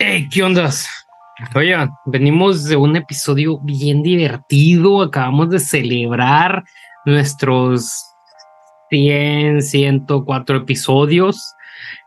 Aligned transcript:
Hey, 0.00 0.28
¿qué 0.30 0.44
ondas? 0.44 0.88
Oigan, 1.56 1.90
venimos 2.06 2.62
de 2.62 2.76
un 2.76 2.94
episodio 2.94 3.58
bien 3.58 4.00
divertido. 4.04 5.02
Acabamos 5.02 5.50
de 5.50 5.58
celebrar 5.58 6.62
nuestros 7.04 8.14
100, 8.90 9.60
104 9.60 10.58
episodios. 10.58 11.52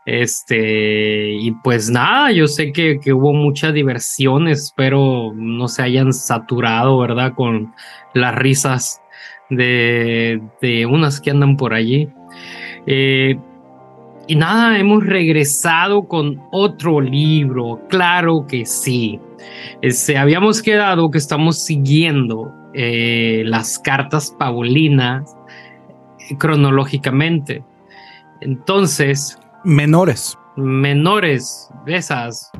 Este, 0.06 1.34
y 1.34 1.50
pues 1.62 1.90
nada, 1.90 2.32
yo 2.32 2.46
sé 2.46 2.72
que, 2.72 2.98
que, 2.98 3.12
hubo 3.12 3.34
mucha 3.34 3.72
diversión. 3.72 4.48
Espero 4.48 5.34
no 5.34 5.68
se 5.68 5.82
hayan 5.82 6.14
saturado, 6.14 6.96
¿verdad? 6.96 7.34
Con 7.34 7.74
las 8.14 8.34
risas 8.34 9.02
de, 9.50 10.40
de 10.62 10.86
unas 10.86 11.20
que 11.20 11.30
andan 11.30 11.58
por 11.58 11.74
allí. 11.74 12.08
Eh, 12.86 13.36
y 14.28 14.36
nada, 14.36 14.78
hemos 14.78 15.04
regresado 15.04 16.06
con 16.06 16.40
otro 16.52 17.00
libro, 17.00 17.80
claro 17.88 18.46
que 18.46 18.64
sí. 18.64 19.18
Este, 19.80 20.16
habíamos 20.16 20.62
quedado 20.62 21.10
que 21.10 21.18
estamos 21.18 21.58
siguiendo 21.58 22.52
eh, 22.74 23.42
las 23.44 23.78
cartas 23.78 24.34
paulinas 24.38 25.36
cronológicamente. 26.38 27.64
Entonces... 28.40 29.38
Menores. 29.64 30.38
Menores, 30.56 31.68
esas. 31.86 32.50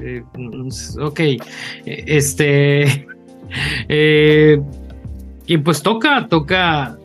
Eh, 0.00 0.22
ok. 1.00 1.20
Este... 1.84 3.06
Eh, 3.86 4.58
y 5.44 5.58
pues 5.58 5.82
toca, 5.82 6.26
toca, 6.26 6.96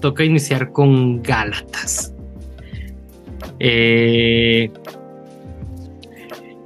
toca 0.00 0.22
iniciar 0.22 0.70
con 0.70 1.20
Gálatas. 1.20 2.14
Eh, 3.64 4.70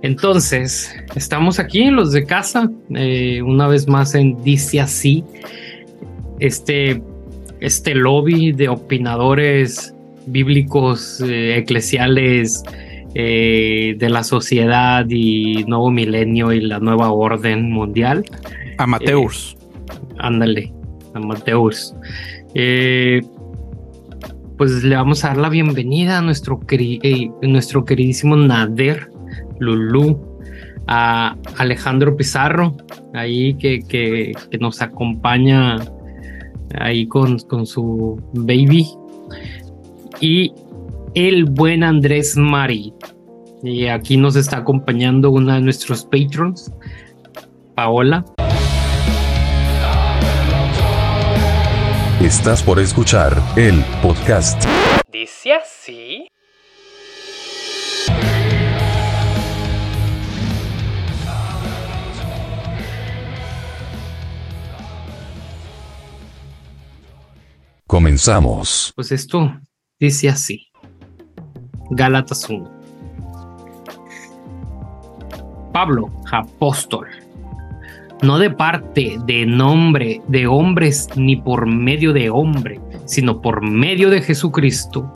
entonces, 0.00 0.96
estamos 1.14 1.58
aquí, 1.58 1.90
los 1.90 2.12
de 2.12 2.24
casa, 2.24 2.70
eh, 2.94 3.42
una 3.42 3.68
vez 3.68 3.86
más 3.86 4.14
en 4.14 4.42
Dice 4.42 4.80
Así, 4.80 5.22
este, 6.40 7.02
este 7.60 7.94
lobby 7.94 8.52
de 8.52 8.70
opinadores 8.70 9.94
bíblicos, 10.26 11.20
eh, 11.20 11.58
eclesiales, 11.58 12.62
de 13.14 14.08
la 14.10 14.22
sociedad 14.24 15.06
y 15.08 15.64
nuevo 15.64 15.90
milenio 15.90 16.52
y 16.52 16.60
la 16.60 16.80
nueva 16.80 17.12
orden 17.12 17.70
mundial. 17.70 18.22
Amateurs. 18.76 19.56
ándale, 20.18 20.70
amateurs. 21.14 21.94
Pues 24.56 24.82
le 24.82 24.96
vamos 24.96 25.22
a 25.24 25.28
dar 25.28 25.36
la 25.36 25.48
bienvenida 25.50 26.18
a 26.18 26.22
nuestro, 26.22 26.60
eh, 26.70 27.30
nuestro 27.42 27.84
queridísimo 27.84 28.36
Nader 28.36 29.10
Lulú, 29.58 30.18
a 30.86 31.36
Alejandro 31.58 32.16
Pizarro, 32.16 32.74
ahí 33.12 33.54
que, 33.54 33.80
que, 33.80 34.32
nos 34.58 34.80
acompaña 34.80 35.76
ahí 36.78 37.06
con, 37.06 37.38
con, 37.40 37.66
su 37.66 38.18
baby, 38.32 38.86
y 40.20 40.52
el 41.14 41.44
buen 41.44 41.82
Andrés 41.82 42.36
Mari. 42.36 42.94
Y 43.62 43.86
aquí 43.86 44.16
nos 44.16 44.36
está 44.36 44.58
acompañando 44.58 45.30
una 45.30 45.56
de 45.56 45.62
nuestros 45.62 46.04
patrons, 46.04 46.72
Paola. 47.74 48.24
Estás 52.20 52.62
por 52.62 52.80
escuchar 52.80 53.36
el 53.56 53.84
podcast. 54.00 54.64
Dice 55.12 55.52
así. 55.52 56.26
Comenzamos. 67.86 68.94
Pues 68.96 69.12
esto 69.12 69.60
dice 70.00 70.30
así. 70.30 70.68
Gálatas 71.90 72.48
1. 72.48 72.72
Pablo, 75.70 76.10
apóstol 76.32 77.25
no 78.22 78.38
de 78.38 78.50
parte 78.50 79.18
de 79.26 79.46
nombre 79.46 80.20
de 80.28 80.46
hombres 80.46 81.08
ni 81.16 81.36
por 81.36 81.66
medio 81.66 82.12
de 82.12 82.30
hombre, 82.30 82.80
sino 83.04 83.40
por 83.40 83.62
medio 83.62 84.10
de 84.10 84.22
Jesucristo 84.22 85.12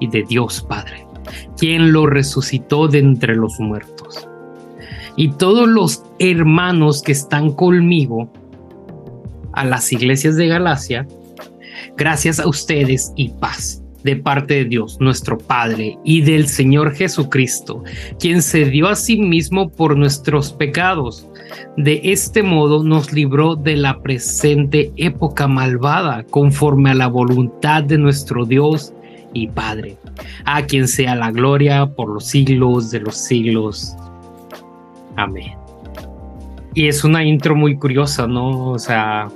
y 0.00 0.08
de 0.08 0.22
Dios 0.22 0.64
Padre, 0.68 1.06
quien 1.58 1.92
lo 1.92 2.06
resucitó 2.06 2.88
de 2.88 2.98
entre 2.98 3.34
los 3.36 3.58
muertos. 3.60 4.28
Y 5.16 5.32
todos 5.32 5.68
los 5.68 6.02
hermanos 6.18 7.02
que 7.02 7.12
están 7.12 7.52
conmigo 7.52 8.28
a 9.52 9.64
las 9.64 9.92
iglesias 9.92 10.36
de 10.36 10.48
Galacia, 10.48 11.06
gracias 11.96 12.40
a 12.40 12.48
ustedes 12.48 13.12
y 13.14 13.28
paz 13.28 13.83
de 14.04 14.16
parte 14.16 14.54
de 14.54 14.64
Dios, 14.66 14.98
nuestro 15.00 15.38
Padre, 15.38 15.98
y 16.04 16.20
del 16.20 16.46
Señor 16.46 16.94
Jesucristo, 16.94 17.82
quien 18.20 18.42
se 18.42 18.66
dio 18.66 18.88
a 18.88 18.94
sí 18.94 19.18
mismo 19.18 19.70
por 19.70 19.96
nuestros 19.96 20.52
pecados. 20.52 21.26
De 21.76 22.00
este 22.04 22.42
modo 22.42 22.84
nos 22.84 23.12
libró 23.12 23.56
de 23.56 23.76
la 23.76 24.00
presente 24.00 24.92
época 24.96 25.48
malvada, 25.48 26.22
conforme 26.24 26.90
a 26.90 26.94
la 26.94 27.08
voluntad 27.08 27.82
de 27.82 27.98
nuestro 27.98 28.44
Dios 28.44 28.92
y 29.32 29.48
Padre, 29.48 29.96
a 30.44 30.62
quien 30.64 30.86
sea 30.86 31.16
la 31.16 31.30
gloria 31.32 31.86
por 31.86 32.10
los 32.10 32.26
siglos 32.26 32.90
de 32.90 33.00
los 33.00 33.16
siglos. 33.16 33.96
Amén. 35.16 35.52
Y 36.74 36.88
es 36.88 37.04
una 37.04 37.24
intro 37.24 37.54
muy 37.54 37.76
curiosa, 37.76 38.26
¿no? 38.26 38.70
O 38.70 38.78
sea, 38.78 39.28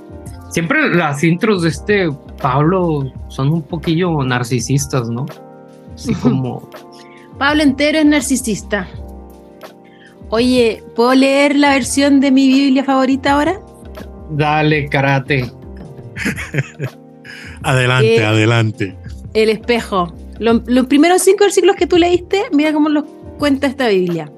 siempre 0.49 0.93
las 0.93 1.23
intros 1.23 1.63
de 1.63 1.69
este 1.69 2.09
Pablo 2.41 3.11
son 3.27 3.49
un 3.49 3.61
poquillo 3.61 4.23
narcisistas, 4.23 5.09
¿no? 5.09 5.25
Así 5.93 6.13
como... 6.21 6.69
Pablo 7.37 7.63
entero 7.63 7.99
es 7.99 8.05
narcisista. 8.05 8.87
Oye, 10.29 10.83
¿puedo 10.95 11.15
leer 11.15 11.55
la 11.55 11.71
versión 11.71 12.19
de 12.19 12.31
mi 12.31 12.47
Biblia 12.47 12.83
favorita 12.83 13.33
ahora? 13.33 13.59
Dale, 14.31 14.87
karate. 14.89 15.49
adelante, 17.63 18.15
eh, 18.15 18.25
adelante. 18.25 18.95
El 19.33 19.49
espejo. 19.49 20.13
los 20.39 20.85
primeros 20.87 21.21
cinco 21.23 21.45
versículos 21.45 21.75
que 21.75 21.87
tú 21.87 21.97
leíste, 21.97 22.43
mira 22.51 22.73
cómo 22.73 22.89
los 22.89 23.05
cuenta 23.39 23.67
esta 23.67 23.87
Biblia. 23.87 24.31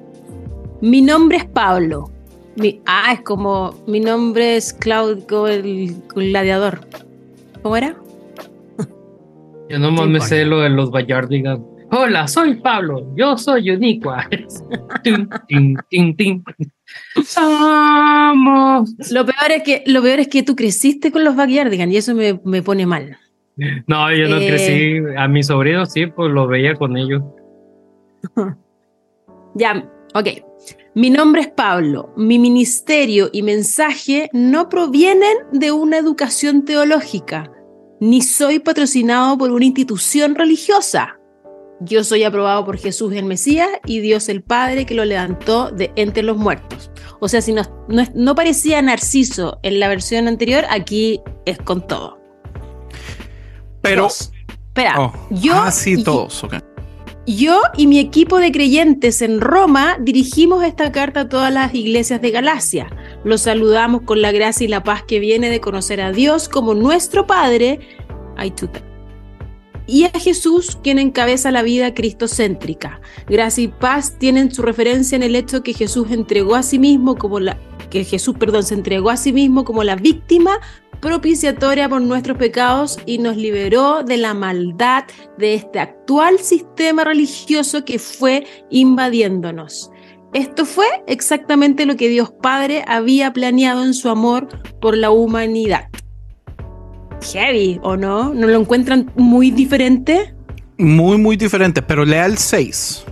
Mi 0.79 1.01
nombre 1.01 1.37
es 1.37 1.45
Pablo. 1.45 2.11
Mi, 2.55 2.81
ah, 2.85 3.13
es 3.13 3.21
como 3.21 3.73
mi 3.87 3.99
nombre 3.99 4.57
es 4.57 4.73
Claudio 4.73 5.47
el 5.47 5.95
gladiador. 6.13 6.81
¿Cómo 7.61 7.77
era? 7.77 7.95
Yo 9.69 9.79
no 9.79 9.91
más 9.91 10.07
me 10.07 10.19
sé 10.19 10.45
lo 10.45 10.59
de 10.59 10.69
los 10.69 10.91
Bayardigan. 10.91 11.65
Hola, 11.91 12.27
soy 12.27 12.55
Pablo, 12.55 13.13
yo 13.15 13.37
soy 13.37 13.69
Uniqua. 13.71 14.27
Lo 19.11 19.25
peor 19.25 19.51
es 19.51 19.63
que 19.63 19.83
lo 19.85 20.01
peor 20.01 20.19
es 20.19 20.27
que 20.27 20.43
tú 20.43 20.55
creciste 20.55 21.11
con 21.11 21.23
los 21.23 21.35
Backyardigans 21.35 21.93
y 21.93 21.97
eso 21.97 22.15
me, 22.15 22.39
me, 22.43 22.61
pone 22.61 22.85
mal. 22.85 23.17
No, 23.87 24.13
yo 24.13 24.27
no 24.27 24.37
eh, 24.37 24.47
crecí. 24.47 24.99
A 25.17 25.27
mi 25.27 25.43
sobrino 25.43 25.85
sí, 25.85 26.07
pues 26.07 26.31
lo 26.31 26.47
veía 26.47 26.75
con 26.75 26.97
ellos. 26.97 27.21
ya, 29.55 29.89
ok. 30.13 30.27
Mi 30.93 31.09
nombre 31.09 31.41
es 31.41 31.47
Pablo. 31.47 32.13
Mi 32.17 32.37
ministerio 32.37 33.29
y 33.31 33.43
mensaje 33.43 34.29
no 34.33 34.67
provienen 34.67 35.37
de 35.53 35.71
una 35.71 35.97
educación 35.97 36.65
teológica, 36.65 37.49
ni 38.01 38.21
soy 38.21 38.59
patrocinado 38.59 39.37
por 39.37 39.51
una 39.51 39.63
institución 39.63 40.35
religiosa. 40.35 41.17
Yo 41.79 42.03
soy 42.03 42.25
aprobado 42.25 42.65
por 42.65 42.77
Jesús 42.77 43.13
el 43.13 43.23
Mesías 43.23 43.69
y 43.85 44.01
Dios 44.01 44.27
el 44.27 44.43
Padre 44.43 44.85
que 44.85 44.93
lo 44.93 45.05
levantó 45.05 45.71
de 45.71 45.93
entre 45.95 46.23
los 46.23 46.35
muertos. 46.35 46.91
O 47.21 47.29
sea, 47.29 47.41
si 47.41 47.53
no, 47.53 47.63
no, 48.13 48.35
parecía 48.35 48.81
Narciso 48.81 49.59
en 49.63 49.79
la 49.79 49.87
versión 49.87 50.27
anterior, 50.27 50.65
aquí 50.69 51.21
es 51.45 51.57
con 51.57 51.87
todo. 51.87 52.19
Pero... 53.81 54.07
Espera, 54.07 54.95
oh, 54.99 55.13
yo... 55.29 55.53
Ah, 55.55 55.71
sí, 55.71 56.03
todos, 56.03 56.43
ok. 56.43 56.55
Yo 57.27 57.61
y 57.77 57.85
mi 57.85 57.99
equipo 57.99 58.39
de 58.39 58.51
creyentes 58.51 59.21
en 59.21 59.41
Roma 59.41 59.97
dirigimos 59.99 60.63
esta 60.63 60.91
carta 60.91 61.21
a 61.21 61.29
todas 61.29 61.53
las 61.53 61.73
iglesias 61.75 62.19
de 62.19 62.31
Galacia. 62.31 62.89
Los 63.23 63.41
saludamos 63.41 64.01
con 64.01 64.23
la 64.23 64.31
gracia 64.31 64.65
y 64.65 64.67
la 64.67 64.83
paz 64.83 65.03
que 65.03 65.19
viene 65.19 65.51
de 65.51 65.61
conocer 65.61 66.01
a 66.01 66.11
Dios 66.11 66.49
como 66.49 66.73
nuestro 66.73 67.27
Padre 67.27 67.79
y 69.85 70.05
a 70.05 70.09
Jesús 70.19 70.79
quien 70.81 70.97
encabeza 70.97 71.51
la 71.51 71.61
vida 71.61 71.93
cristocéntrica. 71.93 73.01
Gracia 73.27 73.65
y 73.65 73.67
paz 73.67 74.17
tienen 74.17 74.51
su 74.51 74.63
referencia 74.63 75.15
en 75.15 75.23
el 75.23 75.35
hecho 75.35 75.61
que 75.61 75.73
Jesús 75.73 76.09
entregó 76.09 76.55
a 76.55 76.63
sí 76.63 76.79
mismo 76.79 77.17
como 77.17 77.39
la 77.39 77.57
que 77.91 78.03
Jesús, 78.03 78.35
perdón, 78.39 78.63
se 78.63 78.73
entregó 78.73 79.11
a 79.11 79.17
sí 79.17 79.31
mismo 79.31 79.63
como 79.63 79.83
la 79.83 79.95
víctima 79.95 80.59
propiciatoria 80.99 81.89
por 81.89 82.01
nuestros 82.01 82.37
pecados 82.37 82.97
y 83.05 83.17
nos 83.17 83.35
liberó 83.37 84.03
de 84.03 84.17
la 84.17 84.33
maldad 84.33 85.03
de 85.37 85.55
este 85.55 85.79
actual 85.79 86.39
sistema 86.39 87.03
religioso 87.03 87.85
que 87.85 87.99
fue 87.99 88.45
invadiéndonos. 88.69 89.91
Esto 90.33 90.65
fue 90.65 90.85
exactamente 91.07 91.85
lo 91.85 91.97
que 91.97 92.07
Dios 92.07 92.31
Padre 92.41 92.85
había 92.87 93.33
planeado 93.33 93.83
en 93.83 93.93
su 93.93 94.09
amor 94.09 94.47
por 94.79 94.95
la 94.95 95.11
humanidad. 95.11 95.89
Heavy, 97.33 97.79
¿o 97.83 97.97
no? 97.97 98.33
¿No 98.33 98.47
lo 98.47 98.59
encuentran 98.59 99.11
muy 99.15 99.51
diferente? 99.51 100.33
Muy, 100.77 101.17
muy 101.17 101.35
diferente, 101.35 101.81
pero 101.81 102.05
lea 102.05 102.25
el 102.25 102.37
6. 102.37 103.05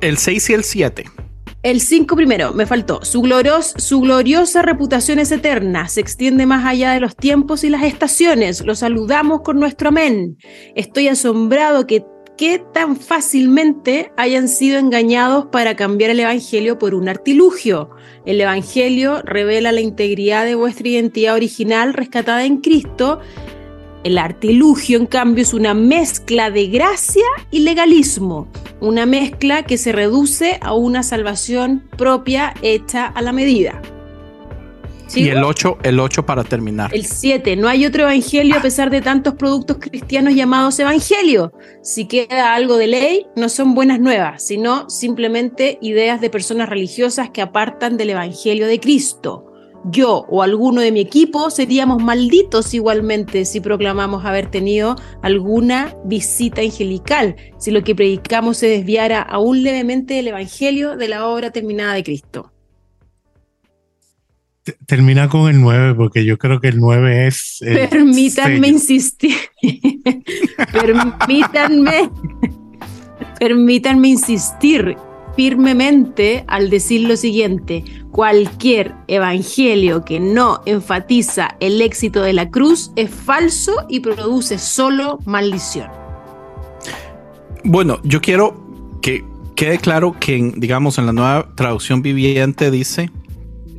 El 0.00 0.18
6 0.18 0.50
y 0.50 0.52
el 0.52 0.64
7. 0.64 1.04
El 1.64 1.80
5 1.80 2.14
primero, 2.14 2.52
me 2.54 2.66
faltó. 2.66 3.00
Su, 3.04 3.28
su 3.76 4.00
gloriosa 4.00 4.62
reputación 4.62 5.18
es 5.18 5.32
eterna, 5.32 5.88
se 5.88 6.00
extiende 6.00 6.46
más 6.46 6.64
allá 6.64 6.92
de 6.92 7.00
los 7.00 7.16
tiempos 7.16 7.64
y 7.64 7.68
las 7.68 7.82
estaciones. 7.82 8.64
Lo 8.64 8.76
saludamos 8.76 9.40
con 9.42 9.58
nuestro 9.58 9.88
amén. 9.88 10.38
Estoy 10.76 11.08
asombrado 11.08 11.84
que 11.88 12.04
qué 12.36 12.62
tan 12.72 12.96
fácilmente 12.96 14.12
hayan 14.16 14.46
sido 14.46 14.78
engañados 14.78 15.46
para 15.46 15.74
cambiar 15.74 16.12
el 16.12 16.20
Evangelio 16.20 16.78
por 16.78 16.94
un 16.94 17.08
artilugio. 17.08 17.90
El 18.24 18.40
Evangelio 18.40 19.20
revela 19.22 19.72
la 19.72 19.80
integridad 19.80 20.44
de 20.44 20.54
vuestra 20.54 20.86
identidad 20.86 21.34
original 21.34 21.92
rescatada 21.92 22.44
en 22.44 22.58
Cristo. 22.58 23.18
El 24.04 24.18
artilugio, 24.18 24.98
en 24.98 25.06
cambio, 25.06 25.42
es 25.42 25.52
una 25.52 25.74
mezcla 25.74 26.50
de 26.50 26.68
gracia 26.68 27.24
y 27.50 27.60
legalismo, 27.60 28.48
una 28.80 29.06
mezcla 29.06 29.64
que 29.64 29.76
se 29.76 29.92
reduce 29.92 30.58
a 30.60 30.74
una 30.74 31.02
salvación 31.02 31.88
propia 31.96 32.54
hecha 32.62 33.06
a 33.06 33.22
la 33.22 33.32
medida. 33.32 33.82
Y 35.14 35.28
el 35.30 35.42
8, 35.42 35.78
el 35.82 36.00
8 36.00 36.26
para 36.26 36.44
terminar. 36.44 36.94
El 36.94 37.06
7, 37.06 37.56
no 37.56 37.68
hay 37.68 37.86
otro 37.86 38.02
evangelio 38.02 38.56
a 38.56 38.62
pesar 38.62 38.90
de 38.90 39.00
tantos 39.00 39.34
productos 39.34 39.78
cristianos 39.80 40.34
llamados 40.34 40.78
evangelio. 40.78 41.52
Si 41.82 42.06
queda 42.06 42.54
algo 42.54 42.76
de 42.76 42.88
ley, 42.88 43.26
no 43.34 43.48
son 43.48 43.74
buenas 43.74 44.00
nuevas, 44.00 44.46
sino 44.46 44.88
simplemente 44.90 45.78
ideas 45.80 46.20
de 46.20 46.30
personas 46.30 46.68
religiosas 46.68 47.30
que 47.30 47.40
apartan 47.40 47.96
del 47.96 48.10
evangelio 48.10 48.66
de 48.66 48.80
Cristo. 48.80 49.47
Yo 49.84 50.26
o 50.28 50.42
alguno 50.42 50.80
de 50.80 50.92
mi 50.92 51.00
equipo 51.00 51.50
seríamos 51.50 52.02
malditos 52.02 52.74
igualmente 52.74 53.44
si 53.44 53.60
proclamamos 53.60 54.24
haber 54.24 54.50
tenido 54.50 54.96
alguna 55.22 55.94
visita 56.04 56.60
angelical, 56.60 57.36
si 57.58 57.70
lo 57.70 57.84
que 57.84 57.94
predicamos 57.94 58.56
se 58.56 58.66
desviara 58.66 59.22
aún 59.22 59.62
levemente 59.62 60.14
del 60.14 60.28
evangelio 60.28 60.96
de 60.96 61.08
la 61.08 61.26
obra 61.26 61.50
terminada 61.50 61.94
de 61.94 62.02
Cristo 62.02 62.52
termina 64.86 65.28
con 65.28 65.48
el 65.48 65.60
9, 65.60 65.94
porque 65.94 66.24
yo 66.24 66.36
creo 66.38 66.60
que 66.60 66.68
el 66.68 66.78
9 66.78 67.26
es. 67.26 67.58
permítanme 67.90 68.68
insistir. 68.68 69.34
permítanme. 70.72 72.10
permítanme 73.38 74.08
insistir 74.08 74.96
firmemente 75.38 76.44
al 76.48 76.68
decir 76.68 77.02
lo 77.02 77.16
siguiente: 77.16 77.84
cualquier 78.10 78.96
evangelio 79.06 80.04
que 80.04 80.18
no 80.18 80.62
enfatiza 80.66 81.56
el 81.60 81.80
éxito 81.80 82.22
de 82.22 82.32
la 82.32 82.50
cruz 82.50 82.90
es 82.96 83.08
falso 83.08 83.86
y 83.88 84.00
produce 84.00 84.58
solo 84.58 85.20
maldición. 85.26 85.86
Bueno, 87.62 88.00
yo 88.02 88.20
quiero 88.20 88.98
que 89.00 89.24
quede 89.54 89.78
claro 89.78 90.16
que, 90.18 90.52
digamos, 90.56 90.98
en 90.98 91.06
la 91.06 91.12
nueva 91.12 91.54
traducción 91.54 92.02
viviente 92.02 92.72
dice 92.72 93.08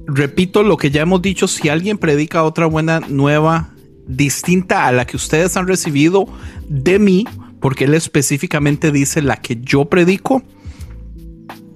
repito 0.08 0.64
lo 0.64 0.78
que 0.78 0.92
ya 0.92 1.02
hemos 1.02 1.22
dicho, 1.22 1.48
si 1.50 1.68
alguien 1.68 1.98
predica 1.98 2.44
otra 2.44 2.68
buena 2.68 3.02
nueva 3.02 3.70
distinta 4.08 4.88
a 4.88 4.94
la 4.94 5.06
que 5.06 5.18
ustedes 5.18 5.58
han 5.58 5.68
recibido 5.68 6.26
de 6.70 7.00
mí, 7.00 7.26
porque 7.60 7.84
él 7.84 7.94
específicamente 7.96 8.94
dice 8.94 9.22
la 9.22 9.36
que 9.36 9.58
yo 9.62 9.86
predico, 9.86 10.42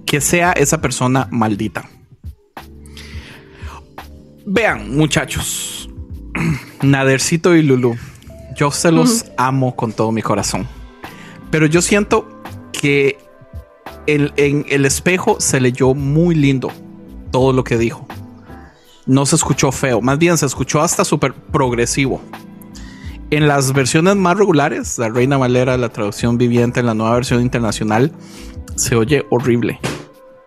que 0.06 0.20
sea 0.20 0.52
esa 0.52 0.80
persona 0.80 1.28
maldita. 1.30 1.88
Vean, 4.46 4.94
muchachos, 4.94 5.88
Nadercito 6.82 7.54
y 7.54 7.62
Lulu, 7.62 7.96
yo 8.56 8.70
se 8.70 8.92
los 8.92 9.26
amo 9.36 9.74
con 9.74 9.92
todo 9.92 10.12
mi 10.12 10.22
corazón, 10.22 10.68
pero 11.50 11.66
yo 11.66 11.80
siento 11.80 12.42
que 12.72 13.18
en 14.06 14.66
el 14.68 14.84
espejo 14.84 15.36
se 15.40 15.60
leyó 15.60 15.94
muy 15.94 16.34
lindo 16.34 16.70
todo 17.30 17.52
lo 17.52 17.64
que 17.64 17.78
dijo 17.78 18.06
no 19.06 19.26
se 19.26 19.36
escuchó 19.36 19.70
feo, 19.70 20.00
más 20.00 20.18
bien 20.18 20.38
se 20.38 20.46
escuchó 20.46 20.80
hasta 20.80 21.04
súper 21.04 21.34
progresivo. 21.34 22.22
En 23.30 23.48
las 23.48 23.72
versiones 23.72 24.16
más 24.16 24.36
regulares, 24.36 24.98
la 24.98 25.08
Reina 25.08 25.36
Valera, 25.36 25.76
la 25.76 25.88
traducción 25.88 26.38
viviente 26.38 26.80
en 26.80 26.86
la 26.86 26.94
nueva 26.94 27.14
versión 27.14 27.42
internacional, 27.42 28.12
se 28.76 28.96
oye 28.96 29.24
horrible. 29.30 29.78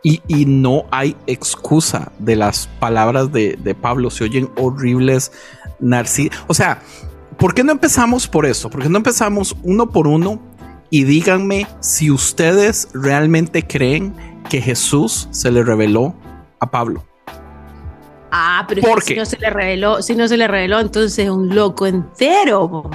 Y, 0.04 0.46
no 0.46 0.86
hay 0.90 1.18
excusa 1.26 2.14
de 2.20 2.38
las 2.38 2.68
palabras 2.80 3.32
de, 3.34 3.76
Pablo, 3.82 4.10
se 4.10 4.24
oyen 4.24 4.50
horribles, 4.58 5.32
narcis. 5.80 6.30
O 6.48 6.54
sea, 6.54 6.82
¿por 7.38 7.54
qué 7.54 7.64
no 7.64 7.74
empezamos 7.74 8.28
por 8.28 8.46
eso? 8.46 8.70
¿Por 8.70 8.84
qué 8.84 8.90
no 8.90 8.98
empezamos 8.98 9.56
uno 9.64 9.90
por 9.90 10.08
uno 10.08 10.40
y 10.90 11.04
díganme 11.04 11.68
si 11.82 12.10
ustedes 12.10 12.88
realmente 12.94 13.68
creen 13.68 14.16
que 14.50 14.62
Jesús 14.62 15.28
se 15.32 15.52
le 15.52 15.62
reveló 15.64 16.16
a 16.60 16.72
Pablo? 16.72 17.04
Ah, 18.32 18.66
pero 18.68 18.82
si 19.02 19.16
no 19.16 19.26
se 19.26 19.38
le 19.38 19.50
reveló, 19.50 20.02
si 20.02 20.16
no 20.16 20.28
se 20.28 20.38
le 20.38 20.48
reveló, 20.48 20.80
entonces 20.80 21.20
es 21.20 21.30
un 21.30 21.54
loco 21.54 21.86
entero. 21.86 22.90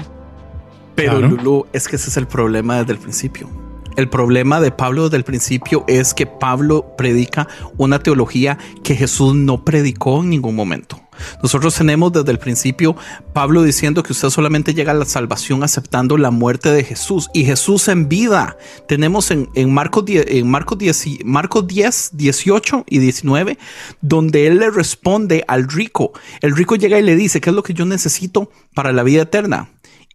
Pero 0.94 1.20
Lulu, 1.20 1.66
es 1.72 1.88
que 1.88 1.96
ese 1.96 2.10
es 2.10 2.16
el 2.16 2.26
problema 2.26 2.78
desde 2.78 2.93
el 2.93 2.99
principio. 2.99 3.49
El 3.97 4.09
problema 4.09 4.61
de 4.61 4.71
Pablo 4.71 5.05
desde 5.05 5.19
el 5.19 5.25
principio 5.25 5.85
es 5.87 6.15
que 6.15 6.27
Pablo 6.27 6.94
predica 6.97 7.47
una 7.77 7.99
teología 7.99 8.56
que 8.83 8.97
Jesús 8.97 9.35
no 9.35 9.65
predicó 9.65 10.21
en 10.23 10.31
ningún 10.31 10.55
momento. 10.55 10.99
Nosotros 11.43 11.75
tenemos 11.75 12.11
desde 12.12 12.31
el 12.31 12.39
principio 12.39 12.97
Pablo 13.35 13.62
diciendo 13.62 14.03
que 14.03 14.12
usted 14.12 14.31
solamente 14.31 14.73
llega 14.73 14.93
a 14.93 14.94
la 14.94 15.05
salvación 15.05 15.62
aceptando 15.62 16.17
la 16.17 16.31
muerte 16.31 16.71
de 16.71 16.85
Jesús 16.85 17.29
y 17.35 17.44
Jesús 17.44 17.89
en 17.89 18.09
vida. 18.09 18.56
Tenemos 18.89 19.31
en, 19.31 19.49
Marcos, 19.73 20.06
10, 20.06 20.25
en 20.29 20.50
Marcos, 20.50 20.79
10, 20.79 21.25
Marcos 21.25 21.67
10, 21.67 22.11
18 22.15 22.85
y 22.88 22.99
19, 22.99 23.59
donde 24.00 24.47
él 24.47 24.59
le 24.59 24.71
responde 24.71 25.45
al 25.49 25.69
rico. 25.69 26.12
El 26.41 26.56
rico 26.56 26.77
llega 26.77 26.99
y 26.99 27.03
le 27.03 27.15
dice, 27.15 27.43
¿qué 27.43 27.50
es 27.50 27.56
lo 27.56 27.62
que 27.62 27.75
yo 27.75 27.85
necesito 27.85 28.50
para 28.75 28.93
la 28.93 29.03
vida 29.03 29.23
eterna? 29.23 29.69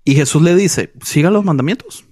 Y 0.03 0.15
Jesús 0.15 0.41
le 0.41 0.55
dice, 0.55 0.93
siga 1.03 1.29
los 1.29 1.45
mandamientos. 1.45 2.05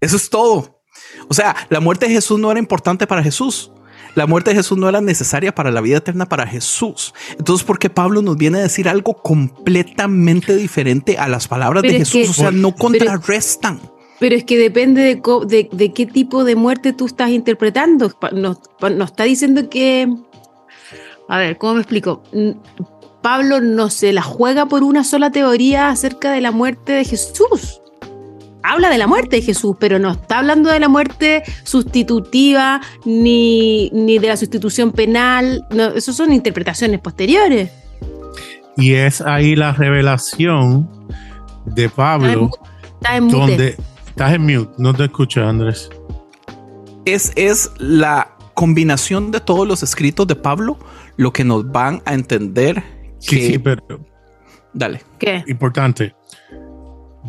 Eso 0.00 0.16
es 0.16 0.30
todo. 0.30 0.79
O 1.28 1.34
sea, 1.34 1.54
la 1.68 1.80
muerte 1.80 2.06
de 2.06 2.14
Jesús 2.14 2.38
no 2.38 2.50
era 2.50 2.58
importante 2.58 3.06
para 3.06 3.22
Jesús. 3.22 3.72
La 4.14 4.26
muerte 4.26 4.50
de 4.50 4.56
Jesús 4.56 4.76
no 4.76 4.88
era 4.88 5.00
necesaria 5.00 5.54
para 5.54 5.70
la 5.70 5.80
vida 5.80 5.98
eterna 5.98 6.26
para 6.26 6.46
Jesús. 6.46 7.14
Entonces, 7.38 7.64
¿por 7.64 7.78
qué 7.78 7.90
Pablo 7.90 8.22
nos 8.22 8.36
viene 8.36 8.58
a 8.58 8.62
decir 8.62 8.88
algo 8.88 9.14
completamente 9.14 10.56
diferente 10.56 11.16
a 11.18 11.28
las 11.28 11.46
palabras 11.46 11.82
de 11.82 11.92
Jesús? 11.92 12.30
o 12.30 12.32
sea, 12.32 12.50
no 12.50 12.74
contrarrestan. 12.74 13.80
Pero 14.18 14.34
es 14.34 14.44
que 14.44 14.58
depende 14.58 15.02
de, 15.02 15.92
qué 15.94 16.06
tipo 16.06 16.44
de 16.44 16.56
muerte 16.56 16.92
tú 16.92 17.06
estás 17.06 17.30
interpretando. 17.30 18.12
Nos, 18.32 18.58
nos 18.80 19.10
está 19.10 19.24
diciendo 19.24 19.70
que... 19.70 20.12
A 21.28 21.38
ver, 21.38 21.56
¿cómo 21.58 21.74
me 21.74 21.80
explico? 21.80 22.22
Pablo 23.22 23.60
no 23.60 23.88
se 23.88 24.12
la 24.12 24.22
juega 24.22 24.66
por 24.66 24.82
una 24.82 25.04
sola 25.04 25.30
teoría 25.30 25.88
acerca 25.88 26.32
de 26.32 26.40
la 26.40 26.50
muerte 26.50 26.92
de 26.92 27.04
Jesús 27.04 27.80
habla 28.62 28.90
de 28.90 28.98
la 28.98 29.06
muerte 29.06 29.36
de 29.36 29.42
Jesús, 29.42 29.76
pero 29.78 29.98
no 29.98 30.12
está 30.12 30.38
hablando 30.38 30.70
de 30.70 30.80
la 30.80 30.88
muerte 30.88 31.42
sustitutiva 31.64 32.80
ni, 33.04 33.90
ni 33.90 34.18
de 34.18 34.28
la 34.28 34.36
sustitución 34.36 34.92
penal. 34.92 35.66
No, 35.70 35.88
eso 35.88 36.12
son 36.12 36.32
interpretaciones 36.32 37.00
posteriores. 37.00 37.70
Y 38.76 38.94
es 38.94 39.20
ahí 39.20 39.56
la 39.56 39.72
revelación 39.72 40.88
de 41.66 41.88
Pablo. 41.88 42.50
Estás 42.82 43.16
en 43.16 43.24
mute. 43.24 43.36
Donde, 43.36 43.76
estás 44.06 44.32
en 44.34 44.42
mute, 44.42 44.72
no 44.78 44.94
te 44.94 45.04
escucho, 45.04 45.46
Andrés. 45.46 45.90
Es, 47.04 47.32
es 47.36 47.70
la 47.78 48.36
combinación 48.54 49.30
de 49.30 49.40
todos 49.40 49.66
los 49.66 49.82
escritos 49.82 50.26
de 50.26 50.36
Pablo 50.36 50.78
lo 51.16 51.32
que 51.32 51.44
nos 51.44 51.70
van 51.70 52.02
a 52.04 52.14
entender. 52.14 52.82
Sí, 53.18 53.46
sí, 53.46 53.58
pero. 53.58 53.82
Dale. 54.72 55.02
¿Qué? 55.18 55.42
Importante 55.46 56.14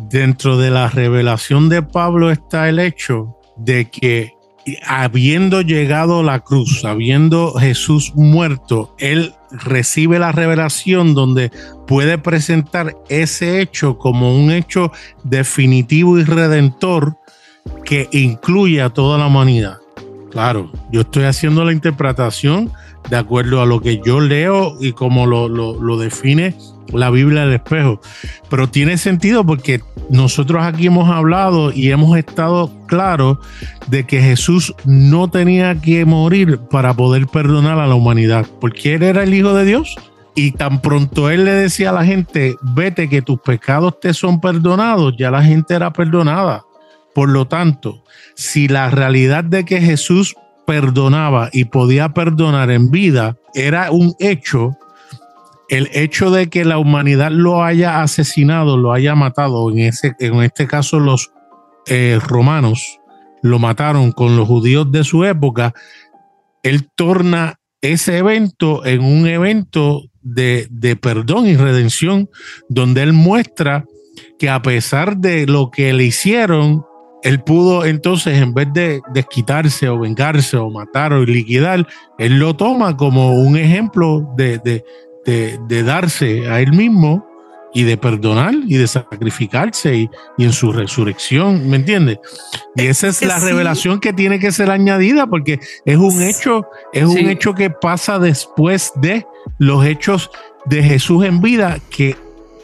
dentro 0.08 0.58
de 0.58 0.70
la 0.70 0.88
revelación 0.88 1.68
de 1.68 1.82
Pablo 1.82 2.30
está 2.30 2.68
el 2.68 2.78
hecho 2.78 3.36
de 3.56 3.90
que 3.90 4.34
habiendo 4.86 5.60
llegado 5.60 6.22
la 6.22 6.40
cruz, 6.40 6.84
habiendo 6.84 7.54
Jesús 7.54 8.12
muerto, 8.14 8.94
él 8.98 9.34
recibe 9.50 10.18
la 10.18 10.32
revelación 10.32 11.14
donde 11.14 11.50
puede 11.86 12.18
presentar 12.18 12.96
ese 13.08 13.60
hecho 13.60 13.98
como 13.98 14.36
un 14.36 14.50
hecho 14.50 14.92
definitivo 15.24 16.18
y 16.18 16.24
redentor 16.24 17.16
que 17.84 18.08
incluye 18.12 18.80
a 18.82 18.90
toda 18.90 19.18
la 19.18 19.26
humanidad. 19.26 19.78
Claro, 20.30 20.72
yo 20.90 21.02
estoy 21.02 21.24
haciendo 21.24 21.64
la 21.64 21.72
interpretación 21.72 22.72
de 23.10 23.16
acuerdo 23.16 23.60
a 23.60 23.66
lo 23.66 23.80
que 23.80 24.00
yo 24.04 24.20
leo 24.20 24.76
y 24.80 24.92
como 24.92 25.26
lo, 25.26 25.48
lo 25.48 25.98
define 25.98 26.54
la 26.92 27.10
Biblia 27.10 27.42
al 27.42 27.52
espejo. 27.52 28.00
Pero 28.50 28.68
tiene 28.68 28.98
sentido 28.98 29.44
porque 29.44 29.80
nosotros 30.10 30.62
aquí 30.64 30.86
hemos 30.86 31.08
hablado 31.08 31.72
y 31.72 31.90
hemos 31.90 32.16
estado 32.16 32.70
claros 32.86 33.38
de 33.88 34.04
que 34.04 34.20
Jesús 34.20 34.74
no 34.84 35.28
tenía 35.28 35.80
que 35.80 36.04
morir 36.04 36.58
para 36.70 36.94
poder 36.94 37.26
perdonar 37.26 37.78
a 37.78 37.86
la 37.86 37.94
humanidad, 37.94 38.46
porque 38.60 38.94
Él 38.94 39.02
era 39.02 39.22
el 39.22 39.34
Hijo 39.34 39.54
de 39.54 39.64
Dios. 39.64 39.96
Y 40.34 40.52
tan 40.52 40.80
pronto 40.80 41.28
Él 41.28 41.44
le 41.44 41.52
decía 41.52 41.90
a 41.90 41.92
la 41.92 42.04
gente, 42.06 42.56
vete 42.62 43.08
que 43.08 43.20
tus 43.20 43.38
pecados 43.40 44.00
te 44.00 44.14
son 44.14 44.40
perdonados, 44.40 45.14
ya 45.18 45.30
la 45.30 45.42
gente 45.42 45.74
era 45.74 45.92
perdonada. 45.92 46.62
Por 47.14 47.28
lo 47.28 47.46
tanto, 47.46 48.02
si 48.34 48.68
la 48.68 48.88
realidad 48.88 49.44
de 49.44 49.64
que 49.64 49.80
Jesús 49.80 50.34
perdonaba 50.66 51.50
y 51.52 51.66
podía 51.66 52.10
perdonar 52.10 52.70
en 52.70 52.90
vida 52.90 53.36
era 53.54 53.90
un 53.90 54.14
hecho, 54.18 54.76
el 55.72 55.88
hecho 55.94 56.30
de 56.30 56.50
que 56.50 56.66
la 56.66 56.76
humanidad 56.76 57.30
lo 57.30 57.64
haya 57.64 58.02
asesinado, 58.02 58.76
lo 58.76 58.92
haya 58.92 59.14
matado, 59.14 59.70
en, 59.70 59.78
ese, 59.78 60.14
en 60.20 60.42
este 60.42 60.66
caso 60.66 61.00
los 61.00 61.32
eh, 61.86 62.20
romanos 62.22 63.00
lo 63.40 63.58
mataron 63.58 64.12
con 64.12 64.36
los 64.36 64.46
judíos 64.46 64.92
de 64.92 65.02
su 65.02 65.24
época, 65.24 65.72
él 66.62 66.90
torna 66.94 67.58
ese 67.80 68.18
evento 68.18 68.84
en 68.84 69.02
un 69.02 69.26
evento 69.26 70.02
de, 70.20 70.68
de 70.70 70.94
perdón 70.94 71.46
y 71.46 71.56
redención, 71.56 72.28
donde 72.68 73.02
él 73.02 73.14
muestra 73.14 73.86
que 74.38 74.50
a 74.50 74.60
pesar 74.60 75.16
de 75.16 75.46
lo 75.46 75.70
que 75.70 75.94
le 75.94 76.04
hicieron, 76.04 76.84
él 77.22 77.42
pudo 77.42 77.86
entonces, 77.86 78.42
en 78.42 78.52
vez 78.52 78.68
de 78.74 79.00
desquitarse 79.14 79.88
o 79.88 79.98
vengarse 79.98 80.58
o 80.58 80.68
matar 80.68 81.14
o 81.14 81.24
liquidar, 81.24 81.88
él 82.18 82.38
lo 82.38 82.54
toma 82.54 82.94
como 82.94 83.32
un 83.32 83.56
ejemplo 83.56 84.28
de, 84.36 84.58
de, 84.58 84.84
darse 85.84 86.48
a 86.48 86.60
él 86.60 86.72
mismo 86.72 87.26
y 87.74 87.84
de 87.84 87.96
perdonar 87.96 88.54
y 88.66 88.76
de 88.76 88.86
sacrificarse 88.86 89.96
y, 89.96 90.10
en 90.38 90.52
su 90.52 90.72
resurrección, 90.72 91.68
¿me 91.68 91.76
entiendes? 91.76 92.18
Y 92.76 92.86
esa 92.86 93.08
es 93.08 93.22
la 93.22 93.38
revelación 93.38 94.00
que 94.00 94.12
tiene 94.12 94.38
que 94.38 94.52
ser 94.52 94.70
añadida 94.70 95.26
porque 95.26 95.58
es 95.84 95.96
un 95.96 96.22
hecho, 96.22 96.66
es 96.92 97.04
un 97.04 97.18
hecho 97.18 97.54
que 97.54 97.70
pasa 97.70 98.18
después 98.18 98.92
de 98.96 99.26
los 99.58 99.84
hechos 99.86 100.30
de 100.66 100.82
Jesús 100.82 101.24
en 101.24 101.40
vida 101.40 101.78
que 101.90 102.16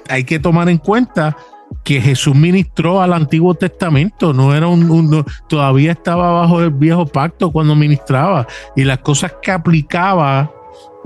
hay 0.08 0.24
que 0.24 0.38
tomar 0.38 0.68
en 0.68 0.78
cuenta 0.78 1.36
que 1.84 2.00
Jesús 2.00 2.34
ministró 2.34 3.02
al 3.02 3.12
Antiguo 3.12 3.54
Testamento, 3.54 4.32
no 4.32 4.54
era 4.54 4.68
un, 4.68 5.24
todavía 5.48 5.92
estaba 5.92 6.32
bajo 6.32 6.60
el 6.62 6.70
viejo 6.70 7.06
pacto 7.06 7.50
cuando 7.50 7.74
ministraba 7.74 8.46
y 8.74 8.84
las 8.84 8.98
cosas 8.98 9.34
que 9.42 9.50
aplicaba 9.50 10.50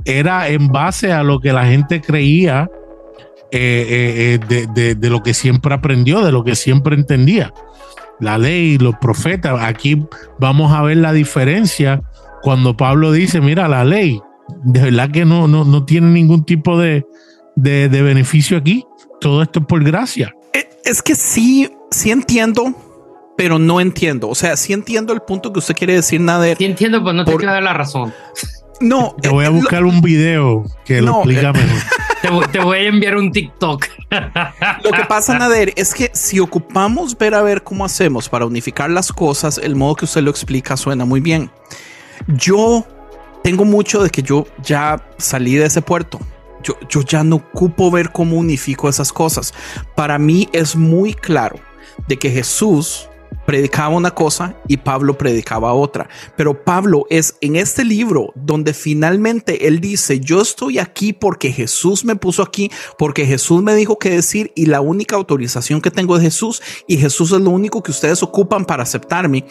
era 0.04 0.48
en 0.48 0.68
base 0.68 1.12
a 1.12 1.22
lo 1.22 1.40
que 1.40 1.52
la 1.52 1.66
gente 1.66 2.00
creía 2.00 2.68
eh, 3.54 4.38
eh, 4.48 4.64
eh, 4.74 4.94
de, 4.94 5.10
lo 5.10 5.22
que 5.22 5.34
siempre 5.34 5.74
aprendió, 5.74 6.24
de 6.24 6.32
lo 6.32 6.42
que 6.42 6.56
siempre 6.56 6.96
entendía. 6.96 7.52
La 8.18 8.38
ley, 8.38 8.78
los 8.78 8.94
profetas, 8.96 9.60
aquí 9.62 10.06
vamos 10.38 10.72
a 10.72 10.80
ver 10.80 10.96
la 10.96 11.12
diferencia 11.12 12.02
cuando 12.40 12.76
Pablo 12.76 13.12
dice, 13.12 13.42
mira, 13.42 13.68
la 13.68 13.84
ley, 13.84 14.20
de 14.64 14.80
verdad 14.80 15.10
que 15.10 15.26
no, 15.26 15.48
no, 15.48 15.64
no 15.64 15.84
tiene 15.84 16.08
ningún 16.08 16.44
tipo 16.44 16.78
de, 16.78 17.04
de, 17.56 17.88
beneficio 17.88 18.56
aquí, 18.56 18.86
todo 19.20 19.42
esto 19.42 19.60
es 19.60 19.66
por 19.66 19.84
gracia. 19.84 20.34
Es 20.84 21.02
que 21.02 21.14
sí, 21.14 21.70
sí 21.90 22.10
entiendo, 22.10 22.74
pero 23.36 23.58
no 23.58 23.82
entiendo. 23.82 24.30
O 24.30 24.34
sea, 24.34 24.56
sí 24.56 24.72
entiendo 24.72 25.12
el 25.12 25.20
punto 25.20 25.52
que 25.52 25.58
usted 25.58 25.74
quiere 25.74 25.94
decir, 25.94 26.22
Nader. 26.22 26.56
Sí 26.56 26.64
entiendo, 26.64 27.02
pero 27.04 27.12
no 27.12 27.24
te 27.26 27.36
queda 27.36 27.60
la 27.60 27.74
razón. 27.74 28.14
No. 28.82 29.14
Te 29.20 29.28
voy 29.28 29.44
a 29.44 29.48
eh, 29.48 29.50
buscar 29.50 29.84
un 29.84 30.02
video 30.02 30.64
que 30.84 31.00
lo 31.00 31.16
explica 31.16 31.50
eh, 31.50 31.52
mejor. 31.52 32.48
Te, 32.50 32.58
voy 32.60 32.78
a 32.78 32.82
enviar 32.82 33.16
un 33.16 33.32
TikTok. 33.32 33.86
Lo 34.84 34.90
que 34.90 35.04
pasa, 35.08 35.38
Nader, 35.38 35.72
es 35.76 35.94
que 35.94 36.10
si 36.12 36.38
ocupamos 36.40 37.16
ver 37.16 37.34
a 37.34 37.42
ver 37.42 37.62
cómo 37.62 37.84
hacemos 37.84 38.28
para 38.28 38.46
unificar 38.46 38.90
las 38.90 39.12
cosas, 39.12 39.58
el 39.58 39.74
modo 39.74 39.96
que 39.96 40.04
usted 40.04 40.22
lo 40.22 40.30
explica 40.30 40.76
suena 40.76 41.04
muy 41.04 41.20
bien. 41.20 41.50
Yo 42.28 42.86
tengo 43.42 43.64
mucho 43.64 44.02
de 44.02 44.10
que 44.10 44.22
yo 44.22 44.46
ya 44.62 45.04
salí 45.18 45.54
de 45.54 45.66
ese 45.66 45.82
puerto. 45.82 46.20
Yo, 46.62 46.74
yo 46.88 47.02
ya 47.02 47.24
no 47.24 47.36
ocupo 47.36 47.90
ver 47.90 48.12
cómo 48.12 48.36
unifico 48.36 48.88
esas 48.88 49.12
cosas. 49.12 49.52
Para 49.96 50.18
mí 50.18 50.48
es 50.52 50.76
muy 50.76 51.14
claro 51.14 51.56
de 52.06 52.18
que 52.18 52.30
Jesús 52.30 53.08
predicaba 53.46 53.94
una 53.94 54.12
cosa 54.12 54.56
y 54.68 54.78
Pablo 54.78 55.16
predicaba 55.18 55.72
otra. 55.72 56.08
Pero 56.36 56.64
Pablo 56.64 57.06
es 57.10 57.36
en 57.40 57.56
este 57.56 57.84
libro 57.84 58.32
donde 58.34 58.74
finalmente 58.74 59.66
él 59.66 59.80
dice, 59.80 60.20
yo 60.20 60.40
estoy 60.40 60.78
aquí 60.78 61.12
porque 61.12 61.52
Jesús 61.52 62.04
me 62.04 62.16
puso 62.16 62.42
aquí, 62.42 62.70
porque 62.98 63.26
Jesús 63.26 63.62
me 63.62 63.74
dijo 63.74 63.98
qué 63.98 64.10
decir 64.10 64.52
y 64.54 64.66
la 64.66 64.80
única 64.80 65.16
autorización 65.16 65.80
que 65.80 65.90
tengo 65.90 66.16
es 66.16 66.22
Jesús 66.22 66.62
y 66.86 66.98
Jesús 66.98 67.32
es 67.32 67.40
lo 67.40 67.50
único 67.50 67.82
que 67.82 67.90
ustedes 67.90 68.22
ocupan 68.22 68.64
para 68.64 68.82
aceptarme. 68.82 69.44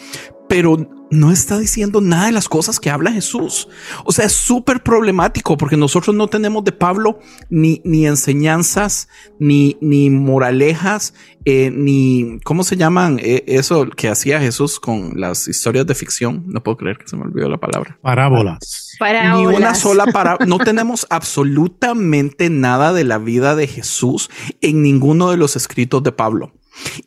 Pero 0.48 0.88
no 1.12 1.30
está 1.30 1.58
diciendo 1.58 2.00
nada 2.00 2.26
de 2.26 2.32
las 2.32 2.48
cosas 2.48 2.80
que 2.80 2.90
habla 2.90 3.12
Jesús. 3.12 3.68
O 4.04 4.12
sea, 4.12 4.24
es 4.24 4.32
súper 4.32 4.82
problemático 4.82 5.58
porque 5.58 5.76
nosotros 5.76 6.16
no 6.16 6.26
tenemos 6.28 6.64
de 6.64 6.72
Pablo 6.72 7.18
ni, 7.50 7.82
ni 7.84 8.06
enseñanzas, 8.06 9.08
ni, 9.38 9.76
ni 9.82 10.08
moralejas, 10.08 11.12
eh, 11.44 11.70
ni, 11.70 12.38
¿cómo 12.44 12.64
se 12.64 12.76
llaman 12.76 13.18
eh, 13.22 13.44
eso 13.46 13.88
que 13.90 14.08
hacía 14.08 14.40
Jesús 14.40 14.80
con 14.80 15.20
las 15.20 15.48
historias 15.48 15.86
de 15.86 15.94
ficción? 15.94 16.44
No 16.46 16.62
puedo 16.62 16.78
creer 16.78 16.96
que 16.96 17.08
se 17.08 17.16
me 17.16 17.24
olvidó 17.24 17.48
la 17.48 17.58
palabra. 17.58 17.98
Parábolas. 18.00 18.96
Ni 19.34 19.46
una 19.46 19.74
sola 19.74 20.06
para 20.06 20.38
No 20.46 20.58
tenemos 20.58 21.06
absolutamente 21.10 22.48
nada 22.48 22.92
de 22.92 23.04
la 23.04 23.18
vida 23.18 23.54
de 23.54 23.66
Jesús 23.66 24.30
en 24.62 24.82
ninguno 24.82 25.30
de 25.30 25.36
los 25.36 25.56
escritos 25.56 26.02
de 26.02 26.12
Pablo. 26.12 26.52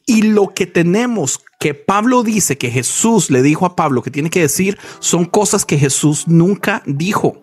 Y 0.06 0.24
lo 0.24 0.54
que 0.54 0.66
tenemos 0.66 1.44
que 1.60 1.74
Pablo 1.74 2.24
dice 2.24 2.58
que 2.58 2.70
Jesús 2.70 3.32
le 3.32 3.42
dijo 3.42 3.66
a 3.66 3.76
Pablo 3.76 4.02
que 4.02 4.12
tiene 4.12 4.30
que 4.30 4.42
decir 4.42 4.78
son 5.00 5.26
cosas 5.26 5.66
que 5.66 5.78
Jesús 5.78 6.28
nunca 6.28 6.84
dijo. 6.86 7.42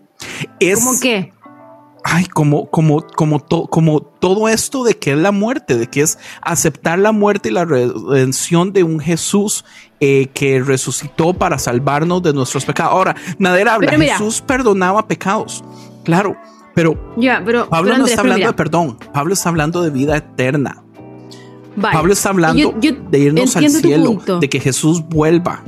Es, 0.61 0.79
¿Cómo 0.79 1.01
qué? 1.01 1.33
Ay, 2.05 2.27
como, 2.27 2.69
como, 2.69 3.07
como, 3.07 3.41
como 3.69 4.01
todo 4.01 4.49
esto 4.49 4.83
de 4.83 4.99
que 4.99 5.13
es 5.13 5.19
la 5.19 5.31
muerte, 5.31 5.77
de 5.77 5.87
que 5.87 6.01
es 6.01 6.19
aceptar 6.41 6.99
la 6.99 7.13
muerte 7.13 7.49
y 7.49 7.53
la 7.53 7.65
redención 7.65 8.73
de 8.73 8.83
un 8.83 8.99
Jesús 8.99 9.65
eh, 10.01 10.29
que 10.35 10.61
resucitó 10.61 11.33
para 11.33 11.59
salvarnos 11.59 12.23
de 12.23 12.33
nuestros 12.33 12.65
pecados. 12.65 12.93
Ahora, 12.93 13.15
Nadera 13.39 13.75
habla, 13.75 13.93
Jesús 13.93 14.41
perdonaba 14.41 15.07
pecados, 15.07 15.63
claro, 16.03 16.37
pero, 16.75 17.15
ya, 17.17 17.43
pero 17.45 17.69
Pablo 17.69 17.97
no 17.97 18.07
está 18.07 18.23
hablando 18.23 18.47
de 18.47 18.53
perdón, 18.53 18.99
Pablo 19.13 19.35
está 19.35 19.49
hablando 19.51 19.83
de 19.83 19.91
vida 19.91 20.17
eterna. 20.17 20.83
Pablo 21.81 22.13
está 22.13 22.31
hablando 22.31 22.75
de 23.11 23.19
irnos 23.19 23.57
al 23.57 23.71
cielo, 23.71 24.21
de 24.41 24.49
que 24.49 24.61
Jesús 24.61 25.03
vuelva. 25.09 25.63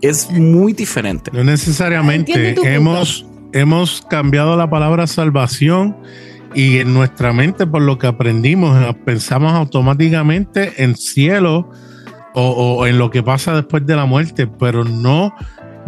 Es 0.00 0.30
muy 0.30 0.72
diferente. 0.72 1.30
No 1.32 1.44
necesariamente. 1.44 2.54
Hemos, 2.62 3.26
hemos 3.52 4.02
cambiado 4.08 4.56
la 4.56 4.68
palabra 4.68 5.06
salvación 5.06 5.96
y 6.54 6.78
en 6.78 6.92
nuestra 6.92 7.32
mente, 7.32 7.66
por 7.66 7.82
lo 7.82 7.98
que 7.98 8.06
aprendimos, 8.06 8.94
pensamos 9.04 9.52
automáticamente 9.52 10.84
en 10.84 10.94
cielo 10.96 11.70
o, 12.34 12.50
o 12.50 12.86
en 12.86 12.98
lo 12.98 13.10
que 13.10 13.22
pasa 13.22 13.54
después 13.54 13.86
de 13.86 13.96
la 13.96 14.04
muerte, 14.04 14.46
pero 14.46 14.84
no 14.84 15.34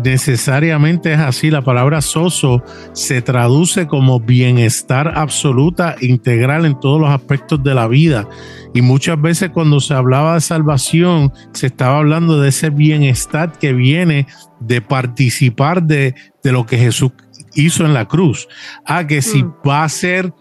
necesariamente 0.02 1.12
es 1.12 1.18
así. 1.18 1.50
La 1.50 1.62
palabra 1.62 2.00
soso 2.00 2.62
se 2.92 3.22
traduce 3.22 3.86
como 3.86 4.20
bienestar 4.20 5.12
absoluta, 5.16 5.96
integral 6.00 6.64
en 6.64 6.78
todos 6.78 7.00
los 7.00 7.10
aspectos 7.10 7.62
de 7.62 7.74
la 7.74 7.88
vida. 7.88 8.28
Y 8.74 8.82
muchas 8.82 9.20
veces 9.20 9.50
cuando 9.50 9.80
se 9.80 9.94
hablaba 9.94 10.34
de 10.34 10.40
salvación, 10.40 11.32
se 11.52 11.66
estaba 11.66 11.98
hablando 11.98 12.40
de 12.40 12.50
ese 12.50 12.70
bienestar 12.70 13.52
que 13.58 13.72
viene 13.72 14.26
de 14.60 14.80
participar 14.80 15.82
de, 15.82 16.14
de 16.42 16.52
lo 16.52 16.66
que 16.66 16.78
Jesús 16.78 17.12
hizo 17.54 17.84
en 17.84 17.94
la 17.94 18.06
cruz. 18.06 18.48
Ah, 18.84 19.06
que 19.06 19.22
si 19.22 19.42
mm. 19.42 19.54
va 19.66 19.84
a 19.84 19.88
ser 19.88 20.32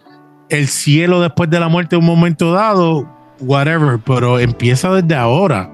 el 0.48 0.68
cielo 0.68 1.20
después 1.20 1.50
de 1.50 1.60
la 1.60 1.68
muerte 1.68 1.96
en 1.96 2.02
un 2.02 2.06
momento 2.06 2.52
dado, 2.52 3.15
whatever, 3.40 3.98
pero 4.04 4.38
empieza 4.38 4.92
desde 4.92 5.14
ahora. 5.14 5.70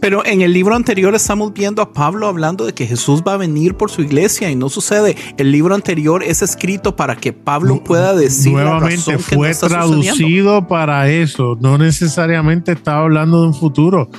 Pero 0.00 0.24
en 0.24 0.42
el 0.42 0.52
libro 0.52 0.74
anterior 0.74 1.14
estamos 1.14 1.52
viendo 1.52 1.82
a 1.82 1.92
Pablo 1.92 2.26
hablando 2.26 2.66
de 2.66 2.74
que 2.74 2.86
Jesús 2.86 3.22
va 3.26 3.34
a 3.34 3.36
venir 3.36 3.74
por 3.74 3.90
su 3.90 4.02
iglesia 4.02 4.50
y 4.50 4.56
no 4.56 4.68
sucede. 4.68 5.16
El 5.36 5.50
libro 5.50 5.74
anterior 5.74 6.22
es 6.22 6.42
escrito 6.42 6.94
para 6.94 7.16
que 7.16 7.32
Pablo 7.32 7.82
pueda 7.82 8.14
decir 8.14 8.52
nuevamente 8.52 9.18
fue 9.18 9.54
traducido 9.54 10.68
para 10.68 11.08
eso. 11.08 11.56
No 11.60 11.78
necesariamente 11.78 12.72
estaba 12.72 13.02
hablando 13.02 13.40
de 13.40 13.48
un 13.48 13.54
futuro. 13.54 14.10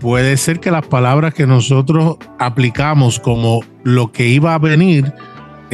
Puede 0.00 0.36
ser 0.36 0.60
que 0.60 0.70
las 0.70 0.86
palabras 0.86 1.32
que 1.32 1.46
nosotros 1.46 2.18
aplicamos 2.38 3.18
como 3.18 3.60
lo 3.82 4.12
que 4.12 4.28
iba 4.28 4.54
a 4.54 4.58
venir 4.58 5.12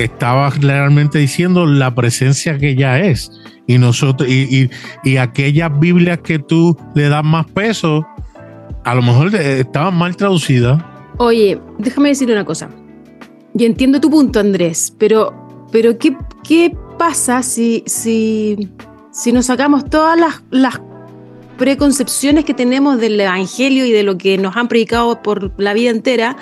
estaba 0.04 0.50
realmente 0.50 1.19
diciendo 1.19 1.66
la 1.66 1.95
presencia 1.95 2.59
que 2.59 2.75
ya 2.76 2.99
es 3.00 3.30
y 3.66 3.78
nosotros 3.78 4.28
y, 4.28 4.69
y, 5.04 5.16
aquellas 5.16 5.78
Biblias 5.78 6.19
que 6.19 6.38
tú 6.38 6.76
le 6.95 7.09
das 7.09 7.25
más 7.25 7.47
peso, 7.47 8.04
a 8.85 8.95
lo 8.95 9.02
mejor 9.02 9.35
estaban 9.35 9.95
mal 9.97 10.16
traducidas. 10.16 10.83
Oye, 11.19 11.61
déjame 11.78 12.09
decir 12.09 12.30
una 12.30 12.45
cosa. 12.45 12.69
Yo 13.54 13.66
entiendo 13.66 14.00
tu 14.00 14.11
punto, 14.11 14.40
Andrés, 14.40 14.95
pero, 14.99 15.69
pero 15.71 15.99
¿qué, 15.99 16.16
qué 16.42 16.75
pasa 16.99 17.42
si, 17.42 17.85
si 17.87 18.71
si 19.11 19.33
nos 19.33 19.47
sacamos 19.47 19.85
todas 19.90 20.19
las, 20.19 20.42
las 20.50 20.80
preconcepciones 21.59 22.45
que 22.45 22.54
tenemos 22.54 22.99
del 22.99 23.21
Evangelio 23.21 23.85
y 23.85 23.92
de 23.92 24.02
lo 24.02 24.16
que 24.16 24.38
nos 24.38 24.57
han 24.57 24.69
predicado 24.69 25.23
por 25.23 25.52
la 25.61 25.75
vida 25.75 25.90
entera, 25.90 26.37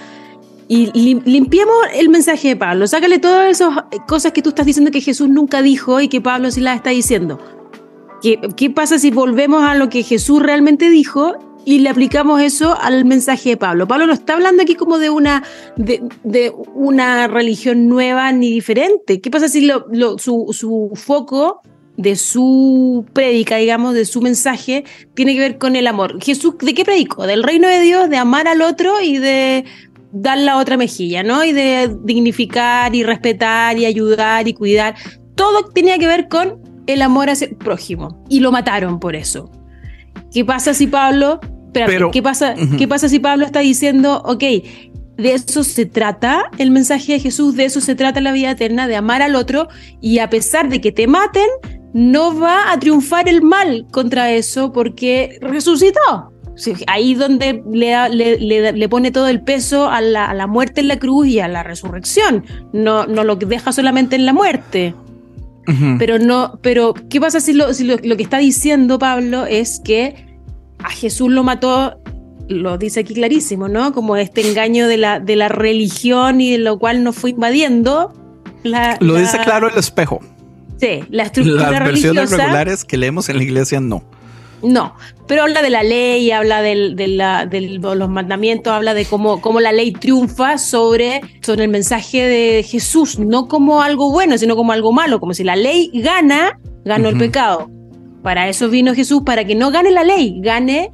y 0.69 0.87
limpiemos 1.25 1.77
el 1.95 2.11
mensaje 2.11 2.49
de 2.49 2.57
Pablo, 2.57 2.87
sácale 2.87 3.19
todas 3.19 3.51
esas 3.51 3.85
cosas 4.07 4.33
que 4.33 4.43
tú 4.43 4.51
estás 4.51 4.67
diciendo 4.67 4.91
que 4.91 5.01
Jesús 5.01 5.29
nunca 5.29 5.63
dijo 5.63 6.01
y 6.01 6.09
que 6.09 6.21
Pablo 6.21 6.51
sí 6.51 6.61
las 6.61 6.77
está 6.77 6.91
diciendo. 6.91 7.41
¿Qué, 8.21 8.39
¿Qué 8.57 8.69
pasa 8.69 8.99
si 8.99 9.11
volvemos 9.11 9.63
a 9.63 9.75
lo 9.75 9.89
que 9.89 10.03
Jesús 10.03 10.43
realmente 10.43 10.91
dijo 10.91 11.37
y 11.69 11.81
le 11.81 11.91
aplicamos 11.91 12.41
eso 12.41 12.75
al 12.81 13.05
mensaje 13.05 13.51
de 13.51 13.57
Pablo. 13.59 13.87
Pablo 13.87 14.07
no 14.07 14.15
está 14.15 14.33
hablando 14.33 14.63
aquí 14.63 14.75
como 14.75 14.99
de 14.99 15.11
una, 15.11 15.45
de, 15.77 16.55
una 16.75 17.29
religión 17.29 17.91
nueva 17.91 18.33
ni 18.33 18.51
diferente. 18.51 19.21
¿Qué 19.21 19.31
pasa 19.31 19.49
si 19.49 19.67
lo, 19.67 19.85
su, 20.17 20.47
su, 20.53 20.91
foco 20.95 21.61
de 21.99 22.17
su 22.17 23.05
prédica, 23.13 23.57
digamos, 23.57 23.93
de 23.93 24.07
su 24.07 24.23
mensaje, 24.23 24.85
tiene 25.13 25.35
que 25.35 25.41
ver 25.41 25.59
con 25.59 25.77
el 25.77 25.87
amor? 25.87 26.23
Jesús, 26.23 26.55
¿de 26.59 26.73
qué 26.73 26.87
predicó? 26.87 27.27
Del 27.27 27.43
reino 27.43 27.69
de 27.69 27.81
Dios, 27.81 28.09
de 28.09 28.17
amar 28.17 28.49
al 28.49 28.63
otro 28.63 29.03
y 29.03 29.19
de 29.19 29.67
dar 30.13 30.39
la 30.39 30.57
otra 30.57 30.77
mejilla, 30.77 31.23
¿no? 31.23 31.45
Y 31.45 31.53
de 31.53 31.95
dignificar 32.05 32.95
y 32.95 33.03
respetar 33.03 33.79
y 33.79 33.87
ayudar 33.87 34.49
y 34.49 34.55
cuidar. 34.55 34.95
Todo 35.35 35.65
tenía 35.71 35.99
que 35.99 36.07
ver 36.07 36.29
con 36.29 36.61
el 36.87 37.03
amor 37.03 37.31
hacia 37.31 37.49
el 37.49 37.57
prójimo. 37.57 38.25
Y 38.29 38.41
lo 38.41 38.51
mataron 38.51 38.99
por 38.99 39.15
eso. 39.15 39.51
¿Qué 40.33 40.45
pasa 40.45 40.75
si 40.75 40.87
Pablo 40.87 41.41
pero, 41.73 42.11
¿qué 42.11 42.23
pasa, 42.23 42.55
¿qué 42.79 42.89
pasa 42.89 43.09
si 43.09 43.19
Pablo 43.19 43.45
está 43.45 43.61
diciendo, 43.61 44.23
ok, 44.25 44.43
de 45.19 45.35
eso 45.35 45.65
se 45.65 45.85
trata 45.85 46.51
el 46.59 46.71
mensaje 46.71 47.13
de 47.13 47.21
Jesús, 47.21 47.57
de 47.57 47.65
eso 47.65 47.81
se 47.81 47.95
trata 47.95 48.21
la 48.21 48.33
vida 48.33 48.53
eterna, 48.53 48.87
de 48.87 48.97
amar 48.97 49.21
al 49.21 49.35
otro 49.35 49.69
y 50.01 50.21
a 50.21 50.31
pesar 50.31 50.69
de 50.69 50.81
que 50.81 50.93
te 50.93 51.07
maten, 51.07 51.49
no 51.93 52.39
va 52.39 52.73
a 52.73 52.79
triunfar 52.79 53.29
el 53.29 53.43
mal 53.43 53.87
contra 53.91 54.31
eso 54.31 54.73
porque 54.73 55.39
resucitó. 55.41 56.33
Ahí 56.87 57.15
donde 57.15 57.63
le, 57.71 58.09
le, 58.11 58.73
le, 58.73 58.89
pone 58.89 59.11
todo 59.11 59.29
el 59.29 59.43
peso 59.43 59.89
a 59.89 60.01
la, 60.01 60.27
a 60.27 60.35
la, 60.35 60.47
muerte 60.47 60.81
en 60.81 60.89
la 60.89 60.99
cruz 60.99 61.29
y 61.29 61.41
a 61.41 61.49
la 61.49 61.63
resurrección. 61.63 62.45
No, 62.73 63.07
no 63.07 63.25
lo 63.25 63.37
deja 63.37 63.73
solamente 63.73 64.17
en 64.17 64.27
la 64.27 64.33
muerte. 64.33 64.95
Pero 65.99 66.19
no, 66.19 66.59
pero 66.63 66.95
¿qué 67.11 67.21
pasa 67.21 67.41
si, 67.41 67.53
lo, 67.53 67.75
si 67.75 67.85
lo, 67.85 67.97
lo 68.03 68.17
que 68.17 68.23
está 68.23 68.39
diciendo 68.39 68.99
Pablo 68.99 69.45
es 69.45 69.83
que 69.85 70.15
a 70.83 70.89
Jesús 70.89 71.31
lo 71.31 71.45
mató, 71.45 72.01
lo 72.49 72.79
dice 72.79 73.01
aquí 73.01 73.13
clarísimo, 73.13 73.69
¿no? 73.69 73.93
Como 73.93 74.17
este 74.17 74.49
engaño 74.49 74.89
de 74.89 74.97
la, 74.97 75.21
de 75.21 75.37
la 75.37 75.49
religión 75.49 76.41
y 76.41 76.53
de 76.53 76.59
lo 76.59 76.79
cual 76.79 77.05
nos 77.05 77.17
fue 77.17 77.31
invadiendo. 77.31 78.15
lo 78.65 79.15
dice 79.17 79.39
claro 79.45 79.69
el 79.69 79.79
espejo. 79.79 80.21
Sí, 80.81 81.01
la 81.11 81.25
estructura 81.25 81.71
Las 81.71 81.85
versiones 81.85 82.31
regulares 82.31 82.85
que 82.85 82.97
leemos 82.97 83.29
en 83.29 83.37
la 83.37 83.43
iglesia 83.43 83.81
no. 83.81 84.03
No, 84.63 84.95
pero 85.27 85.43
habla 85.43 85.63
de 85.63 85.71
la 85.71 85.83
ley, 85.83 86.31
habla 86.31 86.63
de, 86.63 86.75
los 87.81 88.09
mandamientos, 88.09 88.73
habla 88.73 88.95
de 88.95 89.05
cómo, 89.05 89.41
cómo 89.41 89.61
la 89.61 89.73
ley 89.73 89.93
triunfa 89.93 90.59
sobre, 90.59 91.21
sobre 91.43 91.65
el 91.65 91.71
mensaje 91.71 92.27
de 92.27 92.63
Jesús, 92.63 93.19
no 93.19 93.47
como 93.47 93.83
algo 93.83 94.11
bueno, 94.11 94.37
sino 94.37 94.57
como 94.57 94.73
algo 94.73 94.93
malo, 94.93 95.21
como 95.21 95.35
si 95.35 95.45
la 95.45 95.55
ley 95.55 95.91
gana, 95.95 96.59
ganó 96.85 97.09
el 97.11 97.19
pecado. 97.19 97.71
Para 98.23 98.49
eso 98.49 98.69
vino 98.69 98.95
Jesús, 98.95 99.23
para 99.25 99.45
que 99.45 99.55
no 99.55 99.71
gane 99.71 99.93
la 99.93 100.03
ley, 100.03 100.41
gane 100.41 100.93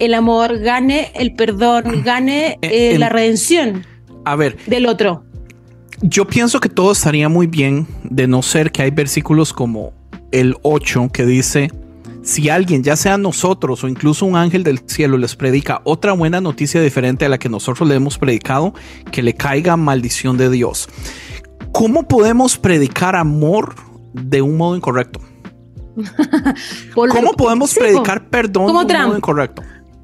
el 0.00 0.14
amor, 0.14 0.58
gane 0.58 1.12
el 1.14 1.34
perdón, 1.34 2.02
gane 2.04 2.58
eh, 2.62 2.98
la 2.98 3.08
redención 3.08 3.84
a 4.26 4.34
ver, 4.34 4.56
del 4.66 4.86
otro. 4.86 5.24
Yo 6.02 6.26
pienso 6.26 6.58
que 6.58 6.68
todo 6.68 6.92
estaría 6.92 7.28
muy 7.28 7.46
bien, 7.46 7.86
de 8.02 8.26
no 8.26 8.42
ser 8.42 8.72
que 8.72 8.82
hay 8.82 8.90
versículos 8.90 9.52
como 9.52 9.92
el 10.32 10.56
8 10.62 11.10
que 11.12 11.24
dice, 11.24 11.70
si 12.26 12.48
alguien, 12.48 12.82
ya 12.82 12.96
sea 12.96 13.16
nosotros 13.18 13.84
o 13.84 13.88
incluso 13.88 14.26
un 14.26 14.34
ángel 14.34 14.64
del 14.64 14.80
cielo, 14.84 15.16
les 15.16 15.36
predica 15.36 15.80
otra 15.84 16.12
buena 16.12 16.40
noticia 16.40 16.82
diferente 16.82 17.24
a 17.24 17.28
la 17.28 17.38
que 17.38 17.48
nosotros 17.48 17.88
le 17.88 17.94
hemos 17.94 18.18
predicado, 18.18 18.74
que 19.12 19.22
le 19.22 19.34
caiga 19.34 19.76
maldición 19.76 20.36
de 20.36 20.50
Dios. 20.50 20.88
¿Cómo 21.70 22.08
podemos 22.08 22.58
predicar 22.58 23.14
amor 23.14 23.76
de 24.12 24.42
un 24.42 24.56
modo 24.56 24.74
incorrecto? 24.74 25.20
¿Cómo 26.94 27.32
podemos 27.34 27.72
predicar 27.72 28.28
perdón 28.28 28.66
como 28.66 28.86
Trump. 28.86 29.16
incorrecto? 29.16 29.62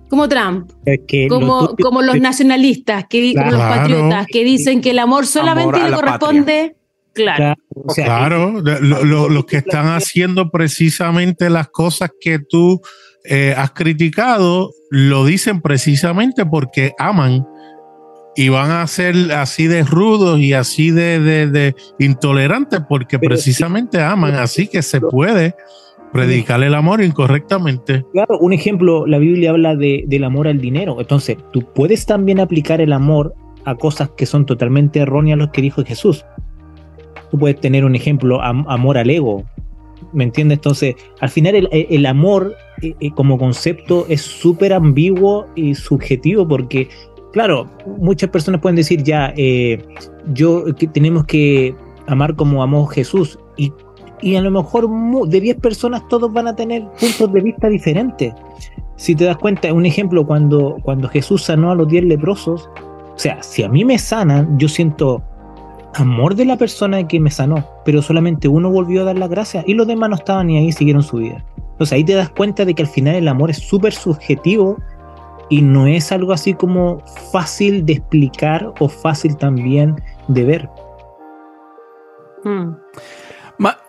Como 0.09 0.29
Trump, 0.29 0.70
como, 1.29 1.75
como 1.83 2.03
los 2.03 2.20
nacionalistas, 2.20 3.07
que, 3.09 3.33
los 3.35 3.61
patriotas, 3.61 4.27
que 4.29 4.44
dicen 4.44 4.81
que 4.81 4.90
el 4.90 5.01
amor 5.01 5.27
solamente 5.27 5.81
le 5.81 5.92
corresponde. 5.92 6.77
Claro. 7.14 7.55
Claro, 7.94 8.62
los 8.62 9.44
que 9.44 9.59
están 9.59 9.88
haciendo 9.88 10.51
precisamente 10.51 11.51
las 11.51 11.68
cosas 11.68 12.11
que 12.20 12.38
tú 12.38 12.81
eh, 13.25 13.55
has 13.57 13.72
criticado, 13.72 14.72
lo 14.90 15.25
dicen 15.25 15.61
precisamente 15.61 16.44
porque 16.44 16.92
aman 16.98 17.46
y 18.35 18.48
van 18.48 18.70
a 18.70 18.87
ser 18.87 19.33
así 19.33 19.66
de 19.66 19.85
rudos 19.85 20.40
y 20.40 20.55
así 20.55 20.90
de, 20.90 21.20
de, 21.20 21.75
intolerantes 21.98 22.81
porque 22.88 23.18
precisamente 23.18 24.01
aman, 24.01 24.35
así 24.35 24.66
que 24.66 24.83
se 24.83 25.01
puede 25.01 25.55
predicar 26.12 26.62
el 26.62 26.75
amor 26.75 27.03
incorrectamente. 27.03 28.05
Claro, 28.12 28.38
un 28.38 28.53
ejemplo, 28.53 29.07
la 29.07 29.18
Biblia 29.18 29.51
habla 29.51 29.77
de, 29.77 30.05
del 30.07 30.25
amor 30.25 30.48
al 30.48 30.61
dinero, 30.61 30.96
entonces 30.98 31.37
tú 31.53 31.64
puedes 31.75 32.07
también 32.07 32.40
aplicar 32.40 32.81
el 32.81 32.92
amor 32.92 33.35
a 33.64 33.77
cosas 33.77 34.11
que 34.16 34.27
son 34.27 34.46
totalmente 34.46 35.01
erróneas 35.01 35.38
lo 35.38 35.53
que 35.53 35.62
dijo 35.62 35.85
Jesús. 35.85 36.25
Tú 37.33 37.38
puedes 37.38 37.59
tener 37.61 37.85
un 37.85 37.97
ejemplo, 37.97 38.40
amor 38.40 38.97
al 38.97 39.11
ego, 39.11 39.42
¿me 40.12 40.23
entiendes? 40.23 40.59
Entonces, 40.59 40.95
al 41.21 41.31
final 41.31 41.68
el, 41.73 42.07
amor 42.07 42.55
eh, 42.83 42.95
eh, 43.01 43.11
como 43.11 43.38
concepto 43.38 44.07
es 44.09 44.21
súper 44.23 44.73
ambiguo 44.73 45.47
y 45.57 45.75
subjetivo 45.75 46.47
porque 46.47 46.88
claro, 47.33 47.68
muchas 47.99 48.31
personas 48.31 48.61
pueden 48.61 48.77
decir 48.77 49.03
ya, 49.03 49.33
eh, 49.37 49.83
yo 50.33 50.64
tenemos 50.92 51.25
que 51.25 51.75
amar 52.07 52.37
como 52.37 52.62
amó 52.62 52.87
Jesús 52.87 53.38
y, 53.57 53.73
y, 54.21 54.37
a 54.37 54.42
lo 54.42 54.51
mejor 54.51 54.88
de 55.29 55.40
10 55.40 55.57
personas 55.57 56.07
todos 56.09 56.33
van 56.33 56.47
a 56.47 56.55
tener 56.55 56.83
puntos 57.01 57.33
de 57.33 57.40
vista 57.40 57.68
diferentes. 57.68 58.33
Si 58.97 59.14
te 59.14 59.25
das 59.25 59.38
cuenta, 59.38 59.73
un 59.73 59.87
ejemplo, 59.87 60.27
cuando, 60.27 60.77
cuando 60.83 61.09
Jesús 61.09 61.42
sanó 61.42 61.73
a 61.73 61.75
los 61.75 61.88
10 61.88 62.05
leprosos, 62.05 62.68
o 63.14 63.18
sea, 63.18 63.42
si 63.42 63.62
a 63.62 63.68
mí 63.68 63.85
me 63.85 63.99
sanan, 63.99 64.59
yo 64.59 64.68
siento 64.68 65.23
amor 65.94 66.35
de 66.35 66.44
la 66.44 66.57
persona 66.57 67.07
que 67.07 67.20
me 67.20 67.31
sanó, 67.31 67.66
pero 67.85 68.02
solamente 68.02 68.48
uno 68.48 68.70
volvió 68.70 69.02
a 69.02 69.05
dar 69.05 69.18
la 69.18 69.28
gracia 69.28 69.62
y 69.66 69.74
los 69.74 69.87
demás 69.87 70.11
no 70.11 70.16
estaban 70.16 70.46
ni 70.46 70.59
ahí, 70.59 70.72
siguieron 70.72 71.02
su 71.02 71.18
vida. 71.18 71.44
Entonces 71.72 71.92
ahí 71.92 72.05
te 72.05 72.14
das 72.14 72.31
cuenta 72.31 72.64
de 72.64 72.74
que 72.74 72.83
al 72.83 72.88
final 72.88 73.16
el 73.16 73.28
amor 73.28 73.50
es 73.50 73.59
súper 73.59 73.92
subjetivo 73.92 74.78
y 75.48 75.61
no 75.61 75.87
es 75.87 76.12
algo 76.12 76.33
así 76.33 76.55
como 76.55 77.02
fácil 77.33 77.85
de 77.85 77.94
explicar 77.94 78.72
o 78.81 78.88
fácil 78.88 79.37
también 79.37 79.96
de 80.28 80.44
ver. 80.44 80.70
Hmm. 82.44 82.74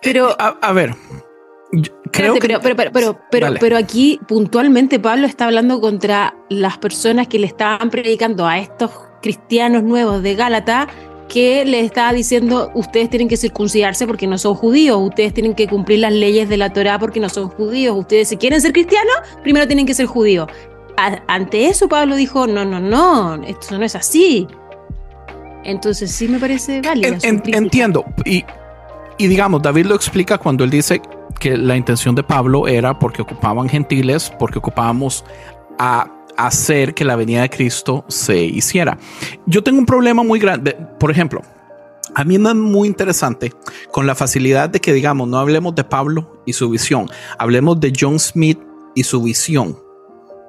pero, 0.02 0.30
eh, 0.30 0.34
a, 0.38 0.72
ver, 0.72 0.94
creo 2.12 2.34
pero, 2.40 2.60
pero, 2.60 2.76
pero, 2.92 3.18
pero, 3.30 3.54
pero, 3.58 3.76
aquí 3.76 4.20
puntualmente 4.28 5.00
Pablo 5.00 5.26
está 5.26 5.46
hablando 5.46 5.80
contra 5.80 6.36
las 6.50 6.78
personas 6.78 7.26
que 7.26 7.38
le 7.38 7.46
estaban 7.46 7.90
predicando 7.90 8.46
a 8.46 8.58
estos 8.58 8.92
cristianos 9.22 9.82
nuevos 9.82 10.22
de 10.22 10.34
Gálata 10.36 10.86
que 11.28 11.64
le 11.64 11.80
estaba 11.80 12.12
diciendo 12.12 12.70
ustedes 12.74 13.10
tienen 13.10 13.28
que 13.28 13.36
circuncidarse 13.36 14.06
porque 14.06 14.26
no 14.26 14.38
son 14.38 14.54
judíos, 14.54 14.98
ustedes 15.00 15.34
tienen 15.34 15.54
que 15.54 15.66
cumplir 15.66 16.00
las 16.00 16.12
leyes 16.12 16.48
de 16.48 16.56
la 16.56 16.72
Torá 16.72 16.98
porque 16.98 17.20
no 17.20 17.28
son 17.28 17.48
judíos, 17.48 17.96
ustedes 17.96 18.28
si 18.28 18.36
quieren 18.36 18.60
ser 18.60 18.72
cristianos, 18.72 19.14
primero 19.42 19.66
tienen 19.66 19.86
que 19.86 19.94
ser 19.94 20.06
judíos 20.06 20.48
ante 20.96 21.66
eso 21.66 21.88
Pablo 21.88 22.16
dijo, 22.16 22.46
no, 22.46 22.64
no, 22.64 22.80
no, 22.80 23.42
esto 23.44 23.78
no 23.78 23.84
es 23.84 23.96
así. 23.96 24.46
Entonces 25.64 26.10
sí 26.10 26.28
me 26.28 26.38
parece 26.38 26.80
válido. 26.82 27.16
entiendo. 27.22 28.04
Y, 28.24 28.44
y 29.18 29.26
digamos, 29.26 29.62
David 29.62 29.86
lo 29.86 29.94
explica 29.94 30.38
cuando 30.38 30.64
él 30.64 30.70
dice 30.70 31.00
que 31.40 31.56
la 31.56 31.76
intención 31.76 32.14
de 32.14 32.22
Pablo 32.22 32.68
era 32.68 32.98
porque 32.98 33.22
ocupaban 33.22 33.68
gentiles, 33.68 34.32
porque 34.38 34.58
ocupábamos 34.58 35.24
a 35.78 36.10
hacer 36.36 36.94
que 36.94 37.04
la 37.04 37.16
venida 37.16 37.42
de 37.42 37.50
Cristo 37.50 38.04
se 38.08 38.44
hiciera. 38.44 38.98
Yo 39.46 39.62
tengo 39.62 39.78
un 39.78 39.86
problema 39.86 40.22
muy 40.22 40.38
grande. 40.38 40.76
Por 40.98 41.10
ejemplo, 41.10 41.42
a 42.14 42.24
mí 42.24 42.38
me 42.38 42.50
es 42.50 42.56
muy 42.56 42.88
interesante 42.88 43.52
con 43.90 44.06
la 44.06 44.14
facilidad 44.14 44.68
de 44.70 44.80
que, 44.80 44.92
digamos, 44.92 45.28
no 45.28 45.38
hablemos 45.38 45.74
de 45.74 45.84
Pablo 45.84 46.42
y 46.46 46.52
su 46.52 46.70
visión, 46.70 47.08
hablemos 47.38 47.80
de 47.80 47.92
John 47.98 48.18
Smith 48.18 48.58
y 48.94 49.04
su 49.04 49.22
visión 49.22 49.78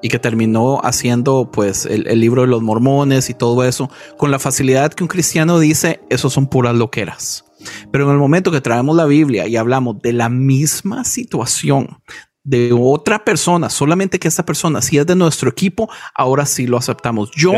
y 0.02 0.10
que 0.10 0.20
terminó 0.20 0.80
haciendo 0.84 1.50
pues 1.52 1.86
el, 1.88 2.04
libro 2.20 2.42
de 2.42 2.48
los 2.48 2.62
mormones 2.62 3.30
y 3.32 3.34
todo 3.34 3.64
eso 3.64 3.90
con 4.18 4.30
la 4.30 4.38
facilidad 4.38 4.94
que 4.94 5.04
un 5.04 5.08
cristiano 5.08 5.58
dice, 5.58 6.02
eso 6.10 6.30
son 6.30 6.48
puras 6.48 6.76
loqueras. 6.76 7.46
Pero 7.92 8.06
en 8.06 8.12
el 8.12 8.18
momento 8.18 8.52
que 8.52 8.62
traemos 8.62 8.96
la 8.96 9.06
Biblia 9.06 9.48
y 9.48 9.56
hablamos 9.56 10.00
de 10.04 10.14
la 10.14 10.30
misma 10.30 11.04
situación 11.06 11.98
de 12.46 12.72
otra 12.72 13.26
persona, 13.26 13.70
solamente 13.70 14.20
que 14.20 14.28
esta 14.28 14.46
persona 14.46 14.82
si 14.82 14.98
es 14.98 15.06
de 15.06 15.16
nuestro 15.16 15.50
equipo, 15.50 15.90
ahora 16.14 16.46
sí 16.46 16.68
lo 16.68 16.78
aceptamos. 16.78 17.32
Yo 17.32 17.52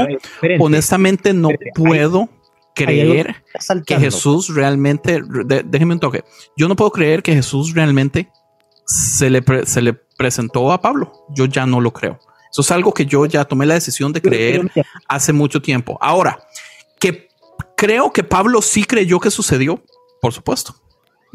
honestamente 0.60 1.34
no 1.34 1.50
puedo 1.76 2.30
creer 2.74 3.44
que 3.86 4.00
Jesús 4.00 4.56
realmente, 4.56 5.22
déjeme 5.66 5.94
un 5.94 6.00
toque, 6.00 6.24
yo 6.56 6.68
no 6.68 6.76
puedo 6.76 6.92
creer 6.92 7.22
que 7.22 7.34
Jesús 7.34 7.74
realmente 7.76 8.32
se 8.86 9.30
le, 9.30 9.44
se 9.66 9.82
le 9.82 9.94
presentó 9.94 10.72
a 10.72 10.82
Pablo. 10.82 11.12
Yo 11.36 11.46
ya 11.46 11.66
no 11.66 11.82
lo 11.82 11.92
creo. 11.92 12.18
Eso 12.50 12.62
es 12.62 12.72
algo 12.72 12.94
que 12.94 13.06
yo 13.06 13.26
ya 13.26 13.44
tomé 13.44 13.66
la 13.66 13.74
decisión 13.74 14.14
de 14.14 14.22
creer 14.22 14.72
hace 15.10 15.34
mucho 15.34 15.62
tiempo. 15.62 15.98
Ahora, 16.00 16.40
que 16.98 17.28
creo 17.76 18.14
que 18.14 18.24
Pablo 18.24 18.62
sí 18.62 18.86
creyó 18.86 19.20
que 19.20 19.32
sucedió, 19.32 19.84
por 20.22 20.32
supuesto. 20.34 20.76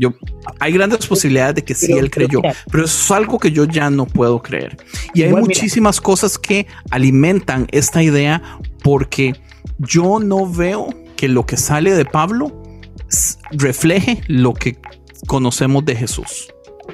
Yo, 0.03 0.15
hay 0.59 0.73
grandes 0.73 1.07
posibilidades 1.07 1.55
de 1.55 1.63
que 1.63 1.77
sí 1.77 1.93
él 1.93 2.11
creyó, 2.11 2.41
pero 2.73 2.85
eso 2.85 3.05
es 3.05 3.11
algo 3.13 3.39
que 3.39 3.53
yo 3.53 3.67
ya 3.67 3.89
no 3.89 4.05
puedo 4.05 4.43
creer. 4.43 4.77
Y 5.15 5.23
hay 5.23 5.33
muchísimas 5.33 6.01
cosas 6.01 6.37
que 6.39 6.67
alimentan 6.91 7.69
esta 7.71 8.03
idea 8.03 8.43
porque 8.83 9.35
yo 9.79 10.19
no 10.19 10.51
veo 10.51 10.89
que 11.15 11.29
lo 11.29 11.47
que 11.47 11.57
sale 11.57 11.93
de 11.93 12.05
Pablo 12.05 12.53
refleje 13.53 14.23
lo 14.27 14.55
que 14.55 14.77
conocemos 15.29 15.85
de 15.85 15.95
Jesús. 15.95 16.49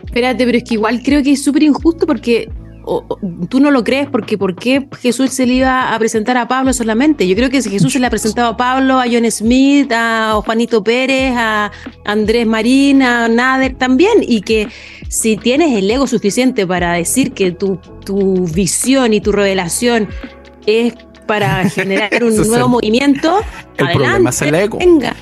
Espérate, 0.05 0.45
pero 0.45 0.59
es 0.59 0.65
que 0.65 0.75
igual 0.75 1.03
creo 1.03 1.23
que 1.23 1.33
es 1.33 1.43
súper 1.43 1.63
injusto 1.63 2.07
porque 2.07 2.51
tú 3.49 3.61
no 3.61 3.71
lo 3.71 3.85
crees 3.85 4.09
porque 4.09 4.39
¿por 4.39 4.55
qué 4.55 4.89
Jesús 5.01 5.31
se 5.31 5.47
le 5.47 5.55
iba 5.55 5.95
a 5.95 5.99
presentar 5.99 6.37
a 6.37 6.49
Pablo 6.49 6.73
solamente? 6.73 7.27
Yo 7.27 7.35
creo 7.37 7.51
que 7.51 7.63
si 7.63 7.71
Jesús 7.71 7.93
se 7.93 7.99
le 7.99 8.07
ha 8.07 8.11
presentado 8.11 8.49
a 8.49 8.57
Pablo, 8.57 8.99
a 8.99 9.05
John 9.11 9.31
Smith, 9.31 9.93
a 9.93 10.41
Juanito 10.45 10.83
Pérez, 10.83 11.35
a 11.37 11.71
Andrés 12.05 12.47
Marín, 12.47 13.03
a 13.03 13.29
Nader 13.29 13.75
también, 13.75 14.19
y 14.23 14.41
que 14.41 14.69
si 15.09 15.37
tienes 15.37 15.77
el 15.77 15.91
ego 15.91 16.07
suficiente 16.07 16.67
para 16.67 16.95
decir 16.95 17.33
que 17.33 17.53
tu, 17.53 17.79
tu 18.05 18.47
visión 18.47 19.13
y 19.13 19.21
tu 19.21 19.33
revelación 19.33 20.09
es 20.67 20.95
para 21.27 21.69
generar 21.71 22.23
un 22.25 22.37
nuevo 22.37 22.69
movimiento, 22.69 23.41
el 23.77 23.91
problema 23.91 24.31
es 24.31 24.43
el 24.43 24.55
ego. 24.55 24.79
Venga. 24.79 25.15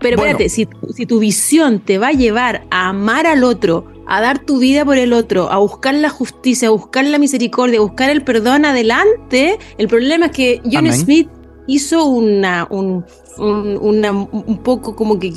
Pero 0.00 0.16
espérate, 0.16 0.48
si, 0.48 0.68
si 0.94 1.06
tu 1.06 1.18
visión 1.18 1.80
te 1.80 1.98
va 1.98 2.08
a 2.08 2.12
llevar 2.12 2.62
a 2.70 2.90
amar 2.90 3.26
al 3.26 3.42
otro, 3.42 3.97
a 4.08 4.20
dar 4.22 4.38
tu 4.38 4.58
vida 4.58 4.84
por 4.84 4.96
el 4.96 5.12
otro, 5.12 5.52
a 5.52 5.58
buscar 5.58 5.94
la 5.94 6.08
justicia, 6.08 6.68
a 6.68 6.70
buscar 6.70 7.04
la 7.04 7.18
misericordia, 7.18 7.78
a 7.78 7.82
buscar 7.82 8.08
el 8.08 8.22
perdón 8.22 8.64
adelante, 8.64 9.58
el 9.76 9.86
problema 9.86 10.26
es 10.26 10.32
que 10.32 10.62
John 10.64 10.90
Smith 10.92 11.28
hizo 11.66 12.06
una, 12.06 12.66
un, 12.70 13.04
un 13.38 14.60
poco 14.64 14.96
como 14.96 15.18
que, 15.18 15.32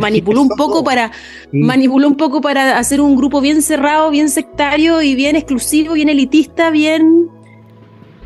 manipuló 0.00 0.40
un 0.40 0.48
poco 0.48 0.82
para 0.82 1.12
manipuló 1.52 2.08
un 2.08 2.16
poco 2.16 2.40
para 2.40 2.78
hacer 2.78 3.02
un 3.02 3.14
grupo 3.14 3.42
bien 3.42 3.60
cerrado, 3.60 4.10
bien 4.10 4.30
sectario 4.30 5.02
y 5.02 5.14
bien 5.14 5.36
exclusivo, 5.36 5.92
bien 5.92 6.08
elitista, 6.08 6.70
bien 6.70 7.28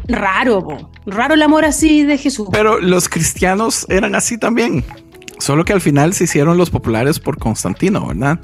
raro, 0.06 0.88
raro 1.04 1.34
el 1.34 1.42
amor 1.42 1.64
así 1.64 2.04
de 2.04 2.16
Jesús. 2.18 2.48
Pero 2.52 2.80
los 2.80 3.08
cristianos 3.08 3.84
eran 3.88 4.14
así 4.14 4.38
también. 4.38 4.84
Solo 5.38 5.64
que 5.64 5.72
al 5.72 5.80
final 5.80 6.12
se 6.14 6.24
hicieron 6.24 6.56
los 6.56 6.70
populares 6.70 7.20
por 7.20 7.38
Constantino, 7.38 8.06
¿verdad? 8.08 8.38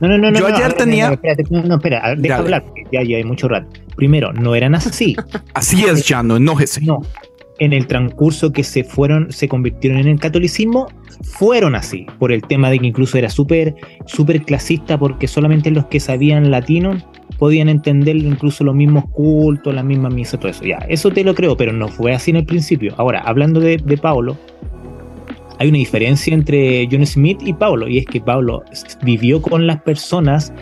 No, 0.00 0.08
no, 0.08 0.18
no. 0.18 0.38
Yo 0.38 0.46
ayer 0.46 0.72
tenía. 0.74 1.08
No, 1.08 1.14
espérate, 1.14 1.44
no, 1.50 1.74
espera, 1.74 2.14
deja 2.16 2.36
hablar, 2.36 2.64
ya, 2.92 3.02
ya 3.02 3.16
hay 3.16 3.24
mucho 3.24 3.48
rato. 3.48 3.68
Primero, 3.96 4.32
no 4.32 4.54
eran 4.54 4.74
así. 4.74 5.16
así 5.54 5.84
es, 5.84 6.06
ya 6.06 6.22
no 6.22 6.36
enójese. 6.36 6.82
No. 6.82 6.98
En 7.58 7.72
el 7.72 7.86
transcurso 7.86 8.52
que 8.52 8.62
se 8.62 8.84
fueron, 8.84 9.32
se 9.32 9.48
convirtieron 9.48 9.98
en 9.98 10.08
el 10.08 10.20
catolicismo, 10.20 10.88
fueron 11.22 11.74
así, 11.74 12.06
por 12.18 12.30
el 12.30 12.42
tema 12.42 12.70
de 12.70 12.78
que 12.78 12.86
incluso 12.86 13.16
era 13.16 13.30
súper, 13.30 13.74
súper 14.04 14.42
clasista, 14.42 14.98
porque 14.98 15.26
solamente 15.26 15.70
los 15.70 15.86
que 15.86 15.98
sabían 15.98 16.50
latino 16.50 16.98
podían 17.38 17.70
entender 17.70 18.16
incluso 18.16 18.62
los 18.62 18.74
mismos 18.74 19.04
cultos, 19.10 19.74
las 19.74 19.84
mismas 19.84 20.12
misas, 20.12 20.38
todo 20.38 20.50
eso. 20.50 20.64
Ya, 20.64 20.78
eso 20.88 21.10
te 21.10 21.24
lo 21.24 21.34
creo, 21.34 21.56
pero 21.56 21.72
no 21.72 21.88
fue 21.88 22.14
así 22.14 22.30
en 22.30 22.36
el 22.36 22.46
principio. 22.46 22.94
Ahora, 22.98 23.20
hablando 23.20 23.58
de, 23.58 23.78
de 23.78 23.96
Pablo, 23.96 24.36
hay 25.58 25.68
una 25.68 25.78
diferencia 25.78 26.34
entre 26.34 26.88
John 26.90 27.06
Smith 27.06 27.40
y 27.44 27.52
Pablo, 27.52 27.88
y 27.88 27.98
es 27.98 28.06
que 28.06 28.20
Pablo 28.20 28.62
vivió 29.02 29.40
con 29.40 29.66
las 29.66 29.80
personas 29.82 30.52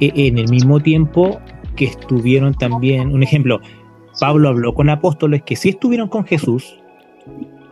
eh, 0.00 0.12
en 0.14 0.38
el 0.38 0.48
mismo 0.48 0.80
tiempo 0.80 1.40
que 1.76 1.86
estuvieron 1.86 2.54
también, 2.54 3.12
un 3.12 3.22
ejemplo, 3.22 3.60
Pablo 4.20 4.50
habló 4.50 4.74
con 4.74 4.90
apóstoles 4.90 5.42
que 5.42 5.56
sí 5.56 5.70
estuvieron 5.70 6.08
con 6.08 6.24
Jesús, 6.24 6.78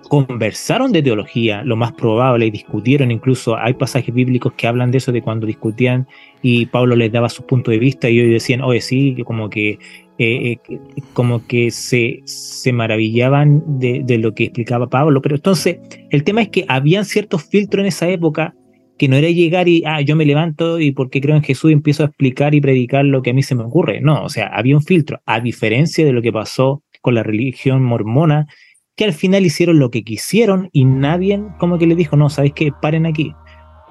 conversaron 0.09 0.93
de 0.93 1.03
teología, 1.03 1.63
lo 1.65 1.77
más 1.77 1.93
probable, 1.93 2.47
y 2.47 2.51
discutieron, 2.51 3.11
incluso 3.11 3.57
hay 3.57 3.75
pasajes 3.75 4.15
bíblicos 4.15 4.53
que 4.55 4.67
hablan 4.67 4.91
de 4.91 4.99
eso, 4.99 5.13
de 5.13 5.23
cuando 5.23 5.47
discutían 5.47 6.07
y 6.43 6.67
Pablo 6.67 6.97
les 6.97 7.13
daba 7.13 7.29
su 7.29 7.47
punto 7.47 7.71
de 7.71 7.79
vista 7.79 8.11
y 8.11 8.19
ellos 8.19 8.33
decían, 8.33 8.61
oye, 8.61 8.81
sí, 8.81 9.17
como 9.25 9.49
que 9.49 9.79
eh, 10.25 10.61
eh, 10.69 10.81
como 11.13 11.47
que 11.47 11.71
se, 11.71 12.21
se 12.25 12.73
maravillaban 12.73 13.63
de, 13.79 14.03
de, 14.05 14.19
lo 14.19 14.35
que 14.35 14.45
explicaba 14.45 14.89
Pablo. 14.89 15.23
Pero 15.23 15.37
entonces, 15.37 15.79
el 16.11 16.25
tema 16.25 16.43
es 16.43 16.49
que 16.49 16.65
habían 16.69 17.05
ciertos 17.05 17.45
filtros 17.45 17.83
en 17.83 17.87
esa 17.87 18.09
época 18.09 18.55
que 18.99 19.09
no 19.09 19.17
era 19.17 19.29
llegar 19.31 19.69
y, 19.69 19.83
ah, 19.85 20.01
yo 20.01 20.15
me 20.15 20.25
levanto 20.25 20.79
y 20.79 20.93
porque 20.93 21.21
creo 21.21 21.35
en 21.35 21.43
Jesús 21.43 21.71
y 21.71 21.75
empiezo 21.75 22.05
a 22.05 22.07
explicar 22.07 22.55
y 22.55 22.61
predicar 22.61 23.05
lo 23.05 23.23
que 23.23 23.31
a 23.31 23.35
mí 23.35 23.43
se 23.43 23.55
me 23.55 23.65
ocurre. 23.65 24.01
No, 24.01 24.23
o 24.23 24.29
sea, 24.29 24.47
había 24.47 24.77
un 24.77 24.83
filtro, 24.83 25.21
a 25.27 25.41
diferencia 25.41 26.05
de 26.05 26.13
lo 26.13 26.23
que 26.23 26.33
pasó 26.33 26.83
con 27.01 27.15
la 27.15 27.23
religión 27.23 27.83
mormona, 27.83 28.47
que 28.95 29.05
al 29.05 29.13
final 29.13 29.45
hicieron 29.45 29.79
lo 29.79 29.91
que 29.91 30.05
quisieron 30.05 30.69
y 30.73 30.85
nadie 30.85 31.43
como 31.59 31.79
que 31.79 31.87
le 31.87 31.97
dijo, 31.97 32.17
no, 32.17 32.31
¿sabes 32.31 32.53
qué? 32.53 32.71
Paren 32.81 33.07
aquí. 33.07 33.35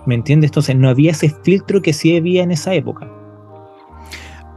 ¿Me 0.05 0.15
entiendes? 0.15 0.51
Entonces 0.51 0.75
no 0.75 0.89
había 0.89 1.11
ese 1.11 1.29
filtro 1.43 1.81
que 1.81 1.93
sí 1.93 2.15
había 2.15 2.43
en 2.43 2.51
esa 2.51 2.73
época. 2.73 3.11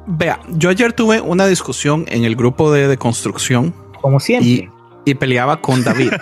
Vea, 0.07 0.41
yo 0.51 0.71
ayer 0.71 0.93
tuve 0.93 1.21
una 1.21 1.47
discusión 1.47 2.05
en 2.09 2.25
el 2.25 2.37
grupo 2.37 2.73
de, 2.73 2.97
construcción. 2.99 3.75
Como 4.01 4.21
siempre. 4.21 4.71
Y, 5.05 5.15
peleaba 5.15 5.61
con 5.61 5.83
David. 5.83 6.13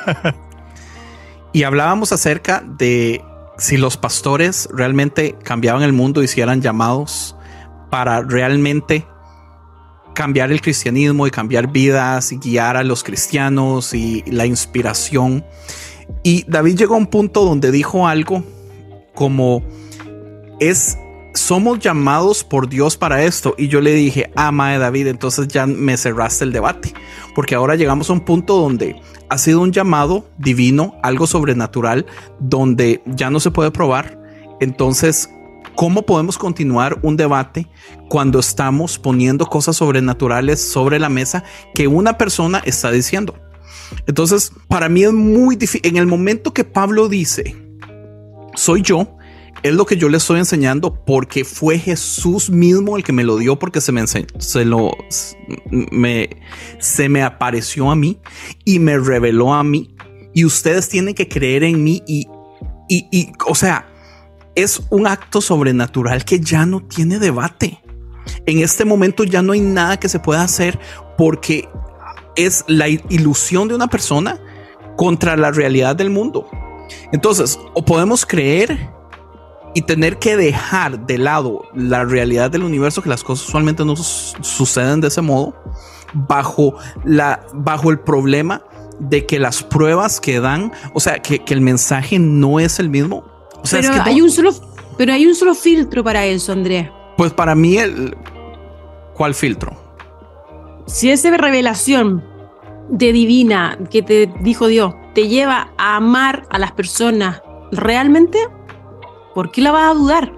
y 1.52 1.64
hablábamos 1.64 2.12
acerca 2.12 2.62
de 2.66 3.24
si 3.58 3.76
los 3.76 3.96
pastores 3.96 4.68
realmente 4.72 5.36
cambiaban 5.42 5.82
el 5.82 5.92
mundo, 5.92 6.22
hicieran 6.22 6.62
llamados 6.62 7.36
para 7.90 8.22
realmente 8.22 9.04
cambiar 10.14 10.52
el 10.52 10.60
cristianismo 10.60 11.26
y 11.26 11.30
cambiar 11.30 11.68
vidas 11.68 12.32
y 12.32 12.38
guiar 12.38 12.76
a 12.76 12.84
los 12.84 13.02
cristianos 13.02 13.94
y 13.94 14.22
la 14.26 14.46
inspiración. 14.46 15.44
Y 16.22 16.44
David 16.48 16.76
llegó 16.76 16.94
a 16.94 16.98
un 16.98 17.06
punto 17.06 17.44
donde 17.44 17.70
dijo 17.70 18.06
algo 18.06 18.44
como 19.14 19.62
es 20.60 20.98
somos 21.34 21.78
llamados 21.78 22.44
por 22.44 22.68
Dios 22.68 22.96
para 22.96 23.24
esto. 23.24 23.54
Y 23.58 23.68
yo 23.68 23.80
le 23.80 23.92
dije, 23.94 24.30
ama 24.36 24.68
ah, 24.68 24.72
de 24.72 24.78
David, 24.78 25.06
entonces 25.08 25.48
ya 25.48 25.66
me 25.66 25.96
cerraste 25.96 26.44
el 26.44 26.52
debate. 26.52 26.92
Porque 27.34 27.54
ahora 27.54 27.76
llegamos 27.76 28.10
a 28.10 28.12
un 28.12 28.20
punto 28.20 28.56
donde 28.56 29.00
ha 29.28 29.38
sido 29.38 29.60
un 29.60 29.72
llamado 29.72 30.26
divino, 30.38 30.96
algo 31.02 31.26
sobrenatural, 31.26 32.06
donde 32.38 33.02
ya 33.06 33.30
no 33.30 33.40
se 33.40 33.50
puede 33.50 33.70
probar. 33.70 34.20
Entonces, 34.60 35.30
¿cómo 35.74 36.02
podemos 36.02 36.38
continuar 36.38 36.98
un 37.02 37.16
debate 37.16 37.66
cuando 38.08 38.38
estamos 38.38 38.98
poniendo 38.98 39.46
cosas 39.46 39.76
sobrenaturales 39.76 40.60
sobre 40.60 40.98
la 40.98 41.08
mesa 41.08 41.44
que 41.74 41.88
una 41.88 42.18
persona 42.18 42.62
está 42.64 42.90
diciendo? 42.90 43.34
Entonces, 44.06 44.52
para 44.68 44.88
mí 44.88 45.04
es 45.04 45.12
muy 45.12 45.56
difícil. 45.56 45.88
En 45.88 45.96
el 45.96 46.06
momento 46.06 46.52
que 46.52 46.64
Pablo 46.64 47.08
dice, 47.08 47.56
soy 48.54 48.82
yo, 48.82 49.16
es 49.62 49.74
lo 49.74 49.86
que 49.86 49.96
yo 49.96 50.08
le 50.08 50.16
estoy 50.16 50.38
enseñando 50.38 51.04
porque 51.04 51.44
fue 51.44 51.78
Jesús 51.78 52.50
mismo 52.50 52.96
el 52.96 53.04
que 53.04 53.12
me 53.12 53.24
lo 53.24 53.36
dio 53.36 53.58
porque 53.58 53.80
se 53.80 53.92
me 53.92 54.04
se 54.06 54.64
lo 54.64 54.92
me 55.70 56.30
se 56.78 57.08
me 57.08 57.22
apareció 57.22 57.90
a 57.90 57.96
mí 57.96 58.18
y 58.64 58.78
me 58.78 58.98
reveló 58.98 59.54
a 59.54 59.62
mí 59.62 59.94
y 60.34 60.44
ustedes 60.44 60.88
tienen 60.88 61.14
que 61.14 61.28
creer 61.28 61.62
en 61.62 61.82
mí 61.82 62.02
y 62.06 62.26
y, 62.88 63.06
y 63.10 63.32
o 63.46 63.54
sea, 63.54 63.86
es 64.54 64.82
un 64.90 65.06
acto 65.06 65.40
sobrenatural 65.40 66.24
que 66.24 66.40
ya 66.40 66.66
no 66.66 66.80
tiene 66.80 67.18
debate. 67.18 67.82
En 68.44 68.58
este 68.58 68.84
momento 68.84 69.24
ya 69.24 69.40
no 69.40 69.52
hay 69.52 69.60
nada 69.60 69.98
que 69.98 70.08
se 70.08 70.18
pueda 70.18 70.42
hacer 70.42 70.78
porque 71.16 71.68
es 72.36 72.64
la 72.66 72.88
ilusión 72.88 73.68
de 73.68 73.74
una 73.74 73.88
persona 73.88 74.38
contra 74.96 75.36
la 75.36 75.50
realidad 75.50 75.96
del 75.96 76.10
mundo. 76.10 76.48
Entonces, 77.12 77.58
o 77.74 77.84
podemos 77.84 78.26
creer 78.26 78.90
y 79.74 79.82
tener 79.82 80.18
que 80.18 80.36
dejar 80.36 81.06
de 81.06 81.18
lado 81.18 81.64
la 81.74 82.04
realidad 82.04 82.50
del 82.50 82.62
universo, 82.62 83.02
que 83.02 83.08
las 83.08 83.24
cosas 83.24 83.48
usualmente 83.48 83.84
no 83.84 83.96
suceden 83.96 85.00
de 85.00 85.08
ese 85.08 85.22
modo, 85.22 85.54
bajo, 86.12 86.74
la, 87.04 87.40
bajo 87.54 87.90
el 87.90 88.00
problema 88.00 88.62
de 88.98 89.26
que 89.26 89.38
las 89.38 89.62
pruebas 89.62 90.20
que 90.20 90.40
dan, 90.40 90.72
o 90.94 91.00
sea, 91.00 91.20
que, 91.20 91.42
el 91.48 91.60
mensaje 91.60 92.18
no 92.18 92.60
es 92.60 92.78
el 92.78 92.88
mismo. 92.88 93.24
O 93.62 93.66
sea, 93.66 93.80
pero, 93.80 93.94
es 93.94 94.00
que 94.00 94.10
hay 94.10 94.20
un 94.20 94.30
solo, 94.30 94.52
pero 94.98 95.12
hay 95.12 95.26
un 95.26 95.34
solo 95.34 95.54
filtro 95.54 96.04
para 96.04 96.24
eso, 96.26 96.52
Andrés. 96.52 96.88
Pues 97.16 97.32
para 97.32 97.54
mí, 97.54 97.78
el, 97.78 98.16
¿cuál 99.14 99.34
filtro? 99.34 99.76
Si 100.86 101.10
esa 101.10 101.36
revelación 101.36 102.24
de 102.88 103.12
divina 103.12 103.78
que 103.90 104.02
te 104.02 104.30
dijo 104.40 104.66
Dios 104.66 104.94
te 105.14 105.28
lleva 105.28 105.72
a 105.78 105.96
amar 105.96 106.46
a 106.50 106.58
las 106.58 106.72
personas 106.72 107.42
realmente, 107.70 108.38
¿por 109.34 109.50
qué 109.50 109.62
la 109.62 109.72
vas 109.72 109.90
a 109.90 109.94
dudar? 109.94 110.32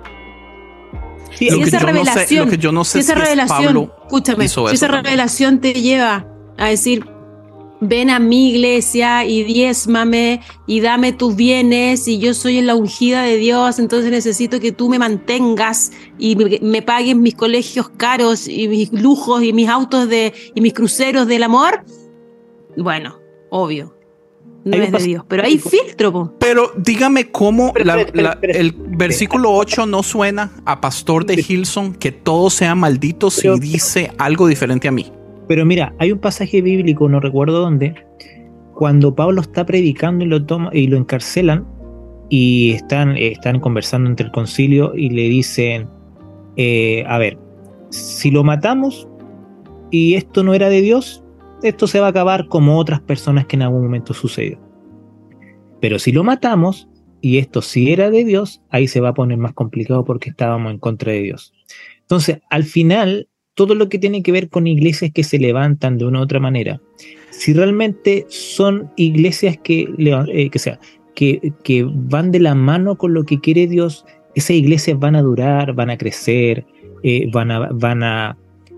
si 1.37 1.49
esa 1.49 1.79
revelación, 1.81 2.49
esa 2.95 3.15
revelación, 3.15 3.91
escúchame, 4.03 4.49
si 4.49 4.61
esa 4.73 4.89
revelación 4.89 5.61
te 5.61 5.73
lleva 5.75 6.27
a 6.59 6.69
decir, 6.69 7.05
ven 7.81 8.11
a 8.11 8.19
mi 8.19 8.51
iglesia 8.51 9.25
y 9.25 9.43
diezmame 9.45 10.41
y 10.67 10.81
dame 10.81 11.13
tus 11.13 11.37
bienes 11.37 12.09
y 12.09 12.19
yo 12.19 12.35
soy 12.35 12.61
la 12.63 12.75
ungida 12.75 13.23
de 13.23 13.37
Dios, 13.37 13.79
entonces 13.79 14.11
necesito 14.11 14.61
que 14.61 14.73
tú 14.73 14.89
me 14.89 14.99
mantengas 14.99 15.93
y 16.19 16.37
me, 16.37 16.59
me 16.63 16.83
pagues 16.83 17.17
mis 17.17 17.35
colegios 17.35 17.91
caros 17.91 18.49
y 18.49 18.69
mis 18.69 18.93
lujos 18.93 19.43
y 19.43 19.53
mis 19.53 19.69
autos 19.69 20.09
de 20.09 20.33
y 20.55 20.61
mis 20.61 20.73
cruceros 20.73 21.27
del 21.27 21.43
amor. 21.43 21.85
Bueno, 22.77 23.19
obvio. 23.51 23.94
No 24.65 24.77
es 24.77 24.91
de 24.93 24.99
Dios, 24.99 25.25
pero 25.29 25.43
hay 25.45 25.59
filtro, 25.59 26.11
po. 26.13 26.33
Pero 26.39 26.73
dígame 26.77 27.31
cómo 27.31 27.73
la- 27.85 28.07
la- 28.15 28.39
el 28.43 28.73
versículo 28.73 29.53
8 29.53 29.85
no 29.87 30.03
suena 30.03 30.53
a 30.65 30.81
pastor 30.81 31.27
de 31.27 31.45
Hilson 31.47 31.95
que 31.95 32.13
todos 32.13 32.55
sean 32.55 32.79
malditos 32.79 33.39
Pero- 33.43 33.57
y 33.57 33.61
dice 33.61 34.11
algo 34.19 34.47
diferente 34.47 34.89
a 34.89 34.91
mí. 34.91 35.13
Pero 35.49 35.67
mira, 35.67 35.95
hay 35.99 36.13
un 36.13 36.19
pasaje 36.19 36.63
bíblico, 36.63 37.09
no 37.09 37.21
recuerdo 37.21 37.61
dónde, 37.61 37.95
cuando 38.75 39.15
Pablo 39.15 39.43
está 39.43 39.67
predicando 39.67 40.25
y 40.25 40.29
lo 40.29 40.45
toma 40.47 40.71
y 40.73 40.87
lo 40.87 40.97
encarcelan 40.97 41.67
y 42.31 42.73
están, 42.73 43.17
están 43.19 43.61
conversando 43.61 44.09
entre 44.09 44.27
el 44.27 44.33
concilio 44.33 44.95
y 44.97 45.11
le 45.11 45.29
dicen, 45.29 45.89
eh, 46.57 47.05
a 47.07 47.19
ver, 47.19 47.37
si 47.91 48.31
lo 48.31 48.43
matamos 48.45 49.07
y 49.91 50.15
esto 50.15 50.43
no 50.43 50.55
era 50.55 50.69
de 50.71 50.81
Dios, 50.81 51.23
esto 51.65 51.87
se 51.87 52.01
va 52.01 52.07
a 52.07 52.11
acabar 52.11 52.47
como 52.49 52.79
otras 52.79 53.01
personas 53.01 53.47
que 53.47 53.57
en 53.57 53.63
algún 53.63 53.83
momento 53.83 54.15
sucedió. 54.15 54.59
Pero 55.81 55.99
si 55.99 56.13
lo 56.13 56.25
matamos 56.25 56.89
y 57.21 57.39
esto 57.39 57.63
sí 57.63 57.91
era 57.91 58.11
de 58.11 58.25
Dios, 58.25 58.63
ahí 58.71 58.87
se 58.87 59.01
va 59.01 59.11
a 59.11 59.15
poner 59.15 59.39
más 59.39 59.55
complicado 59.55 60.05
porque 60.05 60.31
estábamos 60.31 60.73
en 60.73 60.79
contra 60.79 61.13
de 61.13 61.23
Dios. 61.23 61.53
Entonces, 62.03 62.41
al 62.51 62.65
final, 62.65 63.29
todo 63.55 63.75
lo 63.75 63.89
que 63.89 63.99
tiene 63.99 64.23
que 64.23 64.33
ver 64.33 64.51
con 64.51 64.67
iglesias 64.67 65.11
que 65.13 65.25
se 65.25 65.39
levantan 65.39 65.97
de 65.97 66.05
una 66.05 66.21
u 66.21 66.23
otra 66.23 66.41
manera, 66.41 66.81
si 67.31 67.53
realmente 67.53 68.27
son 68.29 68.91
iglesias 68.97 69.59
que, 69.63 69.89
eh, 69.99 70.51
que, 70.51 70.79
que, 71.15 71.53
que 71.63 71.87
van 71.89 72.31
de 72.31 72.41
la 72.41 72.55
mano 72.55 72.97
con 72.97 73.15
lo 73.15 73.25
que 73.25 73.41
quiere 73.41 73.67
Dios, 73.67 74.05
esas 74.35 74.51
iglesias 74.51 74.99
van 74.99 75.17
a 75.17 75.23
durar, 75.23 75.73
van 75.75 75.91
a 75.91 75.97
crecer, 75.97 76.67
eh, 77.03 77.29
van, 77.33 77.51
a, 77.51 77.71
van, 77.73 78.03
a, 78.03 78.37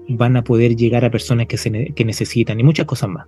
van 0.08 0.36
a 0.36 0.42
poder 0.44 0.76
llegar 0.76 1.04
a 1.04 1.10
personas 1.10 1.46
que, 1.46 1.56
se 1.56 1.70
ne- 1.70 1.92
que 1.94 2.04
necesitan 2.04 2.58
y 2.60 2.62
muchas 2.62 2.86
cosas 2.86 3.08
más. 3.10 3.26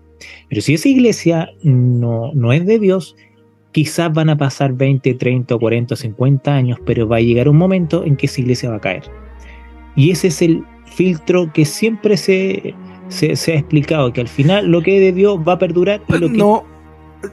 Pero 0.49 0.61
si 0.61 0.75
esa 0.75 0.89
iglesia 0.89 1.51
no, 1.63 2.33
no 2.35 2.53
es 2.53 2.65
de 2.67 2.79
Dios, 2.79 3.17
quizás 3.73 4.13
van 4.13 4.31
a 4.31 4.37
pasar 4.37 4.73
20, 4.73 5.15
30, 5.15 5.57
40, 5.57 5.97
50 5.97 6.55
años, 6.55 6.79
pero 6.85 7.07
va 7.09 7.17
a 7.17 7.21
llegar 7.21 7.49
un 7.49 7.57
momento 7.57 8.05
en 8.05 8.17
que 8.17 8.27
esa 8.27 8.41
iglesia 8.41 8.71
va 8.71 8.77
a 8.77 8.81
caer. 8.81 9.03
Y 9.97 10.11
ese 10.11 10.29
es 10.29 10.43
el 10.43 10.65
filtro 10.87 11.53
que 11.53 11.65
siempre 11.65 12.17
se, 12.17 12.75
se, 13.09 13.37
se 13.37 13.53
ha 13.53 13.57
explicado, 13.57 14.13
que 14.13 14.21
al 14.21 14.29
final 14.29 14.67
lo 14.69 14.81
que 14.83 14.97
es 14.97 15.01
de 15.01 15.13
Dios 15.13 15.39
va 15.47 15.55
a 15.55 15.59
perdurar 15.59 16.03
y 16.09 16.13
lo 16.19 16.29
que 16.31 16.37
No. 16.39 16.65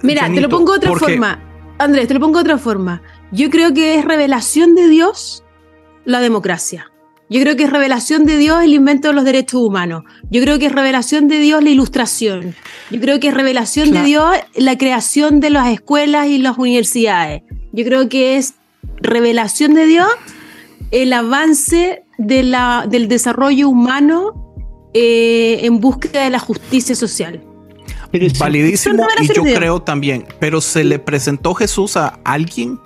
Mira, 0.02 0.32
te 0.34 0.42
lo 0.42 0.50
pongo 0.50 0.72
de 0.74 0.78
otra 0.80 0.90
porque- 0.90 1.06
forma. 1.14 1.42
Andrés, 1.78 2.08
te 2.08 2.14
lo 2.14 2.20
pongo 2.22 2.38
de 2.38 2.42
otra 2.44 2.58
forma. 2.58 3.02
Yo 3.32 3.50
creo 3.50 3.74
que 3.74 3.96
es 4.00 4.06
revelación 4.06 4.76
de 4.76 4.88
Dios 4.88 5.44
la 6.06 6.22
democracia. 6.22 6.90
Yo 7.30 7.42
creo 7.42 7.56
que 7.56 7.64
es 7.64 7.70
revelación 7.72 8.26
de 8.26 8.38
Dios 8.38 8.64
el 8.64 8.74
invento 8.74 9.08
de 9.08 9.14
los 9.16 9.24
derechos 9.26 9.62
humanos. 9.62 10.04
Yo 10.30 10.42
creo 10.42 10.60
que 10.60 10.68
es 10.68 10.72
revelación 10.72 11.28
de 11.28 11.40
Dios 11.40 11.64
la 11.64 11.70
ilustración. 11.72 12.56
Yo 12.92 13.00
creo 13.02 13.20
que 13.20 13.30
es 13.30 13.34
revelación 13.34 13.90
Claro. 13.90 14.04
de 14.04 14.08
Dios 14.08 14.30
la 14.56 14.78
creación 14.78 15.40
de 15.40 15.50
las 15.50 15.68
escuelas 15.70 16.28
y 16.28 16.38
las 16.38 16.58
universidades. 16.58 17.42
Yo 17.72 17.84
creo 17.84 18.10
que 18.10 18.38
es 18.38 18.54
revelación 18.98 19.74
de 19.74 19.86
Dios 19.88 20.08
el 20.92 21.12
avance 21.14 22.04
de 22.20 22.44
la, 22.44 22.86
del 22.88 23.08
desarrollo 23.08 23.70
humano 23.70 24.54
eh, 24.94 25.62
en 25.64 25.80
búsqueda 25.82 26.24
de 26.24 26.30
la 26.30 26.40
justicia 26.40 26.96
social. 26.96 27.42
Validísimo 28.40 29.06
y 29.20 29.28
yo 29.34 29.44
Dios. 29.44 29.58
creo 29.58 29.82
también, 29.82 30.26
pero 30.40 30.62
se 30.62 30.84
le 30.84 31.00
presentó 31.00 31.54
Jesús 31.54 31.98
a 31.98 32.20
alguien 32.24 32.80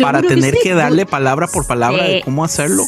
para 0.00 0.22
tener 0.22 0.54
sí. 0.54 0.60
que 0.62 0.74
darle 0.74 1.06
palabra 1.06 1.48
por 1.48 1.66
palabra 1.66 2.04
de 2.04 2.20
cómo 2.24 2.44
hacerlo. 2.44 2.84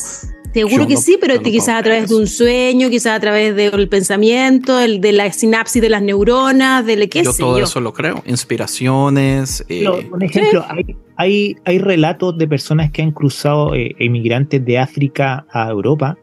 Seguro 0.52 0.82
Yo 0.82 0.88
que 0.88 0.94
no- 0.94 1.00
sí, 1.00 1.16
pero 1.20 1.34
no 1.36 1.42
quizás 1.42 1.68
a 1.78 1.82
través 1.82 2.08
de 2.08 2.16
un 2.16 2.26
sueño, 2.26 2.90
quizás 2.90 3.16
a 3.16 3.20
través 3.20 3.54
del 3.54 3.88
pensamiento, 3.88 4.80
el, 4.80 5.00
de 5.00 5.12
la 5.12 5.32
sinapsis 5.32 5.80
de 5.80 5.88
las 5.88 6.02
neuronas, 6.02 6.84
de 6.84 7.08
qué 7.08 7.22
Yo 7.22 7.32
sé 7.32 7.42
todo 7.42 7.58
yo. 7.58 7.64
eso 7.64 7.80
lo 7.80 7.92
creo. 7.92 8.22
Inspiraciones. 8.26 9.60
eh, 9.68 9.80
Pero, 9.84 10.10
por 10.10 10.24
ejemplo, 10.24 10.64
hay, 10.68 10.96
hay, 11.16 11.56
hay 11.64 11.78
relatos 11.78 12.36
de 12.36 12.48
personas 12.48 12.90
que 12.90 13.02
han 13.02 13.12
cruzado 13.12 13.74
eh, 13.74 13.94
emigrantes 13.98 14.64
de 14.64 14.78
África 14.78 15.46
a 15.52 15.70
Europa. 15.70 16.18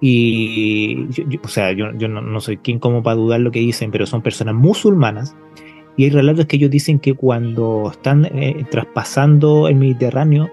Y, 0.00 1.06
yo- 1.10 1.24
yo- 1.28 1.40
o 1.44 1.48
sea, 1.48 1.72
yo, 1.72 1.86
yo 1.98 2.08
no, 2.08 2.22
no 2.22 2.40
soy 2.40 2.56
quien 2.56 2.78
como 2.78 3.02
para 3.02 3.16
dudar 3.16 3.40
lo 3.40 3.50
que 3.50 3.60
dicen, 3.60 3.90
pero 3.90 4.06
son 4.06 4.22
personas 4.22 4.54
musulmanas. 4.54 5.36
Y 5.96 6.04
hay 6.04 6.10
relatos 6.10 6.46
que 6.46 6.56
ellos 6.56 6.70
dicen 6.70 6.98
que 6.98 7.14
cuando 7.14 7.90
están 7.92 8.24
eh, 8.26 8.64
traspasando 8.70 9.68
el 9.68 9.74
Mediterráneo, 9.76 10.50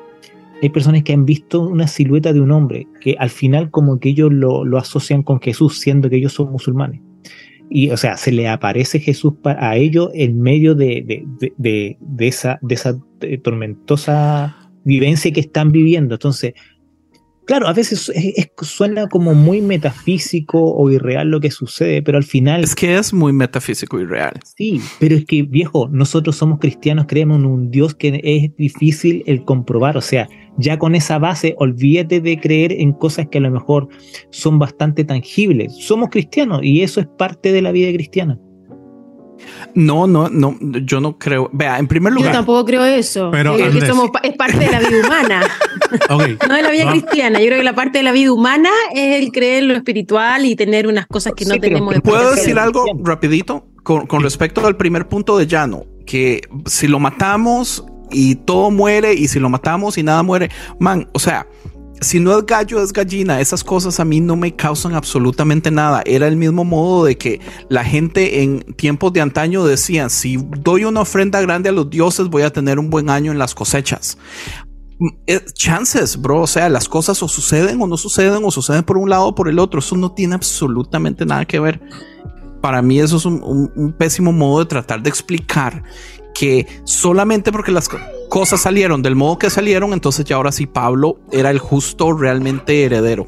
hay 0.62 0.70
personas 0.70 1.04
que 1.04 1.14
han 1.14 1.26
visto 1.26 1.62
una 1.62 1.88
silueta 1.88 2.34
de 2.34 2.42
un 2.42 2.52
hombre, 2.52 2.88
que 3.02 3.16
al 3.20 3.30
final 3.30 3.70
como 3.70 4.00
que 4.00 4.10
ellos 4.10 4.32
lo, 4.34 4.66
lo 4.66 4.78
asocian 4.78 5.24
con 5.24 5.40
Jesús, 5.40 5.80
siendo 5.80 6.10
que 6.10 6.18
ellos 6.18 6.34
son 6.34 6.52
musulmanes. 6.52 7.02
Y, 7.70 7.90
o 7.90 7.98
sea, 7.98 8.16
se 8.18 8.32
le 8.32 8.48
aparece 8.48 9.00
Jesús 9.00 9.34
a 9.44 9.76
ellos 9.76 10.10
en 10.14 10.40
medio 10.42 10.74
de, 10.74 11.04
de- 11.06 11.54
de- 11.58 11.98
de 12.00 12.28
esa 12.28 12.60
eh, 13.22 13.38
tormentosa 13.38 14.72
vivencia 14.86 15.32
que 15.32 15.42
están 15.42 15.72
viviendo. 15.72 16.16
Entonces, 16.16 16.54
claro, 17.48 17.68
a 17.68 17.74
veces 17.74 18.10
es- 18.10 18.34
es- 18.38 18.50
suena 18.62 19.08
como 19.08 19.34
muy 19.34 19.62
metafísico 19.62 20.64
o 20.64 20.92
irreal 20.92 21.30
lo 21.30 21.40
que 21.40 21.50
sucede, 21.50 22.02
pero 22.04 22.18
al 22.20 22.24
final 22.24 22.64
Es 22.64 22.76
que 22.76 22.96
es 22.98 23.14
muy 23.14 23.34
metafísico 23.34 24.00
y 24.00 24.06
real. 24.06 24.34
sí. 24.56 24.80
Pero 25.00 25.16
es 25.16 25.26
que, 25.26 25.42
viejo, 25.42 25.88
nosotros 25.92 26.36
somos 26.36 26.60
cristianos, 26.60 27.06
creemos 27.08 27.40
en 27.40 27.46
un 27.46 27.72
Dios 27.72 27.96
que 27.96 28.20
es 28.24 28.56
difícil 28.58 29.24
el 29.26 29.44
comprobar. 29.44 29.98
O 29.98 30.02
sea, 30.02 30.28
ya 30.60 30.78
con 30.78 30.94
esa 30.96 31.18
base, 31.20 31.56
olvídate 31.58 32.22
de 32.22 32.40
creer 32.40 32.72
en 32.74 32.92
cosas 32.94 33.28
que 33.32 33.38
a 33.40 33.42
lo 33.42 33.50
mejor 33.52 33.88
son 34.30 34.60
bastante 34.60 35.04
tangibles. 35.04 35.74
Somos 35.76 36.10
cristianos 36.10 36.62
y 36.64 36.82
eso 36.82 37.00
es 37.00 37.08
parte 37.18 37.52
de 37.52 37.62
la 37.62 37.72
vida 37.72 37.92
cristiana. 37.94 38.40
No, 39.76 40.08
no, 40.08 40.30
no, 40.30 40.58
yo 40.62 41.00
no 41.00 41.18
creo. 41.18 41.50
Vea, 41.54 41.78
en 41.80 41.88
primer 41.88 42.12
Yo 42.14 42.18
lugar, 42.20 42.34
tampoco 42.34 42.66
creo 42.66 42.84
eso. 42.86 43.30
Pero, 43.32 43.52
Yo 43.52 43.58
creo 43.58 43.68
que 43.72 43.74
Andrés. 43.80 43.90
somos 43.90 44.10
es 44.24 44.36
parte 44.36 44.58
de 44.58 44.72
la 44.72 44.80
vida 44.80 45.00
humana, 45.06 45.42
no 46.10 46.56
de 46.56 46.62
la 46.64 46.70
vida 46.72 46.86
Va- 46.86 46.92
cristiana. 46.92 47.40
Yo 47.40 47.46
creo 47.46 47.58
que 47.60 47.64
la 47.64 47.76
parte 47.76 48.00
de 48.00 48.04
la 48.04 48.12
vida 48.12 48.32
humana 48.32 48.70
es 48.94 49.22
el 49.24 49.32
creer 49.32 49.64
en 49.64 49.70
lo 49.70 49.74
espiritual 49.76 50.46
y 50.46 50.56
tener 50.56 50.88
unas 50.88 51.08
cosas 51.08 51.34
que 51.36 51.46
no 51.46 51.56
Sí, 51.56 51.60
tenemos 51.60 51.94
en 51.96 52.02
¿puedo 52.02 52.32
decir 52.32 52.58
algo 52.60 52.86
rapidito 53.04 53.68
con, 53.84 54.08
con 54.08 54.24
respecto 54.24 54.66
al 54.66 54.78
primer 54.78 55.08
punto 55.08 55.38
de 55.38 55.48
Llano? 55.48 55.84
Que 56.06 56.42
si 56.66 56.88
lo 56.88 57.00
matamos 57.00 57.86
y 58.12 58.36
todo 58.36 58.72
muere 58.72 59.14
y 59.14 59.28
si 59.28 59.40
lo 59.40 59.50
matamos 59.50 59.98
y 59.98 60.04
nada 60.04 60.24
muere, 60.24 60.50
man, 60.80 61.10
o 61.14 61.20
sea, 61.20 61.46
si 62.02 62.20
no 62.20 62.38
es 62.38 62.46
gallo, 62.46 62.82
es 62.82 62.94
gallina. 62.94 63.40
Esas 63.42 63.64
cosas 63.64 64.00
a 64.00 64.06
mí 64.06 64.20
no 64.22 64.36
me 64.36 64.56
causan 64.56 64.94
absolutamente 64.96 65.72
nada. 65.72 66.02
Era 66.06 66.28
el 66.28 66.36
mismo 66.38 66.64
modo 66.64 67.06
de 67.06 67.18
que 67.18 67.40
la 67.70 67.84
gente 67.84 68.44
en 68.44 68.60
tiempos 68.76 69.14
de 69.14 69.22
antaño 69.22 69.66
decían, 69.66 70.10
si 70.10 70.38
doy 70.60 70.84
una 70.86 71.02
ofrenda 71.02 71.42
grande 71.42 71.70
a 71.70 71.72
los 71.72 71.90
dioses, 71.90 72.28
voy 72.28 72.44
a 72.44 72.52
tener 72.52 72.80
un 72.80 72.90
buen 72.90 73.10
año 73.10 73.32
en 73.32 73.40
las 73.40 73.54
cosechas. 73.56 74.18
Mm, 75.00 75.08
eh, 75.28 75.42
Chances, 75.54 76.18
bro. 76.22 76.42
O 76.42 76.48
sea, 76.48 76.70
las 76.70 76.88
cosas 76.88 77.22
o 77.24 77.28
suceden 77.28 77.82
o 77.82 77.88
no 77.88 77.98
suceden, 77.98 78.44
o 78.44 78.52
suceden 78.52 78.84
por 78.84 78.98
un 78.98 79.10
lado 79.10 79.28
o 79.28 79.36
por 79.36 79.48
el 79.50 79.60
otro. 79.60 79.80
Eso 79.80 79.96
no 79.96 80.12
tiene 80.14 80.36
absolutamente 80.36 81.26
nada 81.26 81.46
que 81.46 81.60
ver. 81.60 81.82
Para 82.62 82.82
mí 82.82 83.00
eso 83.00 83.18
es 83.18 83.26
un, 83.26 83.72
un- 83.76 83.94
pésimo 83.94 84.32
modo 84.32 84.60
de 84.60 84.66
tratar 84.66 85.02
de 85.04 85.10
explicar 85.10 85.84
que 86.34 86.68
solamente 86.84 87.52
porque 87.52 87.72
las 87.72 87.88
co- 87.88 87.98
cosas 88.28 88.62
salieron 88.62 89.02
del 89.02 89.16
modo 89.16 89.38
que 89.40 89.50
salieron, 89.50 89.94
entonces 89.94 90.26
ya 90.26 90.36
ahora 90.36 90.52
sí 90.52 90.66
Pablo 90.66 91.20
era 91.32 91.50
el 91.50 91.60
justo 91.60 92.14
realmente 92.14 92.84
heredero. 92.84 93.28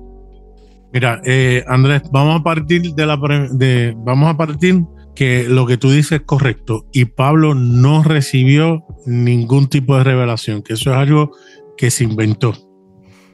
Mira, 0.92 1.22
eh, 1.26 1.64
Andrés, 1.68 2.02
vamos 2.12 2.40
a 2.40 2.44
partir 2.44 2.94
de 2.94 3.06
la 3.06 3.18
de, 3.52 3.94
vamos 3.98 4.30
a 4.30 4.38
partir 4.38 4.84
que 5.16 5.44
lo 5.48 5.68
que 5.68 5.78
tú 5.78 5.92
dices 5.92 6.14
es 6.14 6.22
correcto 6.26 6.86
y 6.92 7.06
Pablo 7.06 7.54
no 7.54 8.04
recibió 8.04 8.86
ningún 9.06 9.68
tipo 9.68 9.98
de 9.98 10.04
revelación, 10.04 10.62
que 10.64 10.74
eso 10.74 10.92
es 10.92 10.98
algo 10.98 11.32
que 11.78 11.92
se 11.92 12.04
inventó. 12.06 12.54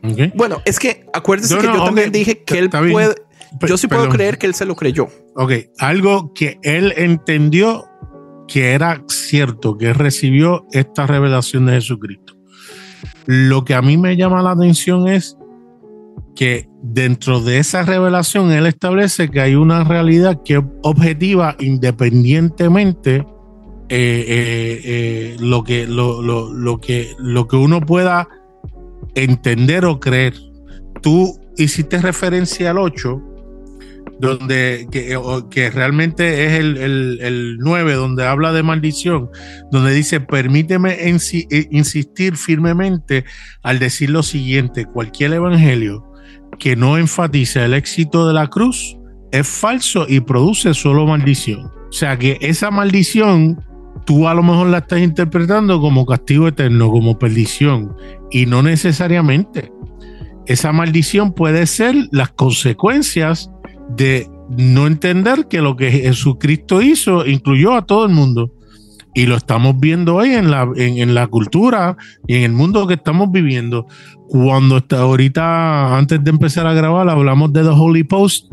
¿Ok? 0.04 0.34
Bueno, 0.36 0.62
es 0.65 0.80
que 0.80 1.06
acuérdense 1.13 1.56
No, 1.56 1.62
que 1.62 1.67
no, 1.67 1.73
yo 1.75 1.80
ok, 1.82 1.86
también 1.86 2.12
dije 2.12 2.43
que 2.43 2.60
él 2.60 2.69
puede, 2.69 3.15
yo 3.67 3.78
sí 3.78 3.88
puedo 3.88 4.04
perdón. 4.04 4.17
creer 4.17 4.38
que 4.38 4.47
él 4.47 4.54
se 4.54 4.65
lo 4.65 4.75
creyó. 4.75 5.08
Ok, 5.36 5.51
algo 5.80 6.34
que 6.34 6.60
él 6.63 6.93
entendió 6.97 7.86
que 8.47 8.73
era 8.73 9.03
cierto, 9.08 9.77
que 9.77 9.93
recibió 9.93 10.65
esta 10.71 11.08
revelación 11.08 11.65
de 11.65 11.73
Jesucristo. 11.73 12.34
Lo 13.25 13.65
que 13.65 13.73
a 13.73 13.81
mí 13.81 13.97
me 13.97 14.15
llama 14.15 14.41
la 14.41 14.51
atención 14.51 15.08
es 15.08 15.38
que 16.36 16.67
dentro 16.84 17.39
de 17.39 17.60
esa 17.60 17.84
revelación 17.84 18.51
él 18.51 18.65
establece 18.67 19.29
que 19.29 19.39
hay 19.41 19.55
una 19.55 19.84
realidad 19.84 20.41
que 20.43 20.55
es 20.55 20.63
objetiva 20.84 21.55
independientemente 21.60 23.25
eh, 23.88 24.25
eh, 24.27 24.81
eh, 24.84 25.38
lo, 25.39 25.63
que, 25.63 25.88
lo, 25.88 26.21
lo- 26.21 26.51
lo 26.53 26.79
que, 26.79 27.13
lo 27.19 27.47
que 27.47 27.55
uno 27.55 27.81
pueda 27.81 28.27
entender 29.15 29.86
o 29.86 29.99
creer. 29.99 30.34
Tú 31.01 31.39
hiciste 31.58 31.99
referencia 32.01 32.71
al 32.71 32.79
8, 32.79 33.21
donde 34.19 34.88
que, 34.91 35.17
que 35.49 35.69
realmente 35.69 36.45
es 36.45 36.54
el, 36.60 36.78
el, 36.78 37.19
el, 37.21 37.58
9, 37.60 37.93
donde 37.93 38.25
habla 38.25 38.54
de 38.54 38.63
maldición, 38.63 39.30
donde 39.71 39.93
dice, 39.93 40.19
permíteme 40.19 40.93
eh, 40.93 41.67
insistir 41.71 42.38
firmemente 42.38 43.25
al 43.63 43.80
decir 43.80 44.10
lo 44.10 44.23
siguiente, 44.23 44.86
cualquier 44.86 45.34
evangelio 45.34 46.06
que 46.60 46.75
no 46.75 46.97
enfatiza 46.97 47.65
el 47.65 47.73
éxito 47.73 48.28
de 48.28 48.34
la 48.34 48.47
cruz 48.47 48.97
es 49.32 49.47
falso 49.47 50.06
y 50.08 50.21
produce 50.21 50.73
solo 50.73 51.06
maldición. 51.06 51.65
O 51.89 51.91
sea 51.91 52.17
que 52.17 52.38
esa 52.41 52.71
maldición 52.71 53.60
tú 54.06 54.28
a 54.28 54.34
lo 54.34 54.43
mejor 54.43 54.67
la 54.67 54.80
estás 54.80 54.99
interpretando 54.99 55.82
como 55.82 56.06
castigo 56.06 56.47
eterno, 56.47 56.89
como 56.89 57.17
perdición, 57.17 57.95
y 58.32 58.45
no 58.45 58.62
necesariamente. 58.63 59.71
Esa 60.45 60.71
maldición 60.71 61.34
puede 61.34 61.65
ser 61.65 61.95
las 62.12 62.30
consecuencias 62.30 63.49
de 63.89 64.30
no 64.50 64.88
entender 64.88 65.48
que 65.48 65.62
lo 65.62 65.76
que 65.76 65.91
Jesucristo 65.91 66.82
hizo 66.82 67.26
incluyó 67.26 67.74
a 67.74 67.86
todo 67.86 68.06
el 68.06 68.12
mundo. 68.12 68.52
Y 69.13 69.28
lo 69.28 69.38
estamos 69.38 69.80
viendo 69.80 70.15
hoy 70.15 70.32
en 70.32 70.52
la, 70.52 70.69
en, 70.76 71.15
la 71.15 71.28
cultura 71.28 71.95
y 72.28 72.36
en 72.36 72.43
el 72.43 72.52
mundo 72.52 72.86
que 72.86 72.95
estamos 72.95 73.32
viviendo. 73.32 73.88
Cuando 74.28 74.78
está 74.78 75.00
ahorita, 75.00 75.98
antes 75.98 76.21
de 76.21 76.30
empezar 76.30 76.67
a 76.67 76.74
grabar, 76.74 77.08
hablamos 77.08 77.54
de 77.54 77.63
The 77.63 77.69
Holy 77.69 78.04
Post 78.04 78.52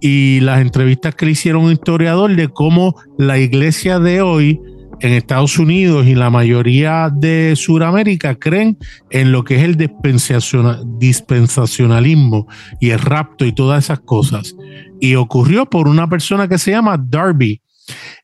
y 0.00 0.38
las 0.40 0.60
entrevistas 0.60 1.16
que 1.16 1.26
le 1.26 1.32
hicieron 1.32 1.64
un 1.64 1.72
historiador 1.72 2.34
de 2.36 2.48
cómo 2.48 2.94
la 3.18 3.38
iglesia 3.38 3.98
de 3.98 4.22
hoy 4.22 4.60
en 5.00 5.12
Estados 5.12 5.58
Unidos 5.58 6.06
y 6.06 6.14
la 6.14 6.30
mayoría 6.30 7.10
de 7.14 7.54
Sudamérica 7.56 8.34
creen 8.36 8.78
en 9.10 9.32
lo 9.32 9.44
que 9.44 9.56
es 9.56 9.62
el 9.62 9.76
dispensacionalismo 10.98 12.46
y 12.80 12.90
el 12.90 12.98
rapto 12.98 13.44
y 13.44 13.52
todas 13.52 13.84
esas 13.84 14.00
cosas. 14.00 14.54
Y 15.00 15.14
ocurrió 15.16 15.66
por 15.66 15.88
una 15.88 16.08
persona 16.08 16.48
que 16.48 16.58
se 16.58 16.70
llama 16.72 16.96
Darby. 16.98 17.60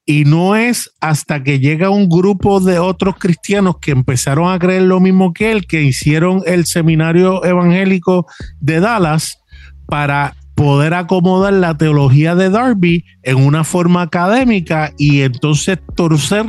Y 0.06 0.24
no 0.24 0.56
es 0.56 0.90
hasta 1.00 1.42
que 1.42 1.58
llega 1.58 1.90
un 1.90 2.08
grupo 2.08 2.60
de 2.60 2.78
otros 2.78 3.16
cristianos 3.18 3.76
que 3.80 3.90
empezaron 3.90 4.50
a 4.50 4.58
creer 4.58 4.82
lo 4.82 4.98
mismo 5.00 5.34
que 5.34 5.52
él, 5.52 5.66
que 5.66 5.82
hicieron 5.82 6.42
el 6.46 6.64
seminario 6.64 7.44
evangélico 7.44 8.26
de 8.58 8.80
Dallas 8.80 9.38
para 9.86 10.34
poder 10.60 10.92
acomodar 10.92 11.54
la 11.54 11.74
teología 11.78 12.34
de 12.34 12.50
Darby 12.50 13.06
en 13.22 13.38
una 13.38 13.64
forma 13.64 14.02
académica 14.02 14.92
y 14.98 15.22
entonces 15.22 15.78
torcer 15.96 16.44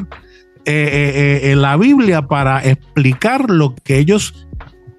eh, 0.66 0.66
eh, 0.66 1.40
eh, 1.44 1.56
la 1.56 1.78
Biblia 1.78 2.28
para 2.28 2.62
explicar 2.62 3.50
lo 3.50 3.74
que 3.74 4.00
ellos 4.00 4.50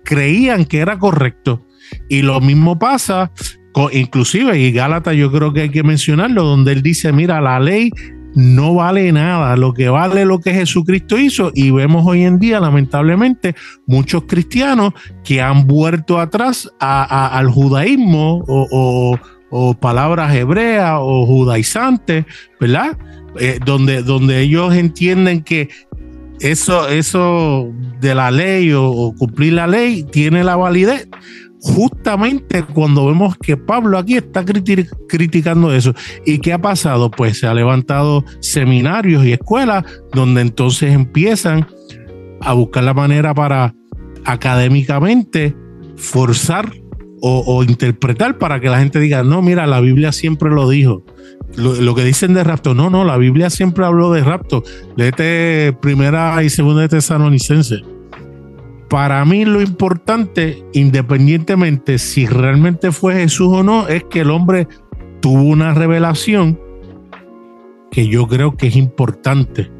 creían 0.02 0.64
que 0.64 0.78
era 0.78 0.98
correcto. 0.98 1.62
Y 2.08 2.22
lo 2.22 2.40
mismo 2.40 2.78
pasa 2.78 3.30
con, 3.74 3.90
inclusive, 3.92 4.58
y 4.58 4.72
Gálatas 4.72 5.14
yo 5.14 5.30
creo 5.30 5.52
que 5.52 5.60
hay 5.60 5.70
que 5.70 5.82
mencionarlo, 5.82 6.44
donde 6.44 6.72
él 6.72 6.82
dice, 6.82 7.12
mira, 7.12 7.42
la 7.42 7.60
ley 7.60 7.90
no 8.34 8.74
vale 8.74 9.12
nada, 9.12 9.56
lo 9.56 9.74
que 9.74 9.88
vale 9.88 10.24
lo 10.24 10.40
que 10.40 10.54
Jesucristo 10.54 11.18
hizo. 11.18 11.50
Y 11.54 11.70
vemos 11.70 12.06
hoy 12.06 12.24
en 12.24 12.38
día 12.38 12.60
lamentablemente 12.60 13.54
muchos 13.86 14.24
cristianos 14.24 14.92
que 15.24 15.40
han 15.42 15.66
vuelto 15.66 16.18
atrás 16.18 16.70
al 16.78 17.50
judaísmo 17.50 18.44
o, 18.46 19.18
palabras 19.80 20.34
hebreas 20.34 20.94
o 20.98 21.26
judaizantes, 21.26 22.24
¿verdad? 22.58 22.96
Eh, 23.38 23.58
donde, 23.64 24.02
donde 24.02 24.40
ellos 24.40 24.74
entienden 24.74 25.42
que 25.42 25.68
eso, 26.40 26.88
eso 26.88 27.70
de 28.00 28.14
la 28.14 28.30
ley 28.30 28.72
o 28.74 29.14
cumplir 29.16 29.52
la 29.52 29.66
ley 29.66 30.04
tiene 30.04 30.42
la 30.42 30.56
validez 30.56 31.08
justamente 31.62 32.64
cuando 32.64 33.06
vemos 33.06 33.36
que 33.38 33.56
Pablo 33.56 33.96
aquí 33.96 34.16
está 34.16 34.44
criticando 34.44 35.72
eso. 35.72 35.94
¿Y 36.26 36.38
qué 36.38 36.52
ha 36.52 36.60
pasado? 36.60 37.10
Pues 37.10 37.38
se 37.38 37.46
ha 37.46 37.54
levantado 37.54 38.24
seminarios 38.40 39.24
y 39.24 39.32
escuelas 39.32 39.84
donde 40.12 40.40
entonces 40.40 40.92
empiezan 40.92 41.66
a 42.40 42.52
buscar 42.52 42.82
la 42.82 42.94
manera 42.94 43.32
para 43.32 43.74
académicamente 44.24 45.54
forzar 45.96 46.72
o, 47.24 47.62
interpretar 47.62 48.36
para 48.36 48.58
que 48.58 48.68
la 48.68 48.80
gente 48.80 48.98
diga, 48.98 49.22
no, 49.22 49.42
mira, 49.42 49.64
la 49.68 49.78
Biblia 49.78 50.10
siempre 50.10 50.50
lo 50.50 50.68
dijo. 50.68 51.04
Lo, 51.54 51.94
que 51.94 52.02
dicen 52.02 52.34
de 52.34 52.42
rapto, 52.42 52.74
no, 52.74 52.90
no, 52.90 53.04
la 53.04 53.16
Biblia 53.16 53.48
siempre 53.48 53.84
habló 53.84 54.12
de 54.12 54.24
rapto. 54.24 54.64
Léete 54.96 55.72
primera 55.80 56.42
y 56.42 56.50
segunda 56.50 56.82
de 56.82 56.88
Tesalonicense 56.88 57.91
para 58.92 59.24
mí 59.24 59.46
lo 59.46 59.62
importante, 59.62 60.66
independientemente 60.74 61.96
si 61.96 62.26
realmente 62.26 62.92
fue 62.92 63.14
Jesús 63.14 63.48
o 63.50 63.62
no, 63.62 63.88
es 63.88 64.04
que 64.04 64.20
el 64.20 64.30
hombre 64.30 64.68
tuvo 65.22 65.44
una 65.44 65.72
revelación 65.72 66.60
que 67.90 68.06
yo 68.06 68.28
creo 68.28 68.54
que 68.54 68.66
es 68.66 68.76
importante. 68.76 69.72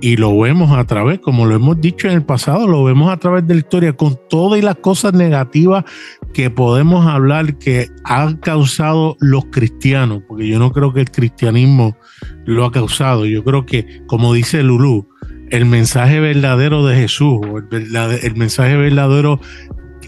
Y 0.00 0.18
lo 0.18 0.38
vemos 0.38 0.70
a 0.70 0.84
través, 0.84 1.18
como 1.18 1.46
lo 1.46 1.56
hemos 1.56 1.80
dicho 1.80 2.06
en 2.06 2.14
el 2.14 2.24
pasado, 2.24 2.68
lo 2.68 2.84
vemos 2.84 3.10
a 3.10 3.16
través 3.16 3.44
de 3.44 3.54
la 3.54 3.60
historia, 3.60 3.96
con 3.96 4.16
todas 4.30 4.62
las 4.62 4.76
cosas 4.76 5.14
negativas 5.14 5.84
que 6.32 6.48
podemos 6.48 7.04
hablar 7.08 7.58
que 7.58 7.88
han 8.04 8.36
causado 8.36 9.16
los 9.18 9.46
cristianos, 9.46 10.22
porque 10.28 10.46
yo 10.46 10.60
no 10.60 10.70
creo 10.70 10.92
que 10.92 11.00
el 11.00 11.10
cristianismo 11.10 11.96
lo 12.44 12.66
ha 12.66 12.70
causado. 12.70 13.26
Yo 13.26 13.42
creo 13.42 13.66
que, 13.66 14.04
como 14.06 14.32
dice 14.32 14.62
Lulú, 14.62 15.08
el 15.52 15.66
mensaje 15.66 16.18
verdadero 16.18 16.84
de 16.86 16.96
Jesús, 16.96 17.40
el, 17.70 18.36
mensaje 18.36 18.74
verdadero 18.74 19.38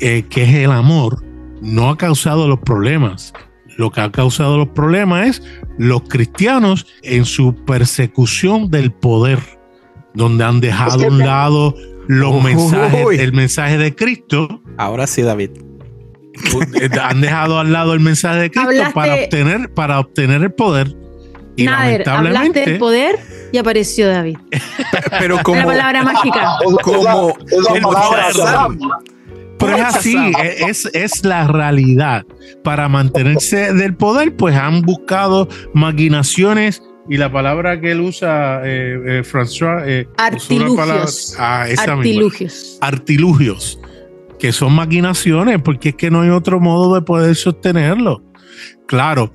eh, 0.00 0.24
que 0.30 0.44
es 0.44 0.54
el 0.54 0.72
amor, 0.72 1.22
no 1.61 1.90
ha 1.90 1.98
causado 1.98 2.48
los 2.48 2.61
problemas. 2.61 3.35
Lo 3.76 3.90
que 3.90 4.00
ha 4.00 4.11
causado 4.11 4.57
los 4.57 4.68
problemas 4.68 5.28
es 5.28 5.42
los 5.76 6.00
cristianos 6.09 6.87
en 7.02 7.26
su 7.26 7.54
persecución 7.66 8.70
del 8.70 8.90
poder, 8.90 9.38
donde 10.14 10.44
han 10.44 10.61
dejado 10.61 11.04
a 11.04 11.09
un 11.09 11.18
lado 11.18 11.74
los 12.09 12.42
mensajes, 12.42 13.20
el 13.20 13.33
mensaje 13.35 13.76
de 13.76 13.94
Cristo. 13.94 14.62
Ahora 14.78 15.07
sí, 15.07 15.20
David. 15.20 15.50
Han 17.02 17.20
dejado 17.20 17.59
al 17.59 17.70
lado 17.70 17.92
el 17.92 18.00
mensaje 18.00 18.40
de 18.40 18.50
Cristo 18.50 18.83
para 18.94 19.14
obtener, 19.14 19.74
para 19.74 20.00
obtener 20.00 20.42
el 20.42 20.52
poder. 20.52 21.03
Y 21.56 21.64
Nader, 21.64 22.08
hablaste 22.08 22.64
del 22.64 22.78
poder 22.78 23.18
y 23.52 23.58
apareció 23.58 24.08
David. 24.08 24.38
Pero 25.18 25.42
como 25.42 25.58
la 25.58 25.66
palabra 25.66 26.02
mágica. 26.02 26.56
Como 26.82 27.34
pero 29.56 29.76
es 29.76 29.82
así, 29.84 30.16
es, 30.42 30.90
es 30.92 31.24
la 31.24 31.46
realidad. 31.46 32.26
Para 32.62 32.88
mantenerse 32.88 33.72
del 33.72 33.94
poder, 33.94 34.36
pues 34.36 34.56
han 34.56 34.82
buscado 34.82 35.48
maquinaciones 35.72 36.82
y 37.08 37.18
la 37.18 37.30
palabra 37.30 37.80
que 37.80 37.92
él 37.92 38.00
usa, 38.00 38.62
eh, 38.64 38.98
eh 39.06 39.22
François, 39.24 39.82
eh, 39.86 40.08
artilugios. 40.16 41.36
Ah, 41.38 41.66
artilugios. 41.86 42.78
artilugios, 42.80 43.78
que 44.38 44.52
son 44.52 44.74
maquinaciones, 44.74 45.60
porque 45.62 45.90
es 45.90 45.94
que 45.96 46.10
no 46.10 46.22
hay 46.22 46.30
otro 46.30 46.60
modo 46.60 46.94
de 46.94 47.02
poder 47.02 47.36
sostenerlo. 47.36 48.22
Claro, 48.86 49.32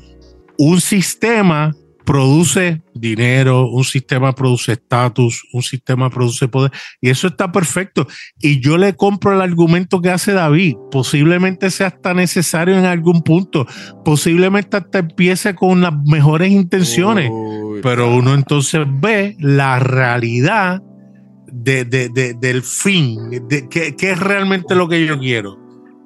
un 0.58 0.82
sistema 0.82 1.76
produce 2.10 2.82
dinero, 2.96 3.68
un 3.68 3.84
sistema 3.84 4.34
produce 4.34 4.72
estatus, 4.72 5.44
un 5.54 5.62
sistema 5.62 6.10
produce 6.10 6.48
poder, 6.48 6.72
y 7.00 7.12
eso 7.12 7.28
está 7.28 7.52
perfecto. 7.52 8.08
Y 8.40 8.60
yo 8.62 8.80
le 8.80 8.96
compro 8.96 9.32
el 9.32 9.42
argumento 9.42 10.02
que 10.02 10.10
hace 10.10 10.32
David, 10.32 10.76
posiblemente 10.90 11.70
sea 11.70 11.86
hasta 11.86 12.16
necesario 12.16 12.76
en 12.76 12.86
algún 12.86 13.22
punto, 13.22 13.68
posiblemente 14.04 14.78
hasta 14.78 14.98
empiece 14.98 15.54
con 15.54 15.82
las 15.82 15.94
mejores 16.04 16.50
intenciones, 16.50 17.30
pero 17.84 18.12
uno 18.12 18.34
entonces 18.34 18.88
ve 18.90 19.36
la 19.38 19.78
realidad 19.78 20.82
de, 21.52 21.86
del 21.86 22.64
fin, 22.64 23.48
de 23.48 23.70
qué, 23.70 23.94
es 24.00 24.20
realmente 24.20 24.74
lo 24.74 24.90
que 24.90 25.06
yo 25.06 25.20
quiero. 25.20 25.60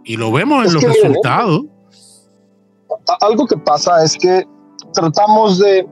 Y 0.04 0.18
lo 0.18 0.34
vemos 0.34 0.68
en 0.68 0.74
los 0.74 0.84
resultados. 0.84 1.62
algo 3.22 3.48
que 3.48 3.56
pasa 3.56 4.04
es 4.04 4.18
que 4.18 4.44
tratamos 4.94 5.60
de, 5.60 5.88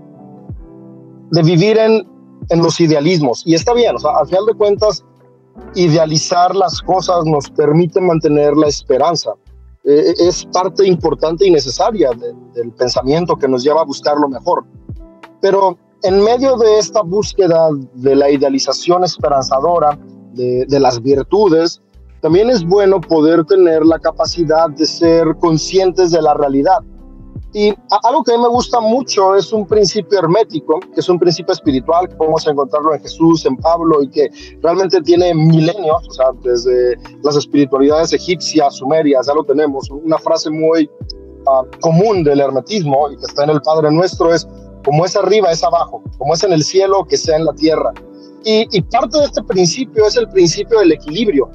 de 1.32 1.44
vivir 1.44 1.78
en, 1.78 2.08
en 2.50 2.62
los 2.62 2.80
idealismos. 2.80 3.44
Y 3.46 3.56
está 3.56 3.74
bien, 3.74 3.96
o 4.02 4.08
al 4.10 4.28
final 4.28 4.46
de 4.46 4.54
cuentas, 4.54 5.04
idealizar 5.76 6.56
las 6.56 6.82
cosas 6.82 7.26
nos 7.26 7.50
permite 7.50 8.00
mantener 8.00 8.56
la 8.56 8.68
esperanza. 8.68 9.32
Eh, 9.84 10.14
es 10.20 10.46
parte 10.46 10.88
importante 10.88 11.46
y 11.46 11.52
necesaria 11.52 12.12
del 12.54 12.72
pensamiento 12.72 13.36
que 13.36 13.48
nos 13.48 13.64
lleva 13.64 13.82
a 13.82 13.86
buscar 13.86 14.18
lo 14.18 14.30
mejor. 14.30 14.64
Pero 15.42 15.78
en 16.04 16.24
medio 16.24 16.56
de 16.58 16.80
esta 16.80 17.02
búsqueda 17.02 17.70
de 17.96 18.16
la 18.16 18.30
idealización 18.30 19.04
esperanzadora, 19.04 19.98
de 20.34 20.80
las 20.80 21.02
virtudes, 21.02 21.82
también 22.22 22.50
es 22.50 22.64
bueno 22.64 23.02
poder 23.02 23.44
tener 23.46 23.86
la 23.86 24.00
capacidad 24.00 24.70
de 24.70 24.86
ser 24.86 25.36
conscientes 25.40 26.12
de 26.12 26.22
la 26.22 26.34
realidad 26.34 26.80
y 27.54 27.74
algo 28.04 28.24
que 28.24 28.34
a 28.34 28.38
mí 28.38 28.44
me 28.44 28.50
gusta 28.50 28.80
mucho 28.80 29.36
es 29.36 29.52
un 29.52 29.68
principio 29.68 30.20
hermético, 30.20 30.80
que 30.80 31.02
es 31.02 31.10
un 31.10 31.20
principio 31.20 31.54
espiritual, 31.54 32.08
que 32.08 32.16
podemos 32.16 32.48
encontrarlo 32.48 32.94
en 32.94 33.02
Jesús, 33.02 33.46
en 33.46 33.58
Pablo, 33.58 34.02
y 34.02 34.10
que 34.10 34.30
realmente 34.62 35.02
tiene 35.02 35.34
milenios, 35.34 36.08
o 36.08 36.12
sea, 36.14 36.28
desde 36.44 36.96
las 37.24 37.36
espiritualidades 37.36 38.14
egipcias, 38.14 38.76
sumerias, 38.78 39.28
ya 39.28 39.34
lo 39.34 39.44
tenemos. 39.44 39.90
Una 39.90 40.18
frase 40.18 40.50
muy, 40.50 40.90
ah, 41.48 41.64
común 41.82 42.24
del 42.24 42.40
hermetismo 42.40 43.10
y 43.12 43.18
que 43.18 43.26
está 43.26 43.44
en 43.44 43.50
el 43.50 43.62
Padre 43.62 43.92
Nuestro 43.92 44.34
es 44.34 44.48
como 44.86 45.06
es 45.06 45.16
arriba 45.16 45.52
es 45.52 45.64
abajo, 45.64 46.02
como 46.18 46.34
es 46.34 46.44
en 46.44 46.54
el 46.54 46.64
cielo 46.64 47.06
que 47.06 47.18
sea 47.18 47.36
en 47.36 47.46
la 47.46 47.54
tierra. 47.54 47.92
Y, 48.46 48.66
y 48.76 48.82
parte 48.82 49.20
de 49.20 49.26
este 49.26 49.44
principio 49.44 50.06
es 50.08 50.16
el 50.16 50.28
principio 50.30 50.80
del 50.80 50.94
equilibrio, 50.94 51.50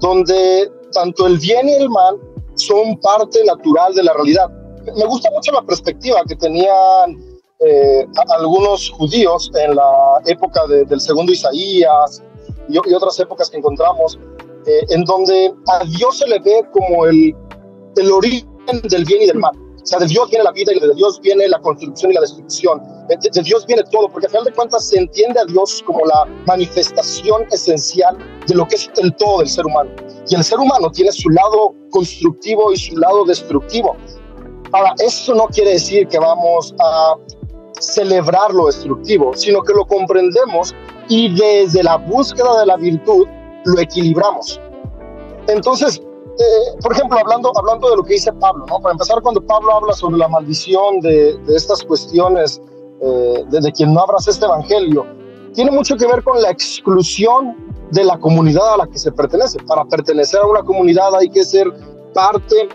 donde 0.00 0.70
tanto 0.92 1.26
el 1.26 1.38
bien 1.38 1.68
y 1.68 1.72
el 1.72 1.88
mal 1.88 2.16
son 2.56 2.96
parte 3.00 3.42
natural 3.44 3.94
de 3.94 4.04
la 4.04 4.12
realidad. 4.12 4.63
Me 4.96 5.06
gusta 5.06 5.30
mucho 5.30 5.52
la 5.52 5.62
perspectiva 5.62 6.22
que 6.28 6.36
tenían 6.36 7.16
eh, 7.60 8.06
algunos 8.36 8.90
judíos 8.90 9.50
en 9.54 9.74
la 9.76 10.20
época 10.26 10.66
del 10.66 11.00
segundo 11.00 11.32
Isaías 11.32 12.22
y, 12.68 12.78
otras 12.78 13.18
épocas 13.20 13.48
que 13.50 13.58
encontramos, 13.58 14.18
eh, 14.66 14.84
en 14.90 15.04
donde 15.04 15.52
a 15.68 15.84
Dios 15.84 16.18
se 16.18 16.26
le 16.26 16.38
ve 16.40 16.64
como 16.72 17.06
el, 17.06 17.34
el 17.96 18.12
origen 18.12 18.46
del 18.88 19.04
bien 19.04 19.22
y 19.22 19.26
del 19.26 19.38
mal. 19.38 19.54
O 19.82 19.86
sea, 19.86 19.98
de 19.98 20.06
Dios 20.06 20.30
viene 20.30 20.44
la 20.44 20.52
vida 20.52 20.72
y 20.72 20.80
de 20.80 20.94
Dios 20.94 21.20
viene 21.20 21.46
la 21.46 21.60
construcción 21.60 22.10
y 22.10 22.14
la 22.14 22.22
destrucción. 22.22 22.82
De, 23.08 23.18
de, 23.30 23.42
Dios 23.42 23.66
viene 23.66 23.82
todo, 23.92 24.08
porque 24.08 24.26
al 24.26 24.30
final 24.30 24.44
de 24.44 24.52
cuentas 24.52 24.88
se 24.88 24.98
entiende 24.98 25.40
a 25.40 25.44
Dios 25.44 25.82
como 25.84 26.06
la 26.06 26.24
manifestación 26.46 27.44
esencial 27.50 28.16
de 28.46 28.54
lo 28.54 28.66
que 28.66 28.76
es 28.76 28.90
el 28.96 29.14
todo 29.16 29.40
del 29.40 29.48
ser 29.48 29.66
humano. 29.66 29.90
Y 30.26 30.34
el 30.34 30.42
ser 30.42 30.58
humano 30.58 30.90
tiene 30.90 31.12
su 31.12 31.28
lado 31.28 31.74
constructivo 31.90 32.72
y 32.72 32.78
su 32.78 32.96
lado 32.96 33.26
destructivo. 33.26 33.94
Ahora, 34.74 34.92
eso 34.98 35.34
no 35.36 35.46
quiere 35.46 35.70
decir 35.70 36.08
que 36.08 36.18
vamos 36.18 36.74
a 36.80 37.14
celebrar 37.78 38.52
lo 38.52 38.66
destructivo, 38.66 39.32
sino 39.34 39.62
que 39.62 39.72
lo 39.72 39.86
comprendemos 39.86 40.74
y 41.08 41.32
desde 41.32 41.84
la 41.84 41.96
búsqueda 41.96 42.58
de 42.58 42.66
la 42.66 42.76
virtud 42.76 43.24
lo 43.66 43.80
equilibramos. 43.80 44.60
Entonces, 45.46 46.00
eh, 46.00 46.78
por 46.82 46.92
ejemplo, 46.92 47.16
hablando, 47.16 47.52
hablando 47.56 47.88
de 47.88 47.96
lo 47.98 48.02
que 48.02 48.14
dice 48.14 48.32
Pablo, 48.32 48.66
¿no? 48.68 48.80
para 48.80 48.92
empezar, 48.94 49.22
cuando 49.22 49.40
Pablo 49.40 49.72
habla 49.72 49.92
sobre 49.92 50.16
la 50.16 50.26
maldición 50.26 50.98
de, 51.00 51.36
de 51.38 51.56
estas 51.56 51.84
cuestiones, 51.84 52.60
eh, 53.00 53.44
de, 53.50 53.60
de, 53.60 53.72
quien 53.72 53.94
no 53.94 54.00
abraza 54.00 54.32
este 54.32 54.44
evangelio, 54.44 55.06
tiene 55.54 55.70
mucho 55.70 55.96
que 55.96 56.04
ver 56.04 56.24
con 56.24 56.42
la 56.42 56.50
exclusión 56.50 57.54
de 57.92 58.02
la 58.02 58.18
comunidad 58.18 58.74
a 58.74 58.76
la 58.78 58.86
que 58.88 58.98
se 58.98 59.12
pertenece. 59.12 59.60
Para 59.68 59.84
pertenecer 59.84 60.40
a 60.40 60.46
una 60.48 60.64
comunidad 60.64 61.14
hay 61.14 61.30
que 61.30 61.44
ser 61.44 61.72
parte 62.12 62.68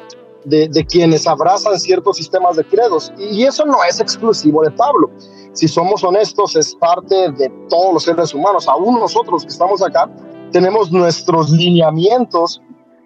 de, 0.46 0.86
quienes 0.86 1.28
abrazan 1.28 1.80
ciertos 1.80 2.18
sistemas 2.18 2.56
de 2.56 2.66
credos. 2.66 3.12
Y 3.18 3.44
eso 3.44 3.66
no 3.66 3.84
es 3.84 4.00
exclusivo 4.00 4.64
de 4.64 4.72
Pablo. 4.72 5.10
Si 5.54 5.68
somos 5.68 6.04
honestos, 6.04 6.56
es 6.56 6.76
parte 6.76 7.32
de 7.32 7.50
todos 7.70 7.94
los 7.94 8.04
seres 8.04 8.34
humanos. 8.34 8.68
Aún 8.68 9.00
nosotros 9.00 9.44
que 9.44 9.50
estamos 9.50 9.82
acá, 9.82 10.10
tenemos 10.52 10.92
nuestros 10.92 11.50
lineamientos 11.50 12.62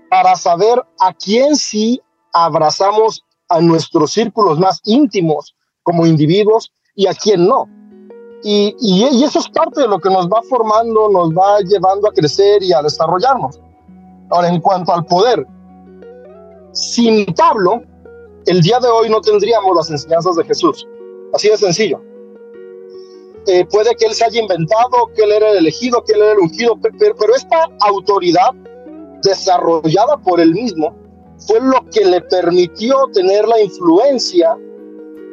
para 0.09 0.35
saber 0.35 0.83
a 0.99 1.13
quién 1.13 1.55
sí 1.55 2.01
abrazamos 2.33 3.23
a 3.49 3.61
nuestros 3.61 4.11
círculos 4.11 4.59
más 4.59 4.81
íntimos 4.85 5.55
como 5.83 6.05
individuos 6.05 6.71
y 6.95 7.07
a 7.07 7.13
quién 7.13 7.47
no. 7.47 7.67
Y, 8.43 8.75
y, 8.79 9.23
eso 9.23 9.39
es 9.39 9.47
parte 9.49 9.81
de 9.81 9.87
lo 9.87 9.99
que 9.99 10.09
nos 10.09 10.27
va 10.27 10.41
formando, 10.49 11.09
nos 11.09 11.29
va 11.29 11.59
llevando 11.61 12.09
a 12.09 12.11
crecer 12.11 12.61
y 12.61 12.73
a 12.73 12.81
desarrollarnos. 12.81 13.59
Ahora, 14.29 14.49
en 14.49 14.59
cuanto 14.59 14.93
al 14.93 15.05
poder, 15.05 15.47
sin 16.73 17.25
Pablo, 17.33 17.83
el 18.45 18.61
día 18.61 18.79
de 18.79 18.89
hoy 18.89 19.09
no 19.09 19.21
tendríamos 19.21 19.75
las 19.75 19.89
enseñanzas 19.89 20.35
de 20.35 20.43
Jesús. 20.43 20.87
Así 21.33 21.49
de 21.49 21.57
sencillo. 21.57 22.01
Eh, 23.47 23.65
puede 23.65 23.95
que 23.95 24.05
él 24.05 24.13
se 24.13 24.25
haya 24.25 24.41
inventado, 24.41 25.09
que 25.15 25.23
él 25.23 25.31
era 25.31 25.51
el 25.51 25.57
elegido, 25.57 26.03
que 26.03 26.13
él 26.13 26.21
era 26.21 26.31
el 26.33 26.39
ungido, 26.39 26.77
pero, 26.81 27.15
pero 27.15 27.35
esta 27.35 27.69
autoridad 27.81 28.51
desarrollada 29.23 30.17
por 30.17 30.39
él 30.39 30.53
mismo 30.53 30.95
fue 31.47 31.59
lo 31.59 31.83
que 31.91 32.05
le 32.05 32.21
permitió 32.21 32.95
tener 33.13 33.47
la 33.47 33.61
influencia 33.61 34.57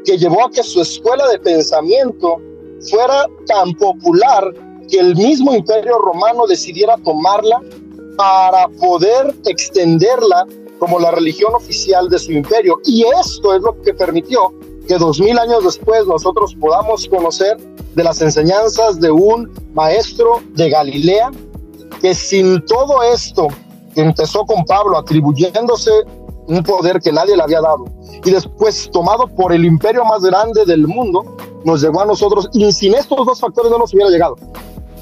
que 0.05 0.18
llevó 0.18 0.47
a 0.47 0.51
que 0.51 0.62
su 0.62 0.80
escuela 0.80 1.28
de 1.28 1.38
pensamiento 1.38 2.36
fuera 2.91 3.26
tan 3.47 3.72
popular 3.74 4.53
que 4.88 4.99
el 4.99 5.14
mismo 5.14 5.55
imperio 5.55 5.99
romano 5.99 6.47
decidiera 6.47 6.97
tomarla 7.05 7.61
para 8.16 8.68
poder 8.80 9.34
extenderla 9.47 10.47
como 10.81 10.99
la 10.99 11.12
religión 11.12 11.55
oficial 11.55 12.09
de 12.09 12.18
su 12.18 12.33
imperio. 12.33 12.81
Y 12.85 13.05
esto 13.20 13.55
es 13.55 13.62
lo 13.62 13.81
que 13.83 13.95
permitió 13.95 14.53
que 14.89 14.99
dos 14.99 15.20
mil 15.20 15.39
años 15.39 15.62
después 15.62 16.05
nosotros 16.07 16.57
podamos 16.59 17.07
conocer 17.07 17.57
de 17.95 18.03
las 18.03 18.20
enseñanzas 18.20 18.99
de 18.99 19.11
un 19.11 19.49
maestro 19.74 20.41
de 20.55 20.70
Galilea, 20.70 21.31
que 22.01 22.14
sin 22.14 22.64
todo 22.64 23.03
esto 23.05 23.47
empezó 23.95 24.45
con 24.47 24.64
Pablo 24.64 24.99
atribuyéndose 24.99 25.91
un 26.49 26.62
poder 26.64 27.01
que 27.01 27.12
nadie 27.12 27.37
le 27.37 27.43
había 27.43 27.61
dado 27.61 27.85
y 28.24 28.31
después 28.31 28.91
tomado 28.91 29.28
por 29.28 29.53
el 29.53 29.64
imperio 29.64 30.05
más 30.05 30.22
grande 30.22 30.64
del 30.64 30.89
mundo, 30.89 31.37
nos 31.64 31.83
llegó 31.83 32.01
a 32.01 32.07
nosotros 32.07 32.49
y 32.53 32.72
sin 32.72 32.95
estos 32.95 33.24
dos 33.24 33.39
factores 33.39 33.70
no 33.70 33.78
nos 33.78 33.93
hubiera 33.95 34.11
llegado. 34.11 34.37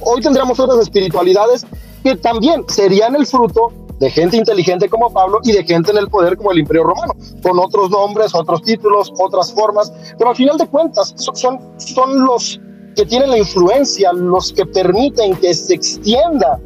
Hoy 0.02 0.20
tendríamos 0.20 0.58
otras 0.60 0.80
espiritualidades 0.80 1.64
que 2.02 2.16
también 2.16 2.64
serían 2.68 3.16
el 3.16 3.26
fruto 3.26 3.72
de 3.98 4.10
gente 4.10 4.36
inteligente 4.36 4.88
como 4.88 5.10
Pablo 5.10 5.40
y 5.42 5.52
de 5.52 5.64
gente 5.64 5.90
en 5.90 5.98
el 5.98 6.08
poder 6.08 6.36
como 6.36 6.52
el 6.52 6.58
imperio 6.58 6.84
romano, 6.84 7.14
con 7.42 7.58
otros 7.58 7.90
nombres, 7.90 8.34
otros 8.34 8.62
títulos, 8.62 9.12
otras 9.18 9.52
formas, 9.52 9.92
pero 10.16 10.30
al 10.30 10.36
final 10.36 10.56
de 10.56 10.66
cuentas 10.66 11.14
son, 11.16 11.58
son 11.78 12.24
los 12.24 12.60
que 12.94 13.04
tienen 13.04 13.30
la 13.30 13.38
influencia, 13.38 14.12
los 14.12 14.52
que 14.52 14.66
permiten 14.66 15.36
que 15.36 15.54
se 15.54 15.74
extienda 15.74 16.60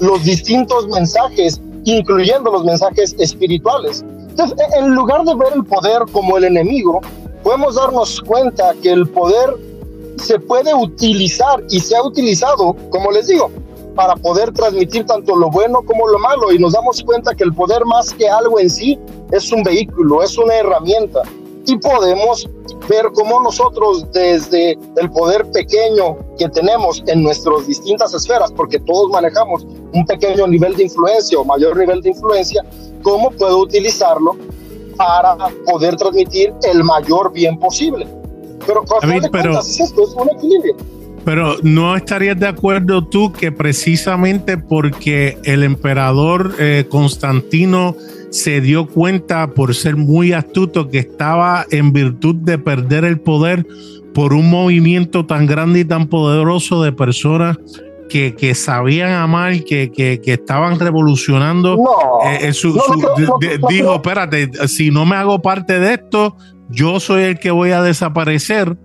los 0.00 0.22
distintos 0.24 0.88
mensajes, 0.88 1.60
incluyendo 1.84 2.50
los 2.50 2.64
mensajes 2.64 3.14
espirituales. 3.18 4.04
Entonces, 4.30 4.58
en 4.76 4.94
lugar 4.94 5.24
de 5.24 5.34
ver 5.34 5.52
el 5.54 5.64
poder 5.64 6.02
como 6.12 6.38
el 6.38 6.44
enemigo, 6.44 7.00
podemos 7.42 7.76
darnos 7.76 8.20
cuenta 8.22 8.74
que 8.82 8.90
el 8.90 9.08
poder 9.08 9.54
se 10.18 10.38
puede 10.38 10.74
utilizar 10.74 11.62
y 11.70 11.80
se 11.80 11.96
ha 11.96 12.02
utilizado, 12.02 12.76
como 12.90 13.10
les 13.12 13.28
digo, 13.28 13.50
para 13.94 14.16
poder 14.16 14.52
transmitir 14.52 15.06
tanto 15.06 15.36
lo 15.36 15.50
bueno 15.50 15.82
como 15.82 16.06
lo 16.08 16.18
malo 16.18 16.52
y 16.52 16.58
nos 16.58 16.72
damos 16.72 17.02
cuenta 17.02 17.34
que 17.34 17.44
el 17.44 17.52
poder 17.52 17.84
más 17.84 18.12
que 18.14 18.28
algo 18.28 18.58
en 18.58 18.70
sí 18.70 18.98
es 19.30 19.52
un 19.52 19.62
vehículo, 19.62 20.22
es 20.22 20.36
una 20.38 20.54
herramienta 20.54 21.22
y 21.66 21.76
podemos 21.78 22.48
ver 22.88 23.06
cómo 23.14 23.40
nosotros 23.40 24.10
desde 24.12 24.72
el 24.96 25.10
poder 25.10 25.48
pequeño 25.52 26.16
que 26.38 26.48
tenemos 26.48 27.02
en 27.06 27.22
nuestras 27.22 27.66
distintas 27.66 28.12
esferas, 28.14 28.50
porque 28.52 28.80
todos 28.80 29.10
manejamos 29.10 29.64
un 29.92 30.04
pequeño 30.06 30.46
nivel 30.46 30.74
de 30.74 30.84
influencia 30.84 31.38
o 31.38 31.44
mayor 31.44 31.76
nivel 31.76 32.02
de 32.02 32.10
influencia, 32.10 32.64
cómo 33.02 33.30
puedo 33.30 33.58
utilizarlo 33.58 34.36
para 34.96 35.36
poder 35.66 35.96
transmitir 35.96 36.52
el 36.64 36.82
mayor 36.82 37.32
bien 37.32 37.58
posible. 37.58 38.06
Pero, 38.66 38.84
David, 39.00 39.26
pero 39.32 39.58
es 39.58 39.80
esto, 39.80 40.04
es 40.04 40.14
un 40.14 40.30
equilibrio. 40.30 40.76
Pero 41.24 41.56
no 41.62 41.94
estarías 41.96 42.38
de 42.38 42.48
acuerdo 42.48 43.06
tú 43.06 43.32
que 43.32 43.52
precisamente 43.52 44.58
porque 44.58 45.38
el 45.44 45.62
emperador 45.62 46.54
eh, 46.58 46.86
Constantino 46.88 47.96
se 48.30 48.60
dio 48.60 48.86
cuenta 48.86 49.48
por 49.48 49.74
ser 49.74 49.96
muy 49.96 50.32
astuto 50.32 50.88
que 50.88 50.98
estaba 50.98 51.64
en 51.70 51.92
virtud 51.92 52.34
de 52.36 52.58
perder 52.58 53.04
el 53.04 53.20
poder 53.20 53.66
por 54.14 54.32
un 54.32 54.50
movimiento 54.50 55.24
tan 55.26 55.46
grande 55.46 55.80
y 55.80 55.84
tan 55.84 56.06
poderoso 56.08 56.82
de 56.82 56.92
personas 56.92 57.56
que, 58.08 58.34
que 58.34 58.54
sabían 58.54 59.12
amar, 59.12 59.62
que, 59.64 59.90
que, 59.90 60.20
que 60.20 60.32
estaban 60.34 60.78
revolucionando. 60.80 61.76
No, 61.76 62.30
eh, 62.30 62.48
eh, 62.48 62.52
su, 62.52 62.74
no, 62.74 62.82
su- 62.82 62.94
no, 63.00 63.08
no, 63.16 63.38
de- 63.40 63.58
no, 63.58 63.68
dijo, 63.68 63.94
espérate, 63.94 64.50
si 64.68 64.90
no 64.90 65.06
me 65.06 65.16
hago 65.16 65.40
parte 65.40 65.78
de 65.78 65.94
esto, 65.94 66.36
yo 66.68 67.00
soy 67.00 67.22
el 67.22 67.38
que 67.38 67.50
voy 67.50 67.70
a 67.70 67.80
desaparecer. 67.82 68.76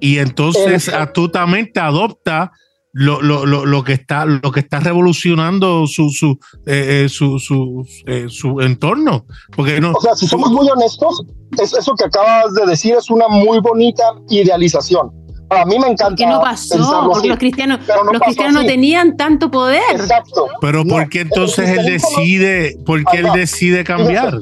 Y 0.00 0.18
entonces 0.18 0.88
astutamente 0.88 1.80
adopta 1.80 2.52
lo, 2.92 3.20
lo, 3.20 3.44
lo, 3.46 3.66
lo 3.66 3.84
que 3.84 3.92
está 3.92 4.24
lo 4.24 4.50
que 4.50 4.60
está 4.60 4.80
revolucionando 4.80 5.86
su 5.86 6.08
su, 6.10 6.38
eh, 6.66 7.04
eh, 7.04 7.08
su, 7.08 7.38
su, 7.38 7.86
eh, 8.06 8.26
su 8.28 8.60
entorno 8.60 9.26
porque 9.54 9.78
no 9.80 9.92
O 9.92 10.00
sea, 10.00 10.14
si 10.16 10.26
somos 10.26 10.50
muy 10.50 10.68
honestos, 10.70 11.22
es- 11.62 11.74
eso 11.74 11.94
que 11.94 12.04
acabas 12.04 12.54
de 12.54 12.64
decir 12.66 12.94
es 12.98 13.10
una 13.10 13.28
muy 13.28 13.60
bonita 13.60 14.02
idealización. 14.30 15.10
A 15.50 15.64
mí 15.64 15.78
me 15.78 15.88
encanta. 15.88 16.14
¿Qué 16.16 16.26
no 16.26 16.40
pasó? 16.40 16.76
Porque 17.04 17.20
así. 17.20 17.28
los 17.28 17.38
cristianos, 17.38 17.80
no 17.86 18.12
los 18.12 18.20
cristianos 18.22 18.54
no 18.62 18.66
tenían 18.66 19.16
tanto 19.16 19.50
poder. 19.50 19.82
Exacto. 19.92 20.46
pero 20.60 20.84
No, 20.84 20.94
¿por 20.94 21.08
qué 21.08 21.20
entonces 21.20 21.68
él 21.70 21.86
decide 21.86 22.76
por 22.84 23.02
qué 23.04 23.18
él 23.18 23.28
decide 23.34 23.82
cambiar 23.84 24.38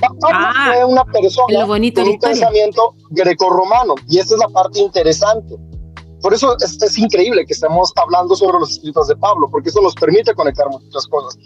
Pablo 0.00 0.18
Ah, 0.32 0.72
fue 0.74 0.84
una 0.84 1.04
persona 1.04 1.66
con 1.66 1.70
un 1.70 1.84
historia. 1.84 2.18
pensamiento 2.20 2.94
grecorromano 3.10 3.94
y 4.08 4.18
esa 4.18 4.34
es 4.34 4.40
la 4.40 4.48
parte 4.48 4.80
interesante. 4.80 5.56
Por 6.20 6.32
eso 6.32 6.56
es, 6.58 6.80
es 6.80 6.98
increíble 6.98 7.44
que 7.44 7.52
estemos 7.52 7.92
hablando 7.96 8.36
sobre 8.36 8.58
los 8.60 8.70
escritos 8.70 9.08
de 9.08 9.16
Pablo, 9.16 9.48
porque 9.50 9.70
eso 9.70 9.80
nos 9.80 9.94
permite 9.94 10.32
conectar 10.34 10.68
muchas 10.70 11.06
cosas. 11.08 11.36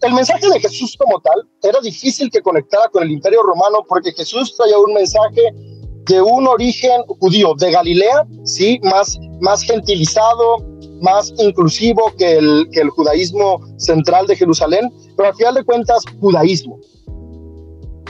El 0.00 0.14
mensaje 0.14 0.48
de 0.48 0.58
Jesús 0.58 0.96
como 0.98 1.20
tal 1.20 1.46
era 1.62 1.80
difícil 1.80 2.30
que 2.30 2.40
conectara 2.40 2.88
con 2.88 3.02
el 3.02 3.10
imperio 3.10 3.42
romano 3.42 3.84
porque 3.86 4.10
Jesús 4.12 4.56
traía 4.56 4.78
un 4.78 4.94
mensaje 4.94 5.42
de 6.06 6.20
un 6.22 6.48
origen 6.48 7.02
judío 7.20 7.54
de 7.54 7.70
Galilea, 7.70 8.26
sí, 8.44 8.80
más, 8.82 9.18
más 9.40 9.62
gentilizado, 9.62 10.58
más 11.00 11.32
inclusivo 11.38 12.12
que 12.16 12.38
el, 12.38 12.68
que 12.72 12.80
el 12.80 12.90
judaísmo 12.90 13.60
central 13.76 14.26
de 14.26 14.36
Jerusalén, 14.36 14.90
pero 15.16 15.28
al 15.28 15.34
final 15.34 15.54
de 15.54 15.64
cuentas, 15.64 16.04
judaísmo. 16.20 16.78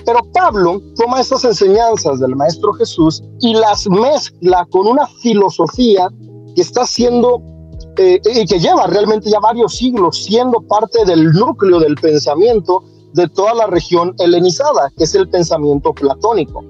Pero 0.04 0.20
Pablo 0.32 0.80
toma 0.96 1.20
estas 1.20 1.44
enseñanzas 1.44 2.20
del 2.20 2.34
Maestro 2.36 2.72
Jesús 2.74 3.22
y 3.40 3.54
las 3.54 3.88
mezcla 3.88 4.66
con 4.70 4.86
una 4.86 5.06
filosofía 5.06 6.08
que 6.54 6.62
está 6.62 6.86
siendo 6.86 7.42
eh, 7.96 8.20
y 8.34 8.46
que 8.46 8.58
lleva 8.58 8.86
realmente 8.86 9.30
ya 9.30 9.38
varios 9.40 9.76
siglos 9.76 10.24
siendo 10.24 10.60
parte 10.62 11.04
del 11.04 11.30
núcleo 11.32 11.78
del 11.78 11.94
pensamiento 11.96 12.82
de 13.12 13.28
toda 13.28 13.54
la 13.54 13.66
región 13.66 14.14
helenizada, 14.18 14.90
que 14.96 15.04
es 15.04 15.14
el 15.14 15.28
pensamiento 15.28 15.92
platónico. 15.92 16.64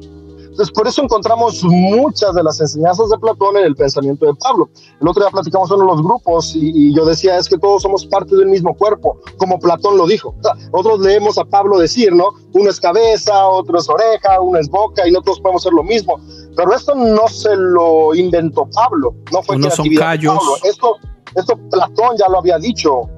Entonces, 0.53 0.71
por 0.71 0.87
eso 0.87 1.03
encontramos 1.03 1.65
muchas 1.65 2.35
de 2.35 2.43
las 2.43 2.61
enseñanzas 2.61 3.09
de 3.09 3.17
Platón 3.17 3.57
en 3.57 3.65
el 3.65 3.75
pensamiento 3.75 4.27
de 4.27 4.35
Pablo. 4.35 4.69
El 5.01 5.09
otro 5.09 5.23
día 5.23 5.31
platicamos 5.31 5.71
en 5.71 5.79
los 5.79 6.03
grupos 6.03 6.53
y, 6.55 6.95
yo 6.95 7.07
decía, 7.07 7.39
es 7.39 7.49
que 7.49 7.57
todos 7.57 7.81
somos 7.81 8.05
parte 8.05 8.37
del 8.37 8.49
mismo 8.49 8.77
cuerpo, 8.77 9.19
como 9.39 9.59
Platón 9.59 9.97
lo 9.97 10.07
dijo. 10.07 10.35
otros 10.73 11.01
leemos 11.01 11.39
a 11.39 11.47
Pablo 11.47 11.79
decir, 11.79 12.13
¿no? 12.13 12.27
Uno 12.53 12.69
es 12.69 12.79
cabeza, 12.79 13.47
otro 13.49 13.79
es 13.79 13.89
oreja, 13.89 14.43
uno 14.43 14.59
es 14.59 14.69
boca 14.69 15.09
y 15.09 15.11
no 15.11 15.23
todos 15.23 15.41
podemos 15.41 15.63
ser 15.63 15.73
lo 15.73 15.85
mismo. 15.85 16.21
Pero 16.55 16.75
esto 16.75 16.95
no 16.95 17.27
se 17.29 17.57
lo 17.57 18.15
inventó 18.15 18.69
Pablo, 18.75 19.15
no 19.33 19.43
fue 19.43 19.57
Uno 19.57 19.71
son 19.71 19.89
callos. 19.95 20.35
Pablo. 20.37 20.57
Esto, 20.65 20.97
esto 21.35 21.57
Platón 21.71 22.19
ya 22.19 22.29
lo 22.29 22.41
había 22.41 22.59
dicho 22.59 23.09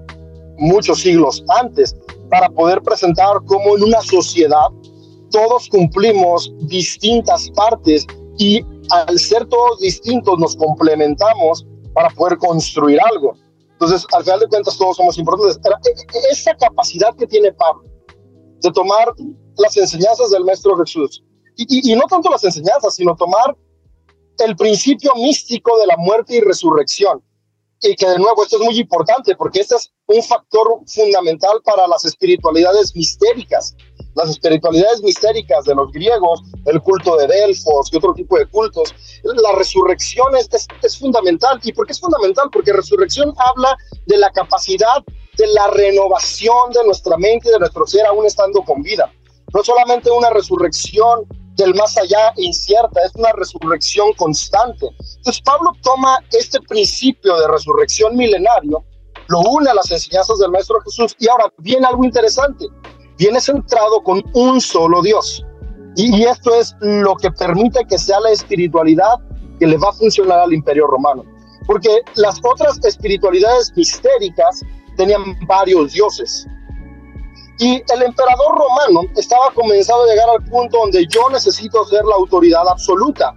muchos 0.56 1.00
siglos 1.00 1.44
antes, 1.60 1.96
para 2.30 2.48
poder 2.48 2.80
presentar 2.82 3.38
cómo 3.46 3.76
en 3.76 3.82
una 3.82 4.00
sociedad 4.00 4.68
todos 5.34 5.68
cumplimos 5.68 6.52
distintas 6.68 7.50
partes 7.50 8.06
y 8.38 8.64
al 8.90 9.18
ser 9.18 9.44
todos 9.46 9.80
distintos 9.80 10.38
nos 10.38 10.54
complementamos 10.54 11.66
para 11.92 12.08
poder 12.10 12.38
construir 12.38 13.00
algo. 13.00 13.36
Entonces, 13.72 14.06
al 14.12 14.22
final 14.22 14.38
de 14.38 14.46
cuentas, 14.46 14.78
todos 14.78 14.96
somos 14.96 15.18
importantes. 15.18 15.58
E, 15.84 15.90
e, 15.90 16.32
esa 16.32 16.54
capacidad 16.56 17.12
que 17.16 17.26
tiene 17.26 17.52
Pablo 17.52 17.82
de 18.62 18.70
tomar 18.70 19.12
las 19.56 19.76
enseñanzas 19.76 20.30
del 20.30 20.44
Maestro 20.44 20.76
Jesús, 20.76 21.24
y, 21.56 21.92
y, 21.92 21.96
no 21.96 22.02
tanto 22.02 22.30
las 22.30 22.44
enseñanzas, 22.44 22.94
sino 22.94 23.16
tomar 23.16 23.56
el 24.38 24.54
principio 24.54 25.14
místico 25.16 25.76
de 25.78 25.86
la 25.88 25.96
muerte 25.96 26.36
y 26.36 26.40
resurrección, 26.40 27.20
y 27.82 27.96
que 27.96 28.08
de 28.08 28.18
nuevo 28.18 28.44
esto 28.44 28.56
es 28.58 28.62
muy 28.64 28.78
importante 28.78 29.34
porque 29.34 29.60
este 29.60 29.74
es 29.74 29.92
un 30.06 30.22
factor 30.22 30.80
fundamental 30.86 31.60
para 31.64 31.88
las 31.88 32.04
espiritualidades 32.04 32.94
mistéricas 32.94 33.74
las 34.14 34.30
espiritualidades 34.30 35.02
mistéricas 35.02 35.64
de 35.64 35.74
los 35.74 35.90
griegos, 35.92 36.42
el 36.66 36.80
culto 36.80 37.16
de 37.16 37.26
Delfos 37.26 37.92
y 37.92 37.96
otro 37.96 38.14
tipo 38.14 38.38
de 38.38 38.46
cultos, 38.46 38.94
la 39.22 39.52
resurrección 39.52 40.36
es, 40.36 40.48
es, 40.82 40.98
fundamental. 40.98 41.60
¿Y 41.62 41.72
por 41.72 41.86
qué 41.86 41.92
es 41.92 42.00
fundamental? 42.00 42.48
Porque 42.52 42.72
resurrección 42.72 43.34
habla 43.36 43.76
de 44.06 44.16
la 44.16 44.30
capacidad 44.30 45.02
de 45.36 45.46
la 45.48 45.66
renovación 45.68 46.70
de 46.72 46.84
nuestra 46.84 47.16
mente 47.16 47.48
y 47.48 47.52
de 47.52 47.58
nuestro 47.58 47.86
ser 47.86 48.06
aún 48.06 48.24
estando 48.24 48.62
con 48.62 48.82
vida. 48.82 49.10
No 49.52 49.64
solamente 49.64 50.10
una 50.10 50.30
resurrección 50.30 51.26
del 51.56 51.74
más 51.74 51.96
allá 51.96 52.32
incierta, 52.36 53.00
es 53.04 53.14
una 53.14 53.32
resurrección 53.32 54.12
constante. 54.14 54.86
Entonces 55.16 55.42
Pablo 55.42 55.72
toma 55.82 56.18
este 56.32 56.60
principio 56.60 57.36
de 57.38 57.48
resurrección 57.48 58.16
milenario, 58.16 58.84
lo 59.28 59.40
une 59.40 59.70
a 59.70 59.74
las 59.74 59.90
enseñanzas 59.90 60.38
del 60.38 60.50
Maestro 60.50 60.80
Jesús 60.82 61.16
y 61.18 61.28
ahora 61.28 61.52
viene 61.58 61.86
algo 61.86 62.04
interesante 62.04 62.66
viene 63.18 63.40
centrado 63.40 64.02
con 64.02 64.22
un 64.34 64.60
solo 64.60 65.02
Dios. 65.02 65.44
Y, 65.96 66.24
esto 66.24 66.52
es 66.54 66.74
lo 66.80 67.14
que 67.16 67.30
permite 67.30 67.84
que 67.88 67.98
sea 67.98 68.18
la 68.20 68.30
espiritualidad 68.30 69.20
que 69.60 69.66
le 69.66 69.76
va 69.76 69.90
a 69.90 69.92
funcionar 69.92 70.40
al 70.40 70.52
imperio 70.52 70.86
romano. 70.88 71.24
Porque 71.66 72.00
las 72.16 72.40
otras 72.42 72.84
espiritualidades 72.84 73.72
mistéricas 73.76 74.60
tenían 74.96 75.22
varios 75.46 75.92
dioses. 75.92 76.46
Y 77.60 77.74
el 77.74 78.02
emperador 78.02 78.58
romano 78.58 79.08
estaba 79.16 79.50
comenzando 79.54 80.02
a 80.02 80.06
llegar 80.08 80.28
al 80.30 80.44
punto 80.50 80.78
donde 80.78 81.06
yo 81.06 81.28
necesito 81.30 81.84
ser 81.86 82.04
la 82.04 82.16
autoridad 82.16 82.66
absoluta. 82.68 83.32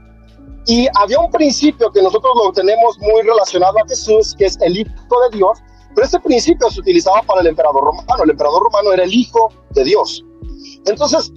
Y 0.65 0.87
había 0.95 1.19
un 1.19 1.31
principio 1.31 1.91
que 1.91 2.01
nosotros 2.01 2.33
lo 2.43 2.51
tenemos 2.51 2.97
muy 2.99 3.21
relacionado 3.21 3.77
a 3.77 3.87
Jesús, 3.87 4.35
que 4.37 4.45
es 4.45 4.57
el 4.61 4.77
Hijo 4.77 5.21
de 5.29 5.37
Dios, 5.37 5.59
pero 5.97 6.05
este 6.05 6.19
principio 6.19 6.69
se 6.69 6.79
utilizaba 6.79 7.23
para 7.23 7.41
el 7.41 7.47
emperador 7.47 7.85
romano. 7.85 8.23
El 8.23 8.29
emperador 8.29 8.61
romano 8.61 8.93
era 8.93 9.03
el 9.03 9.11
hijo 9.11 9.51
de 9.71 9.83
Dios. 9.83 10.23
Entonces, 10.85 11.33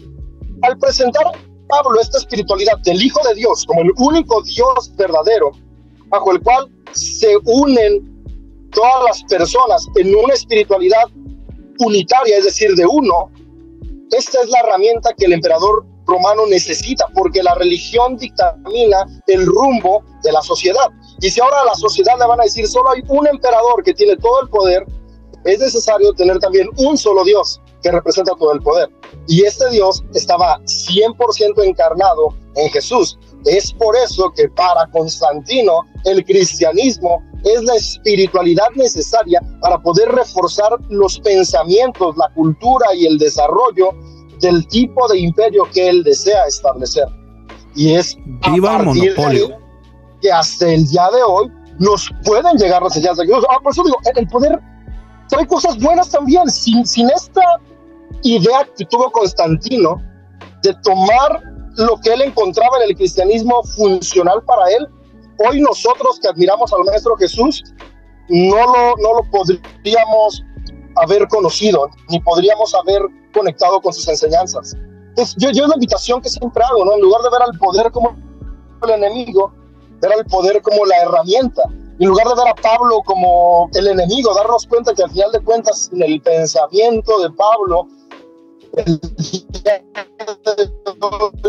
al 0.60 0.76
presentar 0.76 1.24
Pablo 1.66 1.98
esta 1.98 2.18
espiritualidad 2.18 2.76
del 2.84 3.02
Hijo 3.02 3.26
de 3.26 3.36
Dios 3.36 3.64
como 3.64 3.80
el 3.80 3.90
único 3.96 4.42
Dios 4.42 4.94
verdadero, 4.96 5.52
bajo 6.08 6.32
el 6.32 6.42
cual 6.42 6.68
se 6.92 7.38
unen 7.46 8.22
todas 8.72 9.04
las 9.06 9.24
personas 9.24 9.86
en 9.96 10.14
una 10.14 10.34
espiritualidad 10.34 11.04
unitaria, 11.78 12.36
es 12.36 12.44
decir, 12.44 12.74
de 12.74 12.84
uno, 12.84 13.30
esta 14.10 14.42
es 14.42 14.50
la 14.50 14.60
herramienta 14.60 15.14
que 15.16 15.24
el 15.24 15.32
emperador 15.32 15.86
romano 16.04 16.44
necesita, 16.46 17.06
porque 17.14 17.42
la 17.42 17.54
religión 17.54 18.18
dictamina 18.18 19.06
el 19.26 19.46
rumbo 19.46 20.04
de 20.22 20.32
la 20.32 20.42
sociedad. 20.42 20.90
Y 21.20 21.30
si 21.30 21.40
ahora 21.40 21.60
a 21.62 21.64
la 21.66 21.74
sociedad 21.74 22.14
le 22.18 22.26
van 22.26 22.40
a 22.40 22.44
decir 22.44 22.66
solo 22.66 22.90
hay 22.90 23.02
un 23.08 23.26
emperador 23.26 23.82
que 23.84 23.92
tiene 23.92 24.16
todo 24.16 24.42
el 24.42 24.48
poder, 24.48 24.86
es 25.44 25.58
necesario 25.58 26.12
tener 26.14 26.38
también 26.38 26.68
un 26.76 26.96
solo 26.96 27.24
Dios 27.24 27.60
que 27.82 27.90
representa 27.90 28.32
todo 28.38 28.52
el 28.52 28.60
poder. 28.60 28.88
Y 29.26 29.44
este 29.44 29.70
Dios 29.70 30.02
estaba 30.14 30.58
100% 30.64 31.64
encarnado 31.64 32.34
en 32.56 32.68
Jesús. 32.70 33.18
Es 33.46 33.72
por 33.72 33.96
eso 33.96 34.30
que 34.36 34.48
para 34.48 34.86
Constantino 34.90 35.82
el 36.04 36.24
cristianismo 36.24 37.22
es 37.44 37.62
la 37.62 37.74
espiritualidad 37.76 38.68
necesaria 38.74 39.40
para 39.62 39.78
poder 39.78 40.10
reforzar 40.10 40.76
los 40.90 41.18
pensamientos, 41.20 42.16
la 42.16 42.28
cultura 42.34 42.94
y 42.94 43.06
el 43.06 43.18
desarrollo 43.18 43.90
del 44.40 44.66
tipo 44.68 45.08
de 45.08 45.18
imperio 45.18 45.64
que 45.72 45.88
él 45.88 46.02
desea 46.02 46.44
establecer. 46.46 47.06
Y 47.74 47.94
es 47.94 48.16
Viva 48.52 48.76
el 48.78 48.86
monopolio 48.86 49.59
que 50.20 50.30
hasta 50.30 50.68
el 50.68 50.86
día 50.86 51.08
de 51.12 51.22
hoy 51.22 51.50
nos 51.78 52.10
pueden 52.24 52.56
llegar 52.56 52.82
las 52.82 52.94
señales 52.94 53.18
de. 53.18 53.34
Ah, 53.48 53.58
por 53.62 53.72
eso 53.72 53.82
digo, 53.84 53.96
el 54.14 54.28
poder 54.28 54.60
trae 55.28 55.46
cosas 55.46 55.78
buenas 55.78 56.10
también. 56.10 56.48
Sin, 56.50 56.86
sin 56.86 57.08
esta 57.10 57.42
idea 58.22 58.68
que 58.76 58.84
tuvo 58.84 59.10
Constantino 59.10 60.02
de 60.62 60.74
tomar 60.82 61.42
lo 61.76 61.96
que 62.00 62.12
él 62.12 62.22
encontraba 62.22 62.76
en 62.78 62.90
el 62.90 62.96
cristianismo 62.96 63.62
funcional 63.76 64.42
para 64.44 64.70
él, 64.70 64.86
hoy 65.48 65.60
nosotros 65.62 66.18
que 66.20 66.28
admiramos 66.28 66.72
al 66.72 66.84
Maestro 66.84 67.16
Jesús, 67.16 67.62
no 68.28 68.56
lo, 68.56 68.96
no 68.98 69.14
lo 69.14 69.30
podríamos 69.30 70.44
haber 70.96 71.26
conocido, 71.28 71.88
ni 72.08 72.20
podríamos 72.20 72.74
haber 72.74 73.02
conectado 73.32 73.80
con 73.80 73.92
sus 73.92 74.06
enseñanzas. 74.08 74.76
Entonces, 75.08 75.34
yo, 75.38 75.50
yo 75.50 75.64
es 75.64 75.68
la 75.68 75.76
invitación 75.76 76.20
que 76.20 76.28
siempre 76.28 76.62
hago, 76.62 76.84
¿no? 76.84 76.94
En 76.94 77.00
lugar 77.00 77.22
de 77.22 77.30
ver 77.30 77.42
al 77.42 77.58
poder 77.58 77.90
como 77.90 78.16
el 78.82 78.90
enemigo, 78.90 79.52
ver 80.00 80.12
al 80.12 80.24
poder 80.26 80.62
como 80.62 80.84
la 80.86 80.96
herramienta. 81.02 81.62
En 81.98 82.08
lugar 82.08 82.28
de 82.28 82.34
ver 82.34 82.48
a 82.48 82.54
Pablo 82.54 83.02
como 83.04 83.68
el 83.74 83.86
enemigo, 83.88 84.34
darnos 84.34 84.66
cuenta 84.66 84.94
que 84.94 85.02
al 85.02 85.10
final 85.10 85.32
de 85.32 85.40
cuentas, 85.40 85.90
en 85.92 86.02
el 86.02 86.20
pensamiento 86.22 87.20
de 87.20 87.30
Pablo, 87.30 87.86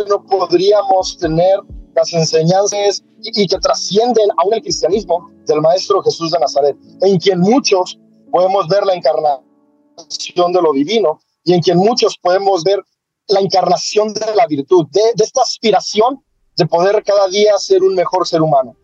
no 0.09 0.25
podríamos 0.25 1.17
tener 1.17 1.59
las 1.95 2.13
enseñanzas 2.13 3.03
y, 3.21 3.47
que 3.47 3.57
trascienden 3.59 4.29
aún 4.37 4.53
el 4.53 4.61
cristianismo 4.61 5.29
del 5.45 5.61
Maestro 5.61 6.01
Jesús 6.03 6.31
de 6.31 6.39
Nazaret, 6.39 6.75
en 7.01 7.17
quien 7.19 7.39
muchos 7.39 7.99
podemos 8.31 8.67
ver 8.67 8.85
la 8.85 8.93
encarnación 8.93 10.51
de 10.53 10.61
lo 10.61 10.73
divino 10.73 11.19
y 11.43 11.53
en 11.53 11.61
quien 11.61 11.77
muchos 11.77 12.17
podemos 12.17 12.63
ver 12.63 12.83
la 13.27 13.39
encarnación 13.39 14.13
de 14.13 14.35
la 14.35 14.47
virtud, 14.47 14.87
de 14.91 15.23
esta 15.23 15.41
aspiración 15.41 16.21
de 16.57 16.65
poder 16.65 17.03
cada 17.03 17.27
día 17.27 17.57
ser 17.57 17.81
un 17.83 17.95
mejor 17.95 18.27
ser 18.27 18.41
humano. 18.41 18.75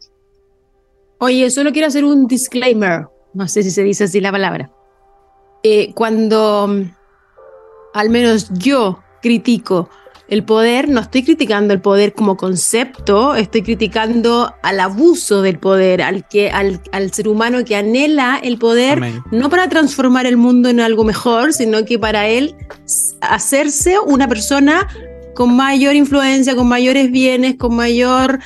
Oye, 1.20 1.49
solo 1.49 1.72
quiero 1.72 1.88
hacer 1.88 2.05
un 2.05 2.28
disclaimer, 2.28 3.07
no 3.34 3.47
sé 3.47 3.63
si 3.63 3.72
se 3.72 3.84
dice 3.84 4.05
así 4.05 4.22
la 4.22 4.32
palabra. 4.32 4.72
Eh, 5.63 5.93
cuando 5.93 6.68
mm, 6.68 6.91
al 7.93 8.09
menos 8.09 8.49
yo 8.53 8.99
critico 9.22 9.89
el 10.28 10.43
poder, 10.43 10.89
no 10.89 10.99
estoy 10.99 11.24
criticando 11.24 11.74
el 11.74 11.82
poder 11.82 12.13
como 12.13 12.36
concepto, 12.36 13.36
estoy 13.36 13.61
criticando 13.61 14.53
al 14.61 14.80
abuso 14.80 15.41
del 15.41 15.57
poder, 15.57 16.01
al, 16.01 16.28
que, 16.28 16.51
al, 16.51 16.82
al 16.91 17.13
ser 17.13 17.28
humano 17.28 17.63
que 17.63 17.76
anhela 17.76 18.39
el 18.43 18.57
poder, 18.57 19.01
no 19.32 19.49
para 19.49 19.70
transformar 19.70 20.26
el 20.26 20.36
mundo 20.38 20.70
en 20.70 20.82
algo 20.82 21.03
mejor, 21.05 21.53
sino 21.53 21.86
que 21.86 21.97
para 21.97 22.28
él 22.28 22.55
hacerse 23.22 23.97
una 23.99 24.28
persona 24.28 24.88
con 25.38 25.56
mayor 25.56 25.96
influencia, 25.96 26.56
con 26.56 26.68
mayores 26.68 27.12
bienes, 27.12 27.58
con 27.58 27.76
mayor 27.76 28.40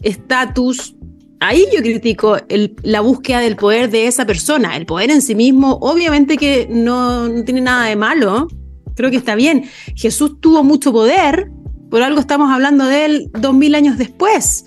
estatus. 0.00 0.96
Ahí 1.40 1.66
yo 1.76 1.82
critico 1.82 2.38
la 2.82 3.02
búsqueda 3.02 3.40
del 3.40 3.54
poder 3.54 3.90
de 3.90 4.06
esa 4.06 4.24
persona. 4.24 4.74
El 4.74 4.86
poder 4.86 5.10
en 5.10 5.20
sí 5.20 5.34
mismo, 5.34 5.76
obviamente 5.82 6.38
que 6.38 6.66
no, 6.70 7.28
tiene 7.44 7.60
nada 7.60 7.84
de 7.84 7.96
malo. 7.96 8.48
Creo 8.96 9.10
que 9.10 9.18
está 9.18 9.34
bien. 9.34 9.68
Jesús 9.94 10.40
tuvo 10.40 10.64
mucho 10.64 10.90
poder, 10.90 11.50
por 11.90 12.02
algo 12.02 12.18
estamos 12.18 12.50
hablando 12.50 12.86
de 12.86 13.04
él 13.04 13.30
dos 13.38 13.52
mil 13.52 13.74
años 13.74 13.98
después. 13.98 14.64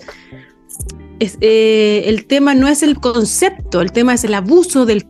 Eh, 1.18 2.04
el 2.06 2.26
tema 2.26 2.54
no 2.54 2.68
es 2.68 2.84
el 2.84 3.00
concepto, 3.00 3.80
el 3.80 3.90
tema 3.90 4.14
es 4.14 4.22
el 4.22 4.34
abuso 4.34 4.86
del, 4.86 5.04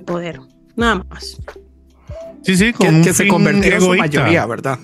poder. 0.00 0.40
Nada 0.74 1.04
más. 1.10 1.36
Sí, 2.40 2.56
sí, 2.56 2.72
que, 2.72 3.12
se 3.12 3.28
convirtió 3.28 3.74
en 3.74 3.80
su 3.82 3.94
mayoría, 3.94 4.46
¿verdad? 4.46 4.78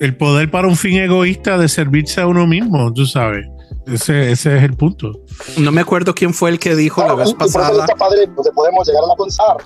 El 0.00 0.16
poder 0.16 0.50
para 0.50 0.66
un 0.66 0.76
fin 0.76 0.96
egoísta 0.96 1.58
de 1.58 1.68
servirse 1.68 2.20
a 2.22 2.26
uno 2.26 2.46
mismo, 2.46 2.92
tú 2.92 3.04
sabes. 3.06 3.46
Ese, 3.86 4.32
ese 4.32 4.56
es 4.56 4.62
el 4.64 4.74
punto. 4.74 5.12
No 5.58 5.72
me 5.72 5.82
acuerdo 5.82 6.14
quién 6.14 6.32
fue 6.32 6.50
el 6.50 6.58
que 6.58 6.74
dijo 6.74 7.02
Claro, 7.02 7.18
la 7.18 7.24
vez 7.24 7.34
pasada. 7.34 7.86
padre, 7.98 8.26
donde 8.34 8.50
podemos 8.52 8.86
llegar 8.88 9.02
a 9.12 9.16
pensar. 9.16 9.56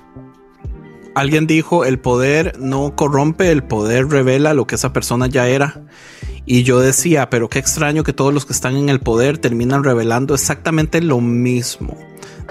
Alguien 1.14 1.46
dijo, 1.46 1.84
el 1.84 2.00
poder 2.00 2.58
no 2.58 2.96
corrompe, 2.96 3.52
el 3.52 3.62
poder 3.62 4.08
revela 4.08 4.52
lo 4.54 4.66
que 4.66 4.74
esa 4.74 4.92
persona 4.92 5.28
ya 5.28 5.46
era. 5.46 5.82
Y 6.46 6.62
yo 6.62 6.80
decía, 6.80 7.30
pero 7.30 7.48
qué 7.48 7.58
extraño 7.58 8.02
que 8.04 8.12
todos 8.12 8.32
los 8.34 8.44
que 8.44 8.52
están 8.52 8.76
en 8.76 8.88
el 8.90 9.00
poder 9.00 9.38
terminan 9.38 9.82
revelando 9.82 10.34
exactamente 10.34 11.00
lo 11.00 11.20
mismo. 11.20 11.96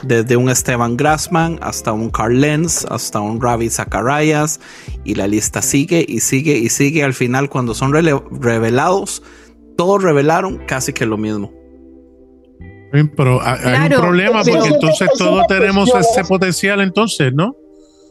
Desde 0.02 0.36
un 0.36 0.50
Esteban 0.50 0.98
Grassman 0.98 1.60
hasta 1.62 1.92
un 1.94 2.10
Carl 2.10 2.42
Lenz, 2.42 2.86
hasta 2.90 3.22
un 3.22 3.40
Ravi 3.40 3.70
Zacharias. 3.70 4.60
Y 5.04 5.14
la 5.16 5.28
lista 5.28 5.62
sigue 5.62 6.04
y 6.08 6.22
sigue 6.22 6.58
y 6.58 6.70
sigue. 6.70 7.04
Al 7.04 7.14
final, 7.14 7.50
cuando 7.50 7.76
son 7.76 7.94
revelados, 7.94 9.22
todos 9.78 10.02
revelaron 10.02 10.58
casi 10.66 10.92
que 10.92 11.06
lo 11.06 11.18
mismo. 11.18 11.52
Sí, 12.94 13.04
Pero 13.16 13.42
hay- 13.44 13.60
Claro, 13.60 13.96
un 13.98 14.02
problema 14.02 14.42
pero 14.44 14.58
porque 14.58 14.70
es- 14.70 14.76
entonces 14.76 15.10
todos 15.18 15.46
tenemos 15.48 15.90
ese 15.96 16.24
potencial 16.24 16.82
entonces, 16.82 17.32
¿no? 17.34 17.56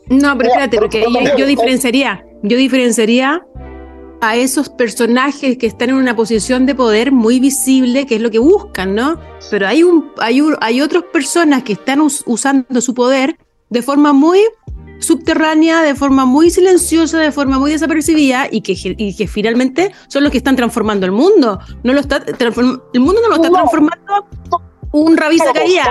No, 0.09 0.37
pero 0.39 0.49
espérate, 0.51 0.79
porque 0.79 1.05
yo 1.39 1.47
diferenciaría, 1.47 2.25
yo 2.43 2.57
diferenciaría 2.57 3.41
a 4.23 4.37
esos 4.37 4.69
personajes 4.69 5.59
que 5.59 5.67
están 5.67 5.91
en 5.91 5.97
una 5.97 6.15
posición 6.15 6.65
de 6.65 6.77
poder 6.77 7.11
muy 7.11 7.41
visible, 7.41 8.07
que 8.07 8.15
es 8.15 8.21
lo 8.23 8.31
que 8.31 8.39
buscan, 8.39 8.95
¿no? 8.95 9.19
Pero 9.51 9.67
hay 9.67 9.83
un, 9.83 10.13
hay 10.19 10.41
un- 10.41 10.57
hay 10.61 10.81
otras 10.81 11.03
personas 11.13 11.65
que 11.65 11.73
están 11.73 12.01
us- 12.01 12.23
usando 12.25 12.81
su 12.81 12.95
poder 12.95 13.37
de 13.69 13.83
forma 13.83 14.13
muy 14.13 14.39
subterránea, 15.01 15.83
de 15.83 15.97
forma 15.97 16.25
muy 16.25 16.51
silenciosa, 16.51 17.19
de 17.19 17.33
forma 17.33 17.59
muy 17.59 17.73
desapercibida 17.73 18.47
y 18.49 18.61
que, 18.61 18.77
y 18.97 19.17
que 19.17 19.27
finalmente 19.27 19.91
son 20.07 20.23
los 20.23 20.31
que 20.31 20.39
están 20.39 20.55
transformando 20.55 21.05
el 21.05 21.11
mundo. 21.11 21.59
No 21.83 21.93
lo 21.93 21.99
está 21.99 22.19
el 22.25 23.01
mundo 23.01 23.21
no 23.23 23.29
lo 23.29 23.35
está 23.35 23.51
transformando 23.51 24.29
un 24.93 25.17
Todos, 25.17 25.49
Zacarías. 25.49 25.89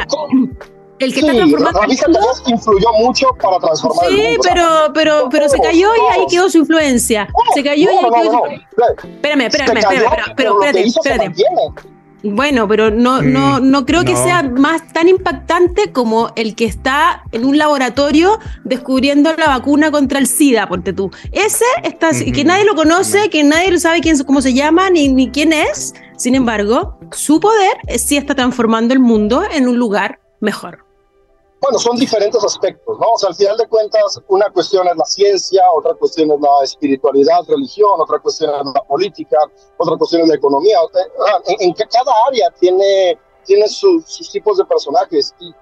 El 1.04 1.14
que 1.14 1.20
Sí, 1.22 1.26
está 1.28 1.34
transformando 1.38 1.80
mundo 1.82 1.96
Zacarías 1.96 2.44
influyó 2.48 2.88
mucho 3.00 3.28
para 3.42 3.60
transformar 3.60 4.06
el 4.10 4.16
Sí, 4.16 4.22
mundo. 4.22 4.42
pero, 4.44 4.66
pero, 4.94 5.30
pero 5.32 5.50
se 5.50 5.60
cayó 5.60 5.90
y 5.96 6.14
ahí 6.20 6.26
quedó 6.30 6.50
su 6.50 6.60
influencia. 6.60 7.28
Se 7.54 7.64
cayó 7.64 7.90
y 7.92 7.96
No, 7.96 8.00
ahí 8.00 8.06
no, 8.06 8.12
quedó 8.12 8.24
no, 8.24 8.32
su 8.32 8.32
no. 8.32 8.52
influencia. 8.54 9.10
Espérame, 9.10 9.42
espérame, 9.48 9.78
espérame, 9.78 10.34
pero, 10.36 10.54
lo 10.60 10.64
espérate. 10.64 11.34
Bueno, 12.24 12.68
pero 12.68 12.92
no, 12.92 13.20
no, 13.24 13.60
Mm, 13.60 13.72
no 13.72 13.86
creo 13.88 14.04
que 14.04 14.14
no. 14.14 14.24
sea 14.24 14.44
más 14.44 14.88
tan 14.94 15.08
impactante 15.08 15.92
como 15.92 16.32
el 16.36 16.54
que 16.56 16.66
está 16.66 17.24
en 17.32 17.46
un 17.46 17.58
laboratorio 17.58 18.38
descubriendo 18.64 19.34
la 19.36 19.48
vacuna 19.48 19.90
contra 19.90 20.20
el 20.20 20.28
SIDA, 20.28 20.68
ponte 20.68 20.94
tú. 20.94 21.10
Ese 21.32 21.66
está, 21.84 22.12
que 22.12 22.44
nadie 22.44 22.64
lo 22.66 22.76
conoce, 22.76 23.32
que 23.32 23.44
nadie 23.44 23.76
sabe 23.80 24.02
quién, 24.02 24.24
cómo 24.24 24.42
se 24.42 24.54
llama 24.54 24.92
ni, 24.92 25.08
ni 25.10 25.32
quién 25.32 25.52
es. 25.52 25.96
Sin 26.16 26.36
embargo, 26.36 27.00
su 27.12 27.40
poder 27.40 27.76
sí 27.98 28.18
está 28.18 28.36
transformando 28.36 28.94
el 28.94 29.00
mundo 29.00 29.42
en 29.52 29.68
un 29.68 29.80
lugar 29.80 30.20
mejor. 30.42 30.86
Bueno, 31.62 31.78
son 31.78 31.96
diferentes 31.96 32.44
aspectos, 32.44 32.98
¿no? 33.00 33.12
O 33.14 33.18
sea, 33.20 33.30
al 33.30 33.36
final 33.36 33.56
de 33.56 33.68
cuentas, 33.68 34.20
una 34.30 34.50
cuestión 34.50 34.88
es 34.88 34.98
la 34.98 35.06
ciencia, 35.06 35.62
otra 35.72 35.94
cuestión 35.94 36.32
es 36.32 36.40
la 36.42 36.64
espiritualidad, 36.64 37.44
religión, 37.48 38.02
otra 38.02 38.18
cuestión 38.18 38.50
es 38.50 38.66
la 38.74 38.82
política, 38.84 39.38
otra 39.78 39.96
cuestión 39.96 40.24
es 40.24 40.30
la 40.30 40.36
economía. 40.36 40.80
Ah, 41.28 41.40
En, 41.46 41.68
en 41.70 41.74
cada 41.74 42.12
área 42.28 42.50
tiene, 42.60 43.16
tiene 43.46 43.68
su- 43.68 44.04
sus 44.08 44.32
tipos 44.32 44.58
de 44.58 44.66
personajes. 44.66 45.36
Y, 45.40 45.54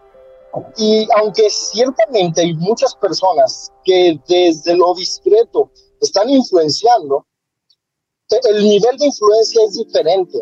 y 0.77 1.07
aunque 1.17 1.49
ciertamente 1.49 2.41
hay 2.41 2.53
muchas 2.53 2.95
personas 2.95 3.69
que 3.83 4.17
desde 4.25 4.77
lo 4.77 4.93
discreto 4.93 5.69
están 5.99 6.29
influenciando, 6.29 7.25
eh, 8.31 8.39
el 8.51 8.63
nivel 8.63 8.97
de 8.97 9.05
influencia 9.07 9.61
es 9.65 9.73
diferente. 9.77 10.39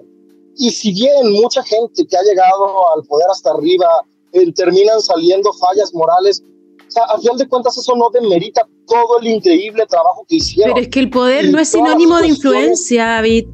Y 0.56 0.70
si 0.70 0.92
bien 0.94 1.32
mucha 1.32 1.64
gente 1.64 2.06
que 2.06 2.16
ha 2.16 2.22
llegado 2.22 2.94
al 2.94 3.04
poder 3.08 3.28
hasta 3.32 3.50
arriba 3.52 4.04
eh, 4.34 4.52
terminan 4.54 5.02
saliendo 5.02 5.52
fallas 5.54 5.94
morales, 5.94 6.44
o 6.88 6.92
sea, 6.92 7.04
a 7.04 7.20
final 7.20 7.38
de 7.38 7.48
cuentas 7.48 7.78
eso 7.78 7.94
no 7.96 8.10
demerita 8.10 8.62
todo 8.88 9.20
el 9.20 9.28
increíble 9.28 9.86
trabajo 9.88 10.26
que 10.28 10.38
hicieron. 10.38 10.74
Pero 10.76 10.86
es 10.86 10.90
que 10.92 11.00
el 11.00 11.10
poder 11.10 11.46
Y 11.46 11.52
no 11.52 11.60
es 11.60 11.70
sinónimo 11.70 12.18
de 12.20 12.28
influencia, 12.28 13.06
David. 13.06 13.46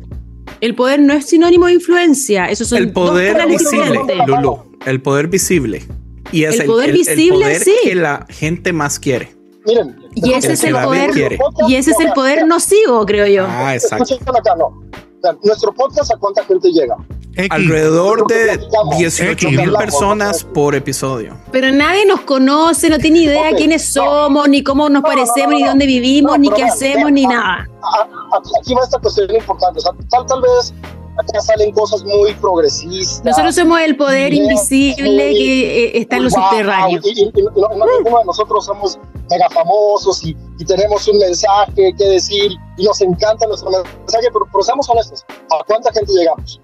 El 0.62 0.76
poder 0.76 1.00
no 1.00 1.14
es 1.14 1.26
sinónimo 1.26 1.66
de 1.66 1.74
influencia. 1.74 2.46
Esos 2.46 2.68
son 2.68 2.78
El 2.80 2.94
dos 2.94 3.10
poder 3.10 3.34
canales 3.38 3.60
visible. 3.60 4.00
Lulu. 4.28 4.60
El 4.86 5.02
poder 5.02 5.28
visible. 5.28 5.84
Y 6.32 6.44
es 6.44 6.56
El 6.56 6.62
el, 6.62 6.68
poder 6.68 6.90
el- 6.90 6.96
el 6.96 6.98
visible, 6.98 7.46
poder 7.46 7.62
sí. 7.64 7.76
que 7.84 7.96
la 7.96 8.26
gente 8.30 8.72
más 8.74 9.00
quiere. 9.00 9.36
Miren, 9.66 9.96
Y 10.16 10.34
ese 10.34 10.48
El 10.48 10.54
es 10.54 10.64
el 10.66 10.74
poder. 10.76 11.10
quiere. 11.12 11.40
Y 11.68 11.76
ese 11.76 11.92
es 11.92 12.00
el 12.00 12.12
poder 12.14 12.46
nocivo, 12.46 13.06
creo 13.06 13.26
yo. 13.28 13.46
Ah, 13.48 13.74
exacto. 13.74 14.04
Escuchen 14.14 14.36
acá, 14.36 14.56
no. 14.56 14.66
O 14.68 14.82
sea, 15.22 15.36
nuestro 15.44 15.74
podcast, 15.74 16.12
¿a 16.14 16.18
cuánta 16.18 16.44
gente 16.44 16.70
llega? 16.72 16.98
X. 17.36 17.48
Alrededor 17.52 18.28
de 18.28 18.60
18 18.98 19.32
X, 19.48 19.50
mil 19.58 19.72
¿no? 19.72 19.78
personas 19.78 20.44
por 20.44 20.76
episodio. 20.76 21.38
Pero 21.52 21.72
nadie 21.72 22.06
nos 22.06 22.22
conoce, 22.22 22.90
no 22.90 23.00
tiene 23.00 23.20
idea 23.20 23.50
Ok, 23.52 23.58
quiénes 23.58 23.96
no. 23.96 24.04
somos, 24.04 24.50
ni 24.50 24.64
cómo 24.64 24.84
nos 24.90 25.02
No, 25.02 25.10
no, 25.10 25.16
parecemos, 25.16 25.52
no, 25.52 25.58
ni 25.58 25.62
no. 25.64 25.70
dónde 25.70 25.86
vivimos, 25.86 26.32
No, 26.34 26.38
ni 26.38 26.50
qué 26.50 26.62
vean, 26.64 26.70
hacemos, 26.70 27.04
vean, 27.04 27.14
ni 27.14 27.26
ah, 27.26 27.30
nada. 27.30 27.70
A- 27.82 28.38
Aquí, 28.38 28.50
aquí 28.60 28.74
va 28.74 28.84
esta 28.84 29.00
cuestión 29.00 29.34
importante. 29.36 29.80
O 29.80 29.82
sea, 29.82 29.92
tal, 30.10 30.26
tal 30.26 30.42
vez 30.42 30.74
acá 31.18 31.42
salen 31.42 31.72
cosas 31.72 32.04
muy 32.04 32.34
progresistas. 32.36 33.24
Nosotros 33.24 33.54
somos 33.56 33.80
el 33.82 33.96
poder 33.96 34.32
Bien, 34.32 34.44
invisible 34.46 35.34
que 35.34 35.86
eh, 35.86 36.02
está 36.02 36.18
en 36.18 36.24
los 36.24 36.34
Wow, 36.34 36.44
subterráneos. 36.44 37.06
Y, 37.06 37.10
y- 37.10 37.32
y 37.36 37.42
no, 37.44 37.52
no 37.78 37.86
ninguno 37.98 38.20
de 38.20 38.26
nosotros 38.26 38.66
somos 38.66 38.98
mega 39.30 39.48
famosos 39.52 40.24
y, 40.26 40.36
y 40.60 40.66
tenemos 40.66 41.08
un 41.08 41.18
mensaje 41.20 41.94
que 41.98 42.04
decir 42.06 42.52
y 42.78 42.84
nos 42.86 43.00
encanta 43.02 43.46
nuestro 43.48 43.70
mensaje, 43.70 44.28
pero, 44.34 44.46
pero 44.52 44.64
seamos 44.64 44.90
honestos, 44.90 45.24
¿a 45.52 45.64
cuánta 45.66 45.92
gente 45.94 46.12
llegamos? 46.12 46.60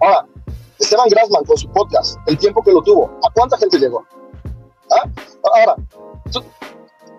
Ahora, 0.00 0.26
Esteban 0.78 1.08
Grassman 1.08 1.44
con 1.44 1.56
su 1.56 1.68
podcast, 1.70 2.18
el 2.26 2.38
tiempo 2.38 2.62
que 2.62 2.72
lo 2.72 2.82
tuvo, 2.82 3.10
¿a 3.26 3.30
cuánta 3.32 3.56
gente 3.58 3.78
llegó? 3.78 4.04
¿Ah? 4.90 5.08
Ahora, 5.54 5.76
tú- 6.32 6.42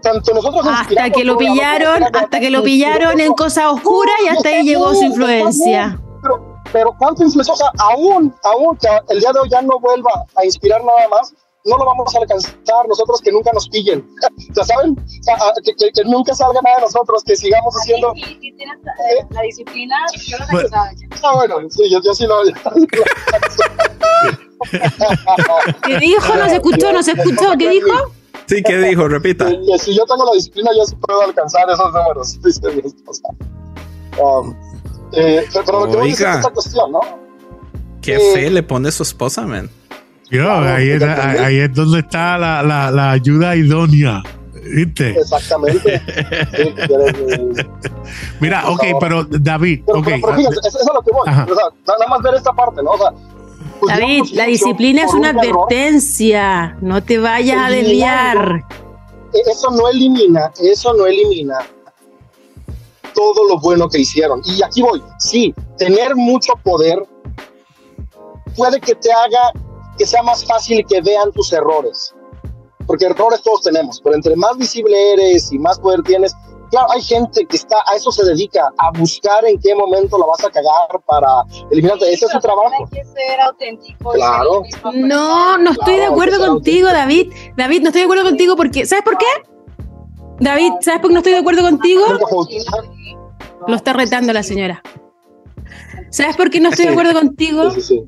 tanto 0.01 0.34
nosotros 0.34 0.65
Hasta 0.65 1.09
que 1.09 1.25
lo 1.25 1.38
pillaron, 1.38 2.03
hasta 2.15 2.39
que 2.39 2.49
lo 2.49 2.63
pillaron 2.63 3.19
en 3.19 3.34
cosas 3.34 3.65
oscuras 3.65 4.15
y 4.23 4.27
hasta 4.30 4.49
ahí 4.49 4.63
llegó 4.63 4.93
su 4.95 5.03
influencia. 5.03 5.99
Pero, 6.21 6.55
pero 6.71 6.95
¿cuánto 6.97 7.23
influenció? 7.23 7.53
O 7.53 7.57
sea, 7.57 7.71
aún, 7.80 8.34
aún 8.43 8.77
que 8.77 8.88
el 9.09 9.19
día 9.19 9.32
de 9.34 9.39
hoy 9.39 9.49
ya 9.49 9.61
no 9.61 9.77
vuelva 9.80 10.25
a 10.36 10.45
inspirar 10.45 10.82
nada 10.84 11.07
más, 11.09 11.34
no 11.66 11.78
lo 11.78 11.86
vamos 11.86 12.16
a 12.16 12.20
alcanzar 12.20 12.88
nosotros 12.88 13.22
que 13.22 13.32
nunca 13.32 13.51
nos 13.53 13.68
pillen. 13.70 14.07
sea, 14.55 14.64
¿saben? 14.64 14.95
Que, 14.95 15.74
que- 15.76 15.91
que 15.91 16.03
nunca 16.05 16.34
salga 16.34 16.62
nada 16.62 16.78
de 16.78 16.82
nosotros, 16.84 17.24
que 17.24 17.36
sigamos 17.36 17.74
haciendo... 17.76 18.14
Tienes 18.14 18.78
eh, 18.78 19.26
la 19.30 19.41
disciplina, 19.41 19.95
yo 20.28 20.38
lo 20.38 20.45
Bueno. 20.51 20.70
ya. 20.70 20.91
Ah, 21.24 21.36
bueno, 21.36 21.55
sí, 21.70 21.89
yo, 21.89 21.99
yo 22.01 22.14
sí 22.14 22.26
lo... 22.26 22.41
¿Qué 25.86 25.97
dijo? 25.99 26.36
¿No 26.36 26.49
se 26.49 26.55
escuchó? 26.55 26.91
¿No 26.93 27.03
se 27.03 27.12
escuchó? 27.12 27.51
¿Qué 27.57 27.70
dijo? 27.70 28.12
Sí, 28.47 28.64
¿qué 28.64 28.78
dijo? 28.80 29.07
Repita. 29.07 29.47
Que- 29.47 29.62
que 29.66 29.80
si 29.80 29.95
yo 29.95 30.05
tengo 30.05 30.26
la 30.26 30.32
disciplina, 30.34 30.72
yo 30.76 30.86
sí 30.86 30.95
puedo 30.95 31.22
alcanzar 31.22 31.70
esos 31.70 31.93
números, 31.93 32.39
dice 32.43 32.62
mi 32.72 32.80
esposa. 32.88 33.28
Um, 34.22 34.55
eh, 35.14 35.45
pero 35.66 35.86
lo 35.86 35.91
que 35.91 35.97
voy 35.97 36.07
a 36.07 36.10
decir 36.12 36.26
Oiga. 36.26 36.32
es 36.32 36.38
esta 36.39 36.51
cuestión, 36.53 36.91
¿no? 36.91 36.99
Qué 38.01 38.16
Eh, 38.16 38.34
fe 38.34 38.49
le 38.49 38.64
pone 38.64 38.91
su 38.91 39.03
esposa, 39.03 39.43
man. 39.43 39.70
Yo, 40.32 40.43
Claro, 40.43 40.75
ahí, 40.75 40.89
es, 40.89 41.01
ahí 41.03 41.59
es 41.59 41.73
donde 41.73 41.99
está 41.99 42.38
la, 42.38 42.61
la, 42.63 42.91
la 42.91 43.11
ayuda 43.11 43.55
idónea. 43.55 44.21
¿Viste? 44.75 45.11
Exactamente. 45.19 45.99
Sí, 46.55 46.73
Mira, 48.39 48.69
ok, 48.69 48.82
favor. 48.84 48.99
pero 48.99 49.23
David, 49.23 49.82
Pero, 49.86 49.99
ok. 49.99 50.05
pero, 50.05 50.38
eso 50.39 50.80
es 50.80 50.88
a 50.88 50.93
lo 50.93 51.01
que 51.01 51.11
voy. 51.11 51.27
Ajá. 51.27 51.43
O 51.49 51.55
sea, 51.55 51.65
nada 51.88 52.07
más 52.09 52.21
ver 52.21 52.36
esta 52.36 52.51
parte, 52.53 52.84
¿no? 52.84 52.91
O 52.91 52.97
sea, 52.97 53.11
pues 53.80 53.97
David, 53.97 54.23
la 54.34 54.45
disciplina 54.45 55.03
es 55.05 55.13
una 55.13 55.32
un 55.32 55.39
error, 55.39 55.63
advertencia. 55.69 56.77
No 56.82 57.01
te 57.01 57.17
vayas 57.17 57.57
a 57.65 57.69
desviar. 57.69 58.63
eh, 59.34 59.41
Eso 59.49 59.71
no 59.71 59.88
elimina, 59.88 60.51
eso 60.61 60.93
no 60.93 61.05
elimina 61.07 61.57
todo 63.15 63.47
lo 63.47 63.59
bueno 63.59 63.89
que 63.89 63.99
hicieron. 63.99 64.41
Y 64.45 64.61
aquí 64.61 64.82
voy. 64.82 65.01
Sí, 65.17 65.53
tener 65.77 66.15
mucho 66.15 66.53
poder 66.63 67.01
puede 68.55 68.80
que 68.80 68.93
te 68.95 69.11
haga 69.11 69.51
que 69.99 70.07
sea 70.07 70.23
más 70.23 70.43
fácil 70.45 70.83
que 70.87 71.01
vean 71.01 71.31
tus 71.33 71.53
errores. 71.53 72.15
Porque 72.87 73.05
errores 73.05 73.43
todos 73.43 73.61
tenemos, 73.61 74.01
pero 74.03 74.15
entre 74.15 74.35
más 74.35 74.57
visible 74.57 74.95
eres 75.13 75.51
y 75.51 75.59
más 75.59 75.77
poder 75.79 76.01
tienes, 76.01 76.33
claro, 76.71 76.87
hay 76.91 77.01
gente 77.03 77.45
que 77.45 77.55
está, 77.57 77.75
a 77.85 77.95
eso 77.95 78.11
se 78.11 78.25
dedica, 78.25 78.71
a 78.79 78.91
buscar 78.97 79.45
en 79.45 79.59
qué 79.59 79.75
momento 79.75 80.17
la 80.17 80.25
vas 80.25 80.43
a 80.43 80.49
cagar 80.49 80.99
para 81.05 81.43
eliminarte. 81.69 82.11
Ese 82.11 82.25
es 82.25 82.31
su 82.31 82.39
trabajo. 82.39 82.71
Hay 82.79 82.89
que 82.89 83.05
ser 83.05 83.39
auténtico. 83.41 84.15
y 84.15 84.17
Claro. 84.17 84.63
ser 84.81 84.93
mismo. 84.93 85.07
No, 85.07 85.57
no 85.59 85.69
estoy 85.71 85.93
de 85.93 85.99
Claro, 85.99 86.13
acuerdo 86.13 86.33
que 86.37 86.39
sea 86.43 86.47
contigo, 86.47 86.87
David. 86.87 87.33
David, 87.55 87.81
no 87.81 87.87
estoy 87.89 88.01
de 88.01 88.05
acuerdo 88.05 88.23
contigo 88.23 88.55
porque. 88.55 88.85
¿Sabes 88.87 89.03
por 89.03 89.17
qué? 89.19 89.25
David, 90.39 90.71
¿sabes 90.81 91.01
por 91.01 91.09
qué 91.09 91.13
no 91.13 91.19
estoy 91.19 91.33
de 91.33 91.39
acuerdo 91.39 91.61
contigo? 91.61 92.01
Lo 93.67 93.75
está 93.75 93.93
retando 93.93 94.33
la 94.33 94.41
señora. 94.41 94.81
¿Sabes 96.11 96.35
por 96.37 96.49
qué 96.49 96.59
no 96.59 96.69
estoy 96.69 96.85
de 96.85 96.91
acuerdo 96.93 97.13
contigo? 97.13 97.69
Sí, 97.69 97.81
sí, 97.81 97.87
sí. 97.87 98.03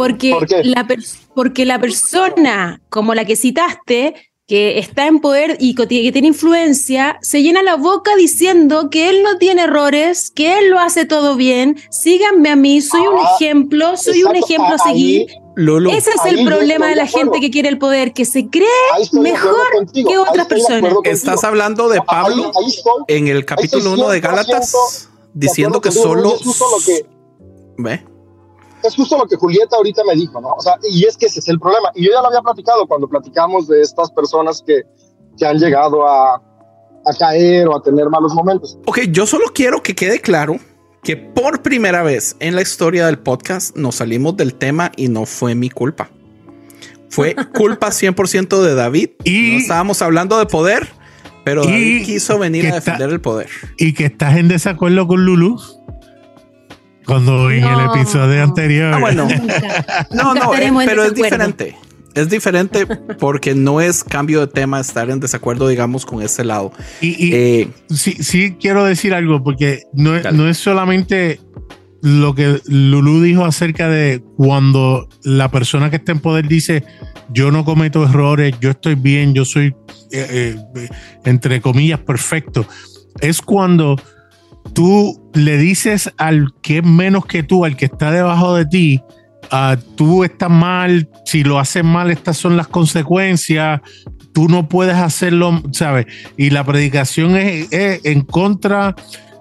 Porque, 0.00 0.30
¿Por 0.30 0.46
qué? 0.46 0.64
La 0.64 0.86
porque 1.34 1.64
la 1.66 1.78
persona 1.78 2.80
como 2.88 3.14
la 3.14 3.24
que 3.24 3.36
citaste, 3.36 4.14
que 4.46 4.78
está 4.78 5.06
en 5.06 5.20
poder 5.20 5.56
y 5.60 5.74
que 5.74 5.86
tiene 5.86 6.26
influencia, 6.28 7.18
se 7.22 7.42
llena 7.42 7.62
la 7.62 7.76
boca 7.76 8.16
diciendo 8.16 8.88
que 8.90 9.08
él 9.10 9.22
no 9.22 9.36
tiene 9.38 9.62
errores, 9.62 10.30
que 10.34 10.58
él 10.58 10.70
lo 10.70 10.78
hace 10.80 11.04
todo 11.04 11.36
bien, 11.36 11.76
síganme 11.90 12.48
a 12.48 12.56
mí, 12.56 12.80
soy 12.80 13.02
un 13.06 13.18
Ah, 13.18 13.30
ejemplo, 13.38 13.96
soy 13.96 14.24
un 14.24 14.34
ejemplo 14.34 14.64
a 14.70 14.88
ahí- 14.88 15.26
seguir. 15.26 15.26
Ese 15.92 16.10
es 16.10 16.20
ahí 16.24 16.38
el 16.40 16.46
problema 16.46 16.86
de 16.86 16.90
de 16.92 16.96
la 16.96 17.06
gente 17.06 17.38
que 17.40 17.50
quiere 17.50 17.68
el 17.68 17.76
poder, 17.78 18.12
que 18.14 18.24
se 18.24 18.48
cree 18.48 18.66
mejor 19.12 19.54
contigo, 19.74 20.08
que 20.10 20.18
otras 20.18 20.46
personas. 20.46 20.94
estás 21.04 21.44
hablando 21.44 21.88
de 21.90 22.00
Pablo 22.00 22.50
ahí 22.56 22.66
estoy. 22.68 23.04
en 23.08 23.28
el 23.28 23.44
capítulo 23.44 23.92
1 23.92 24.08
de 24.08 24.20
100% 24.20 24.22
Gálatas 24.22 25.08
diciendo 25.34 25.80
que 25.82 25.92
solo 25.92 26.36
que 26.86 27.04
ve 27.76 28.04
es 28.88 28.94
justo 28.96 29.16
lo 29.18 29.26
que 29.26 29.36
Julieta 29.36 29.76
ahorita 29.76 30.02
me 30.04 30.14
dijo, 30.14 30.40
¿no? 30.40 30.48
O 30.56 30.60
sea, 30.60 30.74
y 30.88 31.04
es 31.04 31.16
que 31.16 31.26
ese 31.26 31.40
es 31.40 31.48
el 31.48 31.58
problema. 31.58 31.90
Y 31.94 32.04
yo 32.06 32.12
ya 32.12 32.20
lo 32.20 32.28
había 32.28 32.40
platicado 32.42 32.86
cuando 32.86 33.08
platicamos 33.08 33.68
de 33.68 33.80
estas 33.82 34.10
personas 34.10 34.62
que, 34.66 34.82
que 35.38 35.46
han 35.46 35.58
llegado 35.58 36.06
a, 36.06 36.36
a 36.36 37.12
caer 37.18 37.68
o 37.68 37.76
a 37.76 37.82
tener 37.82 38.08
malos 38.10 38.34
momentos. 38.34 38.78
Ok, 38.86 39.00
yo 39.10 39.26
solo 39.26 39.44
quiero 39.54 39.82
que 39.82 39.94
quede 39.94 40.20
claro 40.20 40.56
que 41.02 41.16
por 41.16 41.62
primera 41.62 42.02
vez 42.02 42.36
en 42.40 42.54
la 42.54 42.62
historia 42.62 43.06
del 43.06 43.18
podcast 43.18 43.74
nos 43.76 43.96
salimos 43.96 44.36
del 44.36 44.54
tema 44.54 44.92
y 44.96 45.08
no 45.08 45.24
fue 45.26 45.54
mi 45.54 45.70
culpa. 45.70 46.10
Fue 47.08 47.34
culpa 47.54 47.88
100% 47.88 48.60
de 48.62 48.74
David. 48.74 49.10
Y- 49.24 49.52
no 49.52 49.58
estábamos 49.58 50.02
hablando 50.02 50.38
de 50.38 50.46
poder, 50.46 50.88
pero 51.44 51.64
David 51.64 52.04
quiso 52.04 52.38
venir 52.38 52.66
a 52.66 52.68
está- 52.76 52.92
defender 52.92 53.10
el 53.10 53.20
poder. 53.20 53.48
y 53.78 53.94
que 53.94 54.06
estás 54.06 54.36
en 54.36 54.48
desacuerdo 54.48 55.06
con 55.06 55.24
Lulu. 55.24 55.58
Cuando 57.10 57.50
en 57.50 57.60
No. 57.62 57.80
el 57.94 58.00
episodio 58.00 58.42
anterior. 58.42 58.94
Ah, 58.94 58.98
bueno. 58.98 59.26
Nunca. 59.28 60.06
No, 60.12 60.34
Nunca 60.34 60.46
no, 60.46 60.54
eh, 60.54 60.72
pero 60.86 61.04
es 61.04 61.14
diferente. 61.14 61.76
Es 62.14 62.28
diferente 62.28 62.86
porque 63.18 63.54
no 63.54 63.80
es 63.80 64.02
cambio 64.02 64.40
de 64.40 64.46
tema 64.48 64.80
estar 64.80 65.10
en 65.10 65.20
desacuerdo, 65.20 65.68
digamos, 65.68 66.04
con 66.06 66.22
ese 66.22 66.44
lado. 66.44 66.72
Y, 67.00 67.08
y 67.24 67.34
Eh, 67.34 67.68
sí, 67.88 68.12
sí 68.20 68.56
quiero 68.60 68.84
decir 68.84 69.14
algo, 69.14 69.42
porque 69.44 69.82
no, 69.92 70.16
es- 70.16 70.22
Dale. 70.24 70.36
no 70.38 70.48
es 70.48 70.56
solamente 70.58 71.40
lo 72.02 72.34
que 72.34 72.60
Lulu 72.66 73.22
dijo 73.22 73.44
acerca 73.44 73.88
de 73.88 74.22
cuando 74.36 75.08
la 75.22 75.50
persona 75.50 75.90
que 75.90 75.96
está 75.96 76.12
en 76.12 76.20
poder 76.20 76.48
dice 76.48 76.82
yo 77.32 77.50
no 77.52 77.64
cometo 77.64 78.02
errores, 78.04 78.54
yo 78.60 78.70
estoy 78.70 78.94
bien, 78.94 79.34
yo 79.34 79.44
soy 79.44 79.74
eh, 80.10 80.56
eh, 80.76 80.88
entre 81.24 81.60
comillas 81.60 82.00
perfecto. 82.00 82.66
Es 83.20 83.40
cuando 83.42 83.96
tú 84.74 85.20
le 85.34 85.56
dices 85.56 86.12
al 86.18 86.52
que 86.62 86.78
es 86.78 86.84
menos 86.84 87.26
que 87.26 87.42
tú, 87.42 87.64
al 87.64 87.76
que 87.76 87.86
está 87.86 88.10
debajo 88.10 88.54
de 88.54 88.66
ti, 88.66 89.02
ah, 89.50 89.76
tú 89.96 90.24
estás 90.24 90.50
mal, 90.50 91.08
si 91.24 91.44
lo 91.44 91.58
haces 91.58 91.84
mal, 91.84 92.10
estas 92.10 92.36
son 92.36 92.56
las 92.56 92.68
consecuencias, 92.68 93.80
tú 94.32 94.48
no 94.48 94.68
puedes 94.68 94.96
hacerlo, 94.96 95.62
¿sabes? 95.72 96.06
Y 96.36 96.50
la 96.50 96.64
predicación 96.64 97.36
es, 97.36 97.72
es 97.72 98.04
en 98.04 98.22
contra, 98.22 98.94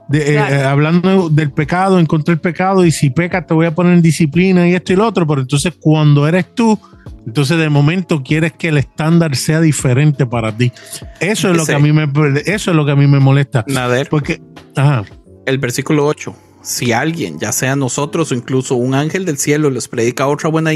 de, 0.10 0.32
eh, 0.32 0.34
Claro. 0.34 0.56
eh, 0.56 0.64
hablando 0.64 1.30
del 1.30 1.52
pecado, 1.52 2.00
en 2.00 2.06
contra 2.06 2.34
del 2.34 2.42
pecado, 2.42 2.86
y 2.86 2.92
si 2.92 3.10
pecas 3.10 3.46
te 3.48 3.54
voy 3.54 3.66
a 3.68 3.76
poner 3.76 3.94
en 3.94 4.02
disciplina 4.02 4.68
y 4.68 4.74
esto 4.76 4.94
y 4.94 4.96
lo 4.96 5.08
otro, 5.08 5.26
pero 5.28 5.42
entonces 5.42 5.74
cuando 5.80 6.28
eres 6.28 6.54
tú, 6.56 6.80
entonces 7.26 7.58
de 7.58 7.70
momento 7.70 8.24
quieres 8.24 8.54
que 8.54 8.70
el 8.70 8.78
estándar 8.78 9.36
sea 9.36 9.62
diferente 9.62 10.26
para 10.26 10.52
ti. 10.56 10.72
Eso 11.20 11.52
es 11.52 11.58
lo 11.58 11.66
que 11.66 11.74
a 11.74 11.80
mí 11.80 11.92
me, 11.94 12.08
eso 12.46 12.72
es 12.72 12.76
lo 12.76 12.86
que 12.86 12.92
a 12.92 12.96
mí 12.96 13.08
me 13.08 13.20
molesta. 13.20 13.64
Nader, 13.68 14.10
Porque, 14.10 14.42
ajá. 14.76 15.04
el 15.46 15.58
versículo 15.60 16.06
8. 16.06 16.36
Si 16.62 16.92
alguien, 16.92 17.40
ya 17.40 17.54
sea 17.54 17.78
nosotros 17.78 18.32
o 18.32 18.36
incluso 18.36 18.76
un 18.76 18.94
ángel 18.94 19.24
del 19.24 19.38
cielo, 19.38 19.70
les 19.70 19.88
predica 19.88 20.28
otra 20.28 20.50
buena, 20.50 20.72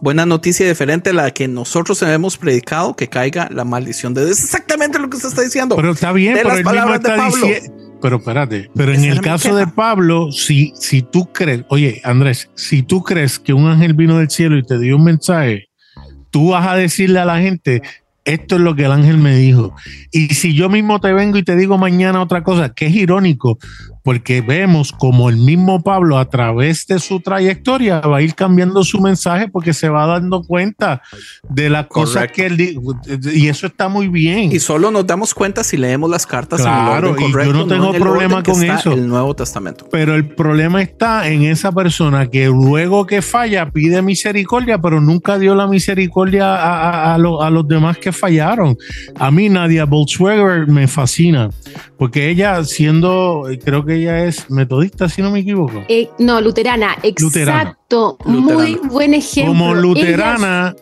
buena 0.00 0.24
noticia 0.24 0.66
diferente 0.66 1.10
a 1.10 1.12
la 1.12 1.30
que 1.30 1.46
nosotros 1.46 2.00
hemos 2.02 2.38
predicado, 2.38 2.96
que 2.96 3.08
caiga 3.08 3.46
la 3.52 3.64
maldición 3.64 4.14
de 4.14 4.24
Dios. 4.24 4.38
Es 4.38 4.44
exactamente 4.44 4.98
lo 4.98 5.10
que 5.10 5.16
usted 5.18 5.28
está 5.28 5.42
diciendo. 5.42 5.76
Pero 5.76 5.90
está 5.92 6.12
bien, 6.12 6.34
de 6.34 6.40
pero 6.42 6.54
las 6.54 6.62
palabras 6.62 7.02
de 7.02 7.08
está 7.10 7.22
Pablo. 7.22 7.46
Pero 8.00 8.16
espérate, 8.16 8.70
pero 8.74 8.92
en 8.94 9.04
el 9.04 9.20
caso 9.20 9.54
de. 9.54 9.66
Pablo, 9.66 10.32
si, 10.32 10.72
si 10.74 11.02
tú 11.02 11.30
crees, 11.32 11.64
oye, 11.68 12.00
Andrés, 12.04 12.50
si 12.54 12.82
tú 12.82 13.02
crees 13.02 13.38
que 13.38 13.52
un 13.52 13.66
ángel 13.66 13.94
vino 13.94 14.18
del 14.18 14.30
cielo 14.30 14.56
y 14.56 14.62
te 14.62 14.78
dio 14.78 14.96
un 14.96 15.04
mensaje, 15.04 15.68
tú 16.30 16.50
vas 16.50 16.66
a 16.66 16.76
decirle 16.76 17.20
a 17.20 17.24
la 17.24 17.38
gente, 17.38 17.82
esto 18.24 18.56
es 18.56 18.60
lo 18.60 18.74
que 18.74 18.84
el 18.84 18.92
ángel 18.92 19.18
me 19.18 19.36
dijo. 19.36 19.74
Y 20.12 20.28
si 20.34 20.54
yo 20.54 20.68
mismo 20.68 21.00
te 21.00 21.12
vengo 21.12 21.38
y 21.38 21.42
te 21.42 21.56
digo 21.56 21.78
mañana 21.78 22.22
otra 22.22 22.42
cosa, 22.42 22.72
que 22.72 22.86
es 22.86 22.94
irónico, 22.94 23.58
porque 24.02 24.40
vemos 24.40 24.92
como 24.92 25.28
el 25.28 25.36
mismo 25.36 25.82
Pablo 25.82 26.18
a 26.18 26.28
través 26.28 26.86
de 26.86 26.98
su 26.98 27.20
trayectoria 27.20 28.00
va 28.00 28.18
a 28.18 28.22
ir 28.22 28.34
cambiando 28.34 28.82
su 28.84 29.00
mensaje 29.00 29.48
porque 29.48 29.72
se 29.74 29.88
va 29.88 30.06
dando 30.06 30.42
cuenta 30.42 31.02
de 31.48 31.68
las 31.70 31.86
cosas 31.86 32.14
Correcto. 32.28 32.34
que 32.36 32.46
él 32.46 32.56
dijo. 32.56 32.82
Y 33.34 33.48
eso 33.48 33.66
está 33.66 33.88
muy 33.88 34.08
bien. 34.08 34.50
Y 34.52 34.58
solo 34.60 34.90
nos 34.90 35.06
damos 35.06 35.34
cuenta 35.34 35.62
si 35.64 35.76
leemos 35.76 36.08
las 36.10 36.26
cartas 36.26 36.62
Claro, 36.62 36.80
en 36.80 36.86
el 36.88 37.10
orden 37.12 37.24
y 37.24 37.26
yo 37.26 37.32
correcto. 37.32 37.52
no 37.52 37.66
tengo 37.66 37.92
problema 37.92 38.42
con 38.42 38.62
eso. 38.64 38.92
El 38.92 39.06
Nuevo 39.08 39.34
Testamento. 39.34 39.86
Pero 39.90 40.14
el 40.14 40.26
problema 40.34 40.80
está 40.82 41.28
en 41.28 41.42
esa 41.42 41.70
persona 41.72 42.26
que 42.28 42.46
luego 42.46 43.06
que 43.06 43.20
falla 43.22 43.70
pide 43.70 44.00
misericordia, 44.02 44.80
pero 44.80 45.00
nunca 45.00 45.38
dio 45.38 45.54
la 45.54 45.66
misericordia 45.66 46.54
a, 46.54 46.90
a- 47.10 47.14
a 47.14 47.18
lo- 47.18 47.42
a 47.42 47.50
los 47.50 47.66
demás 47.68 47.98
que 47.98 48.12
fallaron. 48.12 48.76
A 49.16 49.30
mí 49.30 49.48
Nadia 49.48 49.84
Boltzweger 49.84 50.66
me 50.68 50.88
fascina, 50.88 51.50
porque 51.98 52.30
ella 52.30 52.64
siendo, 52.64 53.44
creo 53.64 53.84
que 53.84 53.89
ella 53.96 54.24
es 54.24 54.50
metodista, 54.50 55.08
si 55.08 55.22
no 55.22 55.30
me 55.30 55.40
equivoco. 55.40 55.84
Eh, 55.88 56.08
no, 56.18 56.40
luterana, 56.40 56.96
exacto. 57.02 58.16
Luterana. 58.24 58.54
Muy 58.54 58.74
buen 58.88 59.14
ejemplo. 59.14 59.52
Como 59.52 59.72
Ella- 59.72 59.80
luterana, 59.80 60.76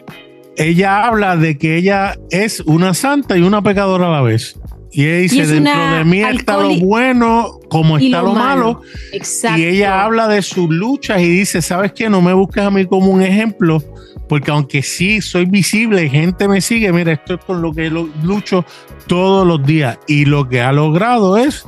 ella, 0.56 1.06
habla 1.06 1.36
de 1.36 1.56
que 1.58 1.76
ella 1.76 2.16
es 2.30 2.60
una 2.60 2.94
santa 2.94 3.36
y 3.36 3.42
una 3.42 3.62
pecadora 3.62 4.08
a 4.08 4.10
la 4.10 4.22
vez. 4.22 4.58
Y 4.90 5.04
ella 5.04 5.18
dice, 5.18 5.40
es 5.42 5.48
dentro 5.50 5.90
de 5.96 6.04
mí 6.04 6.20
está 6.22 6.56
lo 6.56 6.74
bueno 6.78 7.60
como 7.68 7.98
está 7.98 8.22
lo 8.22 8.32
malo. 8.32 8.80
Exacto. 9.12 9.60
Y 9.60 9.64
ella 9.66 10.02
habla 10.02 10.26
de 10.28 10.40
sus 10.42 10.68
luchas 10.70 11.20
y 11.20 11.28
dice, 11.28 11.60
¿sabes 11.62 11.92
qué? 11.92 12.08
No 12.08 12.22
me 12.22 12.32
busques 12.32 12.62
a 12.64 12.70
mí 12.70 12.86
como 12.86 13.10
un 13.12 13.22
ejemplo, 13.22 13.82
porque 14.30 14.50
aunque 14.50 14.82
sí 14.82 15.20
soy 15.20 15.44
visible 15.44 16.04
y 16.06 16.08
gente 16.10 16.48
me 16.48 16.62
sigue, 16.62 16.90
mira, 16.92 17.12
esto 17.12 17.34
es 17.34 17.44
con 17.44 17.60
lo 17.60 17.72
que 17.72 17.90
lo- 17.90 18.08
lucho 18.22 18.64
todos 19.06 19.46
los 19.46 19.62
días. 19.64 19.98
Y 20.08 20.24
lo 20.24 20.48
que 20.48 20.62
ha 20.62 20.72
logrado 20.72 21.36
es, 21.36 21.64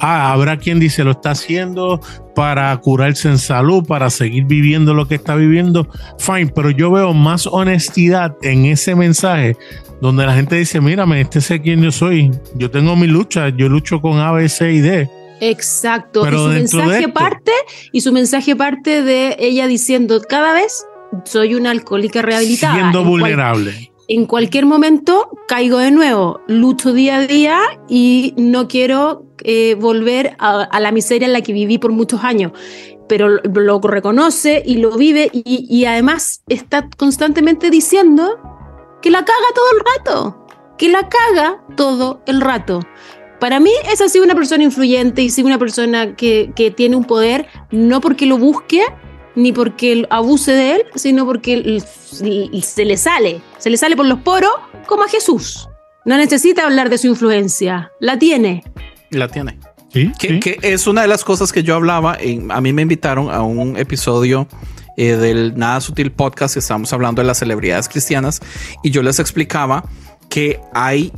ah, 0.00 0.32
habrá 0.32 0.56
quien 0.58 0.78
dice, 0.80 1.04
lo 1.04 1.12
está 1.12 1.30
haciendo 1.32 2.00
para 2.34 2.76
curarse 2.78 3.28
en 3.28 3.38
salud, 3.38 3.84
para 3.86 4.10
seguir 4.10 4.44
viviendo 4.44 4.94
lo 4.94 5.08
que 5.08 5.16
está 5.16 5.34
viviendo. 5.34 5.88
Fine, 6.18 6.52
pero 6.54 6.70
yo 6.70 6.90
veo 6.90 7.12
más 7.14 7.46
honestidad 7.46 8.36
en 8.42 8.64
ese 8.66 8.94
mensaje 8.94 9.56
donde 10.00 10.24
la 10.26 10.34
gente 10.34 10.54
dice, 10.56 10.80
mírame, 10.80 11.20
este 11.20 11.40
sé 11.40 11.60
quién 11.60 11.82
yo 11.82 11.90
soy. 11.90 12.30
Yo 12.54 12.70
tengo 12.70 12.94
mi 12.96 13.06
lucha, 13.08 13.48
yo 13.48 13.68
lucho 13.68 14.00
con 14.00 14.18
A, 14.20 14.30
B, 14.32 14.48
C 14.48 14.72
y 14.72 14.80
D. 14.80 15.10
Exacto. 15.40 16.22
Pero 16.22 16.52
y 16.52 16.66
su 16.68 16.76
mensaje 16.78 17.00
esto- 17.00 17.12
parte, 17.12 17.52
y 17.92 18.00
su 18.00 18.12
mensaje 18.12 18.56
parte 18.56 19.02
de 19.02 19.36
ella 19.38 19.66
diciendo 19.66 20.20
cada 20.28 20.52
vez 20.52 20.84
soy 21.24 21.54
una 21.54 21.70
alcohólica 21.70 22.22
rehabilitada. 22.22 22.74
Siendo 22.74 23.00
En 23.00 23.04
cual- 23.08 23.20
vulnerable. 23.22 23.92
en 24.08 24.26
cualquier 24.26 24.66
momento 24.66 25.28
caigo 25.48 25.78
de 25.78 25.90
nuevo, 25.90 26.40
lucho 26.48 26.92
día 26.92 27.16
a 27.16 27.26
día 27.26 27.58
y 27.88 28.34
no 28.36 28.68
quiero 28.68 29.24
eh, 29.44 29.74
volver 29.74 30.36
a, 30.38 30.62
a 30.62 30.80
la 30.80 30.92
miseria 30.92 31.26
en 31.26 31.32
la 31.32 31.42
que 31.42 31.52
viví 31.52 31.78
por 31.78 31.92
muchos 31.92 32.24
años. 32.24 32.52
Pero 33.08 33.28
lo, 33.28 33.40
lo 33.42 33.80
reconoce 33.80 34.62
y 34.64 34.76
lo 34.76 34.90
vive 34.96 35.30
y, 35.32 35.66
y 35.68 35.84
además 35.86 36.42
está 36.48 36.88
constantemente 36.96 37.70
diciendo 37.70 38.38
que 39.00 39.10
la 39.10 39.24
caga 39.24 39.46
todo 39.54 39.66
el 39.72 39.80
rato, 39.96 40.46
que 40.76 40.88
la 40.88 41.08
caga 41.08 41.64
todo 41.76 42.22
el 42.26 42.40
rato. 42.40 42.80
Para 43.40 43.60
mí 43.60 43.70
es 43.92 44.00
así 44.00 44.18
una 44.18 44.34
persona 44.34 44.64
influyente 44.64 45.22
y 45.22 45.30
sí 45.30 45.42
una 45.42 45.58
persona 45.58 46.16
que, 46.16 46.52
que 46.56 46.70
tiene 46.70 46.96
un 46.96 47.04
poder, 47.04 47.46
no 47.70 48.00
porque 48.00 48.26
lo 48.26 48.36
busque, 48.36 48.82
ni 49.36 49.52
porque 49.52 50.04
abuse 50.10 50.52
de 50.52 50.74
él, 50.74 50.82
sino 50.96 51.24
porque 51.24 51.80
se 51.80 52.84
le 52.84 52.96
sale, 52.96 53.40
se 53.58 53.70
le 53.70 53.76
sale 53.76 53.96
por 53.96 54.06
los 54.06 54.18
poros 54.20 54.50
como 54.86 55.04
a 55.04 55.08
Jesús. 55.08 55.68
No 56.04 56.16
necesita 56.16 56.64
hablar 56.64 56.90
de 56.90 56.98
su 56.98 57.06
influencia, 57.06 57.92
la 58.00 58.18
tiene. 58.18 58.64
La 59.10 59.28
tiene. 59.28 59.58
Sí, 59.92 60.12
Que, 60.18 60.28
sí. 60.28 60.40
que 60.40 60.58
es 60.62 60.86
una 60.86 61.02
de 61.02 61.08
las 61.08 61.24
cosas 61.24 61.52
que 61.52 61.62
yo 61.62 61.74
hablaba. 61.74 62.16
en- 62.20 62.50
a 62.52 62.60
mí 62.60 62.72
me 62.72 62.82
invitaron 62.82 63.30
a 63.30 63.42
un 63.42 63.76
episodio 63.76 64.46
eh, 64.96 65.16
del 65.16 65.56
Nada 65.56 65.80
Sutil 65.80 66.10
Podcast 66.12 66.54
que 66.54 66.60
estábamos 66.60 66.92
hablando 66.92 67.22
de 67.22 67.26
las 67.26 67.38
celebridades 67.38 67.88
cristianas 67.88 68.40
y 68.82 68.90
yo 68.90 69.02
les 69.02 69.18
explicaba 69.20 69.84
que 70.28 70.60
hay 70.74 71.12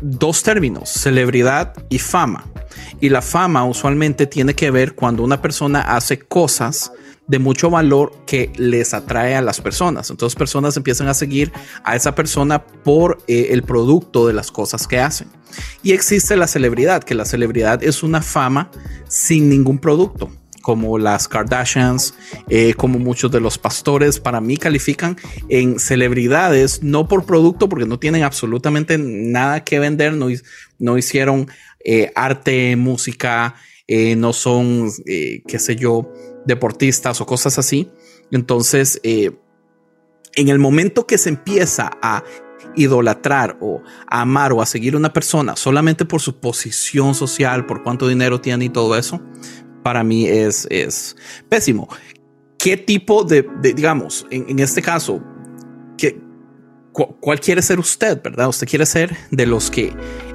dos 0.00 0.42
términos, 0.42 0.88
celebridad 0.88 1.74
y 1.90 1.98
fama. 1.98 2.44
Y 3.00 3.10
la 3.10 3.22
fama 3.22 3.64
usualmente 3.64 4.26
tiene 4.26 4.54
que 4.54 4.70
ver 4.70 4.94
cuando 4.94 5.22
una 5.22 5.40
persona 5.42 5.80
hace 5.82 6.18
cosas 6.20 6.92
de 7.26 7.38
mucho 7.38 7.70
valor 7.70 8.12
que 8.26 8.52
les 8.56 8.94
atrae 8.94 9.36
a 9.36 9.42
las 9.42 9.60
personas. 9.60 10.10
Entonces 10.10 10.36
personas 10.36 10.76
empiezan 10.76 11.08
a 11.08 11.14
seguir 11.14 11.52
a 11.84 11.96
esa 11.96 12.14
persona 12.14 12.64
por 12.64 13.18
eh, 13.28 13.48
el 13.50 13.62
producto 13.62 14.26
de 14.26 14.32
las 14.32 14.50
cosas 14.50 14.86
que 14.86 14.98
hacen. 14.98 15.28
Y 15.82 15.92
existe 15.92 16.36
la 16.36 16.46
celebridad, 16.46 17.02
que 17.02 17.14
la 17.14 17.24
celebridad 17.24 17.82
es 17.82 18.02
una 18.02 18.22
fama 18.22 18.70
sin 19.08 19.48
ningún 19.48 19.78
producto. 19.78 20.30
como 20.62 20.96
las 20.96 21.26
Kardashians, 21.26 22.14
eh, 22.48 22.74
como 22.74 23.00
muchos 23.00 23.32
de 23.32 23.40
los 23.40 23.58
pastores, 23.58 24.20
para 24.20 24.40
mí 24.40 24.56
califican 24.56 25.16
en 25.48 25.80
celebridades, 25.80 26.84
no 26.84 27.08
por 27.08 27.26
producto, 27.26 27.68
porque 27.68 27.84
no 27.84 27.98
tienen 27.98 28.22
absolutamente 28.22 28.96
nada 28.96 29.64
que 29.64 29.80
vender, 29.80 30.12
no, 30.12 30.96
hicieron 30.96 31.48
eh, 31.84 32.12
arte, 32.14 32.76
música, 32.76 33.56
no 33.88 34.32
son, 34.32 34.88
qué 35.04 35.58
sé 35.58 35.74
yo, 35.74 36.08
deportistas 36.46 37.20
o 37.20 37.26
cosas 37.26 37.58
así. 37.58 37.90
Entonces, 38.30 39.00
en 39.02 40.48
el 40.48 40.58
momento 40.58 41.06
que 41.06 41.18
se 41.18 41.28
empieza 41.28 41.90
a 42.02 42.24
idolatrar 42.74 43.58
o 43.60 43.82
a 44.06 44.22
amar 44.22 44.52
o 44.52 44.62
a 44.62 44.66
seguir 44.66 44.96
una 44.96 45.12
persona 45.12 45.56
solamente 45.56 46.04
por 46.04 46.20
su 46.20 46.38
posición 46.40 47.14
social, 47.14 47.66
por 47.66 47.82
cuánto 47.82 48.08
dinero 48.08 48.40
tiene 48.40 48.66
y 48.66 48.68
todo 48.68 48.96
eso, 48.96 49.20
para 49.82 50.04
mí 50.04 50.26
es, 50.26 50.66
es 50.70 51.16
pésimo. 51.48 51.88
¿Qué 52.58 52.76
tipo 52.76 53.24
de, 53.24 53.48
digamos, 53.60 54.26
en, 54.30 54.58
este 54.60 54.80
caso, 54.80 55.20
¿qué, 55.98 56.20
¿cuál 56.92 57.40
quiere 57.40 57.60
ser 57.60 57.80
usted, 57.80 58.22
verdad? 58.22 58.48
¿Usted 58.48 58.68
quiere 58.68 58.86
ser 58.86 59.16
de 59.32 59.46
los 59.46 59.70
que 59.70 59.92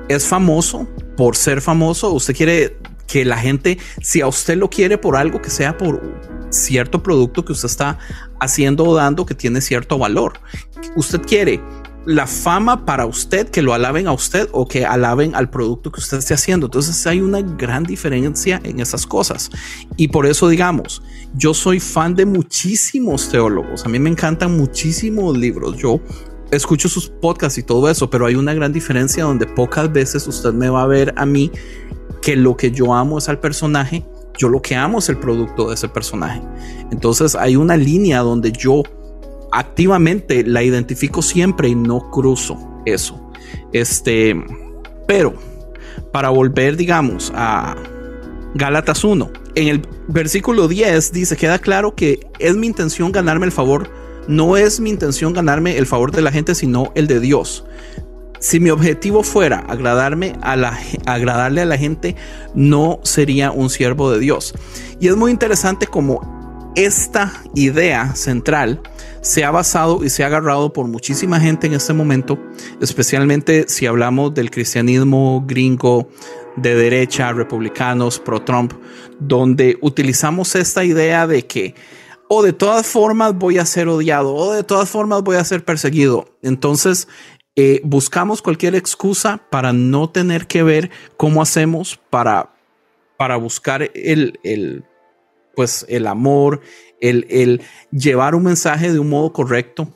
es 0.09 0.25
famoso 0.25 0.87
por 1.15 1.37
ser 1.37 1.61
famoso? 1.61 2.11
¿Usted 2.11 2.35
quiere 2.35 2.77
que 3.07 3.25
la 3.25 3.37
gente, 3.37 3.77
si 4.01 4.21
a 4.21 4.27
usted 4.27 4.57
lo 4.57 4.69
quiere 4.69 4.97
por 4.97 5.15
algo, 5.15 5.41
que 5.41 5.49
sea 5.49 5.77
por 5.77 6.01
cierto 6.49 7.01
producto 7.01 7.43
que 7.43 7.53
usted 7.53 7.67
está 7.67 7.97
haciendo 8.39 8.85
o 8.85 8.95
dando 8.95 9.25
que 9.25 9.33
tiene 9.33 9.61
cierto 9.61 9.97
valor? 9.97 10.33
¿Usted 10.95 11.21
quiere 11.21 11.61
la 12.07 12.25
fama 12.25 12.85
para 12.85 13.05
usted, 13.05 13.49
que 13.49 13.61
lo 13.61 13.73
alaben 13.73 14.07
a 14.07 14.13
usted 14.13 14.47
o 14.53 14.65
que 14.65 14.85
alaben 14.85 15.35
al 15.35 15.49
producto 15.49 15.91
que 15.91 15.99
usted 15.99 16.19
esté 16.19 16.33
haciendo. 16.33 16.67
Entonces 16.67 17.05
hay 17.05 17.19
una 17.19 17.41
gran 17.41 17.83
diferencia 17.83 18.61
en 18.63 18.79
esas 18.79 19.05
cosas. 19.05 19.49
Y 19.97 20.07
por 20.07 20.25
eso 20.25 20.47
digamos, 20.47 21.01
yo 21.35 21.53
soy 21.53 21.81
fan 21.81 22.15
de 22.15 22.25
muchísimos 22.25 23.27
teólogos. 23.29 23.85
A 23.85 23.89
mí 23.89 23.99
me 23.99 24.09
encantan 24.09 24.55
muchísimos 24.55 25.37
libros. 25.37 25.75
Yo 25.75 25.99
escucho 26.49 26.87
sus 26.87 27.09
podcasts 27.09 27.57
y 27.57 27.63
todo 27.63 27.89
eso, 27.89 28.09
pero 28.09 28.25
hay 28.25 28.35
una 28.35 28.53
gran 28.53 28.71
diferencia 28.71 29.25
donde 29.25 29.45
pocas 29.45 29.91
veces 29.91 30.25
usted 30.27 30.53
me 30.53 30.69
va 30.69 30.83
a 30.83 30.87
ver 30.87 31.13
a 31.17 31.25
mí 31.25 31.51
que 32.27 32.35
lo 32.35 32.57
que 32.57 32.71
yo 32.71 32.93
amo 32.93 33.19
es 33.19 33.29
al 33.29 33.39
personaje. 33.39 34.03
Yo 34.37 34.49
lo 34.49 34.61
que 34.61 34.75
amo 34.75 34.99
es 34.99 35.07
el 35.07 35.17
producto 35.17 35.69
de 35.69 35.75
ese 35.75 35.87
personaje. 35.87 36.41
Entonces 36.91 37.35
hay 37.35 37.55
una 37.55 37.77
línea 37.77 38.19
donde 38.19 38.51
yo 38.51 38.83
activamente 39.53 40.43
la 40.43 40.61
identifico 40.61 41.21
siempre 41.21 41.69
y 41.69 41.75
no 41.75 42.11
cruzo 42.11 42.57
eso. 42.85 43.31
Este, 43.71 44.35
pero 45.07 45.35
para 46.11 46.27
volver, 46.27 46.75
digamos, 46.75 47.31
a 47.33 47.77
Gálatas 48.55 49.05
1, 49.05 49.31
en 49.55 49.69
el 49.69 49.87
versículo 50.09 50.67
10 50.67 51.13
dice, 51.13 51.37
queda 51.37 51.59
claro 51.59 51.95
que 51.95 52.19
es 52.39 52.57
mi 52.57 52.67
intención 52.67 53.13
ganarme 53.13 53.45
el 53.45 53.53
favor, 53.53 53.89
no 54.27 54.57
es 54.57 54.81
mi 54.81 54.89
intención 54.89 55.31
ganarme 55.31 55.77
el 55.77 55.85
favor 55.85 56.11
de 56.11 56.23
la 56.23 56.33
gente, 56.33 56.55
sino 56.55 56.91
el 56.93 57.07
de 57.07 57.21
Dios. 57.21 57.63
Si 58.39 58.59
mi 58.59 58.69
objetivo 58.69 59.23
fuera 59.23 59.59
agradarme 59.59 60.33
a 60.41 60.55
la, 60.55 60.77
agradarle 61.05 61.61
a 61.61 61.65
la 61.65 61.77
gente, 61.77 62.15
no 62.53 62.99
sería 63.03 63.51
un 63.51 63.69
siervo 63.69 64.11
de 64.11 64.19
Dios. 64.19 64.53
Y 64.99 65.07
es 65.07 65.15
muy 65.15 65.31
interesante 65.31 65.87
como 65.87 66.37
esta 66.75 67.33
idea 67.55 68.13
central 68.15 68.81
se 69.21 69.43
ha 69.43 69.51
basado 69.51 70.03
y 70.03 70.09
se 70.09 70.23
ha 70.23 70.27
agarrado 70.27 70.71
por 70.71 70.87
muchísima 70.87 71.39
gente 71.39 71.67
en 71.67 71.73
este 71.73 71.91
momento, 71.91 72.37
especialmente 72.79 73.65
si 73.67 73.87
hablamos 73.87 74.33
del 74.33 74.51
cristianismo 74.51 75.43
gringo 75.47 76.07
de 76.55 76.75
derecha, 76.75 77.33
republicanos, 77.33 78.19
pro-Trump, 78.19 78.73
donde 79.19 79.77
utilizamos 79.81 80.55
esta 80.55 80.83
idea 80.83 81.25
de 81.25 81.45
que 81.45 81.75
o 82.29 82.43
de 82.43 82.53
todas 82.53 82.85
formas 82.85 83.33
voy 83.33 83.57
a 83.57 83.65
ser 83.65 83.87
odiado 83.87 84.33
o 84.33 84.53
de 84.53 84.63
todas 84.63 84.89
formas 84.89 85.23
voy 85.23 85.37
a 85.37 85.43
ser 85.43 85.63
perseguido. 85.63 86.25
Entonces, 86.41 87.07
eh, 87.59 87.81
buscamos 87.83 88.43
cualquier 88.43 88.75
excusa 88.75 89.41
para 89.49 89.73
no 89.73 90.11
tener 90.11 90.45
que 90.45 90.61
ver 90.61 90.91
cómo 91.17 91.41
hacemos 91.41 91.99
para, 92.11 92.53
para 93.17 93.35
buscar 93.35 93.89
el, 93.95 94.39
el, 94.43 94.85
pues, 95.55 95.83
el 95.89 96.05
amor, 96.05 96.61
el, 97.01 97.61
llevar 97.91 98.35
un 98.35 98.43
mensaje 98.43 98.91
de 98.91 98.99
un 98.99 99.09
modo 99.09 99.33
correcto, 99.33 99.91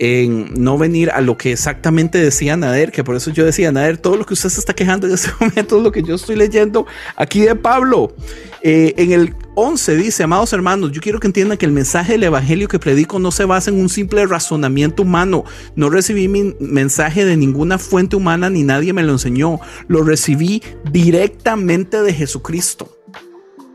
en 0.00 0.54
no 0.54 0.78
venir 0.78 1.10
a 1.10 1.20
lo 1.20 1.36
que 1.36 1.52
exactamente 1.52 2.16
decía 2.16 2.56
Nader, 2.56 2.90
que 2.90 3.04
por 3.04 3.16
eso 3.16 3.30
yo 3.30 3.44
decía, 3.44 3.70
Nader, 3.70 3.98
todo 3.98 4.16
lo 4.16 4.24
que 4.24 4.32
usted 4.32 4.48
se 4.48 4.58
está 4.58 4.72
quejando 4.72 5.06
en 5.06 5.12
este 5.14 5.28
momento 5.38 5.76
es 5.76 5.82
lo 5.82 5.92
que 5.92 6.02
yo 6.02 6.14
estoy 6.14 6.36
leyendo 6.36 6.86
aquí 7.16 7.42
de 7.42 7.54
Pablo. 7.54 8.14
Eh, 8.62 8.94
en 8.96 9.12
el 9.12 9.34
11 9.56 9.96
dice, 9.96 10.22
amados 10.22 10.54
hermanos, 10.54 10.92
yo 10.92 11.02
quiero 11.02 11.20
que 11.20 11.26
entiendan 11.26 11.58
que 11.58 11.66
el 11.66 11.72
mensaje 11.72 12.12
del 12.12 12.24
Evangelio 12.24 12.66
que 12.66 12.78
predico 12.78 13.18
no 13.18 13.30
se 13.30 13.44
basa 13.44 13.70
en 13.70 13.78
un 13.78 13.90
simple 13.90 14.24
razonamiento 14.24 15.02
humano. 15.02 15.44
No 15.76 15.90
recibí 15.90 16.28
mi 16.28 16.54
mensaje 16.60 17.26
de 17.26 17.36
ninguna 17.36 17.76
fuente 17.76 18.16
humana 18.16 18.48
ni 18.48 18.62
nadie 18.62 18.94
me 18.94 19.02
lo 19.02 19.12
enseñó. 19.12 19.60
Lo 19.86 20.02
recibí 20.02 20.62
directamente 20.90 22.00
de 22.00 22.14
Jesucristo. 22.14 22.96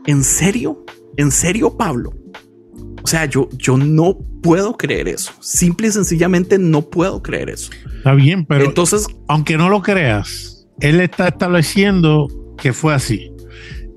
¿En 0.06 0.24
serio? 0.24 0.84
¿En 1.16 1.30
serio, 1.30 1.76
Pablo? 1.76 2.12
O 3.04 3.06
sea, 3.06 3.26
yo, 3.26 3.48
yo 3.56 3.76
no 3.76 4.18
puedo 4.46 4.76
creer 4.76 5.08
eso. 5.08 5.32
Simple 5.40 5.88
y 5.88 5.92
sencillamente 5.92 6.58
no 6.58 6.82
puedo 6.82 7.22
creer 7.22 7.50
eso. 7.50 7.70
Está 7.96 8.14
bien, 8.14 8.44
pero 8.44 8.64
entonces, 8.64 9.06
aunque 9.28 9.56
no 9.56 9.68
lo 9.68 9.82
creas, 9.82 10.66
él 10.80 11.00
está 11.00 11.28
estableciendo 11.28 12.28
que 12.56 12.72
fue 12.72 12.94
así. 12.94 13.30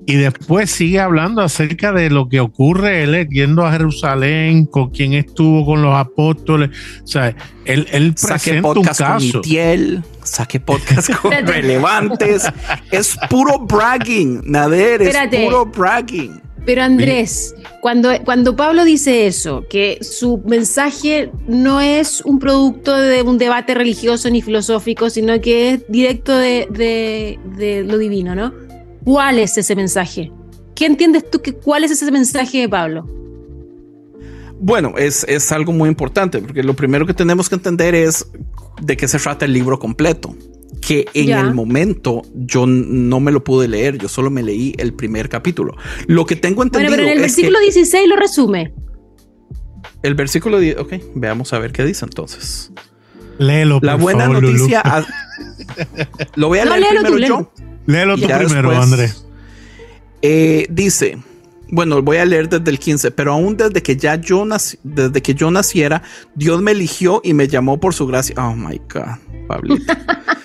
Y 0.06 0.16
después 0.16 0.70
sigue 0.70 0.98
hablando 0.98 1.40
acerca 1.40 1.92
de 1.92 2.10
lo 2.10 2.28
que 2.28 2.40
ocurre 2.40 3.04
él 3.04 3.28
yendo 3.28 3.64
a 3.64 3.70
Jerusalén, 3.70 4.66
con 4.66 4.90
quien 4.90 5.12
estuvo 5.12 5.64
con 5.64 5.82
los 5.82 5.94
apóstoles. 5.94 6.70
O 7.04 7.06
sea, 7.06 7.36
él, 7.64 7.86
él 7.92 8.14
presenta 8.14 8.68
un 8.68 8.82
caso. 8.82 9.40
Con 9.40 10.04
saque 10.24 10.58
podcast 10.58 11.14
con 11.22 11.30
relevantes. 11.30 12.50
es 12.90 13.16
puro 13.28 13.58
bragging, 13.60 14.40
Nader, 14.44 15.02
es 15.02 15.16
puro 15.44 15.66
bragging. 15.66 16.40
Pero 16.66 16.82
Andrés, 16.82 17.54
cuando, 17.80 18.10
cuando 18.24 18.54
Pablo 18.54 18.84
dice 18.84 19.26
eso, 19.26 19.64
que 19.68 19.98
su 20.02 20.38
mensaje 20.46 21.30
no 21.46 21.80
es 21.80 22.20
un 22.22 22.38
producto 22.38 22.96
de 22.96 23.22
un 23.22 23.38
debate 23.38 23.74
religioso 23.74 24.28
ni 24.30 24.42
filosófico, 24.42 25.08
sino 25.08 25.40
que 25.40 25.70
es 25.70 25.80
directo 25.88 26.36
de, 26.36 27.38
lo 27.86 27.98
divino, 27.98 28.34
¿no? 28.34 28.52
¿Cuál 29.04 29.38
es 29.38 29.56
ese 29.56 29.74
mensaje? 29.74 30.30
¿Qué 30.74 30.86
entiendes 30.86 31.30
tú 31.30 31.40
que 31.40 31.54
cuál 31.54 31.84
es 31.84 31.90
ese 31.90 32.10
mensaje 32.10 32.60
de 32.60 32.68
Pablo? 32.68 33.08
Bueno, 34.60 34.94
es, 34.98 35.24
es 35.26 35.50
algo 35.52 35.72
muy 35.72 35.88
importante, 35.88 36.40
porque 36.40 36.62
lo 36.62 36.74
primero 36.74 37.06
que 37.06 37.14
tenemos 37.14 37.48
que 37.48 37.54
entender 37.54 37.94
es 37.94 38.26
de 38.82 38.96
qué 38.96 39.08
se 39.08 39.18
trata 39.18 39.46
el 39.46 39.54
libro 39.54 39.78
completo 39.78 40.34
que 40.80 41.06
en 41.14 41.30
el 41.30 41.54
momento 41.54 42.22
yo 42.34 42.66
no 42.66 43.20
me 43.20 43.32
lo 43.32 43.44
pude 43.44 43.68
leer, 43.68 43.98
yo 43.98 44.08
solo 44.08 44.30
me 44.30 44.42
leí 44.42 44.74
el 44.78 44.94
primer 44.94 45.28
capítulo. 45.28 45.76
Lo 46.06 46.26
que 46.26 46.36
tengo 46.36 46.62
entendido. 46.62 46.90
Bueno, 46.90 47.02
pero 47.02 47.08
en 47.10 47.16
el 47.16 47.22
versículo 47.22 47.60
16 47.60 48.08
lo 48.08 48.16
resume. 48.16 48.72
El 50.02 50.14
versículo 50.14 50.58
10, 50.58 50.78
ok, 50.78 50.94
veamos 51.14 51.52
a 51.52 51.58
ver 51.58 51.72
qué 51.72 51.84
dice 51.84 52.04
entonces. 52.04 52.72
Léelo. 53.38 53.78
La 53.82 53.96
buena 53.96 54.28
noticia. 54.28 54.82
lo 56.36 56.48
voy 56.48 56.58
a 56.58 56.64
leer 56.64 57.00
primero 57.02 57.18
yo. 57.18 57.52
Léelo 57.86 58.16
tú 58.16 58.26
primero, 58.26 58.70
Andrés. 58.70 59.26
Eh, 60.22 60.66
dice. 60.70 61.18
Bueno, 61.72 62.02
voy 62.02 62.16
a 62.16 62.24
leer 62.24 62.48
desde 62.48 62.68
el 62.68 62.80
15, 62.80 63.12
pero 63.12 63.32
aún 63.32 63.56
desde 63.56 63.80
que 63.80 63.96
ya 63.96 64.16
yo 64.16 64.44
nací, 64.44 64.76
desde 64.82 65.22
que 65.22 65.34
yo 65.34 65.52
naciera, 65.52 66.02
Dios 66.34 66.60
me 66.60 66.72
eligió 66.72 67.20
y 67.22 67.32
me 67.32 67.46
llamó 67.46 67.78
por 67.78 67.94
su 67.94 68.08
gracia. 68.08 68.34
Oh 68.38 68.56
my 68.56 68.80
God, 68.92 69.46
Pablito. 69.46 69.92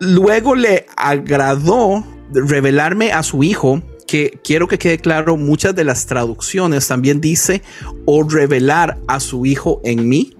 Luego 0.00 0.54
le 0.54 0.86
agradó 0.96 2.04
revelarme 2.32 3.12
a 3.12 3.22
su 3.22 3.42
hijo, 3.42 3.82
que 4.06 4.38
quiero 4.44 4.68
que 4.68 4.78
quede 4.78 4.98
claro, 4.98 5.36
muchas 5.36 5.74
de 5.74 5.84
las 5.84 6.06
traducciones 6.06 6.86
también 6.86 7.20
dice 7.20 7.62
o 8.04 8.22
revelar 8.28 8.98
a 9.08 9.20
su 9.20 9.46
hijo 9.46 9.80
en 9.84 10.08
mí, 10.08 10.36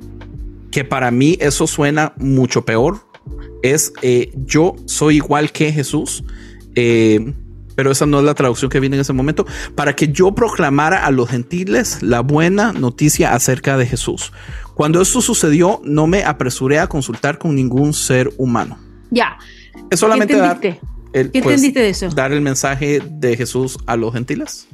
que 0.70 0.84
para 0.84 1.10
mí 1.10 1.36
eso 1.40 1.66
suena 1.66 2.12
mucho 2.16 2.64
peor. 2.64 3.00
Es 3.62 3.92
eh, 4.02 4.32
yo 4.34 4.76
soy 4.86 5.16
igual 5.16 5.52
que 5.52 5.72
Jesús. 5.72 6.24
Eh, 6.74 7.34
pero 7.74 7.90
esa 7.90 8.06
no 8.06 8.18
es 8.18 8.24
la 8.24 8.34
traducción 8.34 8.70
que 8.70 8.80
viene 8.80 8.96
en 8.96 9.00
ese 9.00 9.12
momento, 9.12 9.46
para 9.74 9.96
que 9.96 10.08
yo 10.08 10.32
proclamara 10.32 11.04
a 11.04 11.10
los 11.10 11.28
gentiles 11.28 12.02
la 12.02 12.20
buena 12.20 12.72
noticia 12.72 13.34
acerca 13.34 13.76
de 13.76 13.86
Jesús. 13.86 14.32
Cuando 14.74 15.00
esto 15.00 15.20
sucedió, 15.20 15.80
no 15.84 16.06
me 16.06 16.24
apresuré 16.24 16.78
a 16.78 16.86
consultar 16.86 17.38
con 17.38 17.54
ningún 17.54 17.92
ser 17.92 18.32
humano. 18.36 18.78
Ya. 19.14 19.38
Es 19.90 20.00
solamente 20.00 20.36
dar, 20.36 20.60
¿Qué 20.60 20.78
pues, 21.12 21.36
entendiste 21.36 21.80
de 21.80 21.90
eso? 21.90 22.08
Dar 22.08 22.32
el 22.32 22.40
mensaje 22.40 23.00
de 23.00 23.36
Jesús 23.36 23.78
a 23.86 23.96
los 23.96 24.12
gentiles. 24.12 24.66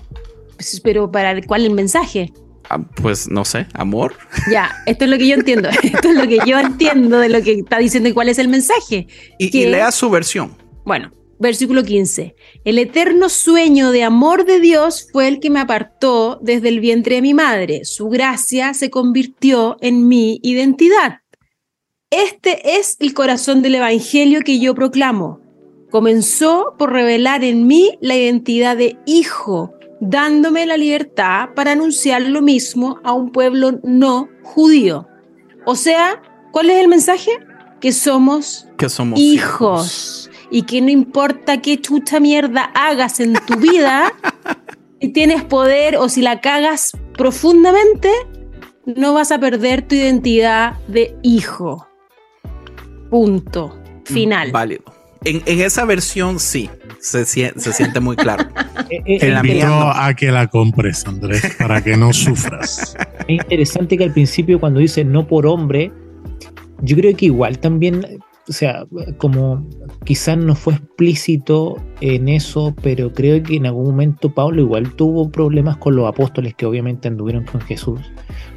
Pues, 0.56 0.80
pero 0.82 1.10
para 1.10 1.40
cuál 1.42 1.66
el 1.66 1.72
mensaje? 1.72 2.32
Ah, 2.70 2.78
pues 2.78 3.28
no 3.28 3.44
sé, 3.44 3.66
amor. 3.74 4.14
Ya, 4.50 4.70
esto 4.86 5.04
es 5.04 5.10
lo 5.10 5.18
que 5.18 5.28
yo 5.28 5.34
entiendo. 5.34 5.68
esto 5.82 6.08
es 6.08 6.14
lo 6.14 6.26
que 6.26 6.38
yo 6.46 6.58
entiendo 6.58 7.18
de 7.18 7.28
lo 7.28 7.42
que 7.42 7.54
está 7.54 7.78
diciendo 7.78 8.08
y 8.08 8.12
cuál 8.12 8.30
es 8.30 8.38
el 8.38 8.48
mensaje. 8.48 9.06
Y, 9.38 9.66
lea 9.66 9.90
su 9.90 10.08
versión. 10.08 10.56
Bueno, 10.84 11.12
versículo 11.38 11.82
15. 11.82 12.34
El 12.64 12.78
eterno 12.78 13.28
sueño 13.28 13.90
de 13.90 14.04
amor 14.04 14.46
de 14.46 14.60
Dios 14.60 15.08
fue 15.12 15.28
el 15.28 15.40
que 15.40 15.50
me 15.50 15.60
apartó 15.60 16.38
desde 16.42 16.68
el 16.68 16.80
vientre 16.80 17.16
de 17.16 17.22
mi 17.22 17.34
madre. 17.34 17.84
Su 17.84 18.08
gracia 18.08 18.72
se 18.72 18.88
convirtió 18.88 19.76
en 19.80 20.08
mi 20.08 20.40
identidad. 20.42 21.20
Este 22.10 22.76
es 22.76 22.96
el 22.98 23.14
corazón 23.14 23.62
del 23.62 23.76
Evangelio 23.76 24.40
que 24.44 24.58
yo 24.58 24.74
proclamo. 24.74 25.38
Comenzó 25.92 26.74
por 26.76 26.92
revelar 26.92 27.44
en 27.44 27.68
mí 27.68 27.98
la 28.00 28.16
identidad 28.16 28.76
de 28.76 28.98
hijo, 29.06 29.74
dándome 30.00 30.66
la 30.66 30.76
libertad 30.76 31.50
para 31.54 31.70
anunciar 31.70 32.22
lo 32.22 32.42
mismo 32.42 32.98
a 33.04 33.12
un 33.12 33.30
pueblo 33.30 33.78
no 33.84 34.28
judío. 34.42 35.06
O 35.66 35.76
sea, 35.76 36.20
¿cuál 36.50 36.70
es 36.70 36.80
el 36.80 36.88
mensaje? 36.88 37.30
Que 37.80 37.92
somos, 37.92 38.66
Que 38.76 38.88
somos 38.88 39.20
hijos. 39.20 40.28
Y 40.50 40.62
que 40.62 40.80
no 40.80 40.90
importa 40.90 41.62
qué 41.62 41.80
chucha 41.80 42.18
mierda 42.18 42.72
hagas 42.74 43.20
en 43.20 43.34
tu 43.46 43.54
vida, 43.54 44.12
si 45.00 45.10
tienes 45.10 45.44
poder 45.44 45.96
o 45.96 46.08
si 46.08 46.22
la 46.22 46.40
cagas 46.40 46.90
profundamente, 47.16 48.10
no 48.84 49.14
vas 49.14 49.30
a 49.30 49.38
perder 49.38 49.86
tu 49.86 49.94
identidad 49.94 50.74
de 50.88 51.16
hijo. 51.22 51.86
Punto. 53.10 53.76
Final. 54.04 54.50
Válido. 54.52 54.82
En, 55.24 55.42
en 55.44 55.60
esa 55.60 55.84
versión 55.84 56.38
sí, 56.40 56.70
se, 57.00 57.26
se 57.26 57.72
siente 57.72 58.00
muy 58.00 58.16
claro. 58.16 58.44
Eh, 58.90 59.02
eh, 59.06 59.18
En 59.20 59.34
la 59.34 59.36
es 59.38 59.44
mía 59.44 59.52
Invito 59.52 59.68
no. 59.68 59.90
a 59.92 60.14
que 60.14 60.32
la 60.32 60.48
compres, 60.48 61.06
Andrés, 61.06 61.54
para 61.60 61.80
que 61.80 61.96
no 61.96 62.12
sufras. 62.12 62.96
Es 63.28 63.28
interesante 63.28 63.96
que 63.96 64.02
al 64.02 64.12
principio 64.12 64.58
cuando 64.58 64.80
dice 64.80 65.04
no 65.04 65.28
por 65.28 65.46
hombre, 65.46 65.92
yo 66.82 66.96
creo 66.96 67.14
que 67.16 67.26
igual 67.26 67.60
también, 67.60 68.04
o 68.50 68.52
sea, 68.52 68.84
como 69.18 69.64
quizás 70.04 70.36
no 70.36 70.56
fue 70.56 70.74
explícito 70.74 71.76
en 72.00 72.28
eso, 72.28 72.74
pero 72.82 73.12
creo 73.12 73.40
que 73.44 73.54
en 73.54 73.66
algún 73.66 73.84
momento 73.84 74.34
Pablo 74.34 74.60
igual 74.60 74.92
tuvo 74.96 75.30
problemas 75.30 75.76
con 75.76 75.94
los 75.94 76.08
apóstoles 76.08 76.54
que 76.56 76.66
obviamente 76.66 77.06
anduvieron 77.06 77.44
con 77.44 77.60
Jesús. 77.60 78.00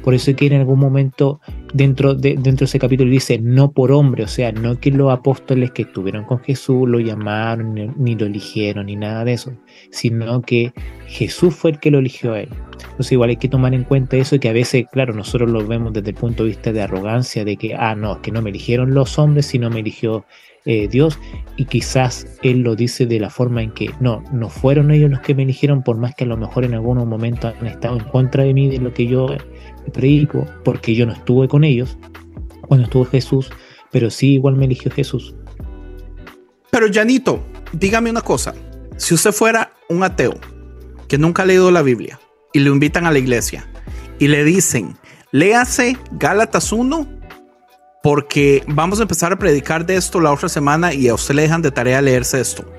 Por 0.02 0.12
eso 0.12 0.32
es 0.32 0.36
que 0.36 0.46
en 0.46 0.54
algún 0.54 0.80
momento 0.80 1.40
dentro 1.72 2.14
de, 2.14 2.30
dentro 2.34 2.64
de 2.64 2.64
ese 2.64 2.80
capítulo 2.80 3.08
dice 3.08 3.38
no 3.38 3.70
por 3.70 3.92
hombre, 3.92 4.24
o 4.24 4.28
sea, 4.28 4.50
no 4.50 4.80
que 4.80 4.90
los 4.90 5.12
apóstoles 5.12 5.70
que 5.70 5.82
estuvieron 5.82 6.24
con 6.24 6.40
Jesús 6.40 6.88
lo 6.88 6.98
llamaron, 6.98 7.74
ni, 7.74 7.86
ni 7.96 8.16
lo 8.16 8.26
eligieron, 8.26 8.86
ni 8.86 8.96
nada 8.96 9.24
de 9.24 9.34
eso, 9.34 9.52
sino 9.94 10.42
que 10.42 10.72
Jesús 11.06 11.54
fue 11.54 11.72
el 11.72 11.78
que 11.78 11.90
lo 11.90 12.00
eligió 12.00 12.32
a 12.32 12.40
él. 12.40 12.48
Entonces 12.82 13.12
igual 13.12 13.30
hay 13.30 13.36
que 13.36 13.48
tomar 13.48 13.74
en 13.74 13.84
cuenta 13.84 14.16
eso 14.16 14.38
que 14.38 14.48
a 14.48 14.52
veces, 14.52 14.86
claro, 14.92 15.14
nosotros 15.14 15.50
lo 15.50 15.64
vemos 15.66 15.92
desde 15.92 16.10
el 16.10 16.16
punto 16.16 16.42
de 16.42 16.50
vista 16.50 16.72
de 16.72 16.82
arrogancia, 16.82 17.44
de 17.44 17.56
que, 17.56 17.74
ah, 17.74 17.94
no, 17.94 18.14
es 18.14 18.18
que 18.18 18.32
no 18.32 18.42
me 18.42 18.50
eligieron 18.50 18.92
los 18.92 19.18
hombres, 19.18 19.46
sino 19.46 19.70
me 19.70 19.80
eligió 19.80 20.24
eh, 20.64 20.88
Dios. 20.88 21.18
Y 21.56 21.66
quizás 21.66 22.26
Él 22.42 22.60
lo 22.60 22.74
dice 22.74 23.06
de 23.06 23.20
la 23.20 23.30
forma 23.30 23.62
en 23.62 23.70
que, 23.70 23.90
no, 24.00 24.24
no 24.32 24.48
fueron 24.48 24.90
ellos 24.90 25.10
los 25.10 25.20
que 25.20 25.34
me 25.34 25.44
eligieron, 25.44 25.82
por 25.82 25.96
más 25.96 26.14
que 26.14 26.24
a 26.24 26.26
lo 26.26 26.36
mejor 26.36 26.64
en 26.64 26.74
algunos 26.74 27.06
momentos 27.06 27.54
han 27.60 27.66
estado 27.66 27.96
en 27.96 28.04
contra 28.04 28.42
de 28.42 28.52
mí, 28.52 28.68
de 28.68 28.78
lo 28.78 28.92
que 28.92 29.06
yo 29.06 29.28
predico, 29.92 30.44
porque 30.64 30.94
yo 30.94 31.06
no 31.06 31.12
estuve 31.12 31.46
con 31.46 31.62
ellos 31.62 31.96
cuando 32.62 32.84
estuvo 32.84 33.04
Jesús, 33.04 33.50
pero 33.92 34.10
sí 34.10 34.34
igual 34.34 34.56
me 34.56 34.64
eligió 34.64 34.90
Jesús. 34.90 35.34
Pero 36.70 36.86
Janito, 36.92 37.40
dígame 37.72 38.10
una 38.10 38.22
cosa. 38.22 38.54
Si 38.96 39.14
usted 39.14 39.32
fuera 39.32 39.72
un 39.88 40.02
ateo 40.02 40.34
que 41.08 41.18
nunca 41.18 41.42
ha 41.42 41.46
leído 41.46 41.70
la 41.70 41.82
Biblia 41.82 42.18
y 42.52 42.60
lo 42.60 42.72
invitan 42.72 43.06
a 43.06 43.10
la 43.12 43.18
iglesia 43.18 43.66
y 44.18 44.28
le 44.28 44.44
dicen, 44.44 44.96
léase 45.32 45.96
Gálatas 46.12 46.72
1 46.72 47.08
porque 48.02 48.62
vamos 48.66 48.98
a 49.00 49.02
empezar 49.02 49.32
a 49.32 49.38
predicar 49.38 49.86
de 49.86 49.96
esto 49.96 50.20
la 50.20 50.32
otra 50.32 50.48
semana 50.48 50.92
y 50.92 51.08
a 51.08 51.14
usted 51.14 51.34
le 51.34 51.42
dejan 51.42 51.62
de 51.62 51.70
tarea 51.70 52.02
leerse 52.02 52.40
esto. 52.40 52.70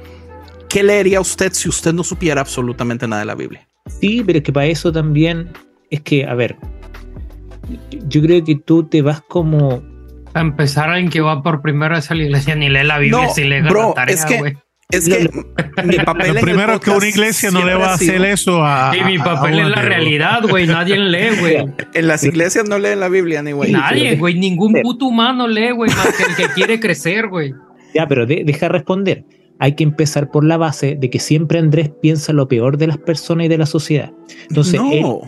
¿Qué 0.69 0.83
leería 0.83 1.19
usted 1.19 1.51
si 1.53 1.67
usted 1.69 1.93
no 1.93 2.03
supiera 2.03 2.41
absolutamente 2.41 3.07
nada 3.07 3.21
de 3.21 3.25
la 3.25 3.35
Biblia? 3.35 3.67
Sí, 3.99 4.23
pero 4.25 4.37
es 4.39 4.43
que 4.43 4.53
para 4.53 4.65
eso 4.67 4.91
también 4.91 5.51
es 5.89 6.01
que, 6.01 6.25
a 6.25 6.33
ver, 6.35 6.57
yo 8.07 8.21
creo 8.21 8.43
que 8.43 8.55
tú 8.55 8.83
te 8.87 9.01
vas 9.01 9.21
como 9.27 9.81
A 10.33 10.41
empezar, 10.41 10.89
alguien 10.89 11.09
que 11.11 11.21
va 11.21 11.41
por 11.41 11.61
primera 11.61 11.95
vez 11.95 12.11
a 12.11 12.15
la 12.15 12.23
iglesia 12.23 12.55
ni 12.55 12.69
lee 12.69 12.83
la 12.83 12.99
Biblia 12.99 13.23
No, 13.25 13.33
si 13.33 13.43
lee 13.45 13.61
bro, 13.61 13.89
la 13.89 13.93
tarea, 13.93 14.15
es 14.15 14.25
que- 14.25 14.37
güey. 14.37 14.57
Es 14.91 15.09
que 15.09 15.29
mi 15.83 15.95
papel 16.05 16.27
en 16.27 16.35
Lo 16.35 16.41
primero 16.41 16.73
es 16.73 16.79
que 16.79 16.91
una 16.91 17.07
iglesia 17.07 17.49
no 17.51 17.65
le 17.65 17.73
va 17.73 17.91
a 17.91 17.93
hacer 17.95 18.23
eso 18.23 18.63
a. 18.63 18.93
Y 18.95 19.03
mi 19.03 19.17
a 19.17 19.23
papel 19.23 19.59
es 19.59 19.69
la 19.69 19.81
realidad, 19.81 20.41
güey. 20.47 20.67
Nadie 20.67 20.97
lee, 20.97 21.35
güey. 21.39 21.65
En 21.93 22.07
las 22.07 22.23
iglesias 22.23 22.67
no 22.69 22.77
leen 22.77 22.99
la 22.99 23.09
Biblia, 23.09 23.41
ni 23.41 23.51
güey. 23.51 23.71
Nadie, 23.71 24.15
güey. 24.15 24.35
Ningún 24.35 24.73
puto 24.83 25.07
humano 25.07 25.47
lee, 25.47 25.71
güey, 25.71 25.89
más 25.91 26.13
que 26.15 26.23
el 26.23 26.35
que 26.35 26.53
quiere 26.53 26.79
crecer, 26.79 27.27
güey. 27.27 27.53
Ya, 27.93 28.07
pero 28.07 28.25
de- 28.25 28.43
deja 28.45 28.69
responder. 28.69 29.25
Hay 29.57 29.73
que 29.75 29.83
empezar 29.83 30.29
por 30.31 30.43
la 30.43 30.57
base 30.57 30.95
de 30.99 31.09
que 31.09 31.19
siempre 31.19 31.59
Andrés 31.59 31.89
piensa 32.01 32.33
lo 32.33 32.47
peor 32.47 32.77
de 32.77 32.87
las 32.87 32.97
personas 32.97 33.45
y 33.45 33.49
de 33.49 33.57
la 33.57 33.65
sociedad. 33.65 34.11
Entonces, 34.49 34.81
él, 34.91 35.01
no. 35.01 35.21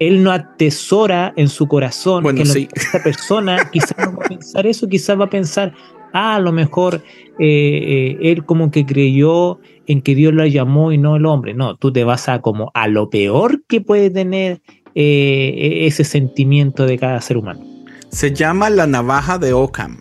él 0.00 0.22
no 0.22 0.32
atesora 0.32 1.34
en 1.36 1.48
su 1.48 1.68
corazón 1.68 2.22
Bueno, 2.22 2.38
que 2.38 2.46
lo 2.46 2.52
sí. 2.54 2.66
que 2.66 2.80
esta 2.80 3.02
persona 3.02 3.68
quizás 3.70 3.94
no 3.98 4.16
va 4.16 4.24
a 4.24 4.28
pensar 4.28 4.66
eso, 4.66 4.88
quizás 4.88 5.20
va 5.20 5.26
a 5.26 5.30
pensar, 5.30 5.74
ah, 6.14 6.36
a 6.36 6.40
lo 6.40 6.52
mejor 6.52 7.02
eh, 7.38 7.40
eh, 7.40 8.18
él 8.22 8.46
como 8.46 8.70
que 8.70 8.86
creyó 8.86 9.58
en 9.86 10.00
que 10.00 10.14
Dios 10.14 10.32
lo 10.32 10.46
llamó 10.46 10.92
y 10.92 10.98
no 10.98 11.16
el 11.16 11.26
hombre. 11.26 11.52
No, 11.52 11.76
tú 11.76 11.92
te 11.92 12.04
vas 12.04 12.28
a 12.30 12.40
como 12.40 12.70
a 12.72 12.88
lo 12.88 13.10
peor 13.10 13.62
que 13.68 13.82
puede 13.82 14.08
tener 14.08 14.62
eh, 14.94 15.86
ese 15.86 16.04
sentimiento 16.04 16.86
de 16.86 16.98
cada 16.98 17.20
ser 17.20 17.36
humano. 17.36 17.60
Se 18.08 18.32
llama 18.32 18.70
la 18.70 18.86
navaja 18.86 19.38
de 19.38 19.52
Ockham. 19.52 19.98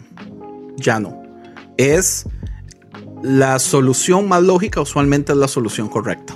Ya 0.78 1.00
no. 1.00 1.22
Es 1.78 2.28
la 3.24 3.58
solución 3.58 4.28
más 4.28 4.44
lógica, 4.44 4.82
usualmente 4.82 5.32
es 5.32 5.38
la 5.38 5.48
solución 5.48 5.90
correcta. 5.90 6.36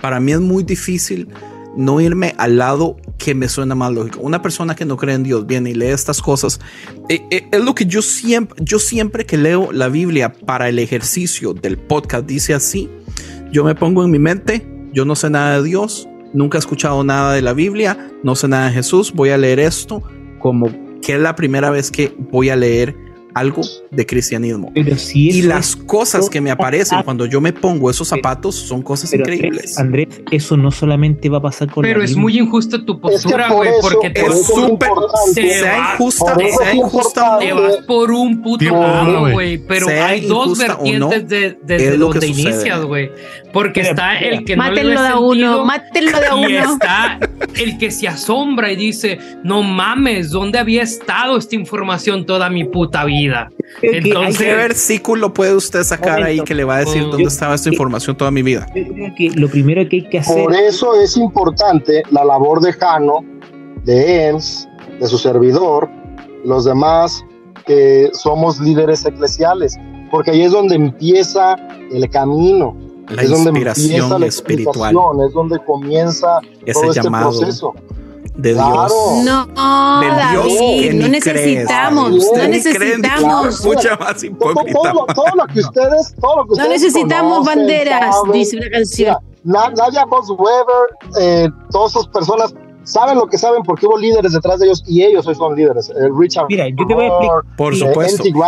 Para 0.00 0.20
mí 0.20 0.32
es 0.32 0.40
muy 0.40 0.62
difícil 0.62 1.28
no 1.76 2.00
irme 2.00 2.34
al 2.38 2.58
lado 2.58 2.96
que 3.18 3.34
me 3.34 3.48
suena 3.48 3.74
más 3.74 3.92
lógico. 3.92 4.20
Una 4.20 4.42
persona 4.42 4.74
que 4.74 4.84
no 4.84 4.96
cree 4.96 5.14
en 5.14 5.22
Dios 5.22 5.46
viene 5.46 5.70
y 5.70 5.74
lee 5.74 5.86
estas 5.86 6.20
cosas. 6.20 6.60
Eh, 7.08 7.22
eh, 7.30 7.48
es 7.50 7.64
lo 7.64 7.74
que 7.74 7.86
yo 7.86 8.02
siempre, 8.02 8.62
yo 8.64 8.78
siempre 8.78 9.26
que 9.26 9.36
leo 9.36 9.72
la 9.72 9.88
Biblia 9.88 10.32
para 10.32 10.68
el 10.68 10.78
ejercicio 10.78 11.54
del 11.54 11.78
podcast 11.78 12.26
dice 12.26 12.54
así. 12.54 12.90
Yo 13.52 13.64
me 13.64 13.74
pongo 13.74 14.04
en 14.04 14.10
mi 14.10 14.18
mente, 14.18 14.66
yo 14.92 15.04
no 15.04 15.14
sé 15.14 15.28
nada 15.30 15.60
de 15.60 15.68
Dios, 15.68 16.08
nunca 16.32 16.58
he 16.58 16.60
escuchado 16.60 17.04
nada 17.04 17.34
de 17.34 17.42
la 17.42 17.52
Biblia, 17.52 18.10
no 18.22 18.34
sé 18.34 18.48
nada 18.48 18.68
de 18.68 18.72
Jesús, 18.72 19.12
voy 19.12 19.30
a 19.30 19.38
leer 19.38 19.60
esto 19.60 20.02
como 20.38 20.70
que 21.02 21.14
es 21.14 21.20
la 21.20 21.34
primera 21.34 21.70
vez 21.70 21.90
que 21.90 22.14
voy 22.30 22.48
a 22.48 22.56
leer 22.56 22.96
algo 23.34 23.62
de 23.90 24.06
cristianismo. 24.06 24.70
Pero 24.74 24.96
si 24.96 25.28
Y 25.30 25.42
las 25.42 25.70
es- 25.70 25.76
cosas 25.76 26.28
que 26.28 26.40
me 26.40 26.50
aparecen 26.50 27.02
cuando 27.02 27.26
yo 27.26 27.40
me 27.40 27.52
pongo 27.52 27.90
esos 27.90 28.08
zapatos 28.08 28.54
son 28.54 28.82
cosas 28.82 29.10
pero 29.10 29.22
increíbles. 29.24 29.78
Andrés, 29.78 30.08
Andrés, 30.08 30.22
eso 30.30 30.56
no 30.56 30.70
solamente 30.70 31.28
va 31.28 31.38
a 31.38 31.42
pasar 31.42 31.70
con 31.70 31.82
Pero 31.82 31.98
la 32.00 32.04
es 32.04 32.16
muy 32.16 32.38
injusta 32.38 32.84
tu 32.84 33.00
postura, 33.00 33.48
por 33.48 33.56
güey, 33.58 33.68
eso- 33.70 33.78
porque 33.82 34.10
te, 34.10 34.22
por 34.22 34.32
Es 34.32 34.46
súper, 34.46 34.88
sea 35.34 35.78
va- 35.78 35.92
injusta, 35.94 36.34
por 36.34 36.42
sea 36.42 36.68
es 36.70 36.74
injusta 36.74 37.38
te 37.38 37.48
no, 37.50 37.62
vas 37.62 37.76
por 37.86 38.10
un 38.10 38.42
puto 38.42 38.64
lado, 38.64 39.30
güey. 39.30 39.58
Pero 39.58 39.86
Sea 39.86 40.06
hay 40.06 40.20
dos 40.22 40.58
o 40.60 40.62
no, 40.62 41.08
vertientes 41.08 41.28
de, 41.28 41.58
desde 41.62 41.88
es 41.94 41.98
lo 41.98 42.10
que 42.10 42.18
donde 42.20 42.26
sucede. 42.34 42.50
inicias, 42.50 42.84
güey. 42.84 43.10
Porque 43.52 43.80
está 43.82 44.18
el 44.18 44.44
que 44.44 44.56
no 44.56 44.64
le 44.64 44.70
Mátenlo 44.70 45.02
de 45.02 45.08
a 45.08 45.18
uno, 45.18 45.64
mátenlo 45.64 46.18
de 46.18 46.26
a 46.26 46.36
Y 46.36 46.56
uno. 46.56 46.72
está 46.74 47.18
el 47.56 47.76
que 47.78 47.90
se 47.90 48.08
asombra 48.08 48.72
y 48.72 48.76
dice, 48.76 49.18
no 49.44 49.62
mames, 49.62 50.30
¿dónde 50.30 50.58
había 50.58 50.82
estado 50.82 51.36
esta 51.36 51.54
información 51.54 52.24
toda 52.24 52.48
mi 52.48 52.64
puta 52.64 53.04
vida? 53.04 53.21
Entonces- 53.82 54.38
¿Qué 54.38 54.54
versículo 54.54 55.32
puede 55.32 55.54
usted 55.54 55.82
sacar 55.82 56.16
ahí 56.22 56.36
Momento. 56.36 56.44
que 56.44 56.54
le 56.54 56.64
va 56.64 56.76
a 56.76 56.78
decir 56.80 57.02
dónde 57.02 57.24
estaba 57.24 57.54
esta 57.54 57.68
información 57.68 58.16
toda 58.16 58.30
mi 58.30 58.42
vida? 58.42 58.66
Yo 58.74 58.92
creo 58.92 59.14
que 59.16 59.30
lo 59.30 59.48
primero 59.48 59.88
que 59.88 59.96
hay 59.96 60.08
que 60.08 60.18
hacer 60.18 60.44
Por 60.44 60.54
eso 60.54 60.94
es 61.00 61.16
importante 61.16 62.02
la 62.10 62.24
labor 62.24 62.60
de 62.60 62.72
Jano, 62.72 63.24
de 63.84 64.28
EMS, 64.28 64.68
de 65.00 65.06
su 65.06 65.18
servidor, 65.18 65.88
los 66.44 66.64
demás 66.64 67.24
que 67.66 68.10
somos 68.12 68.60
líderes 68.60 69.04
eclesiales, 69.04 69.78
porque 70.10 70.32
ahí 70.32 70.42
es 70.42 70.52
donde 70.52 70.74
empieza 70.74 71.56
el 71.90 72.08
camino, 72.10 72.76
La 73.08 73.22
es 73.22 73.30
donde 73.30 73.50
inspiración 73.50 73.90
empieza 73.90 74.18
la 74.18 74.26
espiritual, 74.26 74.96
es 75.26 75.32
donde 75.32 75.58
comienza 75.64 76.38
ese 76.64 76.72
todo 76.72 76.90
este 76.90 77.02
llamado 77.02 77.30
proceso. 77.38 77.74
De 78.34 78.52
Claro. 78.54 78.88
Dios. 78.88 79.24
No, 79.24 80.00
Del 80.00 80.10
Dios 80.30 80.54
David, 80.58 80.80
que 80.80 80.94
no 80.94 81.08
necesitamos, 81.08 82.08
crees. 82.10 82.32
No 82.36 82.48
necesitamos. 82.48 83.64
Mucha 83.64 83.96
más 83.96 84.14
Todo, 84.16 84.26
hipócrita. 84.26 84.72
todo 84.72 84.92
lo, 84.94 85.06
todo 85.14 85.26
lo 85.36 85.46
que 85.46 85.60
ustedes, 85.60 86.14
todo 86.20 86.36
lo 86.36 86.42
que 86.44 86.48
No 86.48 86.52
ustedes 86.64 86.68
necesitamos 86.82 87.38
conocen, 87.38 87.58
banderas, 87.58 88.16
saben, 88.16 88.32
dice 88.32 88.56
una 88.56 88.70
canción. 88.70 89.16
Mira, 89.44 89.60
Na- 89.60 89.70
Nadia 89.70 90.04
Box 90.06 90.28
Weber, 90.30 91.20
eh, 91.20 91.48
todas 91.70 91.90
esas 91.92 92.06
personas 92.08 92.54
saben 92.84 93.16
lo 93.18 93.26
que 93.26 93.38
saben 93.38 93.62
porque 93.62 93.86
hubo 93.86 93.98
líderes 93.98 94.32
detrás 94.32 94.58
de 94.60 94.66
ellos 94.66 94.82
y 94.86 95.02
ellos 95.02 95.26
hoy 95.26 95.34
son 95.34 95.54
líderes. 95.54 95.88
Eh, 95.90 96.08
Richard 96.18 96.46
Mira, 96.48 96.66
yo 96.68 96.86
te 96.86 96.94
voy 96.94 97.04
a 97.04 97.08
explicar 97.08 97.36
Por 97.56 97.74
Sí, 97.74 97.80
supuesto. 97.80 98.22
N.T. 98.24 98.38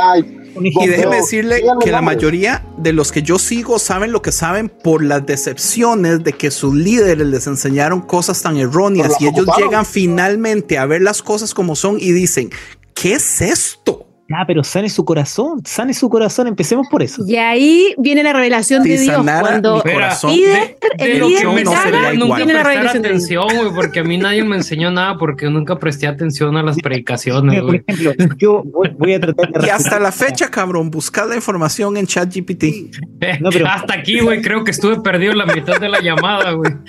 Y 0.61 0.86
déjeme 0.86 1.16
decirle 1.16 1.62
que 1.82 1.90
la 1.90 2.02
mayoría 2.02 2.64
de 2.76 2.92
los 2.92 3.12
que 3.12 3.22
yo 3.22 3.38
sigo 3.38 3.78
saben 3.78 4.12
lo 4.12 4.22
que 4.22 4.32
saben 4.32 4.68
por 4.68 5.02
las 5.02 5.26
decepciones 5.26 6.22
de 6.22 6.32
que 6.32 6.50
sus 6.50 6.74
líderes 6.74 7.26
les 7.26 7.46
enseñaron 7.46 8.00
cosas 8.00 8.42
tan 8.42 8.57
erróneas 8.57 9.14
y 9.20 9.26
ellos 9.26 9.42
ocuparon. 9.42 9.68
llegan 9.68 9.86
finalmente 9.86 10.78
a 10.78 10.86
ver 10.86 11.02
las 11.02 11.22
cosas 11.22 11.55
como 11.55 11.76
son 11.76 11.98
y 11.98 12.12
dicen, 12.12 12.50
¿qué 12.94 13.14
es 13.14 13.40
esto? 13.40 14.07
Ah, 14.32 14.44
pero 14.46 14.64
sane 14.64 14.88
su 14.88 15.04
corazón, 15.04 15.60
sane 15.66 15.92
su 15.92 16.08
corazón, 16.08 16.46
empecemos 16.46 16.86
por 16.90 17.02
eso. 17.02 17.22
Y 17.26 17.36
ahí 17.36 17.94
viene 17.98 18.22
la 18.22 18.32
revelación 18.32 18.82
Si 18.82 18.88
de 18.88 18.98
Dios. 18.98 19.22
Cuando 19.22 19.82
corazón, 19.82 20.32
líder, 20.32 20.76
de 20.98 21.04
el 21.12 21.26
líder 21.28 21.44
no 21.44 22.14
nunca 22.14 22.36
viene 22.36 22.54
la 22.54 22.62
revelación 22.62 23.02
de 23.02 23.08
Dios. 23.10 23.24
atención, 23.24 23.46
güey, 23.56 23.74
porque 23.74 24.00
a 24.00 24.04
mí 24.04 24.16
nadie 24.16 24.42
me 24.42 24.56
enseñó 24.56 24.90
nada 24.90 25.18
porque 25.18 25.50
nunca 25.50 25.78
presté 25.78 26.06
atención 26.06 26.56
a 26.56 26.62
las 26.62 26.78
predicaciones, 26.78 27.42
Mira, 27.50 27.60
por 27.62 27.70
güey. 27.70 27.84
ejemplo, 27.86 28.36
yo 28.38 28.62
voy, 28.64 28.90
voy 28.98 29.12
a 29.14 29.20
tratar 29.20 29.50
de 29.52 29.66
Y 29.66 29.70
hasta 29.70 29.98
la 30.00 30.10
fecha, 30.10 30.50
cabrón, 30.50 30.90
busca 30.90 31.26
la 31.26 31.36
información 31.36 31.96
en 31.98 32.06
ChatGPT. 32.06 32.64
No, 33.40 33.50
pero- 33.50 33.66
Hasta 33.74 33.94
aquí, 33.94 34.20
güey, 34.20 34.40
creo 34.40 34.64
que 34.64 34.70
estuve 34.70 35.00
perdido 35.02 35.34
la 35.34 35.44
mitad 35.46 35.78
de 35.78 35.88
la 35.88 36.00
llamada, 36.00 36.52
güey. 36.52 36.72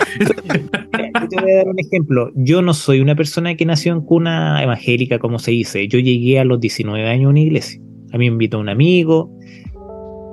Yo 1.21 1.27
te 1.27 1.41
voy 1.41 1.51
a 1.51 1.57
dar 1.57 1.67
un 1.67 1.79
ejemplo. 1.79 2.31
Yo 2.35 2.61
no 2.61 2.73
soy 2.73 2.99
una 2.99 3.15
persona 3.15 3.55
que 3.55 3.65
nació 3.65 3.93
en 3.93 4.01
cuna 4.01 4.61
evangélica, 4.61 5.19
como 5.19 5.39
se 5.39 5.51
dice. 5.51 5.87
Yo 5.87 5.99
llegué 5.99 6.39
a 6.39 6.45
los 6.45 6.59
19 6.59 7.07
años 7.07 7.27
a 7.27 7.29
una 7.29 7.39
iglesia. 7.39 7.81
A 8.11 8.17
mí 8.17 8.25
me 8.29 8.33
invitó 8.33 8.59
un 8.59 8.69
amigo. 8.69 9.31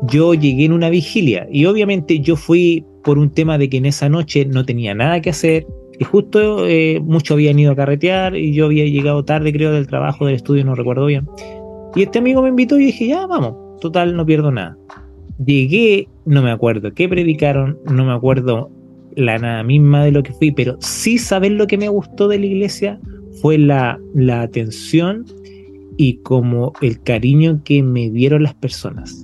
Yo 0.08 0.34
llegué 0.34 0.64
en 0.64 0.72
una 0.72 0.90
vigilia 0.90 1.46
y 1.50 1.66
obviamente 1.66 2.20
yo 2.20 2.36
fui 2.36 2.84
por 3.04 3.18
un 3.18 3.30
tema 3.30 3.58
de 3.58 3.68
que 3.68 3.76
en 3.76 3.86
esa 3.86 4.08
noche 4.08 4.44
no 4.44 4.64
tenía 4.64 4.94
nada 4.94 5.20
que 5.20 5.30
hacer 5.30 5.66
y 5.98 6.04
justo 6.04 6.66
eh, 6.66 7.00
muchos 7.00 7.34
habían 7.34 7.58
ido 7.58 7.72
a 7.72 7.76
carretear 7.76 8.36
y 8.36 8.52
yo 8.52 8.66
había 8.66 8.84
llegado 8.84 9.24
tarde 9.24 9.52
creo 9.52 9.72
del 9.72 9.86
trabajo, 9.86 10.26
del 10.26 10.36
estudio, 10.36 10.64
no 10.64 10.74
recuerdo 10.74 11.06
bien. 11.06 11.28
Y 11.94 12.02
este 12.02 12.18
amigo 12.18 12.42
me 12.42 12.48
invitó 12.48 12.78
y 12.78 12.86
dije, 12.86 13.06
ya, 13.06 13.26
vamos, 13.26 13.80
total, 13.80 14.16
no 14.16 14.26
pierdo 14.26 14.50
nada. 14.50 14.76
Llegué, 15.44 16.08
no 16.24 16.42
me 16.42 16.50
acuerdo 16.50 16.92
qué 16.94 17.08
predicaron, 17.08 17.78
no 17.84 18.04
me 18.04 18.12
acuerdo 18.12 18.70
la 19.16 19.38
nada 19.38 19.62
misma 19.62 20.04
de 20.04 20.12
lo 20.12 20.22
que 20.22 20.32
fui, 20.32 20.50
pero 20.52 20.76
sí 20.80 21.18
saber 21.18 21.52
lo 21.52 21.66
que 21.66 21.78
me 21.78 21.88
gustó 21.88 22.28
de 22.28 22.38
la 22.38 22.46
iglesia 22.46 23.00
fue 23.40 23.58
la, 23.58 23.98
la 24.14 24.42
atención 24.42 25.24
y 25.96 26.14
como 26.18 26.72
el 26.80 27.00
cariño 27.02 27.60
que 27.64 27.82
me 27.82 28.10
dieron 28.10 28.42
las 28.42 28.54
personas. 28.54 29.22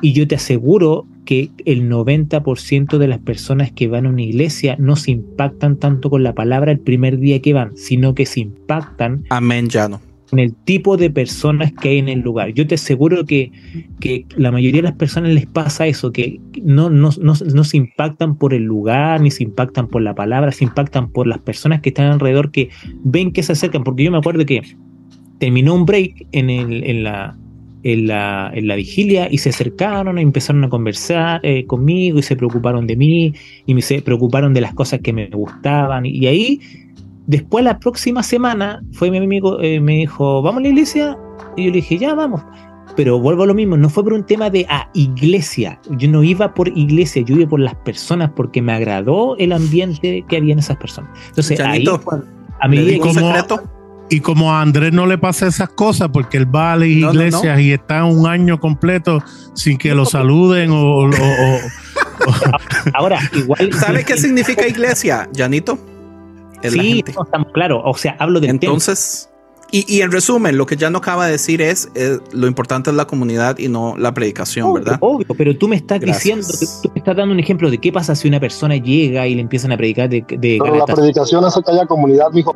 Y 0.00 0.12
yo 0.12 0.26
te 0.26 0.34
aseguro 0.34 1.06
que 1.24 1.50
el 1.64 1.88
90% 1.88 2.98
de 2.98 3.08
las 3.08 3.20
personas 3.20 3.70
que 3.70 3.88
van 3.88 4.06
a 4.06 4.08
una 4.08 4.22
iglesia 4.22 4.76
no 4.78 4.96
se 4.96 5.12
impactan 5.12 5.76
tanto 5.76 6.10
con 6.10 6.22
la 6.22 6.34
palabra 6.34 6.72
el 6.72 6.80
primer 6.80 7.18
día 7.18 7.40
que 7.40 7.52
van, 7.52 7.76
sino 7.76 8.14
que 8.14 8.26
se 8.26 8.40
impactan 8.40 9.24
Amén, 9.30 9.68
Llano. 9.68 10.00
Con 10.32 10.38
el 10.38 10.54
tipo 10.54 10.96
de 10.96 11.10
personas 11.10 11.72
que 11.74 11.90
hay 11.90 11.98
en 11.98 12.08
el 12.08 12.20
lugar. 12.20 12.54
Yo 12.54 12.66
te 12.66 12.76
aseguro 12.76 13.26
que, 13.26 13.52
que 14.00 14.24
la 14.34 14.50
mayoría 14.50 14.80
de 14.80 14.88
las 14.88 14.96
personas 14.96 15.34
les 15.34 15.44
pasa 15.44 15.86
eso, 15.86 16.10
que 16.10 16.40
no, 16.62 16.88
no, 16.88 17.10
no, 17.20 17.34
no 17.34 17.64
se 17.64 17.76
impactan 17.76 18.38
por 18.38 18.54
el 18.54 18.62
lugar, 18.62 19.20
ni 19.20 19.30
se 19.30 19.42
impactan 19.42 19.88
por 19.88 20.00
la 20.00 20.14
palabra, 20.14 20.50
se 20.50 20.64
impactan 20.64 21.10
por 21.10 21.26
las 21.26 21.38
personas 21.40 21.82
que 21.82 21.90
están 21.90 22.06
alrededor, 22.06 22.50
que 22.50 22.70
ven 23.04 23.30
que 23.30 23.42
se 23.42 23.52
acercan. 23.52 23.84
Porque 23.84 24.04
yo 24.04 24.10
me 24.10 24.16
acuerdo 24.16 24.46
que 24.46 24.62
terminó 25.36 25.74
un 25.74 25.84
break 25.84 26.26
en, 26.32 26.48
el, 26.48 26.82
en, 26.82 27.04
la, 27.04 27.36
en, 27.82 28.06
la, 28.06 28.50
en 28.54 28.68
la 28.68 28.76
vigilia 28.76 29.28
y 29.30 29.36
se 29.36 29.50
acercaron 29.50 30.18
y 30.18 30.22
empezaron 30.22 30.64
a 30.64 30.70
conversar 30.70 31.42
eh, 31.44 31.66
conmigo 31.66 32.18
y 32.18 32.22
se 32.22 32.36
preocuparon 32.36 32.86
de 32.86 32.96
mí 32.96 33.34
y 33.66 33.74
me, 33.74 33.82
se 33.82 34.00
preocuparon 34.00 34.54
de 34.54 34.62
las 34.62 34.72
cosas 34.72 35.00
que 35.00 35.12
me 35.12 35.26
gustaban. 35.26 36.06
Y 36.06 36.26
ahí 36.26 36.58
Después 37.26 37.64
la 37.64 37.78
próxima 37.78 38.22
semana 38.22 38.82
fue 38.92 39.10
mi 39.10 39.18
amigo, 39.18 39.60
eh, 39.60 39.80
me 39.80 39.92
dijo, 39.92 40.42
¿vamos 40.42 40.58
a 40.60 40.62
la 40.62 40.68
iglesia? 40.68 41.16
Y 41.56 41.64
yo 41.64 41.70
le 41.70 41.76
dije, 41.76 41.98
ya 41.98 42.14
vamos. 42.14 42.42
Pero 42.96 43.18
vuelvo 43.18 43.44
a 43.44 43.46
lo 43.46 43.54
mismo, 43.54 43.76
no 43.76 43.88
fue 43.88 44.04
por 44.04 44.12
un 44.12 44.24
tema 44.26 44.50
de 44.50 44.66
a 44.68 44.88
iglesia. 44.92 45.80
Yo 45.90 46.08
no 46.10 46.22
iba 46.22 46.52
por 46.52 46.68
iglesia, 46.68 47.22
yo 47.22 47.36
iba 47.36 47.48
por 47.48 47.60
las 47.60 47.74
personas 47.76 48.30
porque 48.36 48.60
me 48.60 48.72
agradó 48.72 49.34
el 49.38 49.52
ambiente 49.52 50.24
que 50.28 50.36
había 50.36 50.52
en 50.52 50.58
esas 50.58 50.76
personas. 50.76 51.10
Entonces, 51.28 51.58
ahí, 51.60 51.84
cuando- 52.04 52.26
a 52.60 52.68
¿Le 52.68 52.76
medida 52.76 52.92
digo 52.92 53.04
que 53.04 53.08
un 53.10 53.14
¿Cómo? 53.16 53.26
secreto? 53.28 53.62
Y 54.10 54.20
como 54.20 54.52
a 54.52 54.60
Andrés 54.60 54.92
no 54.92 55.06
le 55.06 55.16
pasa 55.16 55.46
esas 55.46 55.70
cosas 55.70 56.10
porque 56.12 56.36
él 56.36 56.54
va 56.54 56.74
a 56.74 56.76
las 56.76 56.88
No, 56.88 57.06
no, 57.06 57.12
iglesias 57.12 57.58
y 57.60 57.72
está 57.72 58.04
un 58.04 58.26
año 58.26 58.60
completo 58.60 59.22
sin 59.54 59.78
que 59.78 59.94
lo 59.94 60.04
saluden 60.04 60.70
o, 60.70 60.82
o- 60.82 61.06
o- 61.06 61.58
ahora, 62.94 63.18
igual. 63.32 63.72
¿Sabe 63.72 64.04
qué 64.04 64.18
significa 64.18 64.66
iglesia, 64.68 65.28
Janito? 65.34 65.78
Es 66.62 66.74
la 66.76 66.82
Sí, 66.82 66.92
gente. 66.96 67.12
no, 67.16 67.24
estamos 67.24 67.48
claro. 67.52 67.82
O 67.84 67.94
sea, 67.94 68.16
hablo 68.18 68.40
templo. 68.40 68.68
Entonces, 68.68 69.28
y, 69.70 69.84
y 69.88 70.02
en 70.02 70.12
resumen, 70.12 70.58
lo 70.58 70.66
que 70.66 70.76
ya 70.76 70.90
no 70.90 70.98
acaba 70.98 71.26
de 71.26 71.32
decir 71.32 71.62
es, 71.62 71.88
eh, 71.94 72.18
lo 72.32 72.46
importante 72.46 72.90
es 72.90 72.96
la 72.96 73.06
comunidad 73.06 73.58
y 73.58 73.68
no 73.68 73.94
la 73.96 74.12
predicación, 74.12 74.66
Obvio, 74.66 74.74
¿verdad? 74.84 74.98
Obvio, 75.00 75.26
pero 75.36 75.56
tú 75.56 75.66
me 75.66 75.76
estás 75.76 75.98
Gracias. 76.00 76.46
diciendo, 76.46 76.80
tú 76.82 76.90
me 76.94 76.98
estás 76.98 77.16
dando 77.16 77.32
un 77.32 77.40
ejemplo 77.40 77.70
de 77.70 77.78
qué 77.78 77.90
pasa 77.90 78.14
si 78.14 78.28
una 78.28 78.38
persona 78.38 78.76
llega 78.76 79.26
y 79.26 79.34
le 79.34 79.40
empiezan 79.40 79.72
a 79.72 79.76
predicar 79.78 80.08
de, 80.10 80.24
de 80.28 80.58
Pero 80.62 80.76
la 80.76 80.84
predicación 80.84 81.44
es 81.46 81.54
que 81.54 81.70
haya 81.72 81.86
comunidad, 81.86 82.30
mijo. 82.32 82.54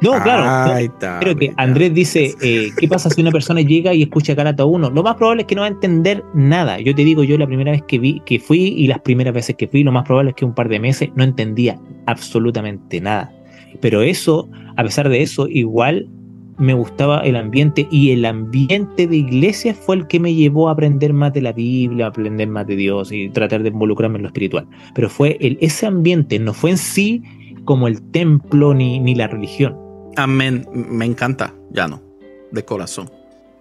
No, 0.00 0.22
claro. 0.22 0.72
no, 0.72 0.78
está 0.78 1.18
Pero 1.20 1.36
que. 1.36 1.52
Andrés 1.56 1.92
dice, 1.92 2.34
eh, 2.40 2.70
¿qué 2.78 2.88
pasa 2.88 3.10
si 3.10 3.20
una 3.20 3.30
persona 3.30 3.60
llega 3.60 3.92
y 3.94 4.02
escucha 4.02 4.34
Galata 4.34 4.64
1? 4.64 4.90
Lo 4.90 5.02
más 5.02 5.16
probable 5.16 5.42
es 5.42 5.48
que 5.48 5.54
no 5.54 5.62
va 5.62 5.66
a 5.66 5.70
entender 5.70 6.24
nada. 6.34 6.78
Yo 6.80 6.94
te 6.94 7.04
digo, 7.04 7.24
yo 7.24 7.36
la 7.36 7.46
primera 7.46 7.72
vez 7.72 7.82
que 7.82 7.98
vi, 7.98 8.20
que 8.20 8.38
fui 8.38 8.60
y 8.60 8.86
las 8.86 9.00
primeras 9.00 9.34
veces 9.34 9.56
que 9.56 9.66
fui, 9.66 9.82
lo 9.82 9.92
más 9.92 10.04
probable 10.04 10.30
es 10.30 10.36
que 10.36 10.44
un 10.44 10.54
par 10.54 10.68
de 10.68 10.78
meses 10.78 11.10
no 11.14 11.24
entendía 11.24 11.78
absolutamente 12.06 13.00
nada. 13.00 13.32
Pero 13.80 14.02
eso, 14.02 14.48
a 14.76 14.84
pesar 14.84 15.08
de 15.08 15.22
eso, 15.22 15.48
igual 15.48 16.08
me 16.58 16.74
gustaba 16.74 17.20
el 17.20 17.36
ambiente 17.36 17.86
y 17.90 18.10
el 18.10 18.24
ambiente 18.24 19.06
de 19.06 19.16
iglesia 19.16 19.74
fue 19.74 19.96
el 19.96 20.06
que 20.08 20.18
me 20.18 20.34
llevó 20.34 20.68
a 20.68 20.72
aprender 20.72 21.12
más 21.12 21.32
de 21.32 21.40
la 21.40 21.52
Biblia, 21.52 22.06
a 22.06 22.08
aprender 22.08 22.48
más 22.48 22.66
de 22.66 22.76
Dios 22.76 23.12
y 23.12 23.28
tratar 23.30 23.62
de 23.62 23.68
involucrarme 23.68 24.16
en 24.16 24.22
lo 24.22 24.28
espiritual. 24.28 24.66
Pero 24.94 25.08
fue 25.08 25.36
el, 25.40 25.56
ese 25.60 25.86
ambiente, 25.86 26.38
no 26.38 26.52
fue 26.52 26.70
en 26.70 26.78
sí 26.78 27.22
como 27.64 27.86
el 27.86 28.02
templo 28.10 28.74
ni, 28.74 28.98
ni 28.98 29.14
la 29.14 29.28
religión. 29.28 29.87
Amén. 30.18 30.66
Me 30.72 31.04
encanta, 31.04 31.54
ya 31.70 31.86
no, 31.88 32.02
de 32.50 32.64
corazón. 32.64 33.10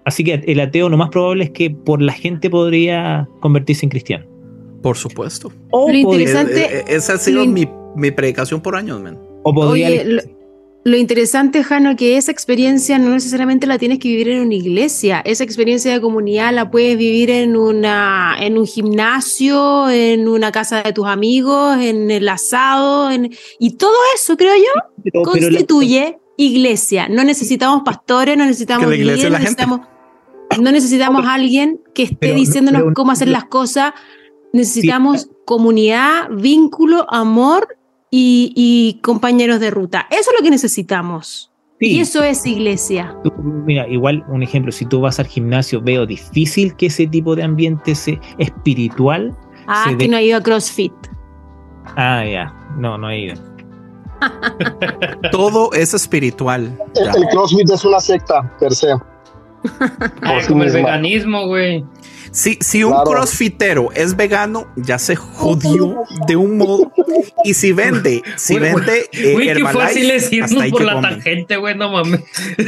Así 0.05 0.24
que 0.24 0.41
el 0.47 0.60
ateo 0.60 0.89
lo 0.89 0.97
más 0.97 1.10
probable 1.10 1.43
es 1.45 1.49
que 1.51 1.70
por 1.70 2.01
la 2.01 2.14
gente 2.14 2.49
podría 2.49 3.28
convertirse 3.41 3.86
en 3.86 3.89
cristiano. 3.89 4.26
Por 4.82 4.95
supuesto. 4.97 5.51
O 5.72 5.89
Lo 5.91 5.97
interesante- 5.97 6.62
Eh, 6.66 6.80
eh, 6.80 6.84
esa 6.95 7.14
ha 7.14 7.18
sido 7.18 7.43
lo 7.45 7.51
mi, 7.51 7.68
mi 7.95 8.12
predicación 8.12 8.62
por 8.62 8.76
años, 8.76 9.01
man. 9.01 9.20
o 9.43 9.53
podría 9.53 9.88
Oye, 9.88 10.03
lo, 10.05 10.22
lo 10.86 10.95
interesante, 10.97 11.62
Jano, 11.64 11.95
que 11.97 12.16
esa 12.16 12.32
experiencia 12.32 12.97
no 12.99 13.10
necesariamente 13.10 13.68
la 13.68 13.78
tienes 13.78 13.99
que 13.99 14.08
vivir 14.08 14.30
en 14.30 14.41
una 14.45 14.55
iglesia. 14.55 15.20
Esa 15.26 15.43
experiencia 15.43 15.91
de 15.91 15.99
comunidad 15.99 16.53
la 16.53 16.72
puedes 16.72 16.97
vivir 16.97 17.30
en 17.30 17.58
una, 17.58 18.36
en 18.39 18.58
un 18.58 18.66
gimnasio, 18.66 19.89
en 19.89 20.28
una 20.30 20.51
casa 20.51 20.82
de 20.84 20.93
tus 20.93 21.05
amigos, 21.08 21.78
en 21.82 22.10
el 22.12 22.30
asado, 22.30 23.12
en, 23.12 23.30
y 23.60 23.72
todo 23.76 23.93
eso, 24.16 24.38
creo 24.38 24.55
yo, 24.55 24.82
pero- 25.03 25.24
pero 25.24 25.26
la- 25.26 25.32
constituye 25.32 26.18
iglesia. 26.38 27.10
No 27.10 27.24
necesitamos 27.24 27.82
pastores, 27.84 28.38
no 28.38 28.46
necesitamos 28.46 28.88
líderes, 28.90 29.30
necesitamos, 29.30 29.82
no 30.62 30.72
necesitamos 30.72 31.26
alguien 31.28 31.82
que 31.94 32.04
esté 32.04 32.16
Pero- 32.18 32.36
diciéndonos 32.36 32.82
pero- 32.84 32.94
cómo 32.94 33.12
hacer 33.12 33.28
las 33.28 33.46
cosas. 33.46 33.94
Necesitamos 34.54 35.30
comunidad, 35.46 36.30
vínculo, 36.32 37.06
amor 37.12 37.78
y, 38.10 38.54
y 38.56 39.02
compañeros 39.02 39.60
de 39.60 39.70
ruta. 39.72 40.08
Eso 40.10 40.32
es 40.32 40.40
lo 40.40 40.44
que 40.44 40.50
necesitamos. 40.52 41.52
sí, 41.80 41.88
Y 41.92 42.00
eso 42.00 42.24
es 42.24 42.46
iglesia. 42.46 43.16
tú- 43.24 43.34
mira, 43.38 43.88
igual 43.88 44.24
un 44.30 44.42
ejemplo, 44.44 44.72
si 44.72 44.86
tú 44.86 45.02
vas 45.02 45.20
al 45.20 45.28
gimnasio, 45.28 45.82
veo 45.82 46.06
difícil 46.06 46.76
que 46.76 46.86
ese 46.88 47.06
tipo 47.08 47.36
de 47.36 47.44
ambiente 47.44 47.94
se, 47.94 48.20
espiritual. 48.38 49.36
Ah, 49.68 49.88
se 49.90 49.98
que 49.98 50.08
no 50.08 50.16
ha 50.18 50.22
ido 50.22 50.38
a 50.38 50.42
CrossFit. 50.42 50.94
Ah, 51.98 52.24
ya, 52.26 52.54
no, 52.78 52.98
no 52.98 53.08
hay. 53.08 53.34
Todo 55.32 55.72
es 55.74 55.93
espiritual. 55.93 56.78
El, 56.95 57.28
CrossFit 57.30 57.70
es 57.70 57.84
una 57.86 57.99
secta, 57.99 58.55
per 58.59 58.74
se. 58.74 58.88
Sí 59.63 60.47
como 60.47 60.63
el 60.63 60.72
veganismo, 60.72 61.47
güey. 61.47 61.84
Si, 62.32 62.57
si 62.61 62.84
un 62.84 62.91
Claro. 62.91 63.12
crossfitero 63.12 63.89
es 63.93 64.16
vegano, 64.16 64.67
ya 64.75 65.00
se 65.00 65.16
jodió 65.16 66.04
de 66.28 66.36
un 66.36 66.58
modo. 66.58 66.92
Y 67.43 67.54
si 67.54 67.71
vende, 67.74 68.21
si 68.36 68.58
Güey, 68.58 68.74
vende 68.74 69.09
eh, 69.12 69.33
Güey, 69.33 69.46
qué 69.47 69.51
Herbalife, 69.54 69.83
fácil 69.83 70.12
es 70.12 70.32
irnos 70.32 70.66
por 70.70 70.83
la 70.83 71.01
tangente, 71.01 71.58
güey, 71.58 71.75
no 71.75 71.92
mames. 71.92 72.21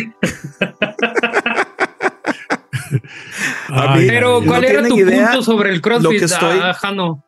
Ay, 3.69 4.07
Pero, 4.07 4.41
no 4.41 4.47
¿cuál 4.47 4.63
era 4.63 4.81
tienen 4.83 4.89
tu 4.89 4.97
idea 4.97 5.27
punto 5.27 5.43
sobre 5.43 5.69
el 5.69 5.75
lo 5.77 5.81
CrossFit, 5.81 6.19
que 6.19 6.25
estoy- 6.25 6.59
ah, 6.61 6.73
Jano? 6.73 7.23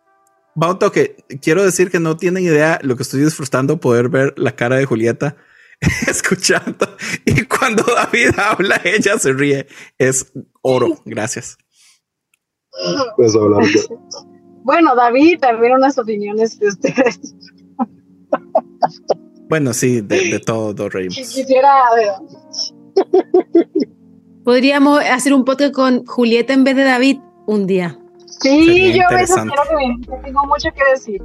Va 0.62 0.72
un 0.72 0.80
toque. 0.80 1.16
Quiero 1.42 1.64
decir 1.64 1.90
que 1.90 2.00
no 2.00 2.18
tienen 2.18 2.44
idea 2.44 2.80
lo 2.84 2.96
que 2.96 3.04
estoy 3.04 3.22
disfrutando 3.22 3.80
poder 3.80 4.10
ver 4.10 4.34
la 4.38 4.56
cara 4.56 4.78
de 4.78 4.86
Julieta 4.86 5.38
escuchando. 6.08 6.88
Y 7.26 7.44
cuando 7.44 7.84
David 7.84 8.38
habla, 8.38 8.82
ella 8.84 9.18
se 9.18 9.34
ríe. 9.34 9.68
Es 9.98 10.32
oro. 10.62 11.00
Gracias. 11.06 11.58
Pues 13.16 13.36
hablar. 13.36 13.64
Bueno, 14.64 14.96
David, 14.96 15.40
también 15.40 15.74
unas 15.74 15.98
opiniones 15.98 16.60
de 16.60 16.68
ustedes. 16.68 17.20
Bueno, 19.50 19.74
sí, 19.74 20.02
de, 20.02 20.30
de 20.30 20.40
todo 20.40 20.72
nos 20.74 20.86
Y 20.86 20.90
reímos. 20.90 21.16
Quisiera, 21.16 21.74
Podríamos 24.46 25.04
hacer 25.04 25.34
un 25.34 25.46
podcast 25.46 25.74
con 25.74 26.06
Julieta 26.06 26.54
en 26.54 26.64
vez 26.64 26.76
de 26.76 26.84
David 26.84 27.18
un 27.48 27.66
día. 27.66 28.01
Sí, 28.42 28.66
Sería 28.66 28.96
yo 28.96 29.04
a 29.10 29.20
veces 29.20 29.36
quiero 29.36 29.64
que 29.64 29.76
me, 30.12 30.18
tengo 30.24 30.46
mucho 30.46 30.70
que 30.74 30.92
decir. 30.92 31.22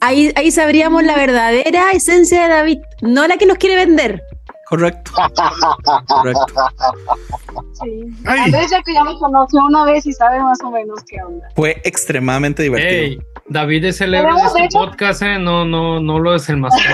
Ahí, 0.00 0.32
ahí 0.36 0.50
sabríamos 0.50 1.02
la 1.02 1.16
verdadera 1.16 1.90
esencia 1.92 2.42
de 2.42 2.48
David, 2.48 2.78
no 3.02 3.26
la 3.26 3.36
que 3.36 3.46
nos 3.46 3.58
quiere 3.58 3.76
vender. 3.76 4.22
Correcto. 4.68 5.12
Correcto. 6.06 6.44
Sí. 7.82 8.00
Ay. 8.26 8.40
Andrés 8.40 8.70
ya 8.70 8.82
que 8.82 8.92
ya 8.92 9.02
me 9.02 9.16
conoció 9.18 9.64
una 9.64 9.84
vez 9.84 10.04
y 10.04 10.12
sabe 10.12 10.40
más 10.40 10.58
o 10.62 10.70
menos 10.70 11.00
qué 11.08 11.16
onda. 11.22 11.48
Fue 11.56 11.80
extremadamente 11.84 12.62
divertido. 12.62 12.90
Ey, 12.92 13.18
David 13.48 13.86
es 13.86 14.00
el 14.02 14.14
héroe 14.14 14.34
de 14.34 14.46
este 14.46 14.64
hecho- 14.64 14.78
podcast, 14.78 15.22
¿eh? 15.22 15.38
No, 15.38 15.64
no, 15.64 16.00
no 16.00 16.18
lo 16.18 16.34
es 16.34 16.48
el 16.48 16.58
más. 16.58 16.74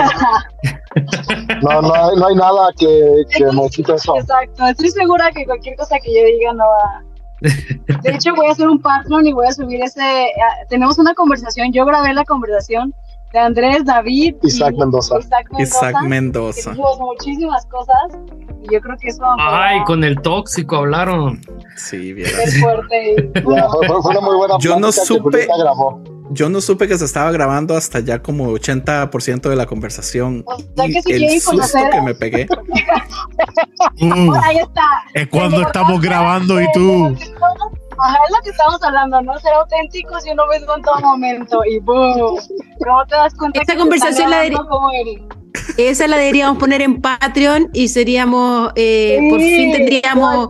No, 1.61 1.81
no, 1.81 1.93
hay, 1.93 2.15
no 2.15 2.27
hay 2.27 2.35
nada 2.35 2.69
que, 2.77 3.23
que 3.35 3.45
me 3.45 3.69
quite 3.69 3.95
eso. 3.95 4.17
Exacto, 4.17 4.65
estoy 4.65 4.89
segura 4.91 5.29
que 5.31 5.45
cualquier 5.45 5.75
cosa 5.75 5.97
que 5.99 6.13
yo 6.13 6.25
diga 6.25 6.53
no 6.53 6.63
va. 6.63 7.03
De 7.41 8.11
hecho, 8.11 8.33
voy 8.35 8.47
a 8.47 8.51
hacer 8.51 8.67
un 8.67 8.79
Patreon 8.79 9.27
y 9.27 9.33
voy 9.33 9.47
a 9.47 9.51
subir 9.51 9.81
ese. 9.83 10.01
ah, 10.01 10.65
tenemos 10.69 10.97
una 10.99 11.13
conversación, 11.13 11.71
yo 11.73 11.85
grabé 11.85 12.13
la 12.13 12.23
conversación 12.25 12.93
de 13.33 13.39
Andrés, 13.39 13.83
David 13.85 14.35
Isaac 14.43 14.73
y 14.75 14.79
Mendoza. 14.79 15.19
Isaac 15.19 15.47
Mendoza. 15.51 15.89
Isaac 15.89 16.03
Mendoza. 16.03 16.69
dijimos 16.71 16.99
muchísimas 16.99 17.65
cosas 17.65 17.97
y 18.63 18.73
yo 18.73 18.79
creo 18.81 18.95
que 18.97 19.09
eso 19.09 19.23
Ay, 19.37 19.83
con 19.83 20.03
el 20.03 20.21
tóxico 20.21 20.77
hablaron. 20.77 21.41
Sí, 21.75 22.13
vieras. 22.13 22.33
ser 22.35 22.61
fuerte. 22.61 23.15
y- 23.17 23.55
Ya, 23.55 23.67
fue, 23.69 23.87
fue 24.01 24.11
una 24.11 24.21
muy 24.21 24.37
buena 24.37 24.55
Yo 24.59 24.79
no 24.79 24.91
supe- 24.91 25.47
grabó. 25.47 26.01
Yo 26.31 26.49
no 26.49 26.61
supe 26.61 26.87
que 26.87 26.97
se 26.97 27.05
estaba 27.05 27.31
grabando 27.31 27.75
hasta 27.75 27.99
ya 27.99 28.21
como 28.21 28.51
80% 28.51 29.49
de 29.49 29.55
la 29.55 29.65
conversación. 29.65 30.43
O 30.45 30.57
sea, 30.75 30.87
Y 30.87 30.93
que 30.93 31.01
si 31.01 31.13
el 31.13 31.41
susto 31.41 31.79
que 31.91 32.01
me 32.01 32.15
pegué. 32.15 32.47
Mm, 33.97 34.33
Ahí 34.43 34.57
está. 34.57 34.81
es 35.13 35.27
cuando 35.27 35.61
estamos 35.61 36.01
grabando 36.01 36.59
y 36.61 36.65
tú. 36.73 37.05
Ajá, 37.97 38.17
es 38.27 38.31
lo 38.35 38.41
que 38.43 38.49
estamos 38.49 38.81
hablando, 38.83 39.21
¿no? 39.21 39.37
Ser 39.39 39.53
auténticos 39.53 40.25
y 40.25 40.31
uno 40.31 40.43
mismo 40.47 40.75
en 40.75 40.81
todo 40.81 40.99
momento. 40.99 41.61
Y 41.65 41.79
boom. 41.79 42.37
¿Cómo 42.83 43.05
te 43.07 43.15
das 43.15 43.33
cuenta? 43.35 43.61
Esta 43.61 43.77
conversación 43.77 44.29
la? 44.29 44.45
Esa 45.77 46.07
la 46.07 46.17
deberíamos 46.17 46.57
poner 46.57 46.81
en 46.81 47.01
Patreon 47.01 47.69
y 47.73 47.87
seríamos, 47.87 48.71
eh, 48.75 49.19
por 49.29 49.39
fin 49.39 49.71
tendríamos. 49.71 50.49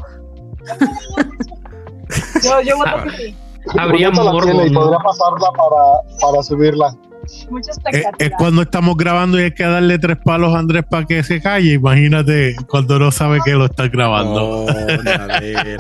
Yo, 2.44 2.62
yo 2.62 2.78
voto 2.78 3.04
que 3.04 3.10
sí. 3.18 3.36
Habría 3.78 4.12
morbo, 4.12 4.66
y 4.66 4.70
¿no? 4.70 4.80
podría 4.82 5.00
pasarla 5.00 5.52
para, 5.58 6.22
para 6.22 6.44
subirla. 6.44 6.96
Es, 7.26 7.68
expectativa. 7.68 8.12
es 8.20 8.32
cuando 8.38 8.62
estamos 8.62 8.96
grabando 8.96 9.40
y 9.40 9.44
hay 9.44 9.52
que 9.52 9.64
darle 9.64 9.98
tres 9.98 10.18
palos 10.24 10.54
a 10.54 10.60
Andrés 10.60 10.84
para 10.88 11.06
que 11.06 11.24
se 11.24 11.42
calle. 11.42 11.74
Imagínate 11.74 12.56
cuando 12.70 13.00
no 13.00 13.12
sabe 13.12 13.40
que 13.44 13.54
lo 13.54 13.66
estás 13.66 13.92
grabando. 13.92 14.66
Oh, 14.66 14.70
a 14.70 15.40
ver. 15.40 15.80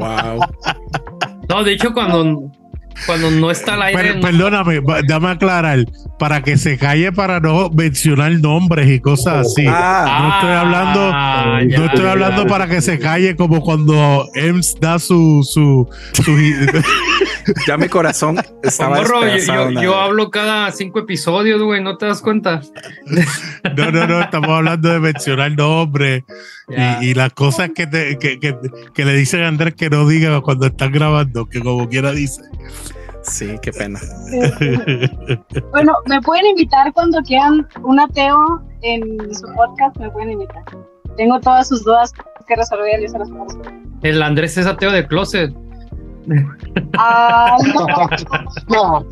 Wow. 0.00 0.40
No, 1.48 1.64
de 1.64 1.72
hecho, 1.72 1.92
cuando, 1.92 2.50
cuando 3.06 3.30
no 3.30 3.50
está 3.50 3.74
al 3.74 3.82
aire. 3.82 4.14
Per- 4.14 4.20
perdóname, 4.20 4.80
dame 5.06 5.28
aclarar. 5.30 5.84
Para 6.18 6.42
que 6.42 6.58
se 6.58 6.76
calle 6.76 7.12
para 7.12 7.40
no 7.40 7.70
mencionar 7.70 8.30
nombres 8.32 8.88
y 8.90 9.00
cosas 9.00 9.46
así. 9.46 9.64
Ah, 9.68 10.18
no 10.22 10.34
estoy 10.34 10.50
hablando- 10.52 11.10
Ah, 11.12 11.60
no 11.62 11.68
ya. 11.68 11.84
estoy 11.86 12.06
hablando 12.06 12.46
para 12.46 12.66
que 12.68 12.80
se 12.82 12.98
calle 12.98 13.36
como 13.36 13.60
cuando 13.62 14.28
Ems 14.34 14.76
da 14.80 14.98
su 14.98 15.42
su, 15.50 15.88
su 16.12 16.36
ya 17.66 17.76
mi 17.76 17.88
corazón 17.88 18.38
estaba 18.62 18.96
Morro, 18.96 19.20
yo, 19.82 19.96
hablo 19.98 20.30
cada 20.30 20.70
cinco 20.72 20.98
episodios, 21.00 21.62
güey, 21.62 21.82
¿no 21.82 21.96
te 21.96 22.06
das 22.06 22.20
cuenta? 22.20 22.60
No, 23.76 23.90
no, 23.90 24.06
no, 24.06 24.20
estamos 24.20 24.48
hablando 24.50 24.88
de 24.88 25.00
mencionar 25.00 25.52
nombres 25.52 26.24
y 27.00 27.14
las 27.14 27.32
cosas 27.32 27.70
que, 27.74 27.86
te- 27.86 28.18
que, 28.18 28.38
que- 28.38 28.56
que 28.94 29.04
le 29.04 29.14
dicen 29.14 29.42
a 29.42 29.48
Andrés 29.48 29.74
que 29.74 29.90
no 29.90 30.06
diga 30.08 30.40
cuando 30.40 30.66
están 30.66 30.92
grabando, 30.92 31.46
que 31.46 31.60
como 31.60 31.88
quiera 31.88 32.12
dice. 32.12 32.42
Sí, 33.22 33.56
qué 33.62 33.70
pena. 33.72 34.00
Bueno, 35.72 35.94
me 36.06 36.20
pueden 36.22 36.46
invitar 36.46 36.92
cuando 36.92 37.20
quieran 37.22 37.66
un 37.82 38.00
ateo 38.00 38.62
en 38.82 39.34
su 39.34 39.46
podcast, 39.54 39.96
me 39.98 40.10
pueden 40.10 40.32
invitar. 40.32 40.62
Tengo 41.16 41.38
todas 41.40 41.68
sus 41.68 41.84
dudas 41.84 42.12
que 42.46 42.56
resolver 42.56 43.02
y 43.02 43.08
se 43.08 43.18
las. 43.18 43.28
El 44.02 44.22
Andrés 44.22 44.56
es 44.56 44.66
ateo 44.66 44.90
de 44.90 45.06
closet. 45.06 45.52
Ah, 46.96 47.56
no. 48.68 49.00
No, 49.00 49.06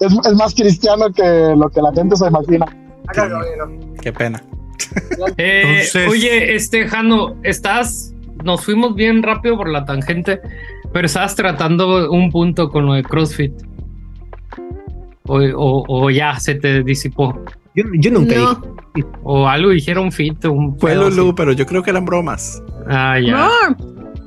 es, 0.00 0.12
es 0.26 0.34
más 0.34 0.54
cristiano 0.54 1.06
que 1.12 1.54
lo 1.56 1.68
que 1.70 1.80
la 1.82 1.92
gente 1.92 2.16
se 2.16 2.26
imagina. 2.26 2.66
Qué 4.00 4.12
pena. 4.12 4.42
Eh, 5.36 5.62
Entonces- 5.64 6.08
Oye, 6.08 6.54
este, 6.54 6.86
Jano, 6.88 7.36
estás. 7.42 8.12
Nos 8.44 8.64
fuimos 8.64 8.94
bien 8.94 9.22
rápido 9.22 9.56
por 9.56 9.70
la 9.70 9.84
tangente, 9.86 10.40
pero 10.94 11.04
estabas 11.06 11.34
tratando 11.34 12.10
un 12.10 12.30
punto 12.30 12.70
con 12.70 12.86
lo 12.86 12.94
de 12.94 13.02
CrossFit. 13.02 13.52
O, 15.26 15.38
o- 15.38 15.84
o 15.88 16.10
ya 16.10 16.38
se 16.38 16.54
te 16.54 16.82
disipó. 16.82 17.38
Yo, 17.74 17.84
yo 17.98 18.10
nunca 18.10 18.36
No, 18.36 18.62
dije. 18.94 19.08
O 19.24 19.48
algo 19.48 19.70
dijeron 19.70 20.12
fit. 20.12 20.44
Un 20.44 20.78
Fue 20.78 20.94
Lulu, 20.94 21.22
así. 21.24 21.32
pero 21.36 21.52
yo 21.52 21.66
creo 21.66 21.82
que 21.82 21.90
eran 21.90 22.04
bromas. 22.04 22.62
Ah, 22.88 23.18
ya. 23.18 23.32
no, 23.32 23.50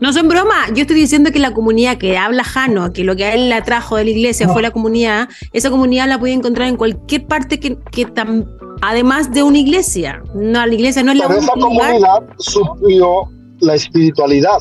no 0.02 0.12
son 0.14 0.28
bromas. 0.28 0.68
Yo 0.74 0.82
estoy 0.82 0.96
diciendo 0.98 1.32
que 1.32 1.40
la 1.40 1.54
comunidad 1.54 1.98
que 1.98 2.18
habla 2.18 2.44
Jano, 2.44 2.92
que 2.92 3.04
lo 3.04 3.16
que 3.16 3.26
a 3.26 3.34
él 3.36 3.48
la 3.50 3.62
trajo 3.64 3.96
de 3.96 4.04
la 4.06 4.10
iglesia 4.10 4.50
fue 4.50 4.62
la 4.62 4.72
comunidad, 4.72 5.30
esa 5.54 5.70
comunidad 5.70 6.08
la 6.10 6.20
puede 6.20 6.34
encontrar 6.34 6.68
en 6.68 6.76
cualquier 6.76 7.26
parte 7.28 7.60
que, 7.60 7.78
que 7.92 8.08
tam- 8.08 8.46
además 8.82 9.32
de 9.32 9.44
una 9.44 9.60
iglesia. 9.60 10.22
No, 10.36 10.66
la 10.66 10.74
iglesia 10.74 11.04
no 11.04 11.12
es 11.14 11.20
la 11.20 11.28
Pero 11.28 11.40
esa 11.40 11.54
única 11.54 11.70
lugar. 11.70 11.88
comunidad 11.92 12.36
suplió 12.40 13.22
la 13.62 13.76
espiritualidad. 13.76 14.58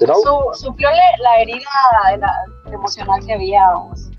Su- 0.00 0.64
suplió 0.64 0.88
le- 0.90 1.22
la 1.22 1.40
herida 1.42 1.68
de 2.12 2.18
la- 2.18 2.72
emocional 2.72 3.20
que 3.26 3.32
había. 3.34 3.62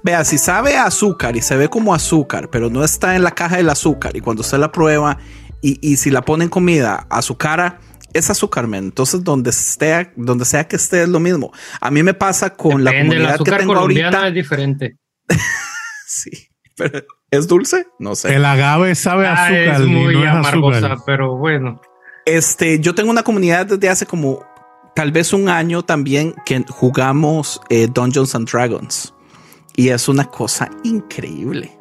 Vea, 0.04 0.24
si 0.24 0.38
sabe 0.38 0.76
a 0.78 0.86
azúcar 0.86 1.36
y 1.38 1.42
se 1.42 1.56
ve 1.56 1.70
como 1.70 1.94
azúcar, 1.94 2.50
pero 2.50 2.70
no 2.70 2.84
está 2.84 3.16
en 3.16 3.24
la 3.24 3.32
caja 3.32 3.58
del 3.58 3.70
azúcar, 3.70 4.16
y 4.16 4.22
cuando 4.22 4.42
usted 4.42 4.58
la 4.58 4.72
prueba 4.72 5.18
y, 5.62 5.78
y 5.88 5.98
si 5.98 6.10
la 6.10 6.22
pone 6.24 6.46
en 6.46 6.50
comida 6.50 7.06
a 7.10 7.22
su 7.22 7.38
cara, 7.38 7.80
es 8.14 8.30
azúcar, 8.30 8.66
men. 8.68 8.86
Entonces, 8.86 9.24
donde, 9.24 9.52
esté, 9.52 10.12
donde 10.16 10.46
sea 10.46 10.68
que 10.68 10.78
esté, 10.78 11.04
es 11.04 11.10
lo 11.10 11.20
mismo. 11.20 11.52
A 11.80 11.92
mí 11.92 12.02
me 12.02 12.14
pasa 12.16 12.50
con 12.56 12.84
la 12.84 12.92
Depende, 12.92 13.16
el 13.18 13.22
comunidad 13.22 13.28
que 13.30 13.34
azúcar 13.36 13.60
tengo 13.60 13.74
colombiano 13.76 14.18
ahorita. 14.18 14.28
es 14.30 14.34
diferente. 14.34 14.98
Sí, 16.12 16.32
pero 16.76 17.04
¿es 17.30 17.48
dulce? 17.48 17.86
No 18.00 18.16
sé. 18.16 18.34
El 18.36 18.44
agave 18.46 18.96
sabe 18.96 19.28
a 19.28 19.34
Ah, 19.34 19.46
azúcar 19.46 19.82
es 19.82 19.88
muy 19.88 20.14
no 20.16 20.24
es 20.24 20.28
amargosa, 20.30 20.78
azúcar. 20.80 20.98
pero 21.06 21.38
bueno. 21.38 21.80
Este, 22.26 22.80
yo 22.80 22.96
tengo 22.96 23.12
una 23.12 23.22
comunidad 23.24 23.68
desde 23.68 23.90
hace 23.90 24.06
como 24.08 24.44
tal 25.00 25.14
vez 25.14 25.32
un 25.32 25.48
año 25.48 25.82
también 25.82 26.36
que 26.46 26.62
jugamos 26.68 27.62
eh, 27.70 27.88
Dungeons 27.88 28.36
Dragons 28.52 29.14
y 29.78 29.88
es 29.88 30.10
una 30.10 30.26
cosa 30.26 30.70
increíble. 30.84 31.80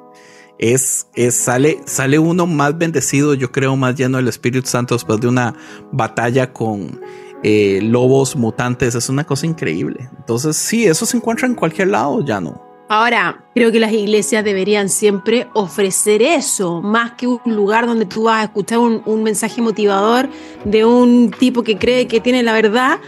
Es, 0.56 1.08
es 1.16 1.34
sale, 1.34 1.80
sale 1.84 2.20
uno 2.20 2.46
más 2.46 2.78
bendecido, 2.78 3.34
yo 3.34 3.50
creo, 3.50 3.74
más 3.74 3.96
lleno 3.96 4.18
del 4.18 4.28
Espíritu 4.28 4.68
Santo 4.68 4.94
después 4.94 5.20
de 5.20 5.26
una 5.26 5.52
batalla 5.90 6.52
con 6.52 7.00
eh, 7.42 7.80
lobos 7.82 8.36
mutantes. 8.36 8.94
Es 8.94 9.08
una 9.08 9.24
cosa 9.24 9.46
increíble. 9.46 10.08
Entonces, 10.16 10.56
sí, 10.56 10.86
eso 10.86 11.04
se 11.04 11.16
encuentra 11.16 11.48
en 11.48 11.56
cualquier 11.56 11.88
lado, 11.88 12.24
ya 12.24 12.40
no. 12.40 12.67
Ahora, 12.88 13.44
creo 13.54 13.70
que 13.70 13.80
las 13.80 13.92
iglesias 13.92 14.44
deberían 14.44 14.88
siempre 14.88 15.46
ofrecer 15.52 16.22
eso, 16.22 16.80
más 16.80 17.12
que 17.12 17.26
un 17.26 17.40
lugar 17.44 17.86
donde 17.86 18.06
tú 18.06 18.24
vas 18.24 18.40
a 18.40 18.44
escuchar 18.44 18.78
un, 18.78 19.02
un 19.04 19.22
mensaje 19.22 19.60
motivador 19.60 20.28
de 20.64 20.84
un 20.84 21.30
tipo 21.30 21.62
que 21.62 21.76
cree 21.76 22.06
que 22.06 22.20
tiene 22.20 22.42
la 22.42 22.54
verdad. 22.54 22.98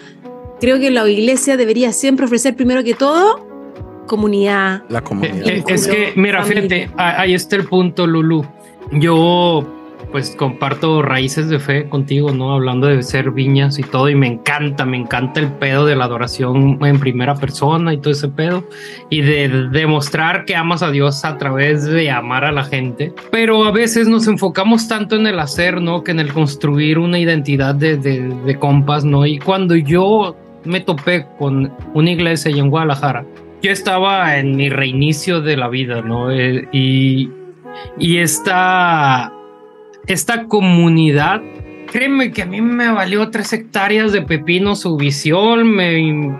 Creo 0.60 0.78
que 0.78 0.90
la 0.90 1.08
iglesia 1.08 1.56
debería 1.56 1.92
siempre 1.92 2.26
ofrecer 2.26 2.54
primero 2.54 2.84
que 2.84 2.94
todo 2.94 3.50
comunidad. 4.10 4.82
La 4.88 5.02
comunidad. 5.02 5.46
Eh, 5.46 5.64
es 5.68 5.86
que, 5.86 6.12
mira, 6.16 6.42
familia. 6.42 6.62
fíjate, 6.62 6.90
ahí 6.96 7.32
está 7.32 7.54
el 7.54 7.64
punto, 7.66 8.08
Lulu. 8.08 8.44
Yo, 8.90 9.64
pues, 10.10 10.34
comparto 10.36 11.02
raíces 11.02 11.48
de 11.48 11.58
fe 11.58 11.88
contigo, 11.88 12.32
¿no? 12.32 12.52
Hablando 12.52 12.86
de 12.86 13.02
ser 13.02 13.30
viñas 13.30 13.78
y 13.78 13.82
todo, 13.82 14.08
y 14.08 14.14
me 14.14 14.26
encanta, 14.26 14.84
me 14.84 14.96
encanta 14.96 15.40
el 15.40 15.52
pedo 15.52 15.86
de 15.86 15.96
la 15.96 16.04
adoración 16.04 16.78
en 16.84 17.00
primera 17.00 17.34
persona 17.34 17.92
y 17.92 17.98
todo 17.98 18.12
ese 18.12 18.28
pedo, 18.28 18.64
y 19.08 19.22
de 19.22 19.68
demostrar 19.70 20.44
que 20.44 20.56
amas 20.56 20.82
a 20.82 20.90
Dios 20.90 21.24
a 21.24 21.38
través 21.38 21.84
de 21.84 22.10
amar 22.10 22.44
a 22.44 22.52
la 22.52 22.64
gente. 22.64 23.12
Pero 23.30 23.64
a 23.64 23.72
veces 23.72 24.08
nos 24.08 24.26
enfocamos 24.26 24.88
tanto 24.88 25.16
en 25.16 25.26
el 25.26 25.38
hacer, 25.38 25.80
¿no? 25.80 26.02
Que 26.02 26.12
en 26.12 26.20
el 26.20 26.32
construir 26.32 26.98
una 26.98 27.18
identidad 27.18 27.74
de, 27.74 27.96
de, 27.96 28.58
compas, 28.58 29.04
¿no? 29.04 29.26
Y 29.26 29.38
cuando 29.38 29.76
yo 29.76 30.36
me 30.64 30.80
topé 30.80 31.26
con 31.38 31.72
una 31.94 32.10
iglesia 32.10 32.50
en 32.50 32.68
Guadalajara, 32.68 33.24
yo 33.62 33.70
estaba 33.70 34.38
en 34.38 34.56
mi 34.56 34.68
reinicio 34.68 35.40
de 35.40 35.56
la 35.56 35.68
vida, 35.68 36.02
¿no? 36.02 36.30
Eh, 36.30 36.68
y, 36.72 37.30
y 37.98 38.18
esta, 38.18 39.32
esta 40.12 40.46
comunidad, 40.46 41.40
créeme 41.90 42.32
que 42.32 42.42
a 42.42 42.46
mí 42.46 42.60
me 42.60 42.90
valió 42.90 43.30
tres 43.30 43.52
hectáreas 43.52 44.12
de 44.12 44.22
pepino 44.22 44.74
su 44.74 44.96
visión, 44.96 45.70
me, 45.70 46.36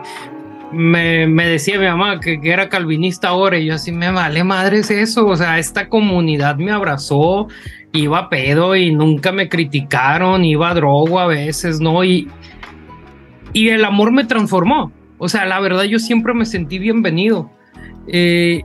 me, 0.73 1.47
decía 1.47 1.79
mi 1.79 1.87
mamá 1.87 2.21
que, 2.21 2.41
que 2.41 2.51
era 2.51 2.69
calvinista 2.69 3.29
ahora 3.29 3.59
y 3.59 3.67
yo 3.67 3.75
así 3.75 3.93
me 3.93 4.11
vale 4.11 4.45
madres 4.45 4.91
eso, 4.91 5.27
o 5.27 5.37
sea, 5.37 5.59
esta 5.59 5.89
comunidad 5.89 6.57
me 6.57 6.73
abrazó, 6.73 7.49
iba 7.93 8.19
a 8.19 8.29
pedo 8.29 8.77
y 8.77 8.93
nunca 8.93 9.33
me 9.33 9.49
criticaron, 9.49 10.45
iba 10.45 10.71
a 10.71 10.75
drogo 10.75 11.21
a 11.21 11.27
veces, 11.27 11.81
¿no? 11.81 12.05
Y, 12.05 12.29
y 13.53 13.69
el 13.69 13.85
amor 13.85 14.13
me 14.13 14.25
transformó. 14.25 14.93
O 15.19 15.29
sea, 15.29 15.45
la 15.45 15.61
verdad 15.61 15.85
yo 15.85 15.99
siempre 15.99 16.33
me 16.35 16.47
sentí 16.47 16.79
bienvenido. 16.79 17.51
Eh, 18.07 18.63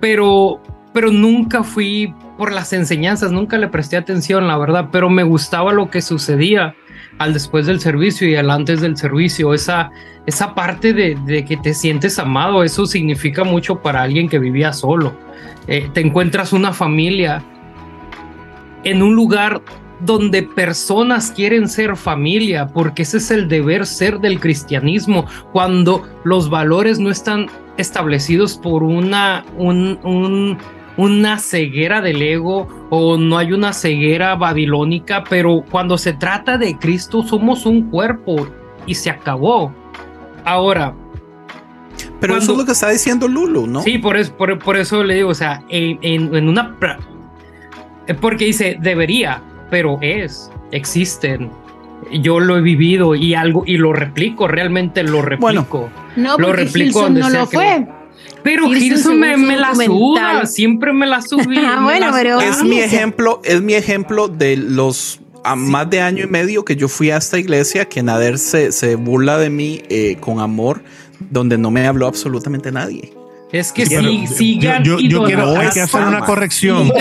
pero, 0.00 0.60
pero 0.92 1.10
nunca 1.10 1.62
fui 1.62 2.14
por 2.36 2.52
las 2.52 2.72
enseñanzas, 2.72 3.32
nunca 3.32 3.58
le 3.58 3.68
presté 3.68 3.96
atención, 3.96 4.46
la 4.46 4.58
verdad, 4.58 4.88
pero 4.92 5.10
me 5.10 5.22
gustaba 5.22 5.72
lo 5.72 5.90
que 5.90 6.02
sucedía 6.02 6.74
al 7.18 7.32
después 7.32 7.66
del 7.66 7.80
servicio 7.80 8.28
y 8.28 8.36
al 8.36 8.50
antes 8.50 8.80
del 8.80 8.96
servicio, 8.96 9.54
esa, 9.54 9.90
esa 10.26 10.54
parte 10.54 10.92
de, 10.92 11.16
de 11.24 11.44
que 11.44 11.56
te 11.56 11.72
sientes 11.72 12.18
amado, 12.18 12.62
eso 12.62 12.86
significa 12.86 13.42
mucho 13.44 13.80
para 13.80 14.02
alguien 14.02 14.28
que 14.28 14.38
vivía 14.38 14.72
solo. 14.72 15.16
Eh, 15.66 15.88
te 15.92 16.00
encuentras 16.00 16.52
una 16.52 16.72
familia 16.72 17.42
en 18.84 19.02
un 19.02 19.14
lugar 19.14 19.62
donde 20.00 20.42
personas 20.42 21.30
quieren 21.30 21.68
ser 21.68 21.96
familia, 21.96 22.68
porque 22.68 23.02
ese 23.02 23.16
es 23.16 23.30
el 23.30 23.48
deber 23.48 23.86
ser 23.86 24.20
del 24.20 24.38
cristianismo, 24.38 25.26
cuando 25.52 26.06
los 26.24 26.50
valores 26.50 26.98
no 26.98 27.10
están 27.10 27.46
establecidos 27.78 28.56
por 28.56 28.82
una, 28.82 29.44
un, 29.56 29.98
un, 30.04 30.58
una 30.96 31.38
ceguera 31.38 32.00
del 32.00 32.22
ego 32.22 32.68
o 32.90 33.16
no 33.16 33.38
hay 33.38 33.52
una 33.52 33.72
ceguera 33.72 34.34
babilónica, 34.34 35.24
pero 35.28 35.64
cuando 35.70 35.98
se 35.98 36.12
trata 36.12 36.58
de 36.58 36.76
Cristo 36.78 37.22
somos 37.22 37.66
un 37.66 37.90
cuerpo 37.90 38.48
y 38.86 38.94
se 38.94 39.10
acabó. 39.10 39.74
Ahora. 40.44 40.94
Pero 42.20 42.36
eso 42.36 42.52
es 42.52 42.58
lo 42.58 42.64
que 42.64 42.72
está 42.72 42.90
diciendo 42.90 43.28
Lulu, 43.28 43.66
¿no? 43.66 43.82
Sí, 43.82 43.98
por 43.98 44.16
eso, 44.16 44.34
por, 44.36 44.58
por 44.58 44.76
eso 44.76 45.02
le 45.02 45.14
digo, 45.14 45.30
o 45.30 45.34
sea, 45.34 45.62
en, 45.68 45.98
en, 46.02 46.34
en 46.34 46.48
una... 46.48 46.76
Porque 48.20 48.46
dice, 48.46 48.78
debería, 48.80 49.42
pero 49.70 49.98
es, 50.00 50.50
existen. 50.70 51.50
Yo 52.12 52.38
lo 52.40 52.56
he 52.58 52.60
vivido 52.60 53.14
y 53.14 53.34
algo 53.34 53.64
y 53.66 53.78
lo 53.78 53.92
replico, 53.92 54.46
realmente 54.46 55.02
lo 55.02 55.22
replico. 55.22 55.90
no, 56.16 56.38
lo 56.38 56.52
replico 56.52 57.02
donde 57.02 57.20
no 57.20 57.30
sea 57.30 57.40
lo 57.40 57.48
que 57.48 57.56
fue. 57.56 57.88
Pero 58.46 58.70
Gilson 58.70 59.18
me, 59.18 59.36
me 59.36 59.56
la 59.56 59.74
suda, 59.74 60.46
siempre 60.46 60.92
me 60.92 61.04
la 61.04 61.20
subí. 61.30 61.58
Ah, 61.58 61.80
bueno, 61.82 62.10
pero-. 62.12 62.40
Es 62.40 62.62
mi 62.62 62.78
ejemplo, 62.78 63.40
es 63.44 63.60
mi 63.60 63.74
ejemplo 63.74 64.28
de 64.28 64.56
los 64.56 65.20
a 65.42 65.56
más 65.56 65.90
de 65.90 66.00
año 66.00 66.24
y 66.24 66.28
medio 66.28 66.64
que 66.64 66.76
yo 66.76 66.88
fui 66.88 67.10
a 67.10 67.16
esta 67.16 67.38
iglesia, 67.38 67.88
que 67.88 68.02
Nader 68.04 68.38
se, 68.38 68.70
se 68.70 68.94
burla 68.94 69.38
de 69.38 69.50
mí 69.50 69.82
eh, 69.88 70.16
con 70.20 70.38
amor, 70.38 70.82
donde 71.18 71.58
no 71.58 71.72
me 71.72 71.86
habló 71.88 72.06
absolutamente 72.06 72.70
nadie. 72.70 73.12
Es 73.50 73.72
que 73.72 73.84
Pero 73.86 74.02
sí, 74.02 74.26
sigan 74.26 74.84
yo, 74.84 74.98
yo, 75.00 75.08
yo 75.08 75.24
quiero 75.24 75.42
hay 75.42 75.48
idolatrando. 75.48 75.74
que 75.74 75.80
hacer 75.80 76.02
una 76.04 76.20
corrección. 76.20 76.92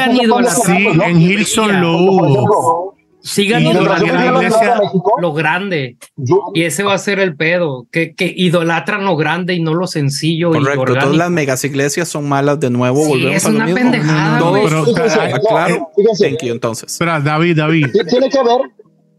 Sí, 0.65 0.87
en 1.05 1.21
Hilson 1.21 1.81
lo 1.81 1.97
hubo. 1.97 2.94
Sigan 3.27 3.63
Y 3.63 3.71
idolatrando 3.71 4.13
la 4.13 4.25
iglesia- 4.43 4.81
lo 5.19 5.33
grande. 5.33 5.97
yo, 6.15 6.51
Y 6.53 6.61
ese 6.61 6.83
va 6.83 6.93
a 6.93 6.97
ser 6.99 7.17
el 7.19 7.35
pedo, 7.35 7.87
que, 7.91 8.13
que 8.13 8.31
idolatran 8.37 9.03
lo 9.03 9.15
grande 9.17 9.55
y 9.55 9.61
no 9.63 9.73
lo 9.73 9.87
sencillo 9.87 10.51
y 10.51 10.59
Correcto, 10.59 10.81
orgánico. 10.81 11.05
todas 11.05 11.17
las 11.17 11.31
megas 11.31 11.63
iglesias 11.63 12.07
son 12.07 12.29
malas 12.29 12.59
de 12.59 12.69
nuevo. 12.69 13.01
Sí, 13.03 13.09
volvemos 13.09 13.35
es 13.37 13.45
a 13.45 13.49
lo 13.49 13.55
una 13.55 13.65
mismo. 13.65 13.79
pendejada, 13.81 14.39
güey. 14.49 14.63
Pero, 14.65 14.85
Fíjense, 14.85 15.19
ah, 15.19 15.29
no, 15.29 15.39
claro. 15.39 15.89
fíjense, 15.95 16.29
Thank 16.29 16.43
you, 16.43 16.53
entonces. 16.53 16.91
Espera, 16.91 17.19
David, 17.19 17.57
David. 17.57 17.87
Ti- 17.91 18.05
Tiene 18.07 18.29
que 18.29 18.43
ver, 18.43 18.61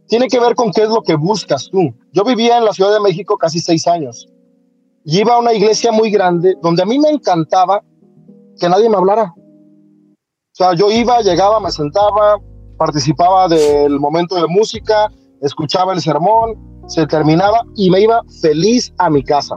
tiene 0.07 0.29
que 0.29 0.39
ver 0.39 0.55
con 0.55 0.71
qué 0.71 0.83
es 0.85 0.89
lo 0.89 1.03
que 1.03 1.17
buscas 1.17 1.69
tú. 1.73 1.93
Yo 2.13 2.23
vivía 2.23 2.59
en 2.59 2.65
la 2.65 2.73
Ciudad 2.73 2.93
de 2.95 3.01
México 3.01 3.37
casi 3.37 3.59
seis 3.59 3.89
años 3.89 4.29
y 5.05 5.19
iba 5.19 5.35
a 5.35 5.41
una 5.41 5.53
iglesia 5.53 5.91
muy 5.91 6.11
grande 6.13 6.55
donde 6.63 6.83
a 6.83 6.87
mí 6.87 6.97
me 7.01 7.09
encantaba 7.11 7.83
que 8.61 8.69
nadie 8.69 8.89
me 8.89 8.97
hablara. 8.99 9.33
O 9.35 10.53
sea, 10.53 10.75
yo 10.75 10.93
iba, 10.93 11.21
llegaba, 11.23 11.59
me 11.59 11.73
sentaba, 11.73 12.39
participaba 12.77 13.49
del 13.49 13.99
momento 14.01 14.35
de 14.37 14.47
música, 14.49 15.11
escuchaba 15.41 15.93
el 15.93 16.01
sermón, 16.01 16.55
se 16.87 17.07
terminaba 17.07 17.63
y 17.75 17.91
me 17.91 18.01
iba 18.01 18.23
feliz 18.41 18.93
a 18.99 19.11
mi 19.11 19.23
casa. 19.23 19.57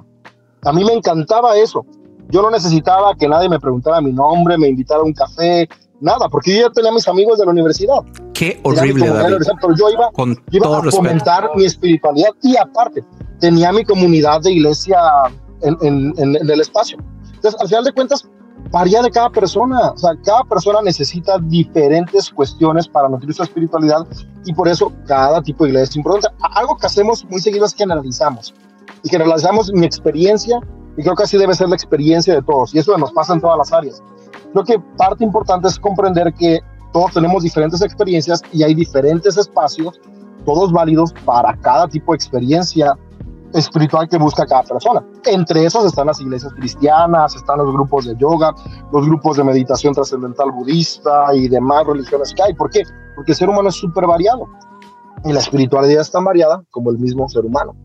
A 0.64 0.74
mí 0.74 0.84
me 0.84 0.94
encantaba 0.94 1.56
eso. 1.58 1.86
Yo 2.30 2.42
no 2.42 2.52
necesitaba 2.52 3.16
que 3.16 3.28
nadie 3.28 3.50
me 3.50 3.60
preguntara 3.60 4.02
mi 4.02 4.12
nombre, 4.12 4.58
me 4.58 4.68
invitara 4.68 5.00
a 5.02 5.04
un 5.04 5.14
café, 5.14 5.68
nada, 6.00 6.30
porque 6.30 6.56
yo 6.56 6.68
ya 6.68 6.70
tenía 6.72 6.92
mis 6.92 7.08
amigos 7.08 7.40
de 7.40 7.46
la 7.46 7.52
universidad. 7.52 8.00
Qué 8.34 8.60
horrible, 8.64 9.08
David. 9.08 9.38
pero 9.62 9.76
yo 9.76 9.90
iba 9.90 10.12
Con 10.12 10.32
iba 10.52 10.64
todo 10.66 10.76
a 10.78 10.82
respeto. 10.82 10.98
fomentar 11.04 11.50
mi 11.56 11.66
espiritualidad 11.66 12.30
y 12.44 12.56
aparte 12.58 13.04
tenía 13.40 13.72
mi 13.72 13.84
comunidad 13.84 14.42
de 14.42 14.52
iglesia 14.54 15.00
en, 15.62 15.78
en- 15.82 16.14
en- 16.18 16.36
en 16.36 16.50
el 16.50 16.62
espacio. 16.62 16.98
Entonces, 17.36 17.60
al 17.60 17.68
final 17.68 17.84
de 17.84 17.92
cuentas, 17.94 18.28
varía 18.72 19.02
de 19.02 19.12
cada 19.12 19.30
persona. 19.30 19.92
O 19.92 19.98
sea, 19.98 20.12
cada 20.24 20.44
persona 20.44 20.82
necesita 20.82 21.38
diferentes 21.40 22.30
cuestiones 22.30 22.88
para 22.88 23.10
nutrir 23.10 23.34
su 23.34 23.44
espiritualidad 23.44 24.08
y 24.46 24.54
por 24.54 24.68
eso 24.68 24.92
cada 25.06 25.42
tipo 25.42 25.64
de 25.64 25.72
iglesia 25.72 25.90
es 25.92 25.96
importante. 25.98 26.36
Algo 26.56 26.78
que 26.78 26.88
hacemos 26.88 27.26
muy 27.26 27.40
seguido 27.40 27.66
es 27.66 27.74
generalizamos 27.74 28.54
y 29.04 29.10
generalizamos 29.10 29.72
mi 29.74 29.86
experiencia 29.86 30.60
y 30.98 31.04
creo 31.04 31.16
que 31.16 31.24
así 31.24 31.38
debe 31.38 31.54
ser 31.54 31.70
la 31.70 31.76
experiencia 31.76 32.34
de 32.34 32.42
todos 32.42 32.74
y 32.74 32.80
eso 32.80 32.98
nos 32.98 33.12
pasa 33.12 33.34
en 33.34 33.42
todas 33.42 33.58
las 33.58 33.72
áreas. 33.74 34.02
Creo 34.52 34.66
que 34.66 34.80
parte 34.98 35.24
importante 35.24 35.68
es 35.68 35.80
comprender 35.80 36.34
que 36.34 36.60
todos 36.92 37.14
tenemos 37.14 37.44
diferentes 37.44 37.82
experiencias 37.82 38.42
y 38.52 38.64
hay 38.64 38.74
diferentes 38.74 39.38
espacios, 39.38 40.00
todos 40.46 40.72
válidos 40.72 41.14
para 41.24 41.56
cada 41.58 41.88
tipo 41.88 42.12
de 42.12 42.16
experiencia 42.16 42.98
espiritual 43.54 44.08
que 44.08 44.18
busca 44.18 44.46
cada 44.46 44.64
persona. 44.64 45.04
Entre 45.26 45.66
esos 45.66 45.86
están 45.86 46.08
las 46.08 46.20
iglesias 46.22 46.54
cristianas, 46.54 47.36
están 47.36 47.60
los 47.60 47.72
grupos 47.74 48.06
de 48.06 48.16
yoga, 48.18 48.54
los 48.92 49.06
grupos 49.06 49.38
de 49.38 49.44
meditación 49.44 49.94
trascendental 49.94 50.52
budista 50.52 51.34
y 51.34 51.48
demás 51.48 51.86
religiones 51.86 52.34
que 52.34 52.44
hay. 52.44 52.54
¿Por 52.54 52.70
qué? 52.70 52.84
Porque 53.16 53.32
el 53.32 53.38
ser 53.38 53.50
humano 53.50 53.70
es 53.70 53.76
súper 53.76 54.06
variado 54.08 54.48
y 55.26 55.34
la 55.34 55.40
espiritualidad 55.40 56.02
es 56.02 56.12
tan 56.12 56.24
variada 56.24 56.64
como 56.70 56.92
el 56.92 56.98
mismo 56.98 57.28
ser 57.28 57.46
humano. 57.46 57.76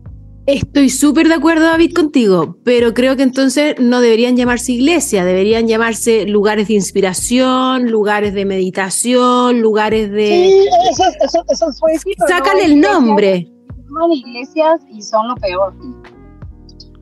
Estoy 0.47 0.91
súper 0.91 1.27
de 1.27 1.33
acuerdo, 1.33 1.65
David, 1.65 1.95
contigo, 1.95 2.57
pero 2.63 2.93
creo 2.93 3.15
que 3.15 3.23
entonces 3.23 3.75
no 3.79 3.99
deberían 3.99 4.37
llamarse 4.37 4.73
iglesia, 4.73 5.25
deberían 5.25 5.67
llamarse 5.67 6.27
lugares 6.27 6.67
de 6.67 6.75
inspiración, 6.75 7.89
lugares 7.89 8.35
de 8.35 8.45
meditación, 8.45 9.59
lugares 9.59 10.11
de... 10.11 10.27
Sí, 10.27 10.67
eso, 10.91 11.43
eso, 11.49 11.71
fue 11.79 11.93
Sácale 12.27 12.65
el 12.65 12.79
nombre. 12.79 13.54
Iglesias 14.11 14.81
y 14.91 15.01
son 15.01 15.27
lo 15.29 15.35
peor. 15.35 15.73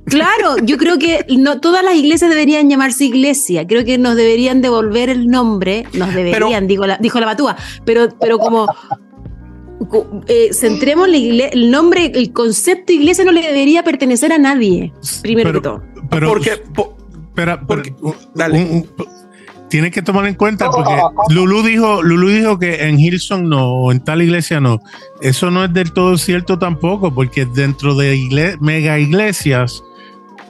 Claro, 0.05 0.57
yo 0.63 0.77
creo 0.77 0.97
que 0.99 1.25
no 1.37 1.59
todas 1.61 1.83
las 1.83 1.95
iglesias 1.95 2.29
deberían 2.29 2.69
llamarse 2.69 3.05
iglesia. 3.05 3.65
Creo 3.65 3.85
que 3.85 3.97
nos 3.97 4.15
deberían 4.15 4.61
devolver 4.61 5.09
el 5.09 5.27
nombre, 5.27 5.85
nos 5.93 6.13
deberían, 6.13 6.67
digo 6.67 6.85
la, 6.85 6.97
dijo 6.97 7.19
la 7.19 7.25
batúa, 7.25 7.55
pero, 7.85 8.09
pero 8.19 8.37
como 8.37 8.67
eh, 10.27 10.49
centremos 10.53 11.07
la 11.09 11.17
igle- 11.17 11.49
el 11.53 11.71
nombre, 11.71 12.11
el 12.13 12.31
concepto 12.33 12.91
iglesia 12.93 13.23
no 13.25 13.31
le 13.31 13.41
debería 13.41 13.83
pertenecer 13.83 14.31
a 14.33 14.37
nadie, 14.37 14.93
primero 15.21 15.49
Pero- 15.49 15.61
que 15.61 15.63
todo. 15.63 15.83
Pero, 16.09 16.27
Porque 16.29 16.57
po- 16.75 16.97
espera, 17.29 17.61
porque- 17.65 17.95
pero, 17.99 18.15
dale. 18.35 18.61
un- 18.61 18.71
un- 18.71 18.89
tienes 19.73 19.89
que 19.91 20.03
tomar 20.03 20.27
en 20.27 20.35
cuenta 20.35 20.69
porque 20.69 20.93
Lulu 21.33 21.63
dijo, 21.63 22.03
Lulu 22.03 22.27
dijo 22.29 22.59
que 22.59 22.87
en 22.87 22.99
Hilson 22.99 23.49
no, 23.49 23.71
o 23.71 23.91
en 23.91 24.03
tal 24.03 24.21
iglesia 24.21 24.59
no. 24.59 24.79
Eso 25.19 25.49
no 25.49 25.63
es 25.63 25.73
del 25.73 25.91
todo 25.93 26.15
cierto 26.19 26.59
tampoco, 26.59 27.11
porque 27.11 27.45
dentro 27.47 27.95
de 27.95 28.15
igle- 28.15 28.55
mega 28.61 28.99
iglesias 28.99 29.83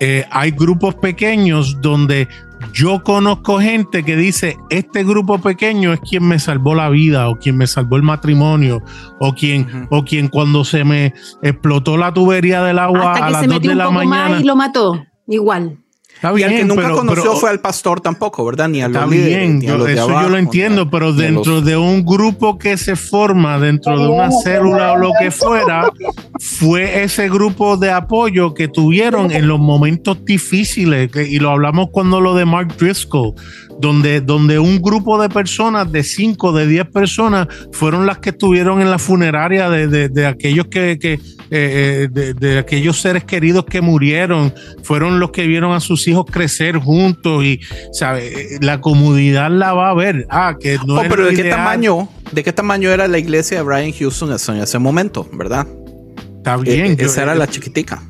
eh, 0.02 0.26
hay 0.30 0.52
grupos 0.52 0.96
pequeños 0.96 1.78
donde 1.82 2.28
yo 2.74 3.02
conozco 3.02 3.60
gente 3.62 4.04
que 4.04 4.18
dice, 4.18 4.58
este 4.70 5.06
grupo 5.06 5.40
pequeño 5.40 5.94
es 5.94 6.02
quien 6.02 6.28
me 6.28 6.38
salvó 6.38 6.76
la 6.76 6.90
vida 6.90 7.30
o 7.30 7.38
quien 7.38 7.56
me 7.56 7.66
salvó 7.68 7.96
el 7.96 8.04
matrimonio 8.04 8.82
o 9.20 9.34
quien, 9.34 9.88
o 9.90 10.04
quien 10.04 10.28
cuando 10.28 10.66
se 10.66 10.84
me 10.84 11.14
explotó 11.42 11.96
la 11.96 12.14
tubería 12.14 12.62
del 12.62 12.78
agua 12.80 13.14
Hasta 13.14 13.24
a 13.24 13.28
que 13.28 13.32
las 13.34 13.42
se 13.44 13.48
2 13.48 13.56
metió 13.56 13.70
de 13.70 13.74
un 13.76 13.78
la 13.78 13.86
poco 13.86 13.96
mañana. 14.06 14.30
más 14.32 14.42
y 14.42 14.44
lo 14.44 14.56
mató, 14.58 15.06
igual. 15.28 15.78
Está 16.16 16.30
y 16.40 16.44
al 16.44 16.50
que 16.50 16.56
bien, 16.56 16.68
nunca 16.70 16.82
pero- 16.84 16.96
conoció 16.96 17.24
pero- 17.24 17.36
fue 17.36 17.50
al 17.50 17.60
pastor 17.60 18.00
tampoco, 18.00 18.46
¿verdad? 18.46 18.70
Ni 18.70 18.82
a 18.82 18.88
los 18.88 18.96
Está 18.96 19.08
líderes, 19.10 19.38
bien, 19.38 19.60
ni 19.60 19.66
a 19.68 19.70
yo- 19.78 19.84
de 19.84 19.94
eso 19.94 20.08
yo 20.22 20.30
lo 20.30 20.38
entiendo, 20.38 20.90
pero 20.90 21.12
dentro 21.12 21.56
los- 21.56 21.66
de 21.66 21.76
un 21.76 22.06
grupo 22.06 22.58
que 22.58 22.78
se 22.78 22.96
forma, 22.96 23.60
dentro 23.60 24.00
de 24.00 24.08
una 24.08 24.32
célula 24.32 24.94
o 24.94 24.98
lo 24.98 25.12
que 25.20 25.32
fuera, 25.32 25.90
fue 26.40 27.04
ese 27.04 27.28
grupo 27.30 27.76
de 27.78 27.92
apoyo 27.92 28.54
que 28.54 28.68
tuvieron 28.70 29.32
en 29.32 29.48
los 29.48 29.60
momentos 29.60 30.24
difíciles, 30.24 31.12
que- 31.12 31.28
y 31.28 31.40
lo 31.40 31.50
hablamos 31.50 31.88
cuando 31.92 32.22
lo 32.22 32.36
de 32.36 32.46
Mark 32.46 32.76
Driscoll, 32.78 33.34
donde, 33.80 34.22
donde 34.22 34.60
un 34.60 34.82
grupo 34.82 35.22
de 35.22 35.30
personas, 35.30 35.92
de 35.92 36.04
5, 36.04 36.52
de 36.54 36.68
10 36.68 36.86
personas, 36.92 37.48
fueron 37.72 38.06
las 38.06 38.20
que 38.20 38.30
estuvieron 38.30 38.82
en 38.82 38.90
la 38.90 39.00
funeraria 39.00 39.70
de, 39.70 39.88
de- 39.88 40.10
de 40.10 40.26
aquellos 40.26 40.68
que, 40.68 40.98
que, 41.00 41.14
eh, 41.14 41.20
eh, 41.52 42.08
de, 42.12 42.34
de 42.34 42.58
aquellos 42.60 43.00
seres 43.02 43.24
queridos 43.24 43.66
que 43.66 43.82
murieron, 43.82 44.54
fueron 44.84 45.20
los 45.20 45.32
que 45.32 45.46
vieron 45.48 45.74
a 45.74 45.80
sus 45.80 46.08
hijos 46.08 46.26
crecer 46.30 46.78
juntos 46.78 47.44
y 47.44 47.60
¿sabe? 47.92 48.58
la 48.62 48.80
comunidad 48.82 49.50
la 49.52 49.74
va 49.74 49.90
a 49.90 49.94
ver. 49.94 50.26
Ah, 50.30 50.56
que 50.60 50.78
no 50.86 50.96
Oh, 50.96 51.02
es 51.02 51.10
pero 51.10 51.26
¿de 51.26 51.34
qué 51.36 51.50
tamaño? 51.50 52.08
¿De 52.32 52.44
qué 52.44 52.54
tamaño 52.54 52.90
era 52.90 53.08
la 53.08 53.18
iglesia 53.20 53.58
de 53.58 53.64
Brian 53.64 53.92
Houston 53.92 54.30
en 54.32 54.62
ese 54.62 54.80
momento, 54.80 55.28
verdad? 55.34 55.68
Está 56.38 56.58
bien. 56.58 56.86
Eh, 56.92 56.96
yo- 56.98 57.06
esa 57.06 57.24
era 57.24 57.34
eh, 57.34 57.38
la 57.38 57.48
chiquitica. 57.48 58.02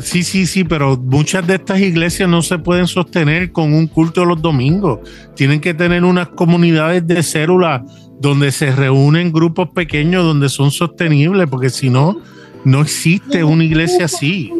Sí, 0.00 0.22
sí, 0.22 0.46
sí, 0.46 0.64
pero 0.64 0.96
muchas 0.96 1.46
de 1.46 1.56
estas 1.56 1.80
iglesias 1.80 2.28
no 2.28 2.42
se 2.42 2.58
pueden 2.58 2.86
sostener 2.86 3.52
con 3.52 3.72
un 3.72 3.86
culto 3.86 4.24
los 4.24 4.40
domingos. 4.40 5.00
Tienen 5.34 5.60
que 5.60 5.74
tener 5.74 6.04
unas 6.04 6.28
comunidades 6.28 7.06
de 7.06 7.22
células 7.22 7.82
donde 8.20 8.52
se 8.52 8.72
reúnen 8.72 9.32
grupos 9.32 9.70
pequeños 9.70 10.24
donde 10.24 10.48
son 10.48 10.70
sostenibles, 10.70 11.48
porque 11.48 11.70
si 11.70 11.90
no, 11.90 12.20
no 12.64 12.80
existe 12.80 13.44
una 13.44 13.64
iglesia 13.64 14.06
así. 14.06 14.50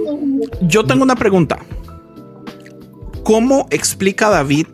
Yo 0.62 0.84
tengo 0.84 1.02
una 1.02 1.16
pregunta. 1.16 1.59
¿Cómo 3.24 3.66
explica 3.70 4.28
David 4.28 4.66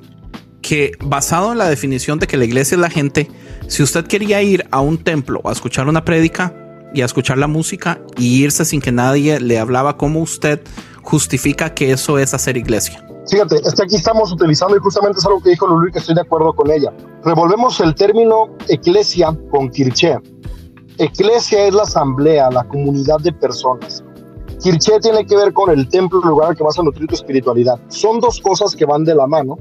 que 0.62 0.92
basado 1.04 1.52
en 1.52 1.58
la 1.58 1.68
definición 1.68 2.18
de 2.18 2.26
que 2.26 2.36
la 2.36 2.44
iglesia 2.44 2.76
es 2.76 2.80
la 2.80 2.90
gente, 2.90 3.28
si 3.66 3.82
usted 3.82 4.06
quería 4.06 4.42
ir 4.42 4.66
a 4.70 4.80
un 4.80 4.96
templo 4.96 5.40
a 5.44 5.52
escuchar 5.52 5.88
una 5.88 6.04
prédica 6.04 6.54
y 6.94 7.02
a 7.02 7.04
escuchar 7.04 7.38
la 7.38 7.46
música 7.46 8.00
y 8.16 8.42
irse 8.42 8.64
sin 8.64 8.80
que 8.80 8.92
nadie 8.92 9.40
le 9.40 9.58
hablaba, 9.58 9.96
¿cómo 9.96 10.20
usted 10.20 10.60
justifica 11.02 11.74
que 11.74 11.92
eso 11.92 12.18
es 12.18 12.34
hacer 12.34 12.56
iglesia? 12.56 13.04
Fíjate, 13.28 13.56
es 13.56 13.74
que 13.74 13.82
aquí 13.84 13.96
estamos 13.96 14.32
utilizando 14.32 14.76
y 14.76 14.80
justamente 14.80 15.18
es 15.18 15.26
algo 15.26 15.40
que 15.40 15.50
dijo 15.50 15.66
Lulu 15.66 15.88
y 15.88 15.92
que 15.92 15.98
estoy 16.00 16.14
de 16.14 16.22
acuerdo 16.22 16.52
con 16.52 16.70
ella. 16.70 16.92
Revolvemos 17.24 17.78
el 17.80 17.94
término 17.94 18.48
eclesia 18.68 19.36
con 19.50 19.70
kirche. 19.70 20.18
Eclesia 20.98 21.66
es 21.66 21.74
la 21.74 21.82
asamblea, 21.82 22.50
la 22.50 22.64
comunidad 22.64 23.20
de 23.20 23.32
personas. 23.32 24.02
Kirche 24.60 24.98
tiene 25.00 25.24
que 25.26 25.36
ver 25.36 25.52
con 25.52 25.70
el 25.70 25.88
templo, 25.88 26.20
el 26.22 26.28
lugar 26.28 26.50
al 26.50 26.56
que 26.56 26.62
vas 26.62 26.78
a 26.78 26.82
nutrir 26.82 27.08
tu 27.08 27.14
espiritualidad. 27.14 27.80
Son 27.88 28.20
dos 28.20 28.40
cosas 28.40 28.74
que 28.74 28.84
van 28.84 29.04
de 29.04 29.14
la 29.14 29.26
mano, 29.26 29.56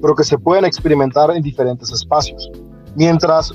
pero 0.00 0.14
que 0.14 0.24
se 0.24 0.38
pueden 0.38 0.64
experimentar 0.64 1.30
en 1.30 1.42
diferentes 1.42 1.92
espacios. 1.92 2.50
Mientras 2.96 3.54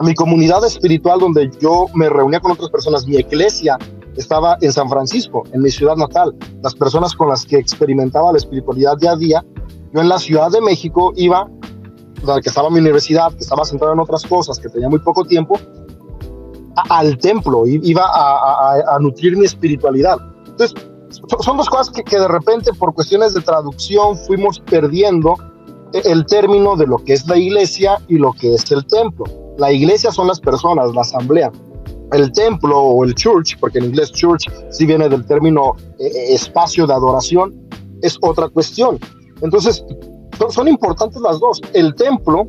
mi 0.00 0.14
comunidad 0.14 0.64
espiritual 0.64 1.20
donde 1.20 1.50
yo 1.60 1.86
me 1.94 2.08
reunía 2.08 2.40
con 2.40 2.52
otras 2.52 2.70
personas, 2.70 3.06
mi 3.06 3.16
iglesia 3.16 3.78
estaba 4.16 4.56
en 4.60 4.72
San 4.72 4.88
Francisco, 4.88 5.44
en 5.52 5.62
mi 5.62 5.70
ciudad 5.70 5.96
natal. 5.96 6.34
Las 6.62 6.74
personas 6.74 7.14
con 7.14 7.28
las 7.28 7.44
que 7.44 7.56
experimentaba 7.56 8.32
la 8.32 8.38
espiritualidad 8.38 8.96
día 8.98 9.12
a 9.12 9.16
día, 9.16 9.44
yo 9.92 10.00
en 10.00 10.08
la 10.08 10.18
Ciudad 10.18 10.50
de 10.50 10.60
México 10.60 11.12
iba, 11.16 11.48
donde 12.22 12.42
que 12.42 12.48
estaba 12.48 12.70
mi 12.70 12.80
universidad, 12.80 13.32
que 13.32 13.40
estaba 13.40 13.64
centrado 13.64 13.94
en 13.94 14.00
otras 14.00 14.24
cosas, 14.24 14.58
que 14.58 14.68
tenía 14.68 14.88
muy 14.88 14.98
poco 14.98 15.24
tiempo, 15.24 15.58
al 16.90 17.16
templo, 17.18 17.66
iba 17.66 18.04
a, 18.04 18.98
nutrir 19.00 19.36
mi 19.36 19.46
espiritualidad. 19.46 20.18
Entonces, 20.46 20.74
son 21.40 21.56
dos 21.56 21.70
cosas 21.70 21.90
que, 21.90 22.02
que 22.02 22.18
de 22.18 22.28
repente 22.28 22.72
por 22.74 22.92
cuestiones 22.92 23.32
de 23.32 23.40
traducción 23.40 24.16
fuimos 24.16 24.60
perdiendo 24.60 25.34
el 25.92 26.26
término 26.26 26.76
de 26.76 26.86
lo 26.86 26.98
que 26.98 27.14
es 27.14 27.26
la 27.26 27.38
iglesia 27.38 27.98
y 28.08 28.18
lo 28.18 28.32
que 28.32 28.54
es 28.54 28.70
el 28.70 28.84
templo. 28.86 29.24
La 29.58 29.72
iglesia 29.72 30.10
son 30.10 30.28
las 30.28 30.40
personas, 30.40 30.94
la 30.94 31.00
asamblea. 31.00 31.50
El 32.12 32.30
templo 32.32 32.78
o 32.78 33.04
el 33.04 33.14
church, 33.14 33.58
porque 33.58 33.78
en 33.78 33.86
inglés 33.86 34.12
church 34.12 34.48
sí 34.70 34.86
viene 34.86 35.08
del 35.08 35.24
término 35.26 35.74
eh, 35.98 36.34
espacio 36.34 36.86
de 36.86 36.92
adoración, 36.92 37.54
es 38.02 38.16
otra 38.20 38.48
cuestión. 38.48 38.98
Entonces, 39.42 39.84
son 40.50 40.68
importantes 40.68 41.20
las 41.20 41.40
dos. 41.40 41.60
El 41.72 41.94
templo 41.94 42.46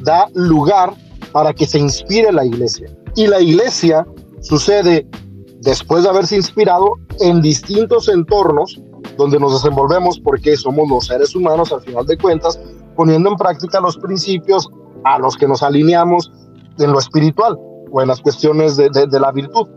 da 0.00 0.28
lugar 0.34 0.94
para 1.32 1.52
que 1.52 1.66
se 1.66 1.78
inspire 1.78 2.32
la 2.32 2.44
iglesia. 2.44 2.88
Y 3.16 3.26
la 3.26 3.40
iglesia 3.40 4.06
sucede 4.40 5.06
después 5.60 6.04
de 6.04 6.10
haberse 6.10 6.36
inspirado 6.36 6.94
en 7.20 7.40
distintos 7.42 8.08
entornos 8.08 8.80
donde 9.16 9.38
nos 9.38 9.52
desenvolvemos 9.54 10.18
porque 10.18 10.56
somos 10.56 10.88
los 10.88 11.06
seres 11.06 11.34
humanos 11.34 11.72
al 11.72 11.80
final 11.82 12.06
de 12.06 12.16
cuentas, 12.18 12.58
poniendo 12.96 13.30
en 13.30 13.36
práctica 13.36 13.80
los 13.80 13.96
principios 13.96 14.68
a 15.04 15.18
los 15.18 15.36
que 15.36 15.46
nos 15.46 15.62
alineamos 15.62 16.30
en 16.78 16.92
lo 16.92 16.98
espiritual 16.98 17.58
o 17.90 18.02
en 18.02 18.08
las 18.08 18.20
cuestiones 18.20 18.76
de, 18.76 19.20
la 19.20 19.30
virtud. 19.32 19.68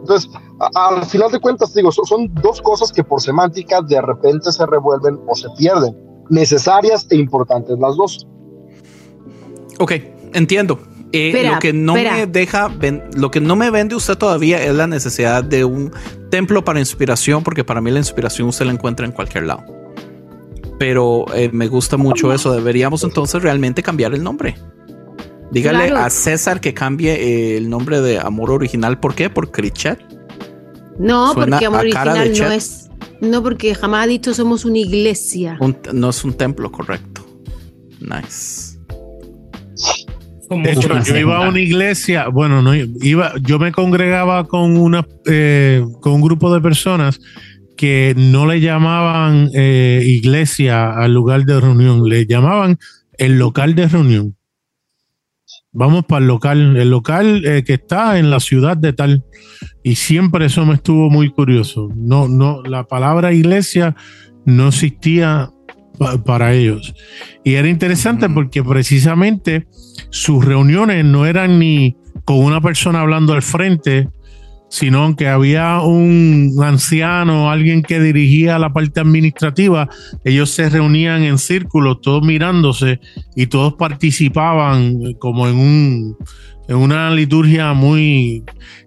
Entonces, 0.00 0.30
al 0.74 1.04
final 1.06 1.32
de 1.32 1.40
cuentas, 1.40 1.74
digo, 1.74 1.90
son, 1.90 2.32
dos 2.34 2.60
cosas 2.60 2.92
que 2.92 3.02
por 3.02 3.20
semántica 3.20 3.80
de 3.80 4.00
repente 4.00 4.52
se 4.52 4.64
revuelven 4.66 5.18
o 5.26 5.34
se 5.34 5.48
pierden, 5.56 5.96
necesarias 6.28 7.06
e 7.10 7.16
importantes 7.16 7.78
las 7.78 7.96
dos. 7.96 8.26
Ok, 9.78 9.92
entiendo. 10.34 10.78
Eh, 11.12 11.48
lo 11.50 11.58
que 11.58 11.72
no 11.72 11.94
me 11.94 12.26
deja, 12.26 12.70
lo 13.14 13.30
que 13.30 13.40
no 13.40 13.56
me 13.56 13.70
vende 13.70 13.94
usted 13.94 14.18
todavía 14.18 14.62
es 14.62 14.74
la 14.74 14.86
necesidad 14.86 15.42
de 15.42 15.64
un 15.64 15.92
templo 16.30 16.64
para 16.64 16.78
inspiración, 16.78 17.42
porque 17.42 17.64
para 17.64 17.80
mí 17.80 17.90
la 17.90 17.98
inspiración 17.98 18.48
usted 18.48 18.66
la 18.66 18.72
encuentra 18.72 19.06
en 19.06 19.12
cualquier 19.12 19.44
lado. 19.44 19.64
Pero 20.78 21.24
eh, 21.34 21.48
me 21.52 21.68
gusta 21.68 21.96
mucho 21.96 22.34
eso. 22.34 22.52
Deberíamos 22.52 23.02
entonces 23.02 23.42
realmente 23.42 23.82
cambiar 23.82 24.12
el 24.12 24.22
nombre. 24.22 24.56
Dígale 25.52 25.90
a 25.90 26.10
César 26.10 26.60
que 26.60 26.74
cambie 26.74 27.12
eh, 27.14 27.56
el 27.56 27.70
nombre 27.70 28.00
de 28.00 28.18
Amor 28.18 28.50
Original. 28.50 28.98
¿Por 28.98 29.14
qué? 29.14 29.30
¿Por 29.30 29.50
Crichet? 29.50 29.98
No, 30.98 31.32
porque 31.34 31.66
Amor 31.66 31.80
Original 31.80 32.32
no 32.38 32.50
es. 32.50 32.90
No, 33.20 33.42
porque 33.42 33.74
jamás 33.74 34.04
ha 34.04 34.06
dicho 34.06 34.34
somos 34.34 34.64
una 34.64 34.78
iglesia. 34.78 35.58
no 35.92 36.10
es 36.10 36.24
un 36.24 36.34
templo, 36.34 36.70
correcto. 36.70 37.26
Nice. 38.00 38.76
De 40.50 40.72
hecho, 40.72 41.02
yo 41.02 41.16
iba 41.16 41.44
a 41.44 41.48
una 41.48 41.60
iglesia, 41.60 42.28
bueno, 42.28 42.62
no 42.62 42.72
iba, 42.74 43.32
yo 43.42 43.58
me 43.58 43.72
congregaba 43.72 44.46
con 44.46 44.76
una 44.76 45.04
eh, 45.24 45.84
con 46.00 46.12
un 46.12 46.22
grupo 46.22 46.54
de 46.54 46.60
personas 46.60 47.20
que 47.76 48.14
no 48.16 48.46
le 48.46 48.60
llamaban 48.60 49.50
eh, 49.54 50.02
iglesia 50.04 50.92
al 50.92 51.12
lugar 51.12 51.44
de 51.44 51.60
reunión, 51.60 52.08
le 52.08 52.26
llamaban 52.26 52.78
el 53.18 53.38
local 53.38 53.74
de 53.74 53.88
reunión. 53.88 54.36
Vamos 55.78 56.06
para 56.06 56.22
el 56.22 56.28
local, 56.28 56.76
el 56.78 56.88
local 56.88 57.44
eh, 57.44 57.62
que 57.62 57.74
está 57.74 58.18
en 58.18 58.30
la 58.30 58.40
ciudad 58.40 58.78
de 58.78 58.94
tal. 58.94 59.24
Y 59.82 59.96
siempre 59.96 60.46
eso 60.46 60.64
me 60.64 60.74
estuvo 60.74 61.10
muy 61.10 61.28
curioso. 61.30 61.90
No, 61.94 62.28
no, 62.28 62.62
la 62.62 62.84
palabra 62.84 63.34
iglesia 63.34 63.94
no 64.46 64.68
existía 64.68 65.50
para 66.24 66.54
ellos. 66.54 66.94
Y 67.44 67.54
era 67.54 67.68
interesante 67.68 68.28
porque 68.30 68.64
precisamente 68.64 69.66
sus 70.08 70.42
reuniones 70.42 71.04
no 71.04 71.26
eran 71.26 71.58
ni 71.58 71.96
con 72.24 72.38
una 72.38 72.62
persona 72.62 73.00
hablando 73.00 73.34
al 73.34 73.42
frente, 73.42 74.08
sino 74.68 75.14
que 75.16 75.28
había 75.28 75.80
un 75.80 76.54
anciano, 76.62 77.50
alguien 77.50 77.82
que 77.82 78.00
dirigía 78.00 78.58
la 78.58 78.72
parte 78.72 79.00
administrativa, 79.00 79.88
ellos 80.24 80.50
se 80.50 80.68
reunían 80.68 81.22
en 81.22 81.38
círculo, 81.38 81.98
todos 81.98 82.22
mirándose 82.24 83.00
y 83.34 83.46
todos 83.46 83.74
participaban 83.74 85.14
como 85.14 85.48
en, 85.48 85.56
un, 85.56 86.16
en 86.68 86.76
una 86.76 87.10
liturgia 87.10 87.72
muy 87.72 88.44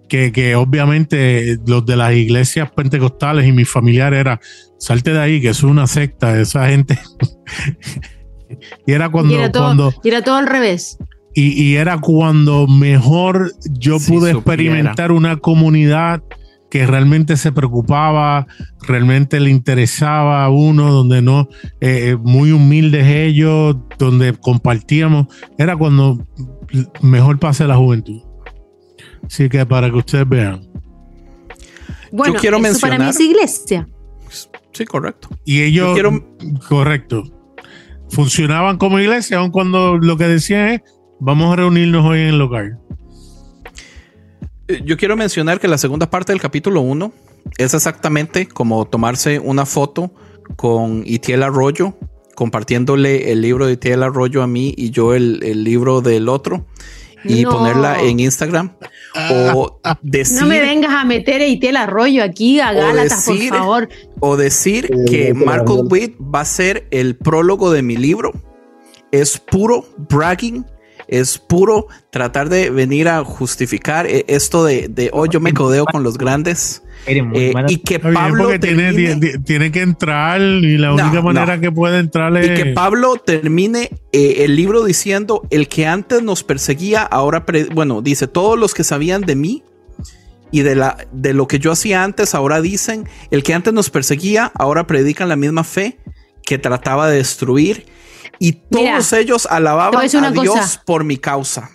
que, 0.09 0.31
que, 0.31 0.55
obviamente 0.55 1.57
los 1.67 1.85
de 1.85 1.95
las 1.95 2.13
iglesias 2.13 2.71
pentecostales 2.71 3.47
y 3.47 3.51
mis 3.51 3.69
familiares 3.69 4.19
era 4.19 4.39
salte 4.79 5.13
de 5.13 5.19
ahí, 5.19 5.41
que 5.41 5.49
es 5.49 5.61
una 5.63 5.85
secta, 5.87 6.39
esa 6.39 6.67
gente. 6.67 6.99
y 8.87 8.91
era 8.91 9.09
cuando, 9.09 9.35
cuando. 9.51 9.93
Y 10.03 10.09
era 10.09 10.23
todo 10.23 10.35
al 10.35 10.47
revés. 10.47 10.97
Y, 11.35 11.75
era 11.75 11.99
cuando 11.99 12.67
mejor 12.67 13.53
yo 13.71 13.97
pude 13.99 14.31
experimentar 14.31 15.11
una 15.11 15.37
comunidad 15.37 16.21
que 16.69 16.85
realmente 16.85 17.37
se 17.37 17.51
preocupaba, 17.51 18.47
realmente 18.81 19.39
le 19.39 19.49
interesaba 19.49 20.43
a 20.43 20.49
uno, 20.49 20.91
donde 20.91 21.21
no, 21.21 21.49
eh, 21.81 22.17
muy 22.21 22.51
humildes 22.51 23.07
ellos, 23.07 23.77
donde 23.97 24.33
compartíamos, 24.33 25.27
era 25.57 25.75
cuando 25.77 26.23
mejor 27.01 27.39
pasé 27.39 27.65
la 27.65 27.75
juventud. 27.75 28.21
Así 29.25 29.49
que 29.49 29.65
para 29.65 29.89
que 29.89 29.97
ustedes 29.97 30.27
vean. 30.27 30.67
Bueno, 32.11 32.35
yo 32.35 32.39
quiero 32.39 32.57
eso 32.57 32.63
mencionar, 32.63 32.97
para 32.97 33.09
mí 33.09 33.09
es 33.11 33.19
iglesia. 33.19 33.87
Sí, 34.71 34.85
correcto. 34.85 35.29
Y 35.45 35.61
ellos, 35.61 35.97
correcto, 36.67 37.23
funcionaban 38.09 38.77
como 38.77 38.99
iglesia, 38.99 39.37
aun 39.37 39.51
cuando 39.51 39.97
lo 39.97 40.17
que 40.17 40.27
decían 40.27 40.69
es, 40.69 40.81
Vamos 41.21 41.51
a 41.51 41.57
reunirnos 41.57 42.05
hoy 42.05 42.21
en 42.21 42.27
el 42.27 42.39
local. 42.39 42.79
Eh, 44.69 44.81
yo 44.85 44.95
quiero 44.95 45.17
mencionar 45.17 45.59
que 45.59 45.67
la 45.67 45.77
segunda 45.77 46.09
parte 46.09 46.31
del 46.31 46.39
capítulo 46.39 46.79
1 46.79 47.11
es 47.57 47.73
exactamente 47.73 48.47
como 48.47 48.85
tomarse 48.85 49.37
una 49.37 49.65
foto 49.65 50.11
con 50.55 51.03
Itiel 51.05 51.43
Arroyo, 51.43 51.97
compartiéndole 52.35 53.33
el 53.33 53.41
libro 53.41 53.67
de 53.67 53.73
Itiel 53.73 54.03
Arroyo 54.03 54.41
a 54.41 54.47
mí 54.47 54.73
y 54.77 54.91
yo 54.91 55.13
el, 55.13 55.39
libro 55.63 55.99
del 55.99 56.29
otro 56.29 56.65
y 57.25 57.43
ponerla 57.43 58.01
en 58.01 58.21
Instagram. 58.21 58.77
O 59.53 59.77
decir. 60.01 60.37
No 60.41 60.47
me 60.47 60.61
vengas 60.61 60.93
a 60.93 61.03
meter 61.03 61.41
a 61.41 61.47
Itiel 61.47 61.75
Arroyo 61.75 62.23
aquí 62.23 62.61
a 62.61 62.71
Gálatas, 62.71 63.25
por 63.25 63.37
favor. 63.37 63.89
O 64.21 64.37
decir 64.37 64.89
que 65.09 65.33
Marco 65.33 65.81
Witt 65.81 66.15
va 66.17 66.41
a 66.41 66.45
ser 66.45 66.87
el 66.91 67.17
prólogo 67.17 67.71
de 67.71 67.81
mi 67.81 67.97
libro. 67.97 68.31
Es 69.11 69.37
puro 69.37 69.85
bragging 70.09 70.63
es 71.09 71.37
puro 71.39 71.87
tratar 72.11 72.49
de 72.49 72.69
venir 72.69 73.09
a 73.09 73.23
justificar 73.23 74.05
eh, 74.07 74.25
esto 74.27 74.63
de, 74.63 74.87
de 74.87 75.09
oh, 75.11 75.25
yo 75.25 75.39
me 75.39 75.53
codeo 75.53 75.85
con 75.85 76.03
los 76.03 76.17
grandes. 76.17 76.83
Eh, 77.07 77.53
y 77.67 77.77
que 77.77 77.99
Pablo 77.99 78.59
tiene, 78.59 79.71
que 79.71 79.81
entrar 79.81 80.41
y 80.41 80.77
la 80.77 80.93
única 80.93 81.21
manera 81.21 81.59
que 81.59 81.71
puede 81.71 81.99
entrar 81.99 82.35
es... 82.37 82.51
Y 82.51 82.53
que 82.53 82.65
Pablo 82.73 83.15
termine 83.15 83.89
eh, 84.11 84.43
el 84.43 84.55
libro 84.55 84.83
diciendo, 84.83 85.47
el 85.49 85.67
que 85.67 85.87
antes 85.87 86.21
nos 86.21 86.43
perseguía, 86.43 87.01
ahora, 87.01 87.45
bueno, 87.73 88.01
dice, 88.01 88.27
todos 88.27 88.59
los 88.59 88.73
que 88.73 88.83
sabían 88.83 89.21
de 89.21 89.35
mí 89.35 89.63
y 90.51 90.61
de, 90.61 90.75
la, 90.75 90.97
de 91.11 91.33
lo 91.33 91.47
que 91.47 91.59
yo 91.59 91.71
hacía 91.71 92.03
antes, 92.03 92.35
ahora 92.35 92.61
dicen, 92.61 93.07
el 93.31 93.43
que 93.43 93.53
antes 93.53 93.73
nos 93.73 93.89
perseguía, 93.89 94.51
ahora 94.53 94.85
predican 94.85 95.29
la 95.29 95.35
misma 95.35 95.63
fe 95.63 95.97
que 96.43 96.57
trataba 96.57 97.09
de 97.09 97.17
destruir 97.17 97.85
y 98.39 98.53
todos 98.53 99.13
ellos 99.13 99.47
alababan 99.49 100.07
a 100.23 100.31
Dios 100.31 100.79
por 100.85 101.03
mi 101.03 101.17
causa. 101.17 101.69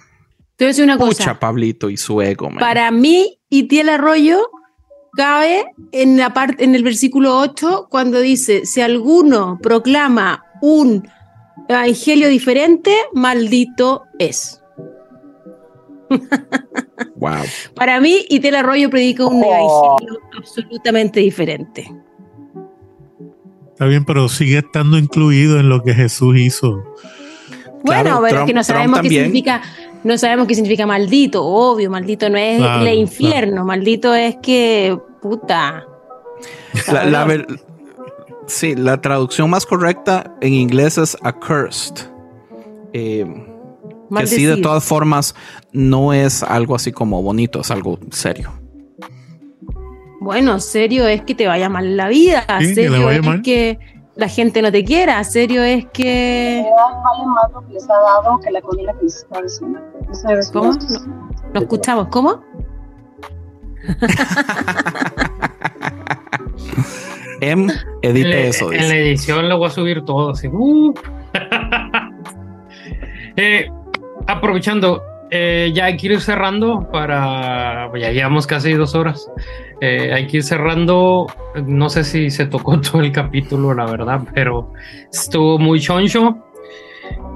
Te 0.56 0.64
voy 0.64 0.68
a 0.68 0.68
decir 0.68 0.84
una 0.84 0.98
cosa. 0.98 1.38
Pablito 1.38 1.90
y 1.90 1.96
su 1.96 2.22
ego. 2.22 2.48
Para 2.58 2.90
mí, 2.90 3.38
Itiel 3.50 3.88
Arroyo 3.88 4.48
cabe 5.16 5.66
en 5.92 6.16
la 6.16 6.32
parte, 6.32 6.64
en 6.64 6.74
el 6.74 6.82
versículo 6.82 7.38
8, 7.38 7.88
cuando 7.90 8.20
dice: 8.20 8.64
Si 8.64 8.80
alguno 8.80 9.58
proclama 9.62 10.44
un 10.62 11.08
evangelio 11.68 12.28
diferente, 12.28 12.96
maldito 13.12 14.04
es. 14.18 14.60
Wow. 17.16 17.44
Para 17.74 18.00
mí, 18.00 18.26
Itel 18.28 18.54
Arroyo 18.56 18.90
predica 18.90 19.24
un 19.26 19.42
Oh. 19.42 19.96
evangelio 19.96 20.20
absolutamente 20.36 21.20
diferente. 21.20 21.90
Está 23.74 23.86
bien, 23.86 24.04
pero 24.04 24.28
sigue 24.28 24.58
estando 24.58 24.96
incluido 24.96 25.58
en 25.58 25.68
lo 25.68 25.82
que 25.82 25.92
Jesús 25.94 26.36
hizo. 26.38 26.84
Bueno, 27.82 28.02
Claro, 28.02 28.20
pero 28.22 28.40
es 28.40 28.46
que 28.46 28.54
no 28.54 28.62
sabemos 28.62 29.00
qué 29.00 29.08
significa, 29.08 29.62
no 30.04 30.16
sabemos 30.16 30.46
qué 30.46 30.54
significa 30.54 30.86
maldito, 30.86 31.44
obvio, 31.44 31.90
maldito 31.90 32.30
no 32.30 32.38
es 32.38 32.58
Claro, 32.58 32.86
el 32.86 32.98
infierno, 32.98 33.64
maldito 33.64 34.14
es 34.14 34.36
que 34.40 34.96
puta. 35.20 35.84
La, 36.92 37.04
la 37.04 37.24
ver- 37.24 37.46
sí, 38.46 38.76
la 38.76 39.00
traducción 39.00 39.50
más 39.50 39.66
correcta 39.66 40.32
en 40.40 40.54
inglés 40.54 40.96
es 40.96 41.16
accursed. 41.22 41.96
Eh, 42.92 43.26
que 44.16 44.26
sí, 44.28 44.44
de 44.44 44.58
todas 44.58 44.84
formas, 44.84 45.34
no 45.72 46.12
es 46.12 46.44
algo 46.44 46.76
así 46.76 46.92
como 46.92 47.22
bonito, 47.22 47.60
es 47.62 47.72
algo 47.72 47.98
serio. 48.12 48.52
Bueno, 50.24 50.58
serio 50.58 51.06
es 51.06 51.20
que 51.22 51.34
te 51.34 51.46
vaya 51.46 51.68
mal 51.68 51.84
en 51.84 51.96
la 51.98 52.08
vida, 52.08 52.44
Sí, 52.60 52.74
serio 52.74 53.10
es 53.10 53.22
mal. 53.24 53.42
que 53.42 53.78
la 54.16 54.26
gente 54.28 54.62
no 54.62 54.72
te 54.72 54.82
quiera, 54.84 55.22
serio 55.24 55.62
es 55.62 55.84
que 55.92 56.64
vale 56.64 57.26
más 57.26 57.52
lo 57.52 57.60
que 57.66 57.74
les 57.74 57.88
ha 57.90 57.94
dado 57.94 58.40
que 58.40 58.50
la 58.50 58.62
comida 58.62 58.94
que 58.98 59.04
les 59.04 59.16
está 59.16 59.42
diciendo. 59.42 59.78
Esa 60.10 60.32
es 60.32 60.50
¿Cómo? 60.50 60.72
la- 60.72 60.78
No, 60.98 61.30
no 61.52 61.60
escuchamos, 61.60 62.08
¿cómo? 62.08 62.42
Em, 67.40 67.68
edite 68.02 68.40
En, 68.42 68.46
eso. 68.48 68.72
en 68.72 68.88
la 68.88 68.96
edición 68.96 69.48
lo 69.48 69.58
voy 69.58 69.66
a 69.66 69.70
subir 69.70 70.04
todo 70.04 70.30
así. 70.30 70.48
Uh. 70.48 70.94
Eh, 73.36 73.68
aprovechando, 74.28 75.02
eh, 75.30 75.70
ya 75.74 75.86
hay 75.86 75.96
que 75.96 76.06
ir 76.08 76.20
cerrando 76.20 76.88
para. 76.92 77.90
Ya 77.98 78.10
llevamos 78.12 78.46
casi 78.46 78.72
dos 78.74 78.94
horas. 78.94 79.30
Eh, 79.80 80.12
hay 80.14 80.26
que 80.26 80.38
ir 80.38 80.42
cerrando. 80.42 81.26
No 81.66 81.88
sé 81.90 82.04
si 82.04 82.30
se 82.30 82.46
tocó 82.46 82.80
todo 82.80 83.00
el 83.02 83.12
capítulo, 83.12 83.74
la 83.74 83.86
verdad, 83.86 84.20
pero 84.34 84.72
estuvo 85.12 85.58
muy 85.58 85.80
choncho. 85.80 86.38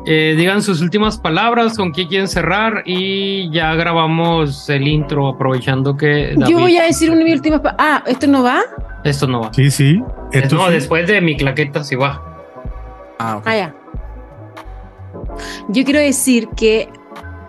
Eh, 0.07 0.35
digan 0.39 0.63
sus 0.63 0.81
últimas 0.81 1.19
palabras, 1.19 1.77
con 1.77 1.93
qué 1.93 2.07
quieren 2.07 2.29
cerrar 2.29 2.83
y 2.87 3.51
ya 3.53 3.75
grabamos 3.75 4.71
el 4.71 4.89
intro 4.89 5.29
aprovechando 5.29 5.97
que 5.99 6.33
Yo 6.35 6.41
David- 6.41 6.55
voy 6.57 6.77
a 6.79 6.85
decir 6.85 7.11
una 7.11 7.23
última. 7.31 7.61
pa- 7.63 7.75
Ah, 7.79 8.03
¿esto 8.07 8.27
no 8.27 8.43
va? 8.43 8.61
esto 9.05 9.27
no 9.27 9.43
va. 9.43 9.53
Sí, 9.53 9.71
sí. 9.71 10.01
Esto 10.33 10.57
no, 10.57 10.67
sí. 10.69 10.73
después 10.75 11.07
de 11.07 11.21
mi 11.21 11.37
claqueta 11.37 11.85
sí 11.85 11.95
va. 11.97 12.23
Ah, 13.19 13.37
ok. 13.39 13.43
Ah, 13.47 13.57
ya. 13.57 13.75
Yo 15.69 15.85
quiero 15.85 16.01
decir 16.01 16.49
que 16.57 16.89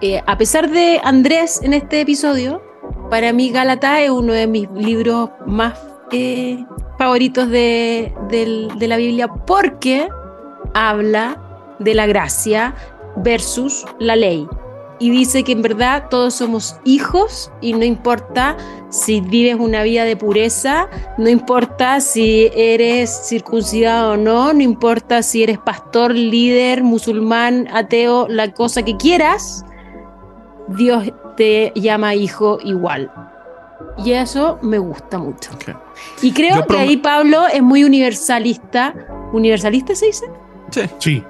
eh, 0.01 0.21
a 0.25 0.37
pesar 0.37 0.69
de 0.69 1.01
Andrés 1.03 1.61
en 1.63 1.73
este 1.73 2.01
episodio, 2.01 2.61
para 3.09 3.33
mí 3.33 3.51
Gálata 3.51 4.01
es 4.01 4.09
uno 4.09 4.33
de 4.33 4.47
mis 4.47 4.69
libros 4.71 5.29
más 5.45 5.77
eh, 6.11 6.63
favoritos 6.97 7.49
de, 7.49 8.13
de 8.29 8.87
la 8.87 8.97
Biblia 8.97 9.27
porque 9.27 10.07
habla 10.73 11.41
de 11.79 11.93
la 11.95 12.05
gracia 12.05 12.75
versus 13.17 13.85
la 13.99 14.15
ley. 14.15 14.47
Y 15.01 15.11
dice 15.11 15.43
que 15.43 15.53
en 15.53 15.61
verdad 15.61 16.07
todos 16.09 16.35
somos 16.35 16.75
hijos 16.83 17.51
y 17.61 17.71
no 17.71 17.85
importa 17.85 18.57
si 18.89 19.21
vives 19.21 19.55
una 19.57 19.81
vida 19.83 20.03
de 20.03 20.17
pureza, 20.17 20.89
no 21.17 21.29
importa 21.29 22.01
si 22.01 22.49
eres 22.53 23.27
circuncidado 23.29 24.13
o 24.13 24.17
no, 24.17 24.51
no 24.51 24.61
importa 24.61 25.23
si 25.23 25.43
eres 25.43 25.57
pastor, 25.57 26.13
líder, 26.13 26.83
musulmán, 26.83 27.69
ateo, 27.71 28.27
la 28.27 28.51
cosa 28.51 28.83
que 28.83 28.97
quieras, 28.97 29.63
Dios 30.77 31.11
te 31.37 31.71
llama 31.75 32.15
hijo 32.15 32.59
igual. 32.63 33.11
Y 34.03 34.11
eso 34.13 34.59
me 34.61 34.77
gusta 34.77 35.17
mucho. 35.17 35.51
Y 36.21 36.31
creo 36.31 36.65
que 36.65 36.77
ahí 36.77 36.97
Pablo 36.97 37.47
es 37.51 37.61
muy 37.61 37.83
universalista. 37.83 38.93
¿Universalista 39.33 39.93
se 39.95 40.05
dice? 40.07 40.25
Sí. 40.71 40.81
Sí. 40.99 41.23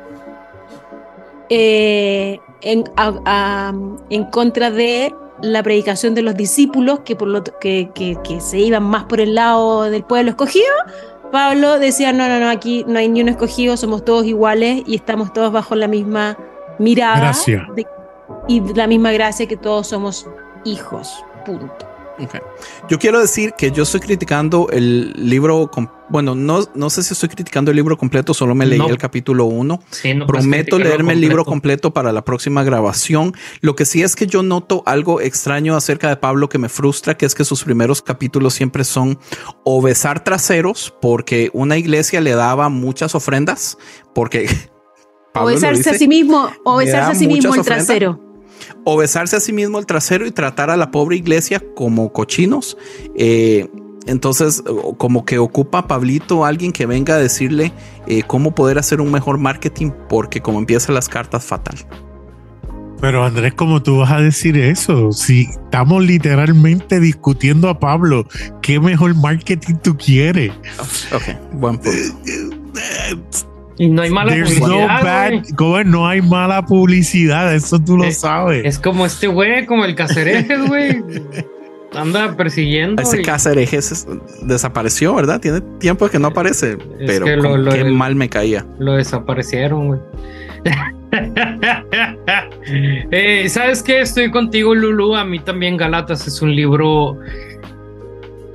eh, 1.50 2.40
en, 2.62 2.84
a- 2.96 3.14
a- 3.26 3.74
en 4.10 4.24
contra 4.26 4.70
de 4.70 5.14
la 5.42 5.64
predicación 5.64 6.14
de 6.14 6.22
los 6.22 6.36
discípulos 6.36 7.00
que, 7.00 7.16
por 7.16 7.28
lo, 7.28 7.44
que, 7.44 7.90
que- 7.96 8.18
que 8.24 8.42
se 8.42 8.60
iban 8.60 8.84
más 8.84 9.06
por 9.06 9.20
el 9.22 9.36
lado 9.36 9.84
del 9.90 10.04
pueblo 10.04 10.32
escogido. 10.32 10.68
Pablo 11.32 11.80
decía, 11.80 12.12
no, 12.12 12.28
no, 12.28 12.40
no, 12.40 12.50
aquí 12.50 12.84
no 12.88 13.00
hay 13.00 13.08
ni 13.08 13.22
uno 13.22 13.32
escogido, 13.32 13.78
somos 13.78 14.04
todos 14.04 14.26
iguales 14.26 14.84
y 14.86 14.96
estamos 14.96 15.32
todos 15.32 15.52
bajo 15.52 15.76
la 15.76 15.88
misma 15.88 16.38
mirada 16.80 17.32
de- 17.76 17.88
y 18.48 18.62
la 18.74 18.88
misma 18.88 19.12
gracia 19.12 19.48
que 19.48 19.58
todos 19.58 19.88
somos 19.88 20.28
hijos. 20.66 21.24
Punto. 21.46 21.88
Ok. 22.22 22.36
Yo 22.90 23.00
quiero 23.00 23.22
decir 23.22 23.54
que 23.58 23.72
yo 23.72 23.84
estoy 23.84 24.02
criticando 24.02 24.68
el 24.72 25.14
libro, 25.16 25.72
bueno, 26.10 26.36
no, 26.36 26.60
no 26.74 26.90
sé 26.90 27.02
si 27.02 27.14
estoy 27.14 27.30
criticando 27.30 27.72
el 27.72 27.78
libro 27.78 27.98
completo, 27.98 28.34
solo 28.34 28.54
me 28.54 28.66
leí 28.66 28.78
No. 28.78 28.90
el 28.90 28.98
capítulo 28.98 29.46
1. 29.46 29.80
Sí, 29.90 30.14
no 30.14 30.28
puedes 30.28 30.44
Prometo 30.44 30.78
leerme 30.80 31.14
el 31.14 31.22
libro 31.22 31.46
completo. 31.46 31.90
completo 31.90 31.94
para 31.94 32.12
la 32.12 32.26
próxima 32.26 32.62
grabación. 32.64 33.34
Lo 33.62 33.74
que 33.78 33.86
sí 33.86 34.04
es 34.04 34.18
que 34.18 34.28
yo 34.28 34.44
noto 34.44 34.84
algo 34.86 35.22
extraño 35.22 35.78
acerca 35.78 36.10
de 36.10 36.18
Pablo 36.18 36.50
que 36.50 36.58
me 36.58 36.68
frustra, 36.68 37.16
que 37.16 37.26
es 37.26 37.34
que 37.34 37.46
sus 37.46 37.64
primeros 37.64 38.02
capítulos 38.02 38.54
siempre 38.54 38.84
son 38.84 39.18
o 39.64 39.82
besar 39.82 40.22
traseros, 40.22 40.94
porque 41.02 41.50
una 41.54 41.78
iglesia 41.78 42.20
le 42.20 42.32
daba 42.32 42.68
muchas 42.68 43.16
ofrendas, 43.16 43.78
porque 44.14 44.50
O 45.36 45.46
besarse 45.46 45.78
dice, 45.78 45.90
a 45.92 45.94
sí 45.94 46.08
mismo, 46.08 46.50
o 46.66 46.78
besarse 46.78 47.12
a 47.12 47.16
sí 47.16 47.28
mismo 47.28 47.54
el 47.54 47.62
ofrendas. 47.62 47.88
trasero. 47.88 48.20
o 48.84 48.98
besarse 48.98 49.36
a 49.36 49.40
sí 49.40 49.54
mismo 49.54 49.80
el 49.80 49.86
trasero 49.86 50.26
y 50.26 50.32
tratar 50.32 50.70
a 50.70 50.78
la 50.78 50.92
pobre 50.92 51.16
iglesia 51.16 51.62
como 51.76 52.12
cochinos. 52.12 52.78
Eh, 53.16 53.68
entonces, 54.06 54.64
como 54.98 55.24
que 55.26 55.38
ocupa 55.38 55.80
a 55.80 55.88
Pablito 55.88 56.46
alguien 56.46 56.72
que 56.72 56.86
venga 56.86 57.16
a 57.16 57.18
decirle 57.18 57.72
eh, 58.08 58.24
cómo 58.26 58.56
poder 58.56 58.80
hacer 58.80 59.02
un 59.02 59.12
mejor 59.12 59.38
marketing, 59.38 59.92
porque 60.10 60.42
como 60.42 60.58
empiezan 60.58 60.96
las 60.96 61.08
cartas, 61.10 61.44
fatal. 61.46 61.78
Pero 63.02 63.24
Andrés, 63.24 63.54
¿cómo 63.54 63.82
tú 63.82 64.00
vas 64.00 64.12
a 64.12 64.20
decir 64.20 64.58
eso? 64.58 65.12
Si 65.12 65.44
estamos 65.44 66.04
literalmente 66.04 67.00
discutiendo 67.00 67.70
a 67.70 67.80
Pablo, 67.80 68.28
¿qué 68.62 68.80
mejor 68.80 69.16
marketing 69.16 69.76
tú 69.76 69.96
quieres? 69.96 70.52
Ok, 71.14 71.54
buen 71.54 71.78
punto. 71.78 72.00
Y 73.80 73.88
no 73.88 74.02
hay 74.04 74.10
mala 74.12 74.34
There's 74.34 74.60
no 74.60 74.68
publicidad. 74.68 75.34
¿cómo? 75.56 75.84
no 75.86 76.08
hay 76.08 76.22
mala 76.22 76.64
publicidad, 76.66 77.56
eso 77.56 77.80
tú 77.80 77.98
lo 77.98 78.04
Eh, 78.04 78.12
sabes. 78.12 78.66
Es 78.66 78.78
como 78.78 79.06
este 79.06 79.28
güey, 79.28 79.66
como 79.66 79.86
el 79.86 79.96
cacerejes, 79.96 80.68
güey. 80.68 81.02
Anda 81.96 82.36
persiguiendo. 82.36 83.02
Ese 83.02 83.22
y- 83.22 83.24
Cáceres 83.24 83.74
es- 83.74 84.08
desapareció, 84.44 85.16
¿verdad? 85.16 85.40
Tiene 85.40 85.62
tiempo 85.80 86.08
que 86.10 86.20
no 86.20 86.28
aparece, 86.28 86.78
pero 87.08 87.26
que 87.26 87.36
lo- 87.38 87.42
como 87.44 87.58
lo- 87.58 87.72
qué 87.72 87.84
mal 87.86 88.16
me 88.16 88.30
caía. 88.30 88.66
Lo 88.78 88.94
desaparecieron, 88.94 89.88
güey. 89.88 90.00
Eh, 93.12 93.50
¿Sabes 93.50 93.82
qué? 93.82 94.02
Estoy 94.02 94.30
contigo, 94.30 94.76
Lulu. 94.76 95.16
A 95.16 95.24
mí 95.26 95.40
también 95.40 95.78
Galatas 95.78 96.28
es 96.28 96.42
un 96.42 96.56
libro... 96.56 97.18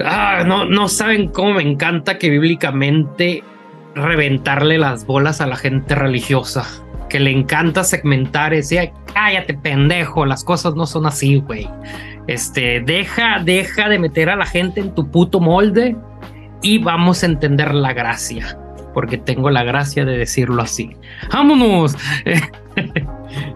Ah, 0.04 0.44
no, 0.46 0.64
no 0.64 0.88
saben 0.88 1.28
cómo 1.28 1.54
me 1.54 1.62
encanta 1.62 2.18
que 2.18 2.28
bíblicamente 2.30 3.42
reventarle 3.94 4.78
las 4.78 5.06
bolas 5.06 5.40
a 5.40 5.46
la 5.46 5.56
gente 5.56 5.94
religiosa. 5.94 6.64
Que 7.08 7.20
le 7.20 7.30
encanta 7.30 7.84
segmentar 7.84 8.52
y 8.52 8.56
decir, 8.56 8.90
cállate 9.12 9.54
pendejo, 9.54 10.26
las 10.26 10.42
cosas 10.42 10.74
no 10.74 10.86
son 10.86 11.06
así, 11.06 11.36
güey. 11.36 11.68
Este, 12.26 12.80
deja, 12.80 13.38
deja 13.44 13.88
de 13.88 13.98
meter 13.98 14.30
a 14.30 14.36
la 14.36 14.46
gente 14.46 14.80
en 14.80 14.94
tu 14.94 15.10
puto 15.10 15.38
molde 15.40 15.96
y 16.62 16.78
vamos 16.78 17.22
a 17.22 17.26
entender 17.26 17.74
la 17.74 17.92
gracia 17.92 18.58
porque 18.94 19.18
tengo 19.18 19.50
la 19.50 19.64
gracia 19.64 20.04
de 20.04 20.16
decirlo 20.16 20.62
así. 20.62 20.96
¡Vámonos! 21.32 21.96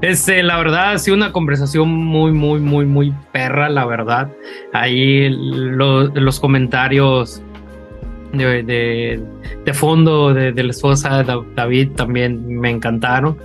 Este, 0.01 0.43
la 0.43 0.59
verdad, 0.59 0.93
ha 0.93 0.99
sido 0.99 1.17
una 1.17 1.31
conversación 1.33 1.89
muy, 1.89 2.33
muy, 2.33 2.59
muy, 2.61 2.85
muy 2.85 3.13
perra, 3.33 3.69
la 3.69 3.85
verdad. 3.85 4.29
Ahí 4.73 5.29
lo- 5.31 6.07
los 6.09 6.41
comentarios 6.41 7.43
de, 8.33 8.63
de- 9.65 9.75
fondo 9.75 10.33
de, 10.35 10.53
de 10.53 10.63
la 10.65 10.71
esposa 10.71 11.19
de 11.19 11.25
Da- 11.25 11.45
David 11.55 11.91
también 11.97 12.59
me 12.59 12.71
encantaron. 12.71 13.37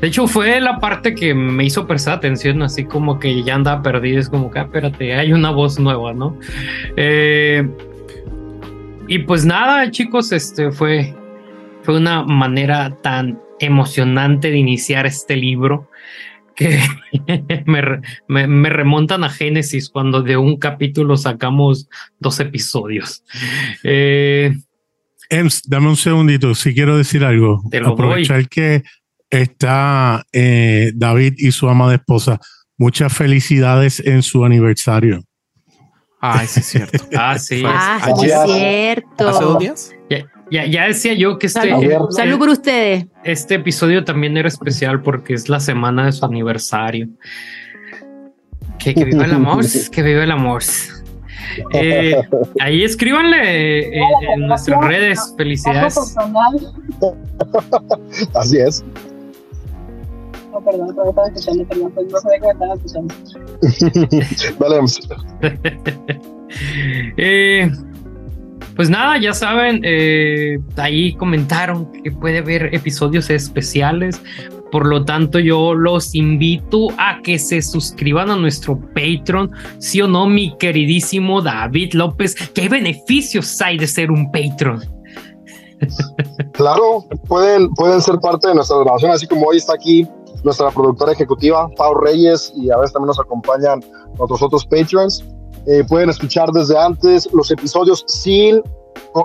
De 0.00 0.08
hecho, 0.08 0.26
fue 0.26 0.60
la 0.60 0.78
parte 0.80 1.14
que 1.14 1.32
me 1.34 1.64
hizo 1.64 1.86
prestar 1.86 2.14
atención, 2.18 2.62
así 2.62 2.84
como 2.84 3.18
que 3.18 3.42
ya 3.42 3.54
andaba 3.54 3.82
perdido. 3.82 4.20
Es 4.20 4.28
como 4.28 4.50
que, 4.50 4.58
ah, 4.58 4.62
espérate, 4.62 5.14
hay 5.14 5.32
una 5.32 5.50
voz 5.50 5.78
nueva, 5.78 6.12
¿no? 6.12 6.36
Eh, 6.96 7.66
y 9.08 9.18
pues 9.20 9.44
nada, 9.46 9.90
chicos, 9.90 10.32
este 10.32 10.70
fue, 10.72 11.14
fue 11.82 11.96
una 11.96 12.22
manera 12.22 12.94
tan 13.02 13.38
emocionante 13.60 14.50
de 14.50 14.58
iniciar 14.58 15.06
este 15.06 15.36
libro 15.36 15.88
que 16.56 16.80
me, 17.66 17.82
me- 18.28 18.46
me 18.46 18.68
remontan 18.70 19.24
a 19.24 19.30
Génesis 19.30 19.88
cuando 19.88 20.22
de 20.22 20.36
un 20.36 20.58
capítulo 20.58 21.16
sacamos 21.16 21.88
dos 22.18 22.40
episodios. 22.40 23.24
Eh, 23.82 24.54
Ems, 25.30 25.62
dame 25.66 25.88
un 25.88 25.96
segundito, 25.96 26.54
si 26.54 26.74
quiero 26.74 26.96
decir 26.96 27.24
algo. 27.24 27.62
Te 27.70 27.80
lo 27.80 27.92
Aprovechar 27.92 28.48
que 28.48 28.82
está 29.30 30.24
eh, 30.32 30.92
David 30.94 31.34
y 31.38 31.50
su 31.52 31.68
amada 31.68 31.94
esposa. 31.94 32.38
Muchas 32.76 33.12
felicidades 33.12 34.00
en 34.00 34.22
su 34.22 34.44
aniversario. 34.44 35.22
Ay, 36.20 36.46
sí, 36.46 36.60
es 36.60 36.66
cierto. 36.66 37.04
Ah, 37.16 37.38
sí. 37.38 37.62
Ah, 37.66 38.00
sí, 38.18 38.26
es 38.26 38.42
cierto. 38.46 39.28
¿Hace 39.28 39.44
dos 39.44 39.58
días? 39.58 39.93
Ya, 40.50 40.66
ya, 40.66 40.86
decía 40.86 41.14
yo 41.14 41.38
que 41.38 41.46
este, 41.46 41.60
Salud, 41.60 42.10
salud 42.10 42.38
por 42.38 42.48
ustedes. 42.50 43.06
este 43.24 43.54
episodio 43.54 44.04
también 44.04 44.36
era 44.36 44.48
especial 44.48 45.00
porque 45.02 45.34
es 45.34 45.48
la 45.48 45.58
semana 45.60 46.06
de 46.06 46.12
su 46.12 46.24
aniversario. 46.24 47.08
Que, 48.78 48.94
que 48.94 49.04
viva 49.04 49.24
el 49.24 49.32
amor, 49.32 49.64
que 49.90 50.02
viva 50.02 50.22
el 50.22 50.30
amor. 50.30 50.62
Eh, 51.72 52.16
ahí 52.60 52.82
escríbanle 52.82 53.98
eh, 53.98 54.02
en 54.34 54.46
nuestras 54.46 54.84
redes. 54.84 55.34
Felicidades. 55.36 56.16
Así 58.34 58.58
es. 58.58 58.84
No, 60.52 60.60
perdón, 60.60 60.92
pero 60.94 61.08
estaba 61.08 61.28
escuchando, 61.28 61.64
perdón, 61.66 61.92
pues 61.94 62.06
no 62.12 62.18
sabía 62.20 62.38
que 62.38 62.46
me 62.46 62.52
estaban 62.52 62.76
escuchando. 62.76 63.14
Dale, 64.60 64.76
vamos. 64.76 65.00
Eh, 67.16 67.68
pues 68.76 68.90
nada, 68.90 69.18
ya 69.18 69.32
saben, 69.32 69.80
eh, 69.84 70.58
ahí 70.76 71.14
comentaron 71.14 71.90
que 71.92 72.10
puede 72.10 72.38
haber 72.38 72.74
episodios 72.74 73.30
especiales. 73.30 74.20
Por 74.72 74.86
lo 74.86 75.04
tanto, 75.04 75.38
yo 75.38 75.72
los 75.74 76.14
invito 76.16 76.88
a 76.98 77.20
que 77.22 77.38
se 77.38 77.62
suscriban 77.62 78.30
a 78.30 78.36
nuestro 78.36 78.76
Patreon, 78.76 79.52
sí 79.78 80.02
o 80.02 80.08
no, 80.08 80.26
mi 80.26 80.56
queridísimo 80.58 81.40
David 81.40 81.92
López. 81.92 82.34
¿Qué 82.52 82.68
beneficios 82.68 83.60
hay 83.60 83.78
de 83.78 83.86
ser 83.86 84.10
un 84.10 84.32
Patreon? 84.32 84.82
Claro, 86.52 87.04
pueden, 87.28 87.68
pueden 87.74 88.00
ser 88.00 88.18
parte 88.18 88.48
de 88.48 88.54
nuestra 88.54 88.78
grabación, 88.78 89.10
así 89.10 89.26
como 89.26 89.46
hoy 89.46 89.58
está 89.58 89.74
aquí 89.74 90.06
nuestra 90.44 90.70
productora 90.70 91.12
ejecutiva, 91.12 91.68
Pau 91.76 91.94
Reyes, 91.94 92.52
y 92.56 92.70
a 92.70 92.76
veces 92.76 92.92
también 92.92 93.08
nos 93.08 93.20
acompañan 93.20 93.80
nuestros 94.18 94.42
otros 94.42 94.66
patrons. 94.66 95.24
Eh, 95.66 95.84
pueden 95.88 96.10
escuchar 96.10 96.50
desde 96.52 96.78
antes 96.78 97.28
los 97.32 97.50
episodios 97.50 98.04
sin, 98.06 98.62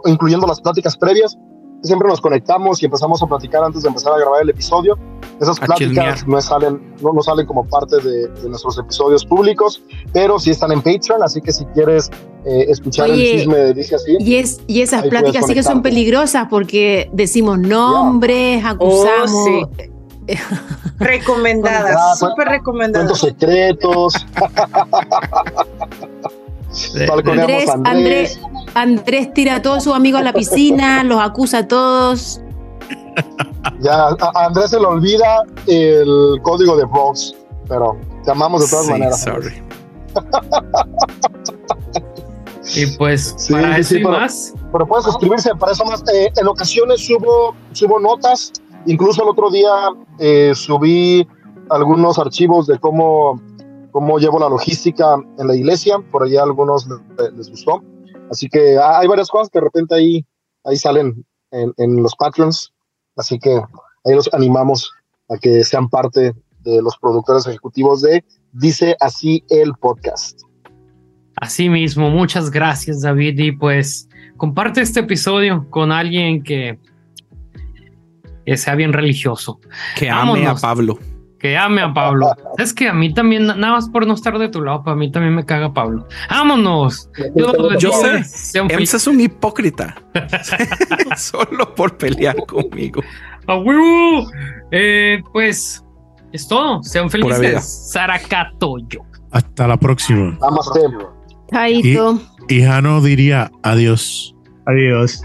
incluyendo 0.05 0.47
las 0.47 0.61
pláticas 0.61 0.97
previas. 0.97 1.37
Siempre 1.81 2.09
nos 2.09 2.19
conectamos 2.19 2.81
y 2.81 2.85
empezamos 2.85 3.23
a 3.23 3.27
platicar 3.27 3.63
antes 3.63 3.83
de 3.83 3.87
empezar 3.87 4.13
a 4.13 4.17
grabar 4.19 4.41
el 4.41 4.49
episodio. 4.49 4.97
Esas 5.39 5.61
A 5.61 5.65
pláticas 5.65 6.27
no 6.27 6.41
salen, 6.41 6.95
no, 7.01 7.13
no 7.13 7.21
salen 7.21 7.45
como 7.45 7.65
parte 7.65 7.95
de, 8.01 8.27
de 8.27 8.49
nuestros 8.49 8.77
episodios 8.77 9.25
públicos, 9.25 9.81
pero 10.11 10.37
sí 10.37 10.49
están 10.49 10.73
en 10.73 10.81
Patreon, 10.81 11.23
así 11.23 11.39
que 11.39 11.53
si 11.53 11.63
quieres 11.67 12.11
eh, 12.45 12.65
escuchar 12.67 13.09
Oye, 13.09 13.31
el 13.31 13.39
chisme 13.39 13.57
de 13.57 13.73
Dice 13.73 13.95
Así, 13.95 14.17
Y, 14.19 14.35
es, 14.35 14.61
y 14.67 14.81
esas 14.81 15.07
pláticas 15.07 15.45
sí 15.45 15.53
que 15.53 15.63
son 15.63 15.81
peligrosas 15.81 16.47
porque 16.49 17.09
decimos 17.13 17.57
nombres, 17.59 18.63
acusamos. 18.65 19.31
Oh, 19.31 19.69
Recomendadas, 19.77 19.98
Ah, 21.01 22.13
súper 22.15 22.47
cuentos 22.47 22.47
recomendadas. 22.47 23.19
secretos, 23.19 24.13
Andrés, 27.25 27.69
Andrés. 27.69 27.69
Andrés, 27.85 28.39
Andrés 28.75 29.33
tira 29.33 29.55
a 29.55 29.61
todos 29.61 29.83
sus 29.83 29.93
amigos 29.95 30.21
a 30.21 30.23
la 30.23 30.33
piscina, 30.33 31.03
los 31.03 31.19
acusa 31.21 31.59
a 31.59 31.67
todos. 31.67 32.41
Ya, 33.79 34.07
a 34.09 34.45
Andrés 34.45 34.69
se 34.71 34.79
le 34.79 34.85
olvida 34.85 35.43
el 35.67 36.39
código 36.43 36.75
de 36.77 36.85
Bronx, 36.85 37.33
pero 37.67 37.97
te 38.23 38.31
amamos 38.31 38.61
de 38.61 38.69
todas 38.69 38.85
Sí, 38.85 38.91
maneras. 38.91 39.21
sorry. 39.21 39.63
Y 42.75 42.85
pues 42.97 43.33
Sí, 43.37 43.53
para 43.53 43.75
sí, 43.75 43.79
eso 43.81 43.89
sí, 43.89 43.95
y 43.95 44.03
pero- 44.03 44.19
más, 44.19 44.53
Pero 44.71 44.85
puedes 44.87 45.05
suscribirse 45.05 45.55
para 45.55 45.71
eso 45.71 45.83
más. 45.85 46.03
Eh, 46.13 46.31
en 46.35 46.47
ocasiones 46.47 47.03
subo, 47.05 47.55
subo 47.71 47.99
notas, 47.99 48.51
incluso 48.85 49.23
el 49.23 49.29
otro 49.29 49.49
día 49.49 49.69
eh, 50.19 50.51
subí 50.55 51.27
algunos 51.69 52.17
archivos 52.17 52.67
de 52.67 52.79
cómo, 52.79 53.41
cómo 53.91 54.17
llevo 54.19 54.39
la 54.39 54.49
logística 54.49 55.15
en 55.37 55.47
la 55.47 55.55
iglesia, 55.55 55.99
por 56.11 56.23
allá 56.23 56.43
algunos 56.43 56.87
le- 56.87 57.31
les 57.37 57.49
gustó. 57.49 57.83
Así 58.31 58.47
que 58.47 58.77
hay 58.77 59.07
varias 59.07 59.29
cosas 59.29 59.49
que 59.49 59.59
de 59.59 59.65
repente 59.65 59.95
ahí, 59.95 60.25
ahí 60.65 60.77
salen 60.77 61.25
en, 61.51 61.73
en 61.77 62.01
los 62.03 62.15
Patreons, 62.15 62.73
así 63.15 63.39
que 63.39 63.55
ahí 64.05 64.15
los 64.15 64.31
animamos 64.33 64.91
a 65.29 65.37
que 65.37 65.63
sean 65.63 65.89
parte 65.89 66.33
de 66.61 66.81
los 66.81 66.97
productores 66.97 67.47
ejecutivos 67.47 68.01
de 68.01 68.23
Dice 68.51 68.95
Así 68.99 69.43
el 69.49 69.73
Podcast. 69.75 70.41
Así 71.35 71.69
mismo, 71.69 72.09
muchas 72.09 72.51
gracias 72.51 73.01
David 73.01 73.39
y 73.39 73.51
pues 73.51 74.09
comparte 74.37 74.81
este 74.81 74.99
episodio 75.01 75.67
con 75.69 75.91
alguien 75.91 76.43
que, 76.43 76.77
que 78.49 78.57
sea 78.57 78.75
bien 78.75 78.93
religioso, 78.93 79.59
Que 79.95 80.09
ame 80.09 80.47
a. 80.47 80.55
Pablo. 80.55 80.97
que 81.39 81.57
ame 81.57 81.81
a 81.81 81.93
Pablo. 81.93 82.35
Es 82.57 82.73
que 82.73 82.89
a 82.89 82.93
mí 82.93 83.13
también, 83.13 83.47
nada 83.47 83.73
más 83.73 83.89
por 83.89 84.05
no 84.05 84.13
estar 84.13 84.37
de 84.37 84.49
tu 84.49 84.61
lado, 84.61 84.83
para 84.83 84.95
mí 84.95 85.11
también 85.11 85.35
me 85.35 85.45
caga 85.45 85.73
Pablo. 85.73 86.07
¡Vámonos! 86.29 87.09
Yo 87.79 87.91
sé. 87.93 88.23
Sean 88.23 88.69
Ems 88.69 88.93
es 88.93 89.07
un 89.07 89.21
hipócrita. 89.21 89.95
Solo 91.17 91.73
por 91.75 91.97
pelear 91.97 92.35
conmigo. 92.45 93.01
¡A 93.47 93.55
huevo! 93.55 94.29
Eh, 94.71 95.21
pues 95.31 95.83
es 96.33 96.47
todo. 96.47 96.83
Sean 96.83 97.09
felices. 97.09 97.91
Saracatoyo. 97.91 99.01
Hasta 99.31 99.67
la 99.67 99.77
próxima. 99.77 100.37
Namaste. 100.41 100.81
Chaito. 101.51 102.21
Y 102.47 102.63
Jano 102.63 103.01
diría 103.01 103.51
adiós. 103.63 104.35
Adiós. 104.65 105.21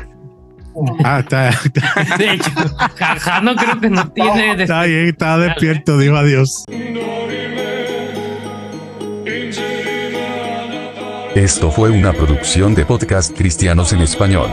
Ah, 1.04 1.20
está, 1.20 1.50
está, 1.50 2.16
De 2.18 2.32
hecho, 2.32 2.50
jaja, 2.96 3.40
no 3.40 3.54
creo 3.54 3.80
que 3.80 3.90
no 3.90 4.08
tiene. 4.10 4.62
está 4.62 4.82
bien, 4.84 5.08
está 5.08 5.38
despierto, 5.38 5.98
dijo 5.98 6.16
adiós. 6.16 6.64
Esto 11.34 11.70
fue 11.70 11.90
una 11.90 12.12
producción 12.12 12.74
de 12.74 12.84
podcast 12.84 13.36
cristianos 13.36 13.92
en 13.92 14.00
español. 14.00 14.50